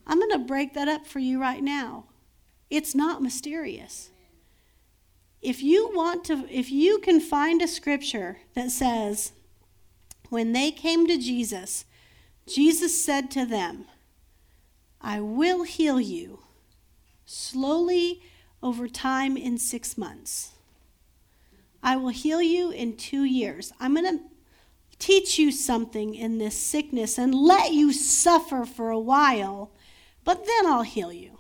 I'm 0.08 0.18
going 0.18 0.32
to 0.32 0.48
break 0.48 0.76
that 0.76 0.88
up 0.88 1.06
for 1.06 1.20
you 1.20 1.42
right 1.42 1.62
now. 1.62 2.06
It's 2.70 2.96
not 2.96 3.22
mysterious. 3.22 4.10
If 5.42 5.62
you 5.62 5.92
want 5.94 6.24
to 6.26 6.48
if 6.50 6.72
you 6.72 7.00
can 7.00 7.20
find 7.20 7.62
a 7.62 7.68
scripture 7.68 8.38
that 8.56 8.72
says 8.72 9.34
when 10.30 10.54
they 10.54 10.72
came 10.72 11.06
to 11.08 11.18
Jesus, 11.18 11.84
Jesus 12.48 13.04
said 13.04 13.30
to 13.32 13.46
them, 13.46 13.88
I 15.02 15.20
will 15.20 15.64
heal 15.64 16.00
you 16.00 16.43
slowly 17.26 18.22
over 18.62 18.88
time 18.88 19.38
in 19.38 19.58
six 19.58 19.98
months. 19.98 20.52
I 21.82 21.98
will 21.98 22.10
heal 22.10 22.42
you 22.42 22.72
in 22.72 22.96
two 22.96 23.24
years. 23.24 23.74
I'm 23.80 23.94
going 23.94 24.18
to 24.18 24.24
teach 25.00 25.38
you 25.38 25.52
something 25.52 26.16
in 26.16 26.38
this 26.38 26.58
sickness 26.58 27.18
and 27.18 27.36
let 27.36 27.74
you 27.74 27.92
suffer 27.92 28.66
for 28.66 28.90
a 28.90 29.00
while, 29.00 29.72
but 30.24 30.46
then 30.46 30.66
I'll 30.66 30.84
heal 30.84 31.12
you. 31.12 31.40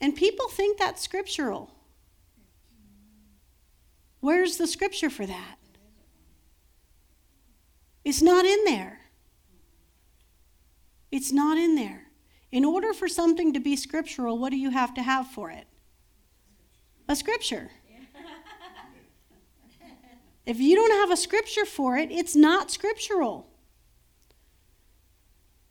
And 0.00 0.16
people 0.16 0.48
think 0.48 0.78
that's 0.78 1.02
scriptural. 1.02 1.70
Where's 4.20 4.56
the 4.56 4.66
scripture 4.66 5.10
for 5.10 5.26
that? 5.26 5.58
It's 8.04 8.22
not 8.22 8.44
in 8.44 8.64
there. 8.64 9.00
It's 11.12 11.32
not 11.32 11.58
in 11.58 11.74
there. 11.74 11.99
In 12.52 12.64
order 12.64 12.92
for 12.92 13.08
something 13.08 13.52
to 13.52 13.60
be 13.60 13.76
scriptural, 13.76 14.38
what 14.38 14.50
do 14.50 14.56
you 14.56 14.70
have 14.70 14.94
to 14.94 15.02
have 15.02 15.28
for 15.28 15.50
it? 15.50 15.66
A 17.08 17.14
scripture. 17.14 17.70
If 20.46 20.58
you 20.58 20.74
don't 20.74 20.90
have 20.90 21.10
a 21.10 21.16
scripture 21.16 21.64
for 21.64 21.96
it, 21.96 22.10
it's 22.10 22.34
not 22.34 22.70
scriptural. 22.70 23.46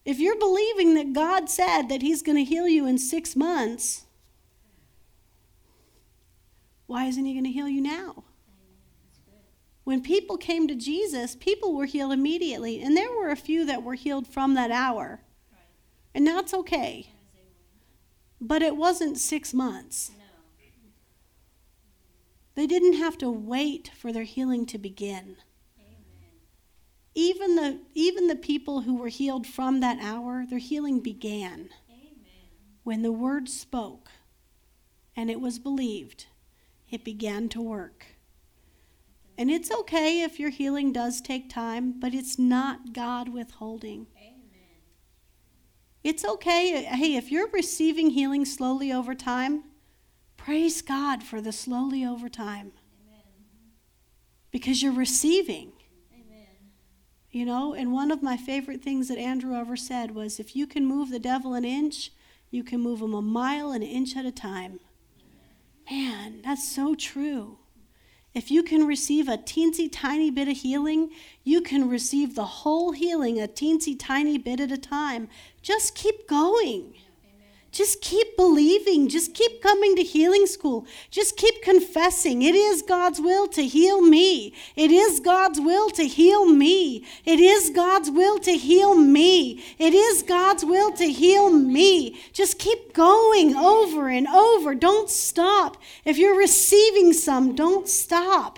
If 0.05 0.19
you're 0.19 0.39
believing 0.39 0.93
that 0.93 1.13
God 1.13 1.49
said 1.49 1.89
that 1.89 2.01
He's 2.01 2.21
going 2.21 2.37
to 2.37 2.43
heal 2.43 2.67
you 2.67 2.85
in 2.85 2.97
six 2.97 3.35
months, 3.35 4.05
why 6.87 7.05
isn't 7.05 7.25
He 7.25 7.33
going 7.33 7.43
to 7.43 7.51
heal 7.51 7.67
you 7.67 7.81
now? 7.81 8.23
When 9.83 10.01
people 10.01 10.37
came 10.37 10.67
to 10.67 10.75
Jesus, 10.75 11.35
people 11.35 11.73
were 11.73 11.85
healed 11.85 12.13
immediately, 12.13 12.81
and 12.81 12.95
there 12.95 13.11
were 13.11 13.31
a 13.31 13.35
few 13.35 13.65
that 13.65 13.83
were 13.83 13.95
healed 13.95 14.27
from 14.27 14.53
that 14.53 14.71
hour. 14.71 15.21
And 16.13 16.25
that's 16.25 16.53
okay. 16.53 17.13
But 18.41 18.61
it 18.61 18.75
wasn't 18.75 19.17
six 19.17 19.53
months. 19.53 20.11
They 22.55 22.67
didn't 22.67 22.93
have 22.93 23.17
to 23.19 23.29
wait 23.29 23.91
for 23.95 24.11
their 24.11 24.23
healing 24.23 24.65
to 24.67 24.77
begin. 24.77 25.37
Even 27.15 27.55
the, 27.55 27.79
even 27.93 28.27
the 28.27 28.35
people 28.35 28.81
who 28.81 28.95
were 28.95 29.07
healed 29.07 29.47
from 29.47 29.79
that 29.79 29.97
hour, 30.01 30.45
their 30.49 30.59
healing 30.59 30.99
began 30.99 31.69
when 32.83 33.01
the 33.01 33.11
word 33.11 33.49
spoke 33.49 34.09
and 35.15 35.29
it 35.29 35.39
was 35.41 35.59
believed. 35.59 36.27
It 36.89 37.03
began 37.03 37.49
to 37.49 37.61
work. 37.61 38.05
And 39.37 39.49
it's 39.49 39.71
okay 39.71 40.21
if 40.21 40.39
your 40.39 40.49
healing 40.49 40.91
does 40.91 41.21
take 41.21 41.49
time, 41.49 41.99
but 41.99 42.13
it's 42.13 42.37
not 42.39 42.93
God 42.93 43.29
withholding. 43.29 44.07
It's 46.09 46.25
okay. 46.25 46.85
Hey, 46.85 47.17
if 47.17 47.31
you're 47.31 47.51
receiving 47.51 48.09
healing 48.09 48.43
slowly 48.43 48.91
over 48.91 49.13
time, 49.13 49.65
praise 50.37 50.81
God 50.81 51.21
for 51.21 51.39
the 51.39 51.51
slowly 51.51 52.03
over 52.03 52.27
time. 52.27 52.71
Because 54.49 54.81
you're 54.81 54.91
receiving. 54.91 55.71
Amen. 56.11 56.47
You 57.29 57.45
know, 57.45 57.75
and 57.75 57.93
one 57.93 58.09
of 58.09 58.23
my 58.23 58.37
favorite 58.37 58.81
things 58.81 59.07
that 59.09 59.19
Andrew 59.19 59.53
ever 59.53 59.77
said 59.77 60.15
was 60.15 60.39
if 60.39 60.55
you 60.55 60.65
can 60.65 60.83
move 60.83 61.11
the 61.11 61.19
devil 61.19 61.53
an 61.53 61.63
inch, 61.63 62.11
you 62.49 62.63
can 62.63 62.79
move 62.79 63.01
him 63.01 63.13
a 63.13 63.21
mile 63.21 63.71
an 63.71 63.83
inch 63.83 64.17
at 64.17 64.25
a 64.25 64.31
time. 64.31 64.79
Man, 65.91 66.41
that's 66.41 66.67
so 66.67 66.95
true. 66.95 67.59
If 68.33 68.51
you 68.51 68.61
can 68.61 68.85
receive 68.85 69.27
a 69.27 69.37
teensy 69.37 69.89
tiny 69.91 70.29
bit 70.29 70.47
of 70.47 70.57
healing, 70.57 71.09
you 71.43 71.61
can 71.61 71.89
receive 71.89 72.35
the 72.35 72.45
whole 72.45 72.91
healing 72.91 73.41
a 73.41 73.47
teensy 73.47 73.95
tiny 73.99 74.37
bit 74.37 74.59
at 74.59 74.71
a 74.71 74.77
time. 74.77 75.29
Just 75.69 75.93
keep 75.93 76.27
going. 76.27 76.95
Just 77.71 78.01
keep 78.01 78.35
believing. 78.35 79.07
Just 79.07 79.35
keep 79.35 79.61
coming 79.61 79.95
to 79.97 80.01
healing 80.01 80.47
school. 80.47 80.87
Just 81.11 81.37
keep 81.37 81.61
confessing. 81.61 82.41
It 82.41 82.55
is 82.55 82.81
God's 82.81 83.21
will 83.21 83.47
to 83.49 83.63
heal 83.63 84.01
me. 84.01 84.55
It 84.75 84.89
is 84.89 85.19
God's 85.19 85.59
will 85.59 85.91
to 85.91 86.07
heal 86.07 86.47
me. 86.47 87.05
It 87.23 87.39
is 87.39 87.69
God's 87.69 88.09
will 88.09 88.39
to 88.39 88.57
heal 88.57 88.95
me. 88.95 89.63
It 89.77 89.93
is 89.93 90.23
God's 90.23 90.65
will 90.65 90.91
to 90.93 91.05
heal 91.05 91.51
me. 91.51 92.19
Just 92.33 92.57
keep 92.57 92.93
going 92.93 93.55
over 93.55 94.09
and 94.09 94.27
over. 94.27 94.73
Don't 94.73 95.07
stop. 95.07 95.77
If 96.03 96.17
you're 96.17 96.35
receiving 96.35 97.13
some, 97.13 97.53
don't 97.53 97.87
stop. 97.87 98.57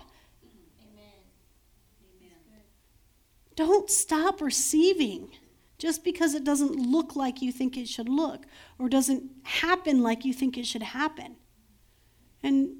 Don't 3.57 3.89
stop 3.89 4.39
receiving 4.39 5.29
just 5.81 6.03
because 6.03 6.35
it 6.35 6.43
doesn't 6.43 6.75
look 6.75 7.15
like 7.15 7.41
you 7.41 7.51
think 7.51 7.75
it 7.75 7.87
should 7.87 8.07
look 8.07 8.45
or 8.77 8.87
doesn't 8.87 9.23
happen 9.41 10.03
like 10.03 10.23
you 10.23 10.31
think 10.31 10.55
it 10.55 10.67
should 10.67 10.83
happen. 10.83 11.35
And 12.43 12.75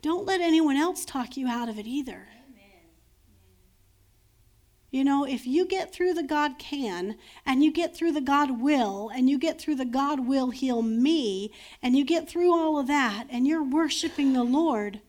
don't 0.00 0.26
let 0.26 0.40
anyone 0.40 0.76
else 0.76 1.04
talk 1.04 1.36
you 1.36 1.46
out 1.46 1.68
of 1.68 1.78
it 1.78 1.86
either. 1.86 2.26
You 4.90 5.04
know, 5.04 5.24
if 5.24 5.46
you 5.46 5.64
get 5.64 5.92
through 5.92 6.14
the 6.14 6.24
God 6.24 6.58
can, 6.58 7.16
and 7.46 7.62
you 7.62 7.70
get 7.70 7.94
through 7.94 8.12
the 8.12 8.20
God 8.20 8.60
will, 8.60 9.10
and 9.14 9.30
you 9.30 9.38
get 9.38 9.60
through 9.60 9.76
the 9.76 9.84
God 9.84 10.26
will 10.26 10.50
heal 10.50 10.82
me, 10.82 11.52
and 11.80 11.96
you 11.96 12.04
get 12.04 12.28
through 12.28 12.52
all 12.52 12.80
of 12.80 12.88
that, 12.88 13.26
and 13.30 13.46
you're 13.46 13.62
worshiping 13.62 14.32
the 14.32 14.42
Lord, 14.42 15.02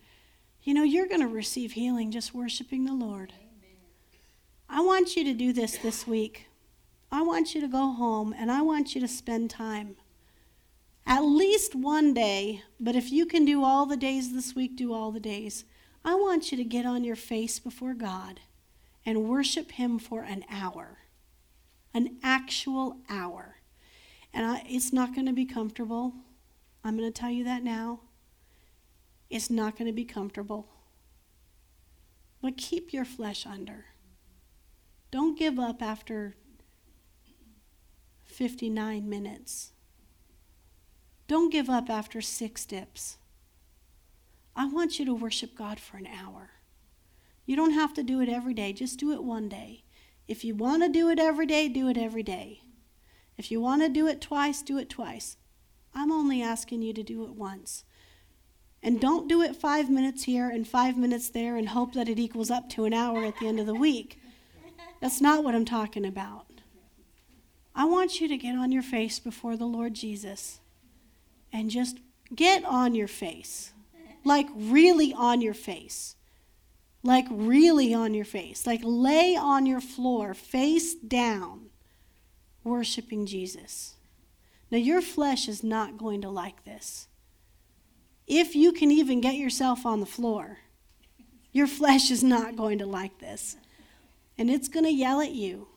you 0.62 0.76
know, 0.76 0.84
you're 0.84 1.08
going 1.08 1.22
to 1.22 1.28
receive 1.28 1.72
healing 1.72 2.12
just 2.12 2.36
worshiping 2.36 2.86
the 2.86 2.94
Lord. 2.94 3.34
I 4.72 4.82
want 4.82 5.16
you 5.16 5.24
to 5.24 5.34
do 5.34 5.52
this 5.52 5.78
this 5.78 6.06
week. 6.06 6.46
I 7.12 7.24
want 7.24 7.56
you 7.56 7.62
to 7.62 7.68
go 7.68 7.92
home 7.92 8.36
and 8.38 8.52
I 8.52 8.62
want 8.62 8.94
you 8.94 9.02
to 9.02 9.08
spend 9.08 9.50
time. 9.50 9.96
At 11.08 11.22
least 11.22 11.74
one 11.74 12.14
day, 12.14 12.62
but 12.80 12.96
if 12.96 13.12
you 13.12 13.26
can 13.26 13.46
do 13.46 13.64
all 13.64 13.88
the 13.88 13.98
days 13.98 14.32
this 14.32 14.54
week, 14.54 14.76
do 14.76 14.94
all 14.94 15.12
the 15.12 15.20
days. 15.20 15.66
I 16.06 16.14
want 16.14 16.52
you 16.52 16.58
to 16.58 16.64
get 16.64 16.86
on 16.86 17.04
your 17.04 17.16
face 17.16 17.58
before 17.58 17.96
God 17.96 18.42
and 19.04 19.28
worship 19.28 19.72
Him 19.72 19.98
for 19.98 20.22
an 20.22 20.46
hour, 20.52 21.00
an 21.92 22.18
actual 22.22 22.98
hour. 23.10 23.56
And 24.32 24.46
I, 24.46 24.64
it's 24.70 24.94
not 24.94 25.16
going 25.16 25.26
to 25.26 25.34
be 25.34 25.46
comfortable. 25.46 26.14
I'm 26.84 26.96
going 26.96 27.12
to 27.12 27.20
tell 27.20 27.32
you 27.32 27.44
that 27.46 27.64
now. 27.64 28.02
It's 29.32 29.50
not 29.50 29.78
going 29.80 29.88
to 29.88 29.94
be 29.94 30.06
comfortable. 30.06 30.68
But 32.40 32.56
keep 32.56 32.94
your 32.94 33.06
flesh 33.06 33.48
under. 33.48 33.86
Don't 35.12 35.38
give 35.38 35.58
up 35.60 35.82
after 35.82 36.36
59 38.24 39.10
minutes. 39.10 39.72
Don't 41.28 41.52
give 41.52 41.70
up 41.70 41.90
after 41.90 42.22
six 42.22 42.66
dips. 42.66 43.18
I 44.56 44.66
want 44.66 45.00
you 45.00 45.06
to 45.06 45.14
worship 45.14 45.56
God 45.56 45.80
for 45.80 45.98
an 45.98 46.08
hour. 46.08 46.52
You 47.46 47.56
don't 47.56 47.74
have 47.74 47.94
to 47.96 48.04
do 48.04 48.22
it 48.22 48.30
every 48.30 48.54
day, 48.54 48.74
just 48.74 49.00
do 49.00 49.12
it 49.12 49.24
one 49.24 49.50
day. 49.50 49.84
If 50.28 50.44
you 50.44 50.54
want 50.54 50.84
to 50.84 50.90
do 50.90 51.10
it 51.10 51.18
every 51.18 51.48
day, 51.48 51.68
do 51.68 51.90
it 51.90 51.98
every 51.98 52.24
day. 52.24 52.62
If 53.38 53.50
you 53.50 53.60
want 53.60 53.82
to 53.82 53.90
do 53.90 54.06
it 54.06 54.22
twice, 54.22 54.62
do 54.62 54.78
it 54.78 54.90
twice. 54.90 55.38
I'm 55.96 56.12
only 56.12 56.42
asking 56.42 56.84
you 56.84 56.94
to 56.94 57.02
do 57.02 57.24
it 57.24 57.32
once. 57.32 57.84
And 58.84 59.02
don't 59.02 59.28
do 59.28 59.42
it 59.42 59.56
five 59.56 59.90
minutes 59.90 60.24
here 60.24 60.50
and 60.50 60.68
five 60.68 60.98
minutes 60.98 61.30
there 61.30 61.56
and 61.56 61.70
hope 61.70 61.94
that 61.94 62.10
it 62.10 62.20
equals 62.20 62.52
up 62.52 62.70
to 62.70 62.86
an 62.86 62.94
hour 62.94 63.26
at 63.26 63.40
the 63.40 63.48
end 63.48 63.60
of 63.60 63.66
the 63.66 63.74
week. 63.74 64.20
That's 65.00 65.22
not 65.22 65.44
what 65.44 65.56
I'm 65.56 65.66
talking 65.66 66.06
about. 66.06 66.46
I 67.76 67.86
want 67.86 68.20
you 68.20 68.28
to 68.28 68.38
get 68.38 68.56
on 68.56 68.72
your 68.72 68.82
face 68.84 69.20
before 69.20 69.56
the 69.56 69.66
Lord 69.66 69.94
Jesus 69.94 70.60
and 71.54 71.70
just 71.70 72.00
get 72.36 72.66
on 72.66 72.96
your 72.96 73.08
face. 73.08 73.72
Like, 74.26 74.48
really 74.54 75.14
on 75.14 75.42
your 75.42 75.54
face. 75.54 76.16
Like, 77.04 77.26
really 77.30 77.94
on 77.94 78.14
your 78.14 78.26
face. 78.26 78.68
Like, 78.68 78.82
lay 78.84 79.36
on 79.36 79.66
your 79.66 79.80
floor, 79.80 80.34
face 80.34 80.94
down, 80.94 81.70
worshiping 82.64 83.26
Jesus. 83.26 83.96
Now, 84.70 84.78
your 84.78 85.02
flesh 85.02 85.48
is 85.48 85.64
not 85.64 85.98
going 85.98 86.22
to 86.22 86.30
like 86.30 86.66
this. 86.66 87.08
If 88.28 88.56
you 88.56 88.74
can 88.74 88.92
even 88.92 89.22
get 89.22 89.36
yourself 89.36 89.86
on 89.86 90.02
the 90.02 90.06
floor, 90.06 90.60
your 91.52 91.66
flesh 91.66 92.12
is 92.12 92.24
not 92.24 92.56
going 92.56 92.78
to 92.80 92.86
like 92.86 93.20
this. 93.20 93.56
And 94.40 94.50
it's 94.50 94.70
going 94.70 94.86
to 94.86 94.92
yell 94.92 95.20
at 95.20 95.34
you. 95.34 95.68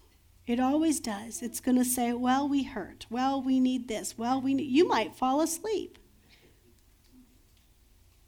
It 0.47 0.61
always 0.61 1.01
does. 1.01 1.43
It's 1.43 1.59
going 1.59 1.77
to 1.79 1.85
say, 1.85 2.13
well, 2.13 2.49
we 2.49 2.63
hurt. 2.63 3.07
Well, 3.11 3.43
we 3.43 3.59
need 3.59 3.89
this. 3.89 4.17
Well, 4.17 4.41
we 4.41 4.55
need. 4.55 4.71
You 4.71 4.87
might 4.87 5.17
fall 5.17 5.41
asleep. 5.41 5.99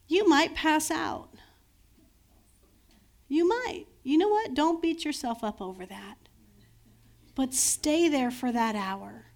You 0.09 0.29
might 0.29 0.55
pass 0.55 0.91
out. 0.91 1.31
You 3.29 3.49
might. 3.49 3.87
You 4.03 4.19
know 4.19 4.29
what? 4.29 4.55
Don't 4.55 4.83
beat 4.83 5.05
yourself 5.05 5.45
up 5.45 5.63
over 5.63 5.87
that. 5.87 6.17
But 7.37 7.55
stay 7.55 8.09
there 8.09 8.33
for 8.33 8.51
that 8.51 8.75
hour. 8.75 9.27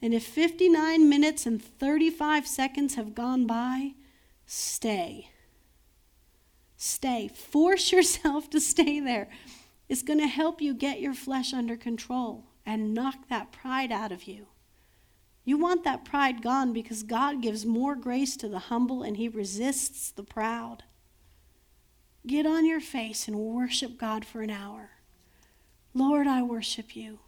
And 0.00 0.14
if 0.14 0.24
59 0.24 1.08
minutes 1.08 1.44
and 1.44 1.62
35 1.62 2.46
seconds 2.46 2.94
have 2.94 3.14
gone 3.16 3.46
by, 3.46 3.94
stay. 4.46 5.30
Stay. 6.76 7.28
Force 7.28 7.90
yourself 7.92 8.48
to 8.50 8.60
stay 8.60 9.00
there. 9.00 9.28
It's 9.88 10.02
going 10.02 10.20
to 10.20 10.26
help 10.26 10.60
you 10.60 10.74
get 10.74 11.00
your 11.00 11.14
flesh 11.14 11.52
under 11.52 11.76
control 11.76 12.44
and 12.64 12.94
knock 12.94 13.28
that 13.28 13.52
pride 13.52 13.92
out 13.92 14.12
of 14.12 14.24
you. 14.24 14.46
You 15.44 15.58
want 15.58 15.84
that 15.84 16.04
pride 16.04 16.42
gone 16.42 16.72
because 16.72 17.02
God 17.02 17.42
gives 17.42 17.66
more 17.66 17.94
grace 17.94 18.36
to 18.38 18.48
the 18.48 18.58
humble 18.58 19.02
and 19.02 19.16
He 19.16 19.28
resists 19.28 20.10
the 20.10 20.22
proud. 20.22 20.84
Get 22.26 22.46
on 22.46 22.64
your 22.64 22.80
face 22.80 23.28
and 23.28 23.36
worship 23.36 23.98
God 23.98 24.24
for 24.24 24.40
an 24.40 24.48
hour. 24.48 24.90
Lord, 25.92 26.26
I 26.26 26.42
worship 26.42 26.96
you. 26.96 27.18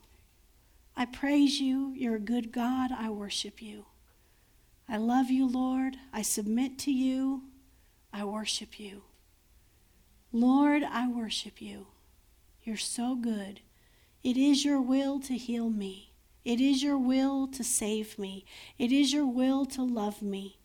I 0.96 1.04
praise 1.04 1.60
you. 1.60 1.92
You're 1.94 2.16
a 2.16 2.20
good 2.20 2.52
God. 2.52 2.90
I 2.90 3.10
worship 3.10 3.60
you. 3.60 3.84
I 4.88 4.96
love 4.96 5.30
you, 5.30 5.46
Lord. 5.46 5.96
I 6.12 6.22
submit 6.22 6.78
to 6.80 6.90
you. 6.90 7.42
I 8.12 8.24
worship 8.24 8.80
you. 8.80 9.02
Lord, 10.32 10.82
I 10.82 11.06
worship 11.06 11.60
you. 11.60 11.88
You're 12.66 12.76
so 12.76 13.14
good. 13.14 13.60
It 14.24 14.36
is 14.36 14.64
your 14.64 14.80
will 14.80 15.20
to 15.20 15.34
heal 15.34 15.70
me. 15.70 16.10
It 16.44 16.60
is 16.60 16.82
your 16.82 16.98
will 16.98 17.46
to 17.46 17.62
save 17.62 18.18
me. 18.18 18.44
It 18.76 18.90
is 18.90 19.12
your 19.12 19.24
will 19.24 19.66
to 19.66 19.84
love 19.84 20.20
me. 20.20 20.58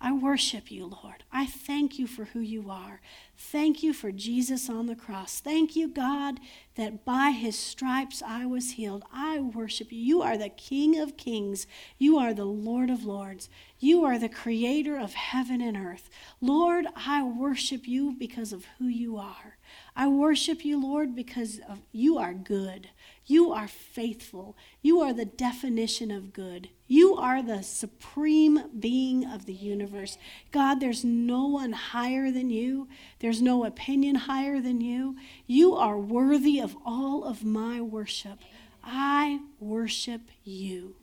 I 0.00 0.12
worship 0.12 0.70
you, 0.70 0.86
Lord. 0.86 1.24
I 1.32 1.46
thank 1.46 1.98
you 1.98 2.06
for 2.06 2.26
who 2.26 2.38
you 2.38 2.70
are. 2.70 3.00
Thank 3.36 3.82
you 3.82 3.92
for 3.92 4.12
Jesus 4.12 4.70
on 4.70 4.86
the 4.86 4.94
cross. 4.94 5.40
Thank 5.40 5.74
you, 5.74 5.88
God, 5.88 6.38
that 6.76 7.04
by 7.04 7.32
his 7.32 7.58
stripes 7.58 8.22
I 8.24 8.46
was 8.46 8.72
healed. 8.72 9.02
I 9.12 9.40
worship 9.40 9.90
you. 9.90 9.98
You 9.98 10.22
are 10.22 10.38
the 10.38 10.50
King 10.50 10.96
of 11.00 11.16
kings. 11.16 11.66
You 11.98 12.18
are 12.18 12.32
the 12.32 12.44
Lord 12.44 12.88
of 12.88 13.04
lords. 13.04 13.48
You 13.80 14.04
are 14.04 14.16
the 14.16 14.28
creator 14.28 14.96
of 14.96 15.14
heaven 15.14 15.60
and 15.60 15.76
earth. 15.76 16.08
Lord, 16.40 16.86
I 16.94 17.24
worship 17.24 17.88
you 17.88 18.14
because 18.16 18.52
of 18.52 18.66
who 18.78 18.86
you 18.86 19.16
are. 19.16 19.57
I 19.98 20.06
worship 20.06 20.64
you, 20.64 20.80
Lord, 20.80 21.16
because 21.16 21.58
of, 21.68 21.80
you 21.90 22.18
are 22.18 22.32
good. 22.32 22.88
You 23.26 23.50
are 23.52 23.66
faithful. 23.66 24.56
You 24.80 25.00
are 25.00 25.12
the 25.12 25.24
definition 25.24 26.12
of 26.12 26.32
good. 26.32 26.68
You 26.86 27.16
are 27.16 27.42
the 27.42 27.62
supreme 27.62 28.62
being 28.78 29.26
of 29.26 29.46
the 29.46 29.52
universe. 29.52 30.16
God, 30.52 30.76
there's 30.76 31.04
no 31.04 31.46
one 31.46 31.72
higher 31.72 32.30
than 32.30 32.48
you. 32.48 32.86
There's 33.18 33.42
no 33.42 33.64
opinion 33.64 34.14
higher 34.14 34.60
than 34.60 34.80
you. 34.80 35.16
You 35.48 35.74
are 35.74 35.98
worthy 35.98 36.60
of 36.60 36.76
all 36.86 37.24
of 37.24 37.42
my 37.42 37.80
worship. 37.80 38.38
I 38.84 39.40
worship 39.58 40.22
you. 40.44 40.94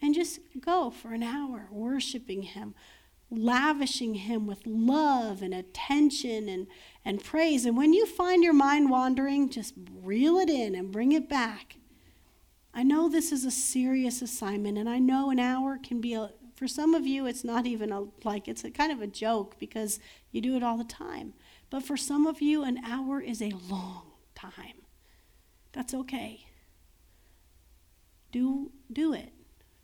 And 0.00 0.14
just 0.14 0.38
go 0.60 0.90
for 0.90 1.14
an 1.14 1.24
hour 1.24 1.66
worshiping 1.72 2.42
Him, 2.42 2.76
lavishing 3.30 4.14
Him 4.14 4.46
with 4.46 4.66
love 4.66 5.42
and 5.42 5.52
attention 5.52 6.48
and, 6.48 6.66
and 7.04 7.22
praise. 7.22 7.64
And 7.64 7.76
when 7.76 7.92
you 7.92 8.06
find 8.06 8.42
your 8.42 8.52
mind 8.52 8.90
wandering, 8.90 9.48
just 9.48 9.74
reel 10.02 10.38
it 10.38 10.48
in 10.48 10.74
and 10.74 10.92
bring 10.92 11.12
it 11.12 11.28
back. 11.28 11.76
I 12.72 12.82
know 12.82 13.08
this 13.08 13.32
is 13.32 13.44
a 13.44 13.50
serious 13.50 14.20
assignment, 14.20 14.76
and 14.76 14.88
I 14.88 14.98
know 14.98 15.30
an 15.30 15.38
hour 15.38 15.78
can 15.82 16.00
be 16.00 16.12
a, 16.12 16.30
for 16.54 16.68
some 16.68 16.94
of 16.94 17.06
you, 17.06 17.26
it's 17.26 17.44
not 17.44 17.66
even 17.66 17.90
a, 17.90 18.04
like, 18.22 18.48
it's 18.48 18.64
a 18.64 18.70
kind 18.70 18.92
of 18.92 19.00
a 19.00 19.06
joke 19.06 19.58
because 19.58 19.98
you 20.30 20.40
do 20.40 20.56
it 20.56 20.62
all 20.62 20.76
the 20.76 20.84
time. 20.84 21.34
But 21.70 21.82
for 21.82 21.96
some 21.96 22.26
of 22.26 22.40
you, 22.40 22.62
an 22.62 22.78
hour 22.84 23.20
is 23.20 23.42
a 23.42 23.52
long 23.68 24.12
time. 24.34 24.82
That's 25.72 25.94
okay. 25.94 26.46
Do, 28.30 28.72
do 28.92 29.12
it. 29.12 29.32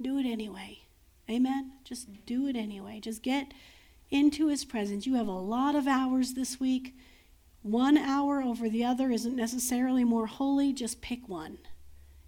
Do 0.00 0.18
it 0.18 0.26
anyway. 0.26 0.81
Amen? 1.30 1.72
Just 1.84 2.08
do 2.26 2.46
it 2.46 2.56
anyway. 2.56 3.00
Just 3.00 3.22
get 3.22 3.52
into 4.10 4.48
his 4.48 4.64
presence. 4.64 5.06
You 5.06 5.14
have 5.14 5.28
a 5.28 5.32
lot 5.32 5.74
of 5.74 5.86
hours 5.86 6.34
this 6.34 6.60
week. 6.60 6.94
One 7.62 7.96
hour 7.96 8.42
over 8.42 8.68
the 8.68 8.84
other 8.84 9.10
isn't 9.10 9.36
necessarily 9.36 10.04
more 10.04 10.26
holy. 10.26 10.72
Just 10.72 11.00
pick 11.00 11.28
one 11.28 11.58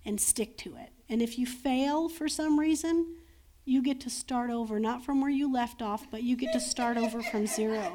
and 0.05 0.21
stick 0.21 0.57
to 0.59 0.77
it. 0.77 0.91
And 1.09 1.21
if 1.21 1.39
you 1.39 1.47
fail 1.47 2.09
for 2.09 2.29
some 2.29 2.59
reason, 2.59 3.17
you 3.65 3.83
get 3.83 4.01
to 4.03 4.11
start 4.11 4.51
over, 4.51 4.79
not 4.79 5.05
from 5.05 5.21
where 5.21 5.31
you 5.31 5.53
left 5.53 5.83
off, 5.83 6.07
but 6.11 6.23
you 6.23 6.37
get 6.37 6.53
to 6.53 6.61
start 6.61 6.97
over 6.97 7.23
from 7.23 7.47
zero. 7.47 7.93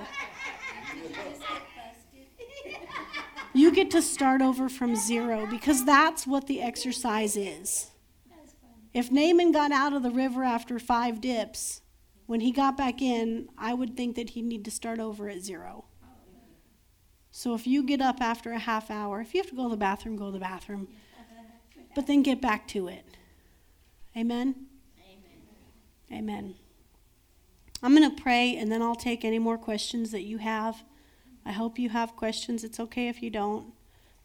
You 3.54 3.72
get 3.72 3.92
to 3.92 4.02
start 4.02 4.42
over 4.42 4.70
from 4.70 4.96
zero 4.96 5.48
because 5.48 5.86
that's 5.86 6.28
what 6.28 6.48
the 6.48 6.62
exercise 6.62 7.36
is. 7.36 7.89
If 8.94 9.12
Naaman 9.12 9.52
got 9.52 9.72
out 9.72 9.94
of 9.94 10.04
the 10.04 10.12
river 10.12 10.44
after 10.44 10.80
five 10.80 11.22
dips, 11.22 11.82
when 12.26 12.42
he 12.42 12.52
got 12.52 12.78
back 12.78 13.02
in, 13.02 13.50
I 13.58 13.74
would 13.74 13.96
think 13.96 14.16
that 14.16 14.32
he'd 14.32 14.46
need 14.46 14.66
to 14.66 14.72
start 14.72 15.00
over 15.00 15.30
at 15.30 15.42
zero. 15.42 15.86
So 17.32 17.54
if 17.54 17.68
you 17.68 17.84
get 17.84 18.02
up 18.02 18.22
after 18.22 18.52
a 18.52 18.60
half 18.60 18.90
hour, 18.90 19.22
if 19.22 19.34
you 19.34 19.42
have 19.42 19.50
to 19.50 19.56
go 19.56 19.64
to 19.64 19.70
the 19.70 19.78
bathroom, 19.78 20.16
go 20.16 20.28
to 20.28 20.32
the 20.32 20.40
bathroom. 20.40 20.88
But 21.96 22.08
then 22.08 22.24
get 22.24 22.42
back 22.42 22.68
to 22.70 22.88
it. 22.88 23.06
Amen? 24.16 24.68
Amen. 26.12 26.20
Amen. 26.20 26.56
I'm 27.82 27.96
going 27.96 28.16
to 28.16 28.22
pray 28.22 28.58
and 28.58 28.72
then 28.72 28.82
I'll 28.82 28.96
take 28.96 29.24
any 29.24 29.40
more 29.40 29.58
questions 29.58 30.12
that 30.12 30.24
you 30.24 30.38
have. 30.40 30.84
I 31.46 31.52
hope 31.52 31.80
you 31.80 31.90
have 31.90 32.16
questions. 32.16 32.64
It's 32.64 32.80
okay 32.80 33.08
if 33.08 33.24
you 33.24 33.30
don't. 33.30 33.74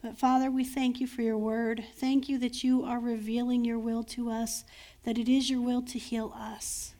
But 0.04 0.18
Father, 0.18 0.50
we 0.50 0.64
thank 0.64 1.00
you 1.00 1.06
for 1.06 1.22
your 1.22 1.38
word. 1.38 1.82
Thank 1.94 2.28
you 2.28 2.36
that 2.40 2.62
you 2.62 2.84
are 2.84 3.00
revealing 3.00 3.64
your 3.64 3.78
will 3.78 4.02
to 4.02 4.28
us, 4.28 4.62
that 5.04 5.16
it 5.16 5.30
is 5.30 5.48
your 5.48 5.62
will 5.62 5.80
to 5.80 5.98
heal 5.98 6.34
us. 6.36 6.94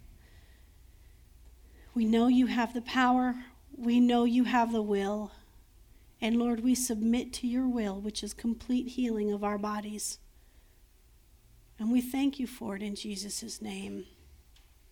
We 1.94 2.06
know 2.06 2.28
you 2.28 2.46
have 2.46 2.72
the 2.72 2.80
power, 2.80 3.34
we 3.76 4.00
know 4.00 4.24
you 4.24 4.44
have 4.44 4.72
the 4.72 4.80
will. 4.80 5.32
And 6.22 6.38
Lord, 6.38 6.60
we 6.60 6.74
submit 6.74 7.34
to 7.34 7.46
your 7.46 7.68
will, 7.68 8.00
which 8.00 8.22
is 8.22 8.32
complete 8.32 8.88
healing 8.88 9.34
of 9.34 9.44
our 9.44 9.58
bodies. 9.58 10.16
And 11.78 11.92
we 11.92 12.00
thank 12.00 12.40
you 12.40 12.46
for 12.46 12.74
it 12.74 12.82
in 12.82 12.94
Jesus' 12.94 13.60
name. 13.60 14.06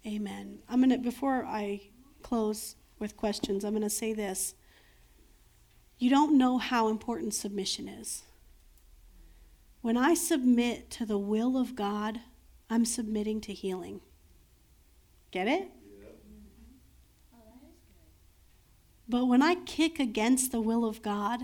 Amen. 0.06 0.58
I'm 0.68 0.80
going 0.80 0.90
to, 0.90 0.98
before 0.98 1.46
I 1.46 1.80
close 2.22 2.76
with 2.98 3.16
questions, 3.16 3.64
I'm 3.64 3.72
going 3.72 3.82
to 3.82 3.88
say 3.88 4.12
this. 4.12 4.54
You 6.02 6.10
don't 6.10 6.36
know 6.36 6.58
how 6.58 6.88
important 6.88 7.32
submission 7.32 7.86
is. 7.86 8.24
When 9.82 9.96
I 9.96 10.14
submit 10.14 10.90
to 10.90 11.06
the 11.06 11.16
will 11.16 11.56
of 11.56 11.76
God, 11.76 12.18
I'm 12.68 12.84
submitting 12.84 13.40
to 13.42 13.52
healing. 13.52 14.00
Get 15.30 15.46
it? 15.46 15.68
But 19.08 19.26
when 19.26 19.42
I 19.42 19.54
kick 19.54 20.00
against 20.00 20.50
the 20.50 20.60
will 20.60 20.84
of 20.84 21.02
God, 21.02 21.42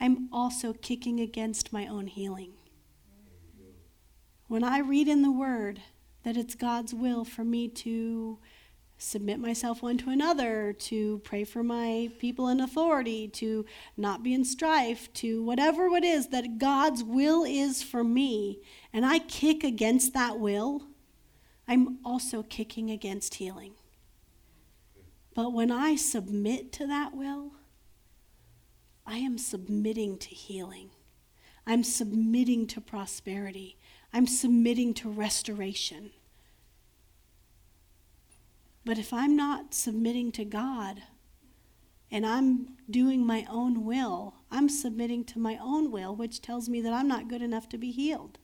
I'm 0.00 0.30
also 0.32 0.72
kicking 0.72 1.20
against 1.20 1.70
my 1.70 1.86
own 1.86 2.06
healing. 2.06 2.54
When 4.46 4.64
I 4.64 4.78
read 4.78 5.08
in 5.08 5.20
the 5.20 5.30
Word 5.30 5.82
that 6.22 6.38
it's 6.38 6.54
God's 6.54 6.94
will 6.94 7.22
for 7.22 7.44
me 7.44 7.68
to 7.68 8.38
submit 8.98 9.38
myself 9.38 9.80
one 9.82 9.96
to 9.98 10.10
another, 10.10 10.72
to 10.72 11.20
pray 11.20 11.44
for 11.44 11.62
my 11.62 12.10
people 12.18 12.48
in 12.48 12.60
authority, 12.60 13.28
to 13.28 13.64
not 13.96 14.22
be 14.22 14.34
in 14.34 14.44
strife, 14.44 15.12
to 15.14 15.42
whatever 15.44 15.86
it 15.96 16.04
is 16.04 16.28
that 16.28 16.58
God's 16.58 17.04
will 17.04 17.44
is 17.44 17.82
for 17.82 18.02
me, 18.02 18.60
and 18.92 19.06
I 19.06 19.20
kick 19.20 19.62
against 19.62 20.12
that 20.14 20.38
will, 20.40 20.82
I'm 21.68 21.98
also 22.04 22.42
kicking 22.42 22.90
against 22.90 23.34
healing. 23.34 23.74
But 25.34 25.52
when 25.52 25.70
I 25.70 25.94
submit 25.94 26.72
to 26.72 26.86
that 26.88 27.14
will, 27.14 27.52
I 29.06 29.18
am 29.18 29.38
submitting 29.38 30.18
to 30.18 30.28
healing. 30.28 30.90
I'm 31.66 31.84
submitting 31.84 32.66
to 32.68 32.80
prosperity. 32.80 33.78
I'm 34.12 34.26
submitting 34.26 34.94
to 34.94 35.08
restoration. 35.08 36.10
But 38.88 38.96
if 38.96 39.12
I'm 39.12 39.36
not 39.36 39.74
submitting 39.74 40.32
to 40.32 40.46
God 40.46 41.02
and 42.10 42.24
I'm 42.24 42.78
doing 42.88 43.26
my 43.26 43.46
own 43.50 43.84
will, 43.84 44.36
I'm 44.50 44.70
submitting 44.70 45.24
to 45.24 45.38
my 45.38 45.58
own 45.60 45.90
will, 45.90 46.16
which 46.16 46.40
tells 46.40 46.70
me 46.70 46.80
that 46.80 46.94
I'm 46.94 47.06
not 47.06 47.28
good 47.28 47.42
enough 47.42 47.68
to 47.68 47.76
be 47.76 47.90
healed. 47.90 48.38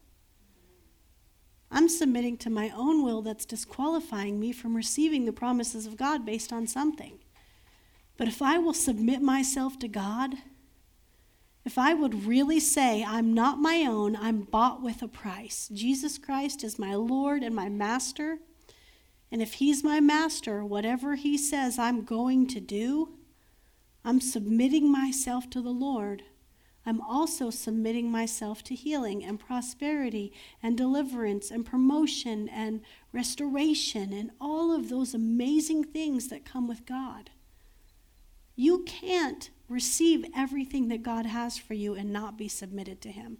I'm 1.70 1.88
submitting 1.88 2.36
to 2.36 2.50
my 2.50 2.70
own 2.76 3.02
will 3.02 3.22
that's 3.22 3.46
disqualifying 3.46 4.38
me 4.38 4.52
from 4.52 4.76
receiving 4.76 5.24
the 5.24 5.32
promises 5.32 5.86
of 5.86 5.96
God 5.96 6.26
based 6.26 6.52
on 6.52 6.66
something. 6.66 7.20
But 8.18 8.28
if 8.28 8.42
I 8.42 8.58
will 8.58 8.74
submit 8.74 9.22
myself 9.22 9.78
to 9.78 9.88
God, 9.88 10.34
if 11.64 11.78
I 11.78 11.94
would 11.94 12.26
really 12.26 12.60
say, 12.60 13.02
I'm 13.02 13.32
not 13.32 13.60
my 13.60 13.86
own, 13.88 14.14
I'm 14.14 14.42
bought 14.42 14.82
with 14.82 15.00
a 15.00 15.08
price. 15.08 15.70
Jesus 15.72 16.18
Christ 16.18 16.62
is 16.62 16.78
my 16.78 16.94
Lord 16.94 17.42
and 17.42 17.56
my 17.56 17.70
Master. 17.70 18.40
And 19.35 19.43
if 19.43 19.55
He's 19.55 19.82
my 19.82 19.98
Master, 19.98 20.65
whatever 20.65 21.16
He 21.16 21.36
says 21.36 21.77
I'm 21.77 22.05
going 22.05 22.47
to 22.47 22.61
do, 22.61 23.15
I'm 24.05 24.20
submitting 24.20 24.93
myself 24.93 25.51
to 25.51 25.61
the 25.61 25.73
Lord. 25.73 26.23
I'm 26.86 27.01
also 27.01 27.51
submitting 27.51 28.12
myself 28.12 28.62
to 28.62 28.77
healing 28.77 29.24
and 29.24 29.40
prosperity 29.40 30.32
and 30.62 30.78
deliverance 30.78 31.51
and 31.51 31.66
promotion 31.66 32.48
and 32.48 32.82
restoration 33.12 34.12
and 34.12 34.31
all 34.40 34.73
of 34.73 34.89
those 34.89 35.15
amazing 35.15 35.82
things 35.82 36.28
that 36.28 36.44
come 36.44 36.69
with 36.69 36.86
God. 36.86 37.31
You 38.55 38.85
can't 38.85 39.51
receive 39.69 40.27
everything 40.36 40.86
that 40.90 41.02
God 41.02 41.27
has 41.27 41.59
for 41.59 41.74
you 41.74 41.97
and 41.97 42.12
not 42.12 42.39
be 42.39 42.47
submitted 42.47 43.01
to 43.01 43.11
Him. 43.11 43.39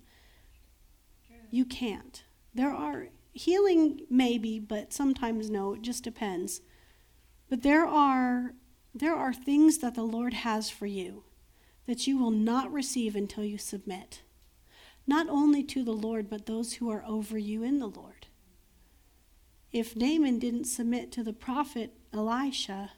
You 1.53 1.65
can't. 1.65 2.25
There 2.53 2.73
are 2.73 3.11
healing, 3.35 4.07
maybe, 4.09 4.59
but 4.59 4.93
sometimes 4.93 5.51
no. 5.51 5.75
It 5.75 5.83
just 5.83 6.05
depends. 6.05 6.63
But 7.51 7.63
there 7.63 7.85
are 7.85 8.55
there 8.95 9.15
are 9.15 9.35
things 9.35 9.79
that 9.79 9.97
the 9.97 10.05
Lord 10.05 10.33
has 10.33 10.71
for 10.71 10.87
you 10.87 11.25
that 11.87 12.07
you 12.07 12.17
will 12.17 12.31
not 12.31 12.73
receive 12.73 13.15
until 13.15 13.45
you 13.45 13.59
submit, 13.59 14.23
not 15.07 15.29
only 15.29 15.63
to 15.65 15.85
the 15.85 15.93
Lord, 15.93 16.31
but 16.31 16.47
those 16.47 16.75
who 16.75 16.91
are 16.91 17.05
over 17.07 17.37
you 17.37 17.63
in 17.63 17.79
the 17.79 17.89
Lord. 17.89 18.27
If 19.71 19.97
Naaman 19.97 20.39
didn't 20.39 20.65
submit 20.65 21.13
to 21.13 21.25
the 21.25 21.33
prophet 21.33 21.93
Elisha, 22.13 22.93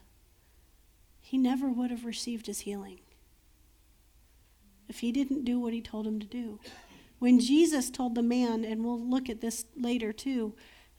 he 1.19 1.37
never 1.37 1.67
would 1.67 1.91
have 1.91 2.05
received 2.05 2.45
his 2.45 2.61
healing. 2.61 2.99
If 4.87 4.99
he 4.99 5.11
didn't 5.11 5.43
do 5.43 5.59
what 5.59 5.73
he 5.73 5.81
told 5.81 6.07
him 6.07 6.19
to 6.19 6.27
do. 6.27 6.59
When 7.19 7.39
Jesus 7.39 7.89
told 7.89 8.15
the 8.15 8.21
man, 8.21 8.63
and 8.63 8.83
we'll 8.83 8.99
look 8.99 9.29
at 9.29 9.41
this 9.41 9.65
later 9.75 10.13
too, 10.13 10.53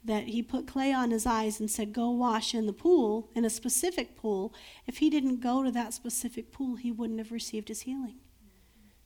that 0.05 0.25
he 0.25 0.43
put 0.43 0.67
clay 0.67 0.93
on 0.93 1.11
his 1.11 1.27
eyes 1.27 1.61
and 1.61 1.71
said, 1.71 1.93
Go 1.93 2.11
wash 2.11 2.55
in 2.55 2.67
the 2.67 2.73
pool, 2.73 3.31
in 3.35 3.45
a 3.45 3.51
specific 3.51 4.17
pool. 4.17 4.55
If 4.87 4.99
he 4.99 5.11
didn't 5.11 5.41
go 5.41 5.63
to 5.63 5.71
that 5.73 5.93
specific 5.93 6.53
pool, 6.53 6.77
he 6.77 6.91
wouldn't 6.91 7.19
have 7.19 7.33
received 7.33 7.69
his 7.69 7.83
healing. 7.83 8.17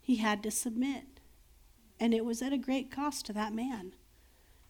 He 0.01 0.17
had 0.17 0.43
to 0.43 0.51
submit. 0.51 1.21
And 2.01 2.13
it 2.13 2.25
was 2.25 2.43
at 2.43 2.53
a 2.53 2.59
great 2.59 2.91
cost 2.91 3.27
to 3.27 3.33
that 3.35 3.55
man. 3.55 3.95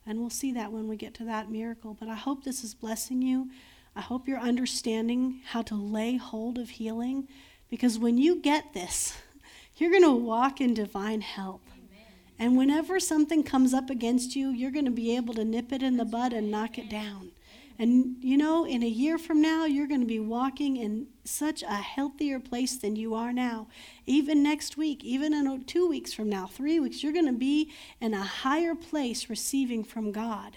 And 0.04 0.20
we'll 0.20 0.30
see 0.30 0.52
that 0.52 0.72
when 0.72 0.88
we 0.88 0.96
get 0.96 1.14
to 1.14 1.24
that 1.24 1.50
miracle. 1.50 1.96
But 1.98 2.08
I 2.08 2.14
hope 2.14 2.44
this 2.44 2.64
is 2.64 2.74
blessing 2.74 3.22
you. 3.22 3.50
I 3.94 4.00
hope 4.00 4.26
you're 4.26 4.38
understanding 4.38 5.40
how 5.46 5.62
to 5.62 5.74
lay 5.74 6.16
hold 6.16 6.58
of 6.58 6.70
healing. 6.70 7.28
Because 7.70 7.98
when 7.98 8.18
you 8.18 8.36
get 8.36 8.74
this, 8.74 9.16
you're 9.76 9.90
going 9.90 10.02
to 10.02 10.12
walk 10.12 10.60
in 10.60 10.74
divine 10.74 11.20
help. 11.20 11.62
And 12.38 12.56
whenever 12.56 12.98
something 12.98 13.42
comes 13.42 13.72
up 13.72 13.90
against 13.90 14.34
you, 14.34 14.50
you're 14.50 14.70
going 14.70 14.84
to 14.84 14.90
be 14.90 15.16
able 15.16 15.34
to 15.34 15.44
nip 15.44 15.72
it 15.72 15.82
in 15.82 15.96
the 15.96 16.04
bud 16.04 16.32
and 16.32 16.50
knock 16.50 16.78
it 16.78 16.88
down. 16.88 17.30
And 17.78 18.16
you 18.20 18.36
know, 18.36 18.64
in 18.64 18.82
a 18.82 18.88
year 18.88 19.18
from 19.18 19.40
now, 19.40 19.64
you're 19.64 19.86
going 19.86 20.00
to 20.00 20.06
be 20.06 20.20
walking 20.20 20.76
in 20.76 21.06
such 21.24 21.62
a 21.62 21.74
healthier 21.74 22.38
place 22.38 22.76
than 22.76 22.96
you 22.96 23.14
are 23.14 23.32
now. 23.32 23.68
Even 24.06 24.42
next 24.42 24.76
week, 24.76 25.02
even 25.04 25.32
in 25.32 25.64
two 25.64 25.88
weeks 25.88 26.12
from 26.12 26.28
now, 26.28 26.46
three 26.46 26.80
weeks, 26.80 27.02
you're 27.02 27.12
going 27.12 27.26
to 27.26 27.32
be 27.32 27.72
in 28.00 28.14
a 28.14 28.22
higher 28.22 28.74
place 28.74 29.30
receiving 29.30 29.84
from 29.84 30.12
God 30.12 30.56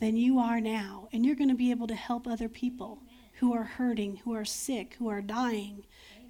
than 0.00 0.16
you 0.16 0.38
are 0.38 0.60
now. 0.60 1.08
And 1.12 1.24
you're 1.24 1.36
going 1.36 1.50
to 1.50 1.54
be 1.54 1.70
able 1.70 1.86
to 1.88 1.94
help 1.94 2.26
other 2.26 2.48
people 2.48 3.00
who 3.34 3.52
are 3.52 3.64
hurting, 3.64 4.16
who 4.24 4.34
are 4.34 4.44
sick, 4.44 4.96
who 4.98 5.08
are 5.08 5.20
dying 5.20 5.84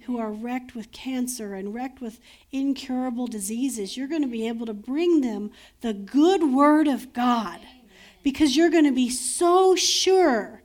who 0.05 0.17
are 0.17 0.31
wrecked 0.31 0.75
with 0.75 0.91
cancer 0.91 1.53
and 1.53 1.73
wrecked 1.73 2.01
with 2.01 2.19
incurable 2.51 3.27
diseases. 3.27 3.97
You're 3.97 4.07
going 4.07 4.21
to 4.21 4.27
be 4.27 4.47
able 4.47 4.65
to 4.65 4.73
bring 4.73 5.21
them 5.21 5.51
the 5.81 5.93
good 5.93 6.43
word 6.53 6.87
of 6.87 7.13
God 7.13 7.59
because 8.23 8.55
you're 8.55 8.69
going 8.69 8.85
to 8.85 8.91
be 8.91 9.09
so 9.09 9.75
sure 9.75 10.63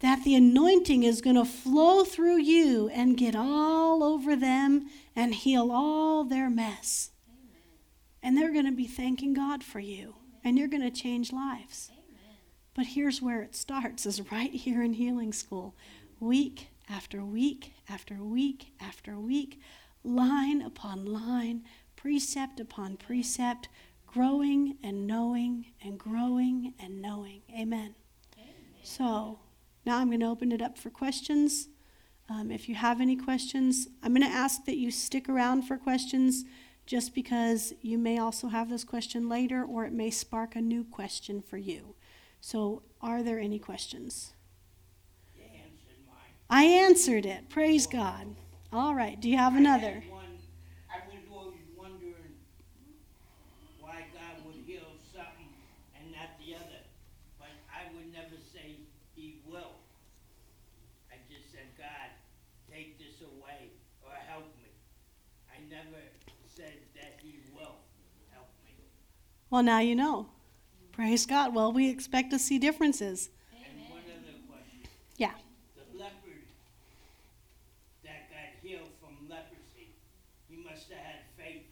that 0.00 0.24
the 0.24 0.34
anointing 0.34 1.04
is 1.04 1.20
going 1.20 1.36
to 1.36 1.44
flow 1.44 2.04
through 2.04 2.38
you 2.38 2.88
and 2.88 3.16
get 3.16 3.36
all 3.36 4.02
over 4.02 4.34
them 4.34 4.88
and 5.14 5.34
heal 5.34 5.70
all 5.70 6.24
their 6.24 6.50
mess. 6.50 7.10
And 8.22 8.36
they're 8.36 8.52
going 8.52 8.66
to 8.66 8.72
be 8.72 8.86
thanking 8.86 9.34
God 9.34 9.62
for 9.62 9.80
you 9.80 10.14
and 10.44 10.58
you're 10.58 10.68
going 10.68 10.82
to 10.82 10.90
change 10.90 11.32
lives. 11.32 11.90
But 12.74 12.86
here's 12.86 13.20
where 13.20 13.42
it 13.42 13.54
starts 13.54 14.06
is 14.06 14.32
right 14.32 14.52
here 14.52 14.82
in 14.82 14.94
healing 14.94 15.32
school. 15.32 15.74
Week 16.20 16.68
after 16.88 17.24
week 17.24 17.72
after 17.92 18.22
week 18.22 18.72
after 18.80 19.18
week, 19.18 19.60
line 20.02 20.62
upon 20.62 21.04
line, 21.04 21.62
precept 21.94 22.58
upon 22.58 22.96
precept, 22.96 23.68
growing 24.06 24.76
and 24.82 25.06
knowing 25.06 25.66
and 25.84 25.98
growing 25.98 26.72
and 26.80 27.02
knowing. 27.02 27.42
Amen. 27.50 27.94
Amen. 28.38 28.54
So 28.82 29.38
now 29.84 29.98
I'm 29.98 30.08
going 30.08 30.20
to 30.20 30.26
open 30.26 30.52
it 30.52 30.62
up 30.62 30.78
for 30.78 30.90
questions. 30.90 31.68
Um, 32.30 32.50
if 32.50 32.68
you 32.68 32.74
have 32.74 33.00
any 33.00 33.16
questions, 33.16 33.88
I'm 34.02 34.14
going 34.14 34.26
to 34.26 34.34
ask 34.34 34.64
that 34.64 34.78
you 34.78 34.90
stick 34.90 35.28
around 35.28 35.62
for 35.62 35.76
questions 35.76 36.44
just 36.86 37.14
because 37.14 37.74
you 37.82 37.98
may 37.98 38.18
also 38.18 38.48
have 38.48 38.70
this 38.70 38.84
question 38.84 39.28
later 39.28 39.62
or 39.62 39.84
it 39.84 39.92
may 39.92 40.10
spark 40.10 40.56
a 40.56 40.62
new 40.62 40.84
question 40.84 41.42
for 41.42 41.58
you. 41.58 41.94
So, 42.40 42.82
are 43.00 43.22
there 43.22 43.38
any 43.38 43.58
questions? 43.58 44.32
I 46.54 46.64
answered 46.64 47.24
it. 47.24 47.48
Praise 47.48 47.86
God. 47.86 48.36
All 48.74 48.94
right. 48.94 49.18
Do 49.18 49.30
you 49.30 49.38
have 49.38 49.56
another? 49.56 50.02
I 50.04 50.98
was 51.08 51.64
wondering 51.74 52.36
why 53.80 54.04
God 54.12 54.44
would 54.44 54.56
heal 54.66 54.92
something 55.14 55.48
and 55.98 56.12
not 56.12 56.28
the 56.44 56.54
other. 56.54 56.84
But 57.38 57.48
I 57.72 57.88
would 57.94 58.12
never 58.12 58.36
say 58.52 58.76
He 59.16 59.40
will. 59.48 59.72
I 61.10 61.16
just 61.32 61.50
said, 61.52 61.72
God, 61.78 62.10
take 62.70 62.98
this 62.98 63.22
away 63.22 63.70
or 64.04 64.12
help 64.28 64.44
me. 64.60 64.68
I 65.48 65.56
never 65.70 66.02
said 66.54 66.74
that 66.96 67.18
He 67.22 67.40
will 67.54 67.76
help 68.30 68.48
me. 68.66 68.74
Well, 69.48 69.62
now 69.62 69.78
you 69.78 69.94
know. 69.94 70.26
Praise 70.92 71.24
God. 71.24 71.54
Well, 71.54 71.72
we 71.72 71.88
expect 71.88 72.30
to 72.32 72.38
see 72.38 72.58
differences. 72.58 73.30
And 73.54 73.88
one 73.88 74.02
other 74.04 74.36
question. 74.50 74.80
Yeah. 75.16 75.32
The 75.74 75.98
leper 75.98 76.36
that 78.04 78.28
got 78.30 78.60
healed 78.62 78.90
from 79.00 79.16
leprosy, 79.28 79.94
he 80.50 80.56
must 80.62 80.90
have 80.90 80.98
had 81.00 81.20
faith. 81.38 81.64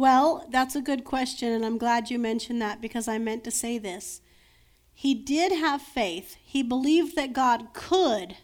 Well, 0.00 0.46
that's 0.48 0.74
a 0.74 0.80
good 0.80 1.04
question, 1.04 1.52
and 1.52 1.62
I'm 1.62 1.76
glad 1.76 2.10
you 2.10 2.18
mentioned 2.18 2.62
that 2.62 2.80
because 2.80 3.06
I 3.06 3.18
meant 3.18 3.44
to 3.44 3.50
say 3.50 3.76
this. 3.76 4.22
He 4.94 5.12
did 5.12 5.52
have 5.52 5.82
faith. 5.82 6.36
He 6.42 6.62
believed 6.62 7.16
that 7.16 7.34
God 7.34 7.74
could, 7.74 8.38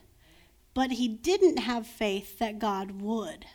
but 0.74 0.90
he 0.90 1.08
didn't 1.08 1.60
have 1.60 1.86
faith 1.86 2.38
that 2.40 2.58
God 2.58 3.00
would. 3.00 3.46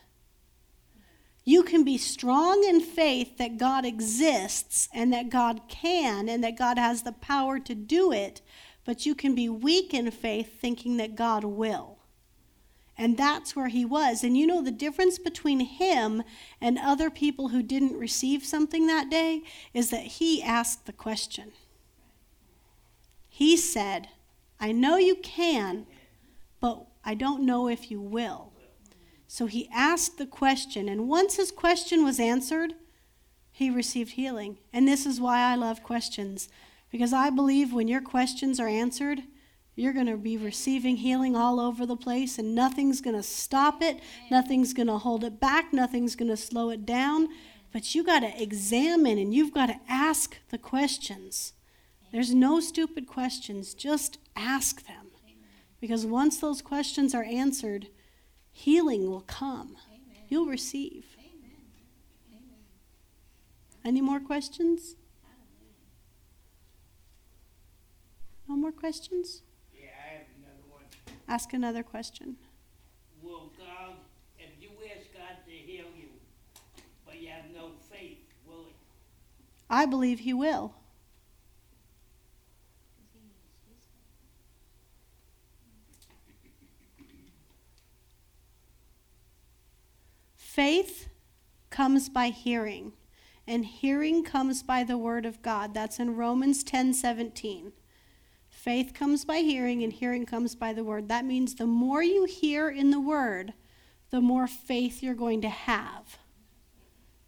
You 1.44 1.62
can 1.62 1.84
be 1.84 2.00
strong 2.00 2.64
in 2.64 2.82
faith 2.82 3.38
that 3.38 3.60
God 3.60 3.86
exists 3.86 4.90
and 4.92 5.14
that 5.14 5.30
God 5.30 5.62
can 5.68 6.28
and 6.28 6.44
that 6.44 6.58
God 6.58 6.80
has 6.80 7.04
the 7.04 7.12
power 7.12 7.60
to 7.60 7.76
do 7.76 8.12
it, 8.12 8.42
but 8.84 9.06
you 9.06 9.14
can 9.14 9.36
be 9.36 9.48
weak 9.48 9.94
in 9.94 10.10
faith 10.10 10.60
thinking 10.60 10.98
that 10.98 11.14
God 11.14 11.44
will. 11.44 12.01
And 12.98 13.18
that's 13.18 13.56
where 13.56 13.70
he 13.70 13.86
was. 13.86 14.24
And 14.24 14.38
you 14.38 14.46
know 14.46 14.62
the 14.62 14.72
difference 14.72 15.18
between 15.18 15.62
him 15.62 16.24
and 16.60 16.78
other 16.78 17.10
people 17.10 17.50
who 17.50 17.64
didn't 17.64 17.98
receive 17.98 18.44
something 18.44 18.88
that 18.88 19.10
day 19.10 19.42
is 19.74 19.90
that 19.90 20.04
he 20.04 20.44
asked 20.44 20.86
the 20.86 20.94
question. 20.94 21.52
He 23.28 23.58
said, 23.58 24.10
I 24.60 24.72
know 24.72 24.98
you 24.98 25.16
can, 25.16 25.88
but 26.60 26.86
I 27.04 27.16
don't 27.16 27.46
know 27.46 27.68
if 27.68 27.90
you 27.90 28.00
will. 28.00 28.52
So 29.28 29.46
he 29.48 29.70
asked 29.74 30.18
the 30.18 30.28
question, 30.28 30.90
and 30.90 31.08
once 31.08 31.38
his 31.38 31.52
question 31.52 32.04
was 32.04 32.20
answered, 32.20 32.74
he 33.52 33.70
received 33.70 34.12
healing. 34.12 34.60
And 34.74 34.88
this 34.88 35.06
is 35.06 35.22
why 35.22 35.40
I 35.40 35.56
love 35.56 35.82
questions, 35.82 36.50
because 36.92 37.14
I 37.14 37.30
believe 37.30 37.74
when 37.74 37.88
your 37.88 38.02
questions 38.02 38.60
are 38.60 38.68
answered, 38.68 39.24
You're 39.76 39.94
going 39.94 40.08
to 40.08 40.18
be 40.18 40.38
receiving 40.38 40.98
healing 40.98 41.36
all 41.36 41.60
over 41.60 41.86
the 41.86 41.96
place, 41.96 42.38
and 42.38 42.54
nothing's 42.54 43.02
going 43.02 43.16
to 43.16 43.24
stop 43.24 43.82
it. 43.82 44.00
Nothing's 44.30 44.74
going 44.74 44.88
to 44.88 44.98
hold 44.98 45.24
it 45.24 45.40
back. 45.40 45.72
Nothing's 45.74 46.16
going 46.16 46.30
to 46.30 46.38
slow 46.38 46.70
it 46.70 46.86
down. 46.86 47.30
But 47.72 47.96
you 47.96 48.04
got 48.04 48.20
to 48.20 48.42
examine 48.42 49.18
and 49.18 49.34
you've 49.34 49.54
got 49.54 49.68
to 49.68 49.80
ask 49.88 50.38
the 50.50 50.58
questions. 50.58 51.54
There's 52.12 52.34
no 52.34 52.60
stupid 52.60 53.08
questions, 53.08 53.74
just 53.74 54.18
ask 54.36 54.86
them. 54.86 55.08
Because 55.80 56.06
once 56.06 56.38
those 56.40 56.62
questions 56.62 57.16
are 57.16 57.24
answered, 57.24 57.88
healing 58.52 59.10
will 59.10 59.22
come. 59.22 59.78
You'll 60.28 60.46
receive. 60.46 61.06
Any 63.84 64.02
more 64.02 64.20
questions? 64.20 64.96
No 68.48 68.56
more 68.56 68.72
questions? 68.72 69.42
Yeah, 69.74 69.88
I 70.06 70.14
have 70.18 70.28
another 70.38 70.68
one. 70.70 70.84
Ask 71.32 71.54
another 71.54 71.82
question. 71.82 72.36
Will 73.24 73.54
God, 73.58 73.96
if 74.38 74.50
you 74.60 74.68
ask 74.94 75.14
God 75.14 75.38
to 75.46 75.52
heal 75.52 75.86
you, 75.98 76.10
but 77.06 77.22
you 77.22 77.30
have 77.30 77.46
no 77.56 77.70
faith, 77.90 78.18
will 78.46 78.66
He? 78.66 78.74
I 79.70 79.86
believe 79.86 80.20
He 80.20 80.34
will. 80.34 80.74
Faith 90.36 91.08
comes 91.70 92.10
by 92.10 92.28
hearing, 92.28 92.92
and 93.48 93.66
hearing 93.66 94.26
comes 94.26 94.64
by 94.64 94.84
the 94.84 94.98
word 94.98 95.26
of 95.26 95.42
God. 95.42 95.74
That's 95.74 95.98
in 95.98 96.18
Romans 96.18 96.62
10 96.66 96.94
17. 96.94 97.72
Faith 98.62 98.94
comes 98.94 99.26
by 99.26 99.40
hearing, 99.40 99.82
and 99.82 99.92
hearing 99.92 100.24
comes 100.24 100.54
by 100.54 100.72
the 100.72 100.84
word. 100.84 101.08
That 101.08 101.26
means 101.26 101.56
the 101.56 101.66
more 101.66 102.04
you 102.04 102.26
hear 102.26 102.70
in 102.70 102.92
the 102.92 103.00
word, 103.00 103.54
the 104.12 104.22
more 104.22 104.46
faith 104.46 105.02
you're 105.02 105.16
going 105.16 105.42
to 105.42 105.50
have. 105.50 106.20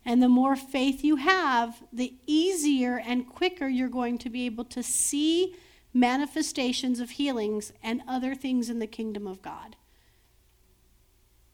And 0.06 0.22
the 0.22 0.30
more 0.30 0.56
faith 0.56 1.04
you 1.04 1.16
have, 1.16 1.82
the 1.92 2.14
easier 2.28 3.02
and 3.04 3.28
quicker 3.28 3.68
you're 3.68 3.90
going 3.90 4.20
to 4.20 4.30
be 4.30 4.46
able 4.46 4.66
to 4.66 4.84
see 4.84 5.56
manifestations 5.92 7.00
of 7.00 7.10
healings 7.10 7.74
and 7.82 8.04
other 8.08 8.36
things 8.36 8.70
in 8.70 8.78
the 8.78 8.86
kingdom 8.86 9.26
of 9.26 9.42
God. 9.42 9.76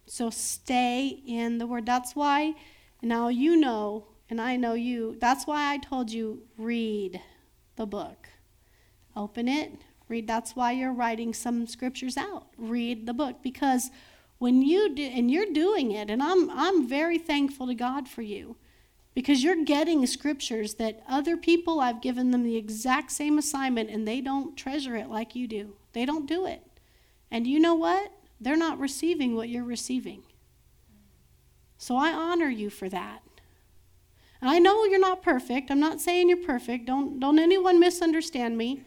So 0.07 0.29
stay 0.29 1.21
in 1.25 1.57
the 1.57 1.67
Word. 1.67 1.85
That's 1.85 2.17
why, 2.17 2.55
now 3.01 3.29
you 3.29 3.55
know, 3.55 4.07
and 4.29 4.41
I 4.41 4.57
know 4.57 4.73
you, 4.73 5.15
that's 5.21 5.47
why 5.47 5.71
I 5.71 5.77
told 5.77 6.11
you 6.11 6.43
read 6.57 7.21
the 7.77 7.85
book. 7.85 8.28
Open 9.19 9.49
it, 9.49 9.73
read. 10.07 10.29
That's 10.29 10.55
why 10.55 10.71
you're 10.71 10.93
writing 10.93 11.33
some 11.33 11.67
scriptures 11.67 12.15
out. 12.15 12.47
Read 12.57 13.05
the 13.05 13.13
book 13.13 13.43
because 13.43 13.91
when 14.37 14.61
you 14.61 14.95
do, 14.95 15.03
and 15.03 15.29
you're 15.29 15.51
doing 15.51 15.91
it, 15.91 16.09
and 16.09 16.23
I'm, 16.23 16.49
I'm 16.49 16.87
very 16.87 17.17
thankful 17.17 17.67
to 17.67 17.75
God 17.75 18.07
for 18.07 18.21
you 18.21 18.55
because 19.13 19.43
you're 19.43 19.65
getting 19.65 20.07
scriptures 20.07 20.75
that 20.75 21.03
other 21.05 21.35
people, 21.35 21.81
I've 21.81 22.01
given 22.01 22.31
them 22.31 22.43
the 22.43 22.55
exact 22.55 23.11
same 23.11 23.37
assignment 23.37 23.89
and 23.89 24.07
they 24.07 24.21
don't 24.21 24.55
treasure 24.55 24.95
it 24.95 25.09
like 25.09 25.35
you 25.35 25.49
do. 25.49 25.73
They 25.91 26.05
don't 26.05 26.25
do 26.25 26.45
it. 26.45 26.63
And 27.29 27.45
you 27.45 27.59
know 27.59 27.75
what? 27.75 28.13
They're 28.39 28.55
not 28.55 28.79
receiving 28.79 29.35
what 29.35 29.49
you're 29.49 29.65
receiving. 29.65 30.23
So 31.77 31.97
I 31.97 32.13
honor 32.13 32.47
you 32.47 32.69
for 32.69 32.87
that. 32.87 33.19
And 34.39 34.49
I 34.49 34.59
know 34.59 34.85
you're 34.85 34.97
not 34.97 35.21
perfect. 35.21 35.69
I'm 35.69 35.81
not 35.81 35.99
saying 35.99 36.29
you're 36.29 36.37
perfect. 36.37 36.85
Don't, 36.85 37.19
don't 37.19 37.37
anyone 37.37 37.81
misunderstand 37.81 38.57
me. 38.57 38.85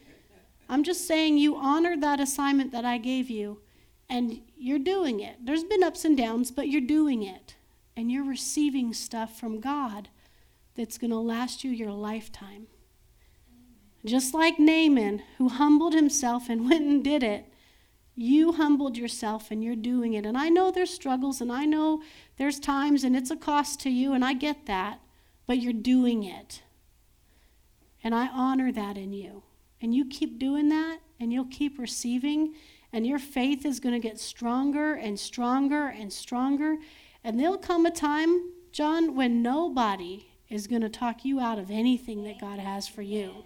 I'm 0.73 0.85
just 0.85 1.07
saying 1.07 1.37
you 1.37 1.55
honored 1.57 2.01
that 2.01 2.19
assignment 2.19 2.73
that 2.73 2.87
I 2.87 2.97
gave 2.97 3.29
you 3.29 3.61
and 4.09 4.41
you're 4.57 4.79
doing 4.79 5.21
it. 5.21 5.37
There's 5.45 5.65
been 5.65 5.83
ups 5.83 6.07
and 6.07 6.17
downs, 6.17 6.51
but 6.51 6.67
you're 6.67 6.81
doing 6.81 7.23
it. 7.23 7.57
And 7.95 8.11
you're 8.11 8.25
receiving 8.25 8.95
stuff 8.95 9.39
from 9.39 9.61
God 9.61 10.09
that's 10.75 10.97
going 10.97 11.11
to 11.11 11.19
last 11.19 11.63
you 11.63 11.71
your 11.71 11.91
lifetime. 11.91 12.69
Just 14.07 14.33
like 14.33 14.59
Naaman, 14.59 15.23
who 15.37 15.51
humbled 15.51 15.93
himself 15.93 16.49
and 16.49 16.67
went 16.71 16.87
and 16.87 17.05
did 17.05 17.23
it, 17.23 17.53
you 18.15 18.53
humbled 18.53 18.97
yourself 18.97 19.51
and 19.51 19.63
you're 19.63 19.77
doing 19.77 20.15
it. 20.15 20.25
And 20.25 20.39
I 20.39 20.49
know 20.49 20.71
there's 20.71 20.89
struggles 20.89 21.43
and 21.43 21.53
I 21.53 21.67
know 21.67 22.01
there's 22.39 22.59
times 22.59 23.05
and 23.05 23.15
it's 23.15 23.31
a 23.31 23.37
cost 23.37 23.79
to 23.81 23.91
you, 23.91 24.15
and 24.15 24.25
I 24.25 24.33
get 24.33 24.65
that, 24.65 25.01
but 25.47 25.59
you're 25.59 25.75
doing 25.75 26.25
it. 26.25 26.63
And 28.03 28.15
I 28.15 28.29
honor 28.29 28.73
that 28.73 28.97
in 28.97 29.13
you. 29.13 29.43
And 29.83 29.95
you 29.95 30.07
keep 30.07 30.39
doing 30.39 30.69
that 30.71 31.01
and 31.21 31.33
you'll 31.33 31.45
keep 31.47 31.79
receiving 31.79 32.55
and 32.93 33.07
your 33.07 33.19
faith 33.19 33.65
is 33.65 33.81
going 33.81 33.95
to 33.95 34.09
get 34.09 34.19
stronger 34.19 34.95
and 34.95 35.19
stronger 35.19 35.89
and 35.89 36.13
stronger. 36.13 36.77
And 37.25 37.41
there'll 37.41 37.59
come 37.59 37.87
a 37.87 37.91
time, 37.91 38.51
John, 38.71 39.15
when 39.15 39.43
nobody 39.43 40.27
is 40.49 40.67
going 40.67 40.83
to 40.83 40.91
talk 40.91 41.25
you 41.25 41.41
out 41.41 41.59
of 41.59 41.71
anything 41.71 42.25
that 42.25 42.41
God 42.41 42.59
has 42.59 42.87
for 42.87 43.03
you. 43.03 43.45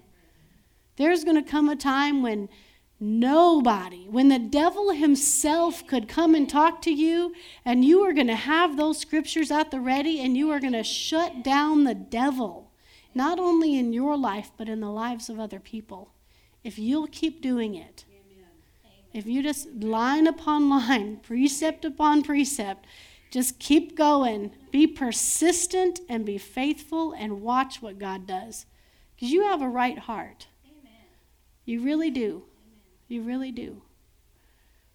There's 0.96 1.24
going 1.24 1.42
to 1.42 1.48
come 1.48 1.68
a 1.68 1.76
time 1.76 2.22
when 2.22 2.48
nobody, 2.98 4.06
when 4.08 4.28
the 4.28 4.38
devil 4.38 4.90
himself 4.90 5.86
could 5.86 6.08
come 6.08 6.34
and 6.34 6.48
talk 6.48 6.82
to 6.82 6.90
you, 6.90 7.32
and 7.64 7.84
you 7.84 8.02
are 8.02 8.12
going 8.12 8.26
to 8.26 8.34
have 8.34 8.76
those 8.76 8.98
scriptures 8.98 9.50
at 9.50 9.70
the 9.70 9.78
ready, 9.78 10.20
and 10.20 10.36
you 10.36 10.50
are 10.50 10.58
going 10.58 10.72
to 10.72 10.82
shut 10.82 11.44
down 11.44 11.84
the 11.84 11.94
devil, 11.94 12.72
not 13.14 13.38
only 13.38 13.78
in 13.78 13.92
your 13.92 14.16
life, 14.16 14.50
but 14.56 14.68
in 14.68 14.80
the 14.80 14.90
lives 14.90 15.28
of 15.28 15.38
other 15.38 15.60
people. 15.60 16.15
If 16.66 16.80
you'll 16.80 17.06
keep 17.06 17.40
doing 17.40 17.76
it, 17.76 18.04
if 19.12 19.24
you 19.24 19.40
just 19.40 19.68
line 19.72 20.26
upon 20.26 20.68
line, 20.68 21.16
precept 21.22 21.84
upon 21.84 22.22
precept, 22.22 22.86
just 23.30 23.60
keep 23.60 23.96
going, 23.96 24.50
be 24.72 24.86
persistent 24.86 26.00
and 26.08 26.26
be 26.26 26.38
faithful 26.38 27.12
and 27.12 27.40
watch 27.40 27.80
what 27.80 28.00
God 28.00 28.26
does. 28.26 28.66
Because 29.14 29.30
you 29.30 29.44
have 29.44 29.62
a 29.62 29.68
right 29.68 29.96
heart. 29.98 30.48
Amen. 30.66 30.92
You 31.64 31.82
really 31.82 32.10
do. 32.10 32.42
You 33.06 33.22
really 33.22 33.52
do. 33.52 33.82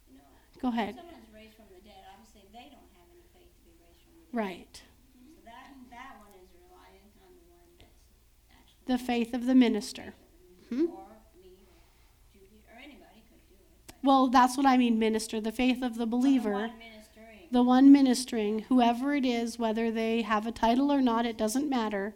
You 0.10 0.18
know, 0.18 0.23
Go 0.61 0.68
ahead. 0.68 0.95
someone 0.95 1.14
is 1.15 1.34
raised 1.34 1.56
from 1.56 1.65
the 1.73 1.81
dead, 1.88 2.03
obviously 2.14 2.41
they 2.52 2.68
don't 2.68 2.91
have 2.99 3.07
any 3.14 3.23
faith 3.34 3.48
to 3.56 3.61
be 3.64 3.72
raised 3.80 4.03
from 4.03 4.11
the 4.19 4.27
dead. 4.27 4.38
Right. 4.38 4.81
So 4.84 5.45
that, 5.45 5.72
that 5.89 6.19
one 6.19 6.35
is 6.43 6.49
reliant 6.53 7.15
on 7.23 7.31
the 7.31 7.45
one. 7.56 7.88
The 8.88 8.98
faith 9.03 9.34
of 9.34 9.45
the 9.45 9.56
minister. 9.56 10.14
Hmm? 10.69 10.88
Or 10.91 11.07
me, 11.35 11.52
or 11.68 11.81
Judy, 12.31 12.61
or 12.72 12.77
anybody 12.77 13.23
could 13.27 13.41
do 13.49 13.56
it. 13.56 13.65
but- 13.81 13.88
Well, 14.03 14.27
that's 14.27 14.57
what 14.57 14.65
I 14.65 14.77
mean, 14.77 14.97
minister. 14.97 15.39
The 15.39 15.51
faith 15.51 15.81
of 15.81 15.95
the 15.95 16.05
believer. 16.05 16.49
The 16.49 16.57
one 16.57 16.79
ministering. 16.79 17.47
the 17.51 17.63
one 17.63 17.91
ministering, 17.91 18.59
whoever 18.69 19.13
it 19.13 19.25
is, 19.25 19.59
whether 19.59 19.91
they 19.91 20.23
have 20.23 20.47
a 20.47 20.51
title 20.51 20.91
or 20.91 21.01
not, 21.01 21.25
it 21.25 21.37
doesn't 21.37 21.69
matter. 21.69 22.15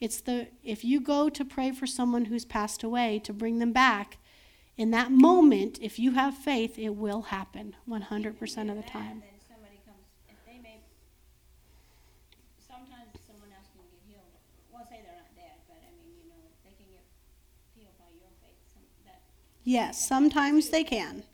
It's 0.00 0.20
the 0.20 0.48
if 0.62 0.84
you 0.84 1.00
go 1.00 1.28
to 1.28 1.44
pray 1.44 1.72
for 1.72 1.86
someone 1.86 2.26
who's 2.26 2.44
passed 2.44 2.82
away 2.82 3.18
to 3.20 3.32
bring 3.32 3.58
them 3.58 3.72
back, 3.72 4.18
in 4.76 4.90
that 4.90 5.10
moment, 5.12 5.78
if 5.80 5.98
you 5.98 6.12
have 6.12 6.34
faith, 6.36 6.78
it 6.78 6.96
will 6.96 7.22
happen 7.30 7.76
100% 7.88 8.10
of 8.70 8.76
the 8.76 8.82
time. 8.82 9.22
Then 9.22 9.38
somebody 9.46 9.78
comes, 9.86 10.02
if 10.26 10.34
they 10.42 10.58
may, 10.58 10.82
sometimes 12.58 13.14
someone 13.22 13.54
else 13.54 13.70
can 13.70 13.86
get 13.86 14.02
healed. 14.02 14.34
Well, 14.74 14.82
say 14.90 14.98
they're 15.06 15.14
not 15.14 15.30
dead, 15.38 15.62
but 15.70 15.78
I 15.78 15.94
mean, 15.94 16.10
you 16.18 16.26
know, 16.26 16.42
they 16.66 16.74
can 16.74 16.90
get 16.90 17.06
healed 17.78 17.94
by 18.02 18.10
your 18.18 18.34
faith. 18.42 18.58
Some, 18.74 18.82
that, 19.06 19.22
Yes, 19.64 20.06
sometimes 20.06 20.68
they 20.70 20.84
can. 20.84 21.24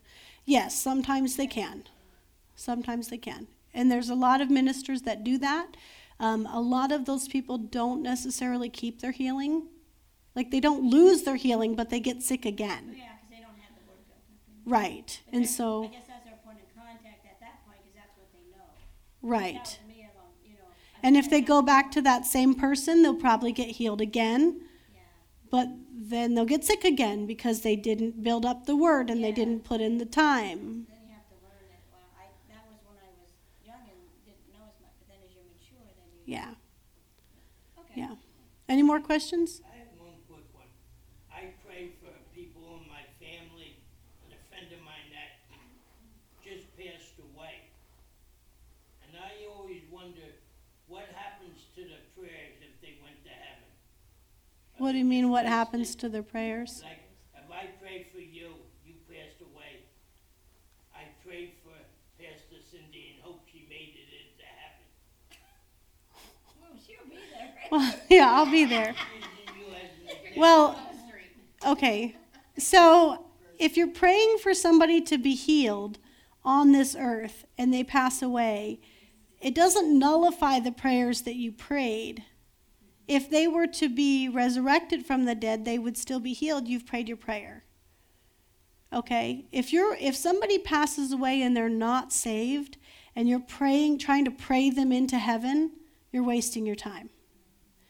Yes, 0.45 0.79
sometimes 0.79 1.35
they 1.35 1.47
can. 1.47 1.83
Sometimes 2.55 3.09
they 3.09 3.17
can. 3.17 3.47
And 3.73 3.91
there's 3.91 4.09
a 4.09 4.15
lot 4.15 4.41
of 4.41 4.49
ministers 4.49 5.03
that 5.03 5.23
do 5.23 5.37
that. 5.39 5.67
Um, 6.19 6.45
a 6.47 6.59
lot 6.61 6.91
of 6.91 7.05
those 7.05 7.27
people 7.27 7.57
don't 7.57 8.01
necessarily 8.01 8.69
keep 8.69 9.01
their 9.01 9.11
healing. 9.11 9.67
Like 10.35 10.51
they 10.51 10.59
don't 10.59 10.89
lose 10.89 11.23
their 11.23 11.35
healing, 11.35 11.75
but 11.75 11.89
they 11.89 11.99
get 11.99 12.21
sick 12.23 12.45
again. 12.45 12.95
yeah, 12.97 13.13
because 13.15 13.29
they 13.29 13.41
don't 13.41 13.57
have 13.59 13.75
the 13.75 13.89
word 13.89 13.99
in 14.07 14.63
them. 14.63 14.73
Right. 14.73 15.19
But 15.25 15.33
And 15.35 15.43
that's- 15.43 15.55
I 15.55 15.57
so, 15.57 15.81
guess 15.91 16.03
that's 16.07 16.27
our 16.27 16.37
point 16.45 16.59
of 16.61 16.75
contact 16.75 17.25
at 17.25 17.39
that 17.41 17.65
point, 17.65 17.79
because 17.83 17.95
that's 17.95 18.17
what 18.17 18.27
they 18.31 18.49
know. 18.57 18.63
right. 19.21 19.79
Me 19.87 20.05
you 20.45 20.53
know. 20.55 20.63
And 21.03 21.17
if 21.17 21.29
they 21.29 21.41
go 21.41 21.61
back 21.61 21.91
to 21.91 22.01
that 22.03 22.25
same 22.25 22.53
person, 22.55 23.01
they'll 23.01 23.15
probably 23.15 23.51
get 23.51 23.69
healed 23.71 23.99
again, 24.01 24.61
but 25.51 25.67
then 25.93 26.33
they'll 26.33 26.45
get 26.45 26.63
sick 26.63 26.83
again 26.83 27.27
because 27.27 27.61
they 27.61 27.75
didn't 27.75 28.23
build 28.23 28.45
up 28.45 28.65
the 28.65 28.75
word 28.75 29.09
and 29.09 29.23
they 29.23 29.31
didn't 29.31 29.63
put 29.63 29.81
in 29.81 29.97
the 29.97 30.05
time. 30.05 30.87
then 30.89 30.97
you 31.05 31.13
have 31.13 31.27
to 31.27 31.35
learn 31.43 31.67
it. 31.69 31.83
Well, 31.91 32.01
I, 32.17 32.25
that 32.49 32.63
was 32.67 32.79
when 32.87 32.97
I 32.97 33.11
was 33.21 33.29
young 33.63 33.83
and 33.83 33.99
didn't 34.25 34.47
know 34.49 34.65
as 34.65 34.79
much, 34.81 34.95
but 34.97 35.07
then 35.09 35.19
as 35.23 35.35
you 35.35 35.43
mature, 35.45 35.85
you. 36.25 36.33
Yeah. 36.33 36.55
Okay. 37.77 38.01
Yeah. 38.01 38.15
Any 38.67 38.81
more 38.81 39.01
questions? 39.01 39.61
What 54.81 54.93
do 54.93 54.97
you 54.97 55.05
mean, 55.05 55.29
what 55.29 55.45
happens 55.45 55.93
to 55.97 56.09
their 56.09 56.23
prayers? 56.23 56.81
Like, 56.83 56.97
if 57.35 57.51
I 57.51 57.67
prayed 57.79 58.07
for 58.11 58.17
you, 58.17 58.47
you 58.83 58.95
passed 59.07 59.39
away. 59.39 59.85
I 60.91 61.01
prayed 61.23 61.51
for 61.63 61.77
Pastor 62.17 62.55
Cindy 62.71 63.13
and 63.13 63.23
hope 63.23 63.43
she 63.53 63.67
made 63.69 63.93
it 63.93 64.09
into 64.09 64.43
heaven. 64.57 64.87
Well, 66.59 66.79
she'll 66.83 67.07
be 67.07 67.17
there. 67.31 67.53
Well, 67.71 67.95
yeah, 68.09 68.31
I'll 68.33 68.49
be 68.49 68.65
there. 68.65 68.95
well, 70.35 70.79
okay. 71.67 72.15
So, 72.57 73.23
if 73.59 73.77
you're 73.77 73.85
praying 73.85 74.39
for 74.39 74.55
somebody 74.55 74.99
to 75.01 75.19
be 75.19 75.35
healed 75.35 75.99
on 76.43 76.71
this 76.71 76.95
earth 76.99 77.45
and 77.55 77.71
they 77.71 77.83
pass 77.83 78.23
away, 78.23 78.79
it 79.39 79.53
doesn't 79.53 79.99
nullify 79.99 80.59
the 80.59 80.71
prayers 80.71 81.21
that 81.21 81.35
you 81.35 81.51
prayed 81.51 82.23
if 83.11 83.29
they 83.29 83.45
were 83.45 83.67
to 83.67 83.89
be 83.89 84.29
resurrected 84.29 85.05
from 85.05 85.25
the 85.25 85.35
dead, 85.35 85.65
they 85.65 85.77
would 85.77 85.97
still 85.97 86.21
be 86.21 86.31
healed. 86.31 86.69
You've 86.69 86.85
prayed 86.85 87.09
your 87.09 87.17
prayer. 87.17 87.65
Okay? 88.93 89.47
If 89.51 89.73
you're 89.73 89.97
if 89.99 90.15
somebody 90.15 90.57
passes 90.57 91.11
away 91.11 91.41
and 91.41 91.55
they're 91.55 91.67
not 91.67 92.13
saved 92.13 92.77
and 93.13 93.27
you're 93.27 93.41
praying 93.41 93.99
trying 93.99 94.23
to 94.23 94.31
pray 94.31 94.69
them 94.69 94.93
into 94.93 95.17
heaven, 95.17 95.71
you're 96.13 96.23
wasting 96.23 96.65
your 96.65 96.77
time. 96.77 97.09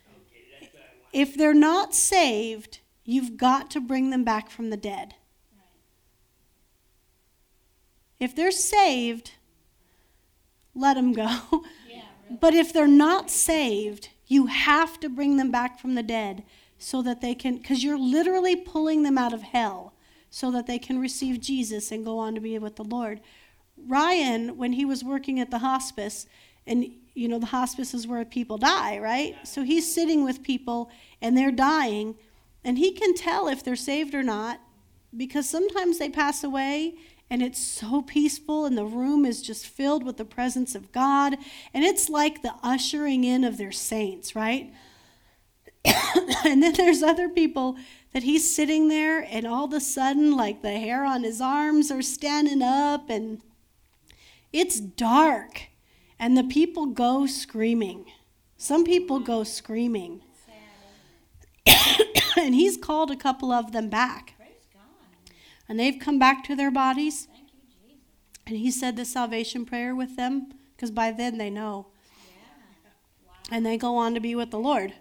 Okay, 0.09 0.41
that's 0.59 0.73
what 0.73 0.81
I 0.81 0.95
want. 0.95 1.29
If 1.29 1.37
they're 1.37 1.53
not 1.53 1.93
saved, 1.93 2.79
you've 3.05 3.37
got 3.37 3.69
to 3.71 3.79
bring 3.79 4.09
them 4.09 4.23
back 4.23 4.49
from 4.49 4.71
the 4.71 4.77
dead. 4.77 5.13
If 8.19 8.35
they're 8.35 8.49
saved, 8.49 9.33
let 10.73 10.95
them 10.95 11.13
go. 11.13 11.27
Yeah, 11.87 12.01
really. 12.23 12.37
But 12.41 12.53
if 12.55 12.73
they're 12.73 12.87
not 12.87 13.29
saved, 13.29 14.09
you 14.31 14.45
have 14.45 14.97
to 14.97 15.09
bring 15.09 15.35
them 15.35 15.51
back 15.51 15.77
from 15.77 15.95
the 15.95 16.01
dead 16.01 16.41
so 16.77 17.01
that 17.01 17.19
they 17.19 17.35
can, 17.35 17.57
because 17.57 17.83
you're 17.83 17.99
literally 17.99 18.55
pulling 18.55 19.03
them 19.03 19.17
out 19.17 19.33
of 19.33 19.41
hell 19.41 19.93
so 20.29 20.49
that 20.51 20.67
they 20.67 20.79
can 20.79 21.01
receive 21.01 21.41
Jesus 21.41 21.91
and 21.91 22.05
go 22.05 22.17
on 22.17 22.33
to 22.33 22.39
be 22.39 22.57
with 22.57 22.77
the 22.77 22.83
Lord. 22.85 23.19
Ryan, 23.77 24.55
when 24.55 24.71
he 24.71 24.85
was 24.85 25.03
working 25.03 25.41
at 25.41 25.51
the 25.51 25.57
hospice, 25.57 26.27
and 26.65 26.93
you 27.13 27.27
know, 27.27 27.39
the 27.39 27.47
hospice 27.47 27.93
is 27.93 28.07
where 28.07 28.23
people 28.23 28.57
die, 28.57 28.99
right? 28.99 29.35
So 29.43 29.63
he's 29.63 29.93
sitting 29.93 30.23
with 30.23 30.43
people 30.43 30.89
and 31.21 31.37
they're 31.37 31.51
dying, 31.51 32.15
and 32.63 32.77
he 32.77 32.93
can 32.93 33.13
tell 33.13 33.49
if 33.49 33.61
they're 33.61 33.75
saved 33.75 34.15
or 34.15 34.23
not 34.23 34.61
because 35.17 35.49
sometimes 35.49 35.97
they 35.99 36.09
pass 36.09 36.41
away 36.41 36.95
and 37.31 37.41
it's 37.41 37.65
so 37.65 38.01
peaceful 38.01 38.65
and 38.65 38.77
the 38.77 38.83
room 38.83 39.25
is 39.25 39.41
just 39.41 39.65
filled 39.65 40.03
with 40.03 40.17
the 40.17 40.25
presence 40.25 40.75
of 40.75 40.91
God 40.91 41.37
and 41.73 41.85
it's 41.85 42.09
like 42.09 42.41
the 42.41 42.53
ushering 42.61 43.23
in 43.23 43.45
of 43.45 43.57
their 43.57 43.71
saints, 43.71 44.35
right? 44.35 44.73
and 45.85 46.61
then 46.61 46.73
there's 46.73 47.01
other 47.01 47.29
people 47.29 47.77
that 48.11 48.23
he's 48.23 48.53
sitting 48.53 48.89
there 48.89 49.25
and 49.31 49.47
all 49.47 49.63
of 49.63 49.71
a 49.71 49.79
sudden 49.79 50.35
like 50.35 50.61
the 50.61 50.77
hair 50.77 51.05
on 51.05 51.23
his 51.23 51.39
arms 51.39 51.89
are 51.89 52.01
standing 52.01 52.61
up 52.61 53.09
and 53.09 53.41
it's 54.51 54.81
dark 54.81 55.69
and 56.19 56.35
the 56.35 56.43
people 56.43 56.87
go 56.87 57.25
screaming. 57.25 58.11
Some 58.57 58.83
people 58.83 59.21
go 59.21 59.45
screaming. 59.45 60.21
and 62.37 62.53
he's 62.53 62.75
called 62.75 63.09
a 63.09 63.15
couple 63.15 63.53
of 63.53 63.71
them 63.71 63.87
back. 63.87 64.30
And 65.71 65.79
they've 65.79 65.97
come 65.97 66.19
back 66.19 66.43
to 66.47 66.55
their 66.57 66.69
bodies. 66.69 67.29
Thank 67.31 67.47
you, 67.53 67.61
Jesus. 67.81 68.01
And 68.45 68.57
he 68.57 68.69
said 68.69 68.97
the 68.97 69.05
salvation 69.05 69.65
prayer 69.65 69.95
with 69.95 70.17
them 70.17 70.51
because 70.75 70.91
by 70.91 71.11
then 71.11 71.37
they 71.37 71.49
know. 71.49 71.87
And 73.49 73.65
they 73.65 73.77
go 73.77 73.95
on 73.95 74.13
to 74.13 74.19
be 74.19 74.35
with 74.35 74.51
the 74.51 74.59
Lord. 74.59 74.91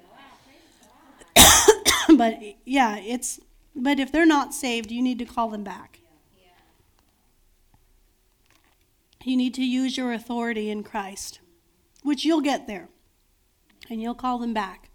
but 2.16 2.38
yeah, 2.64 2.98
it's 2.98 3.40
but 3.74 3.98
if 3.98 4.12
they're 4.12 4.24
not 4.24 4.54
saved, 4.54 4.92
you 4.92 5.02
need 5.02 5.18
to 5.18 5.24
call 5.24 5.48
them 5.48 5.64
back. 5.64 5.98
Yeah. 6.40 6.52
You 9.24 9.36
need 9.36 9.54
to 9.54 9.64
use 9.64 9.96
your 9.96 10.12
authority 10.12 10.70
in 10.70 10.84
Christ, 10.84 11.40
which 12.04 12.24
you'll 12.24 12.42
get 12.42 12.68
there. 12.68 12.90
And 13.88 14.00
you'll 14.00 14.14
call 14.14 14.38
them 14.38 14.54
back. 14.54 14.88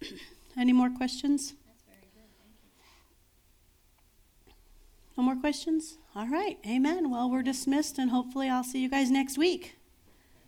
Any 0.56 0.72
more 0.72 0.88
questions? 0.88 1.52
That's 1.66 1.82
very 1.82 2.00
good. 2.14 2.30
Thank 2.38 2.54
you. 2.62 2.70
No 5.20 5.26
more 5.26 5.36
questions? 5.36 5.98
All 6.16 6.28
right. 6.28 6.56
Amen. 6.66 7.10
Well, 7.10 7.30
we're 7.30 7.42
dismissed, 7.42 7.98
and 7.98 8.10
hopefully, 8.10 8.48
I'll 8.48 8.64
see 8.64 8.80
you 8.80 8.88
guys 8.88 9.10
next 9.10 9.36
week 9.36 9.76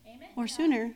Amen. 0.08 0.30
or 0.34 0.48
sooner. 0.48 0.94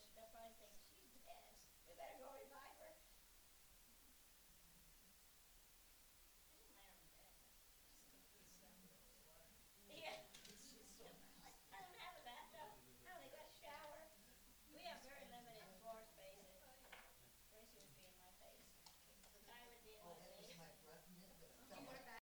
Deus 0.00 0.14
da 0.14 0.22
paz 0.32 0.69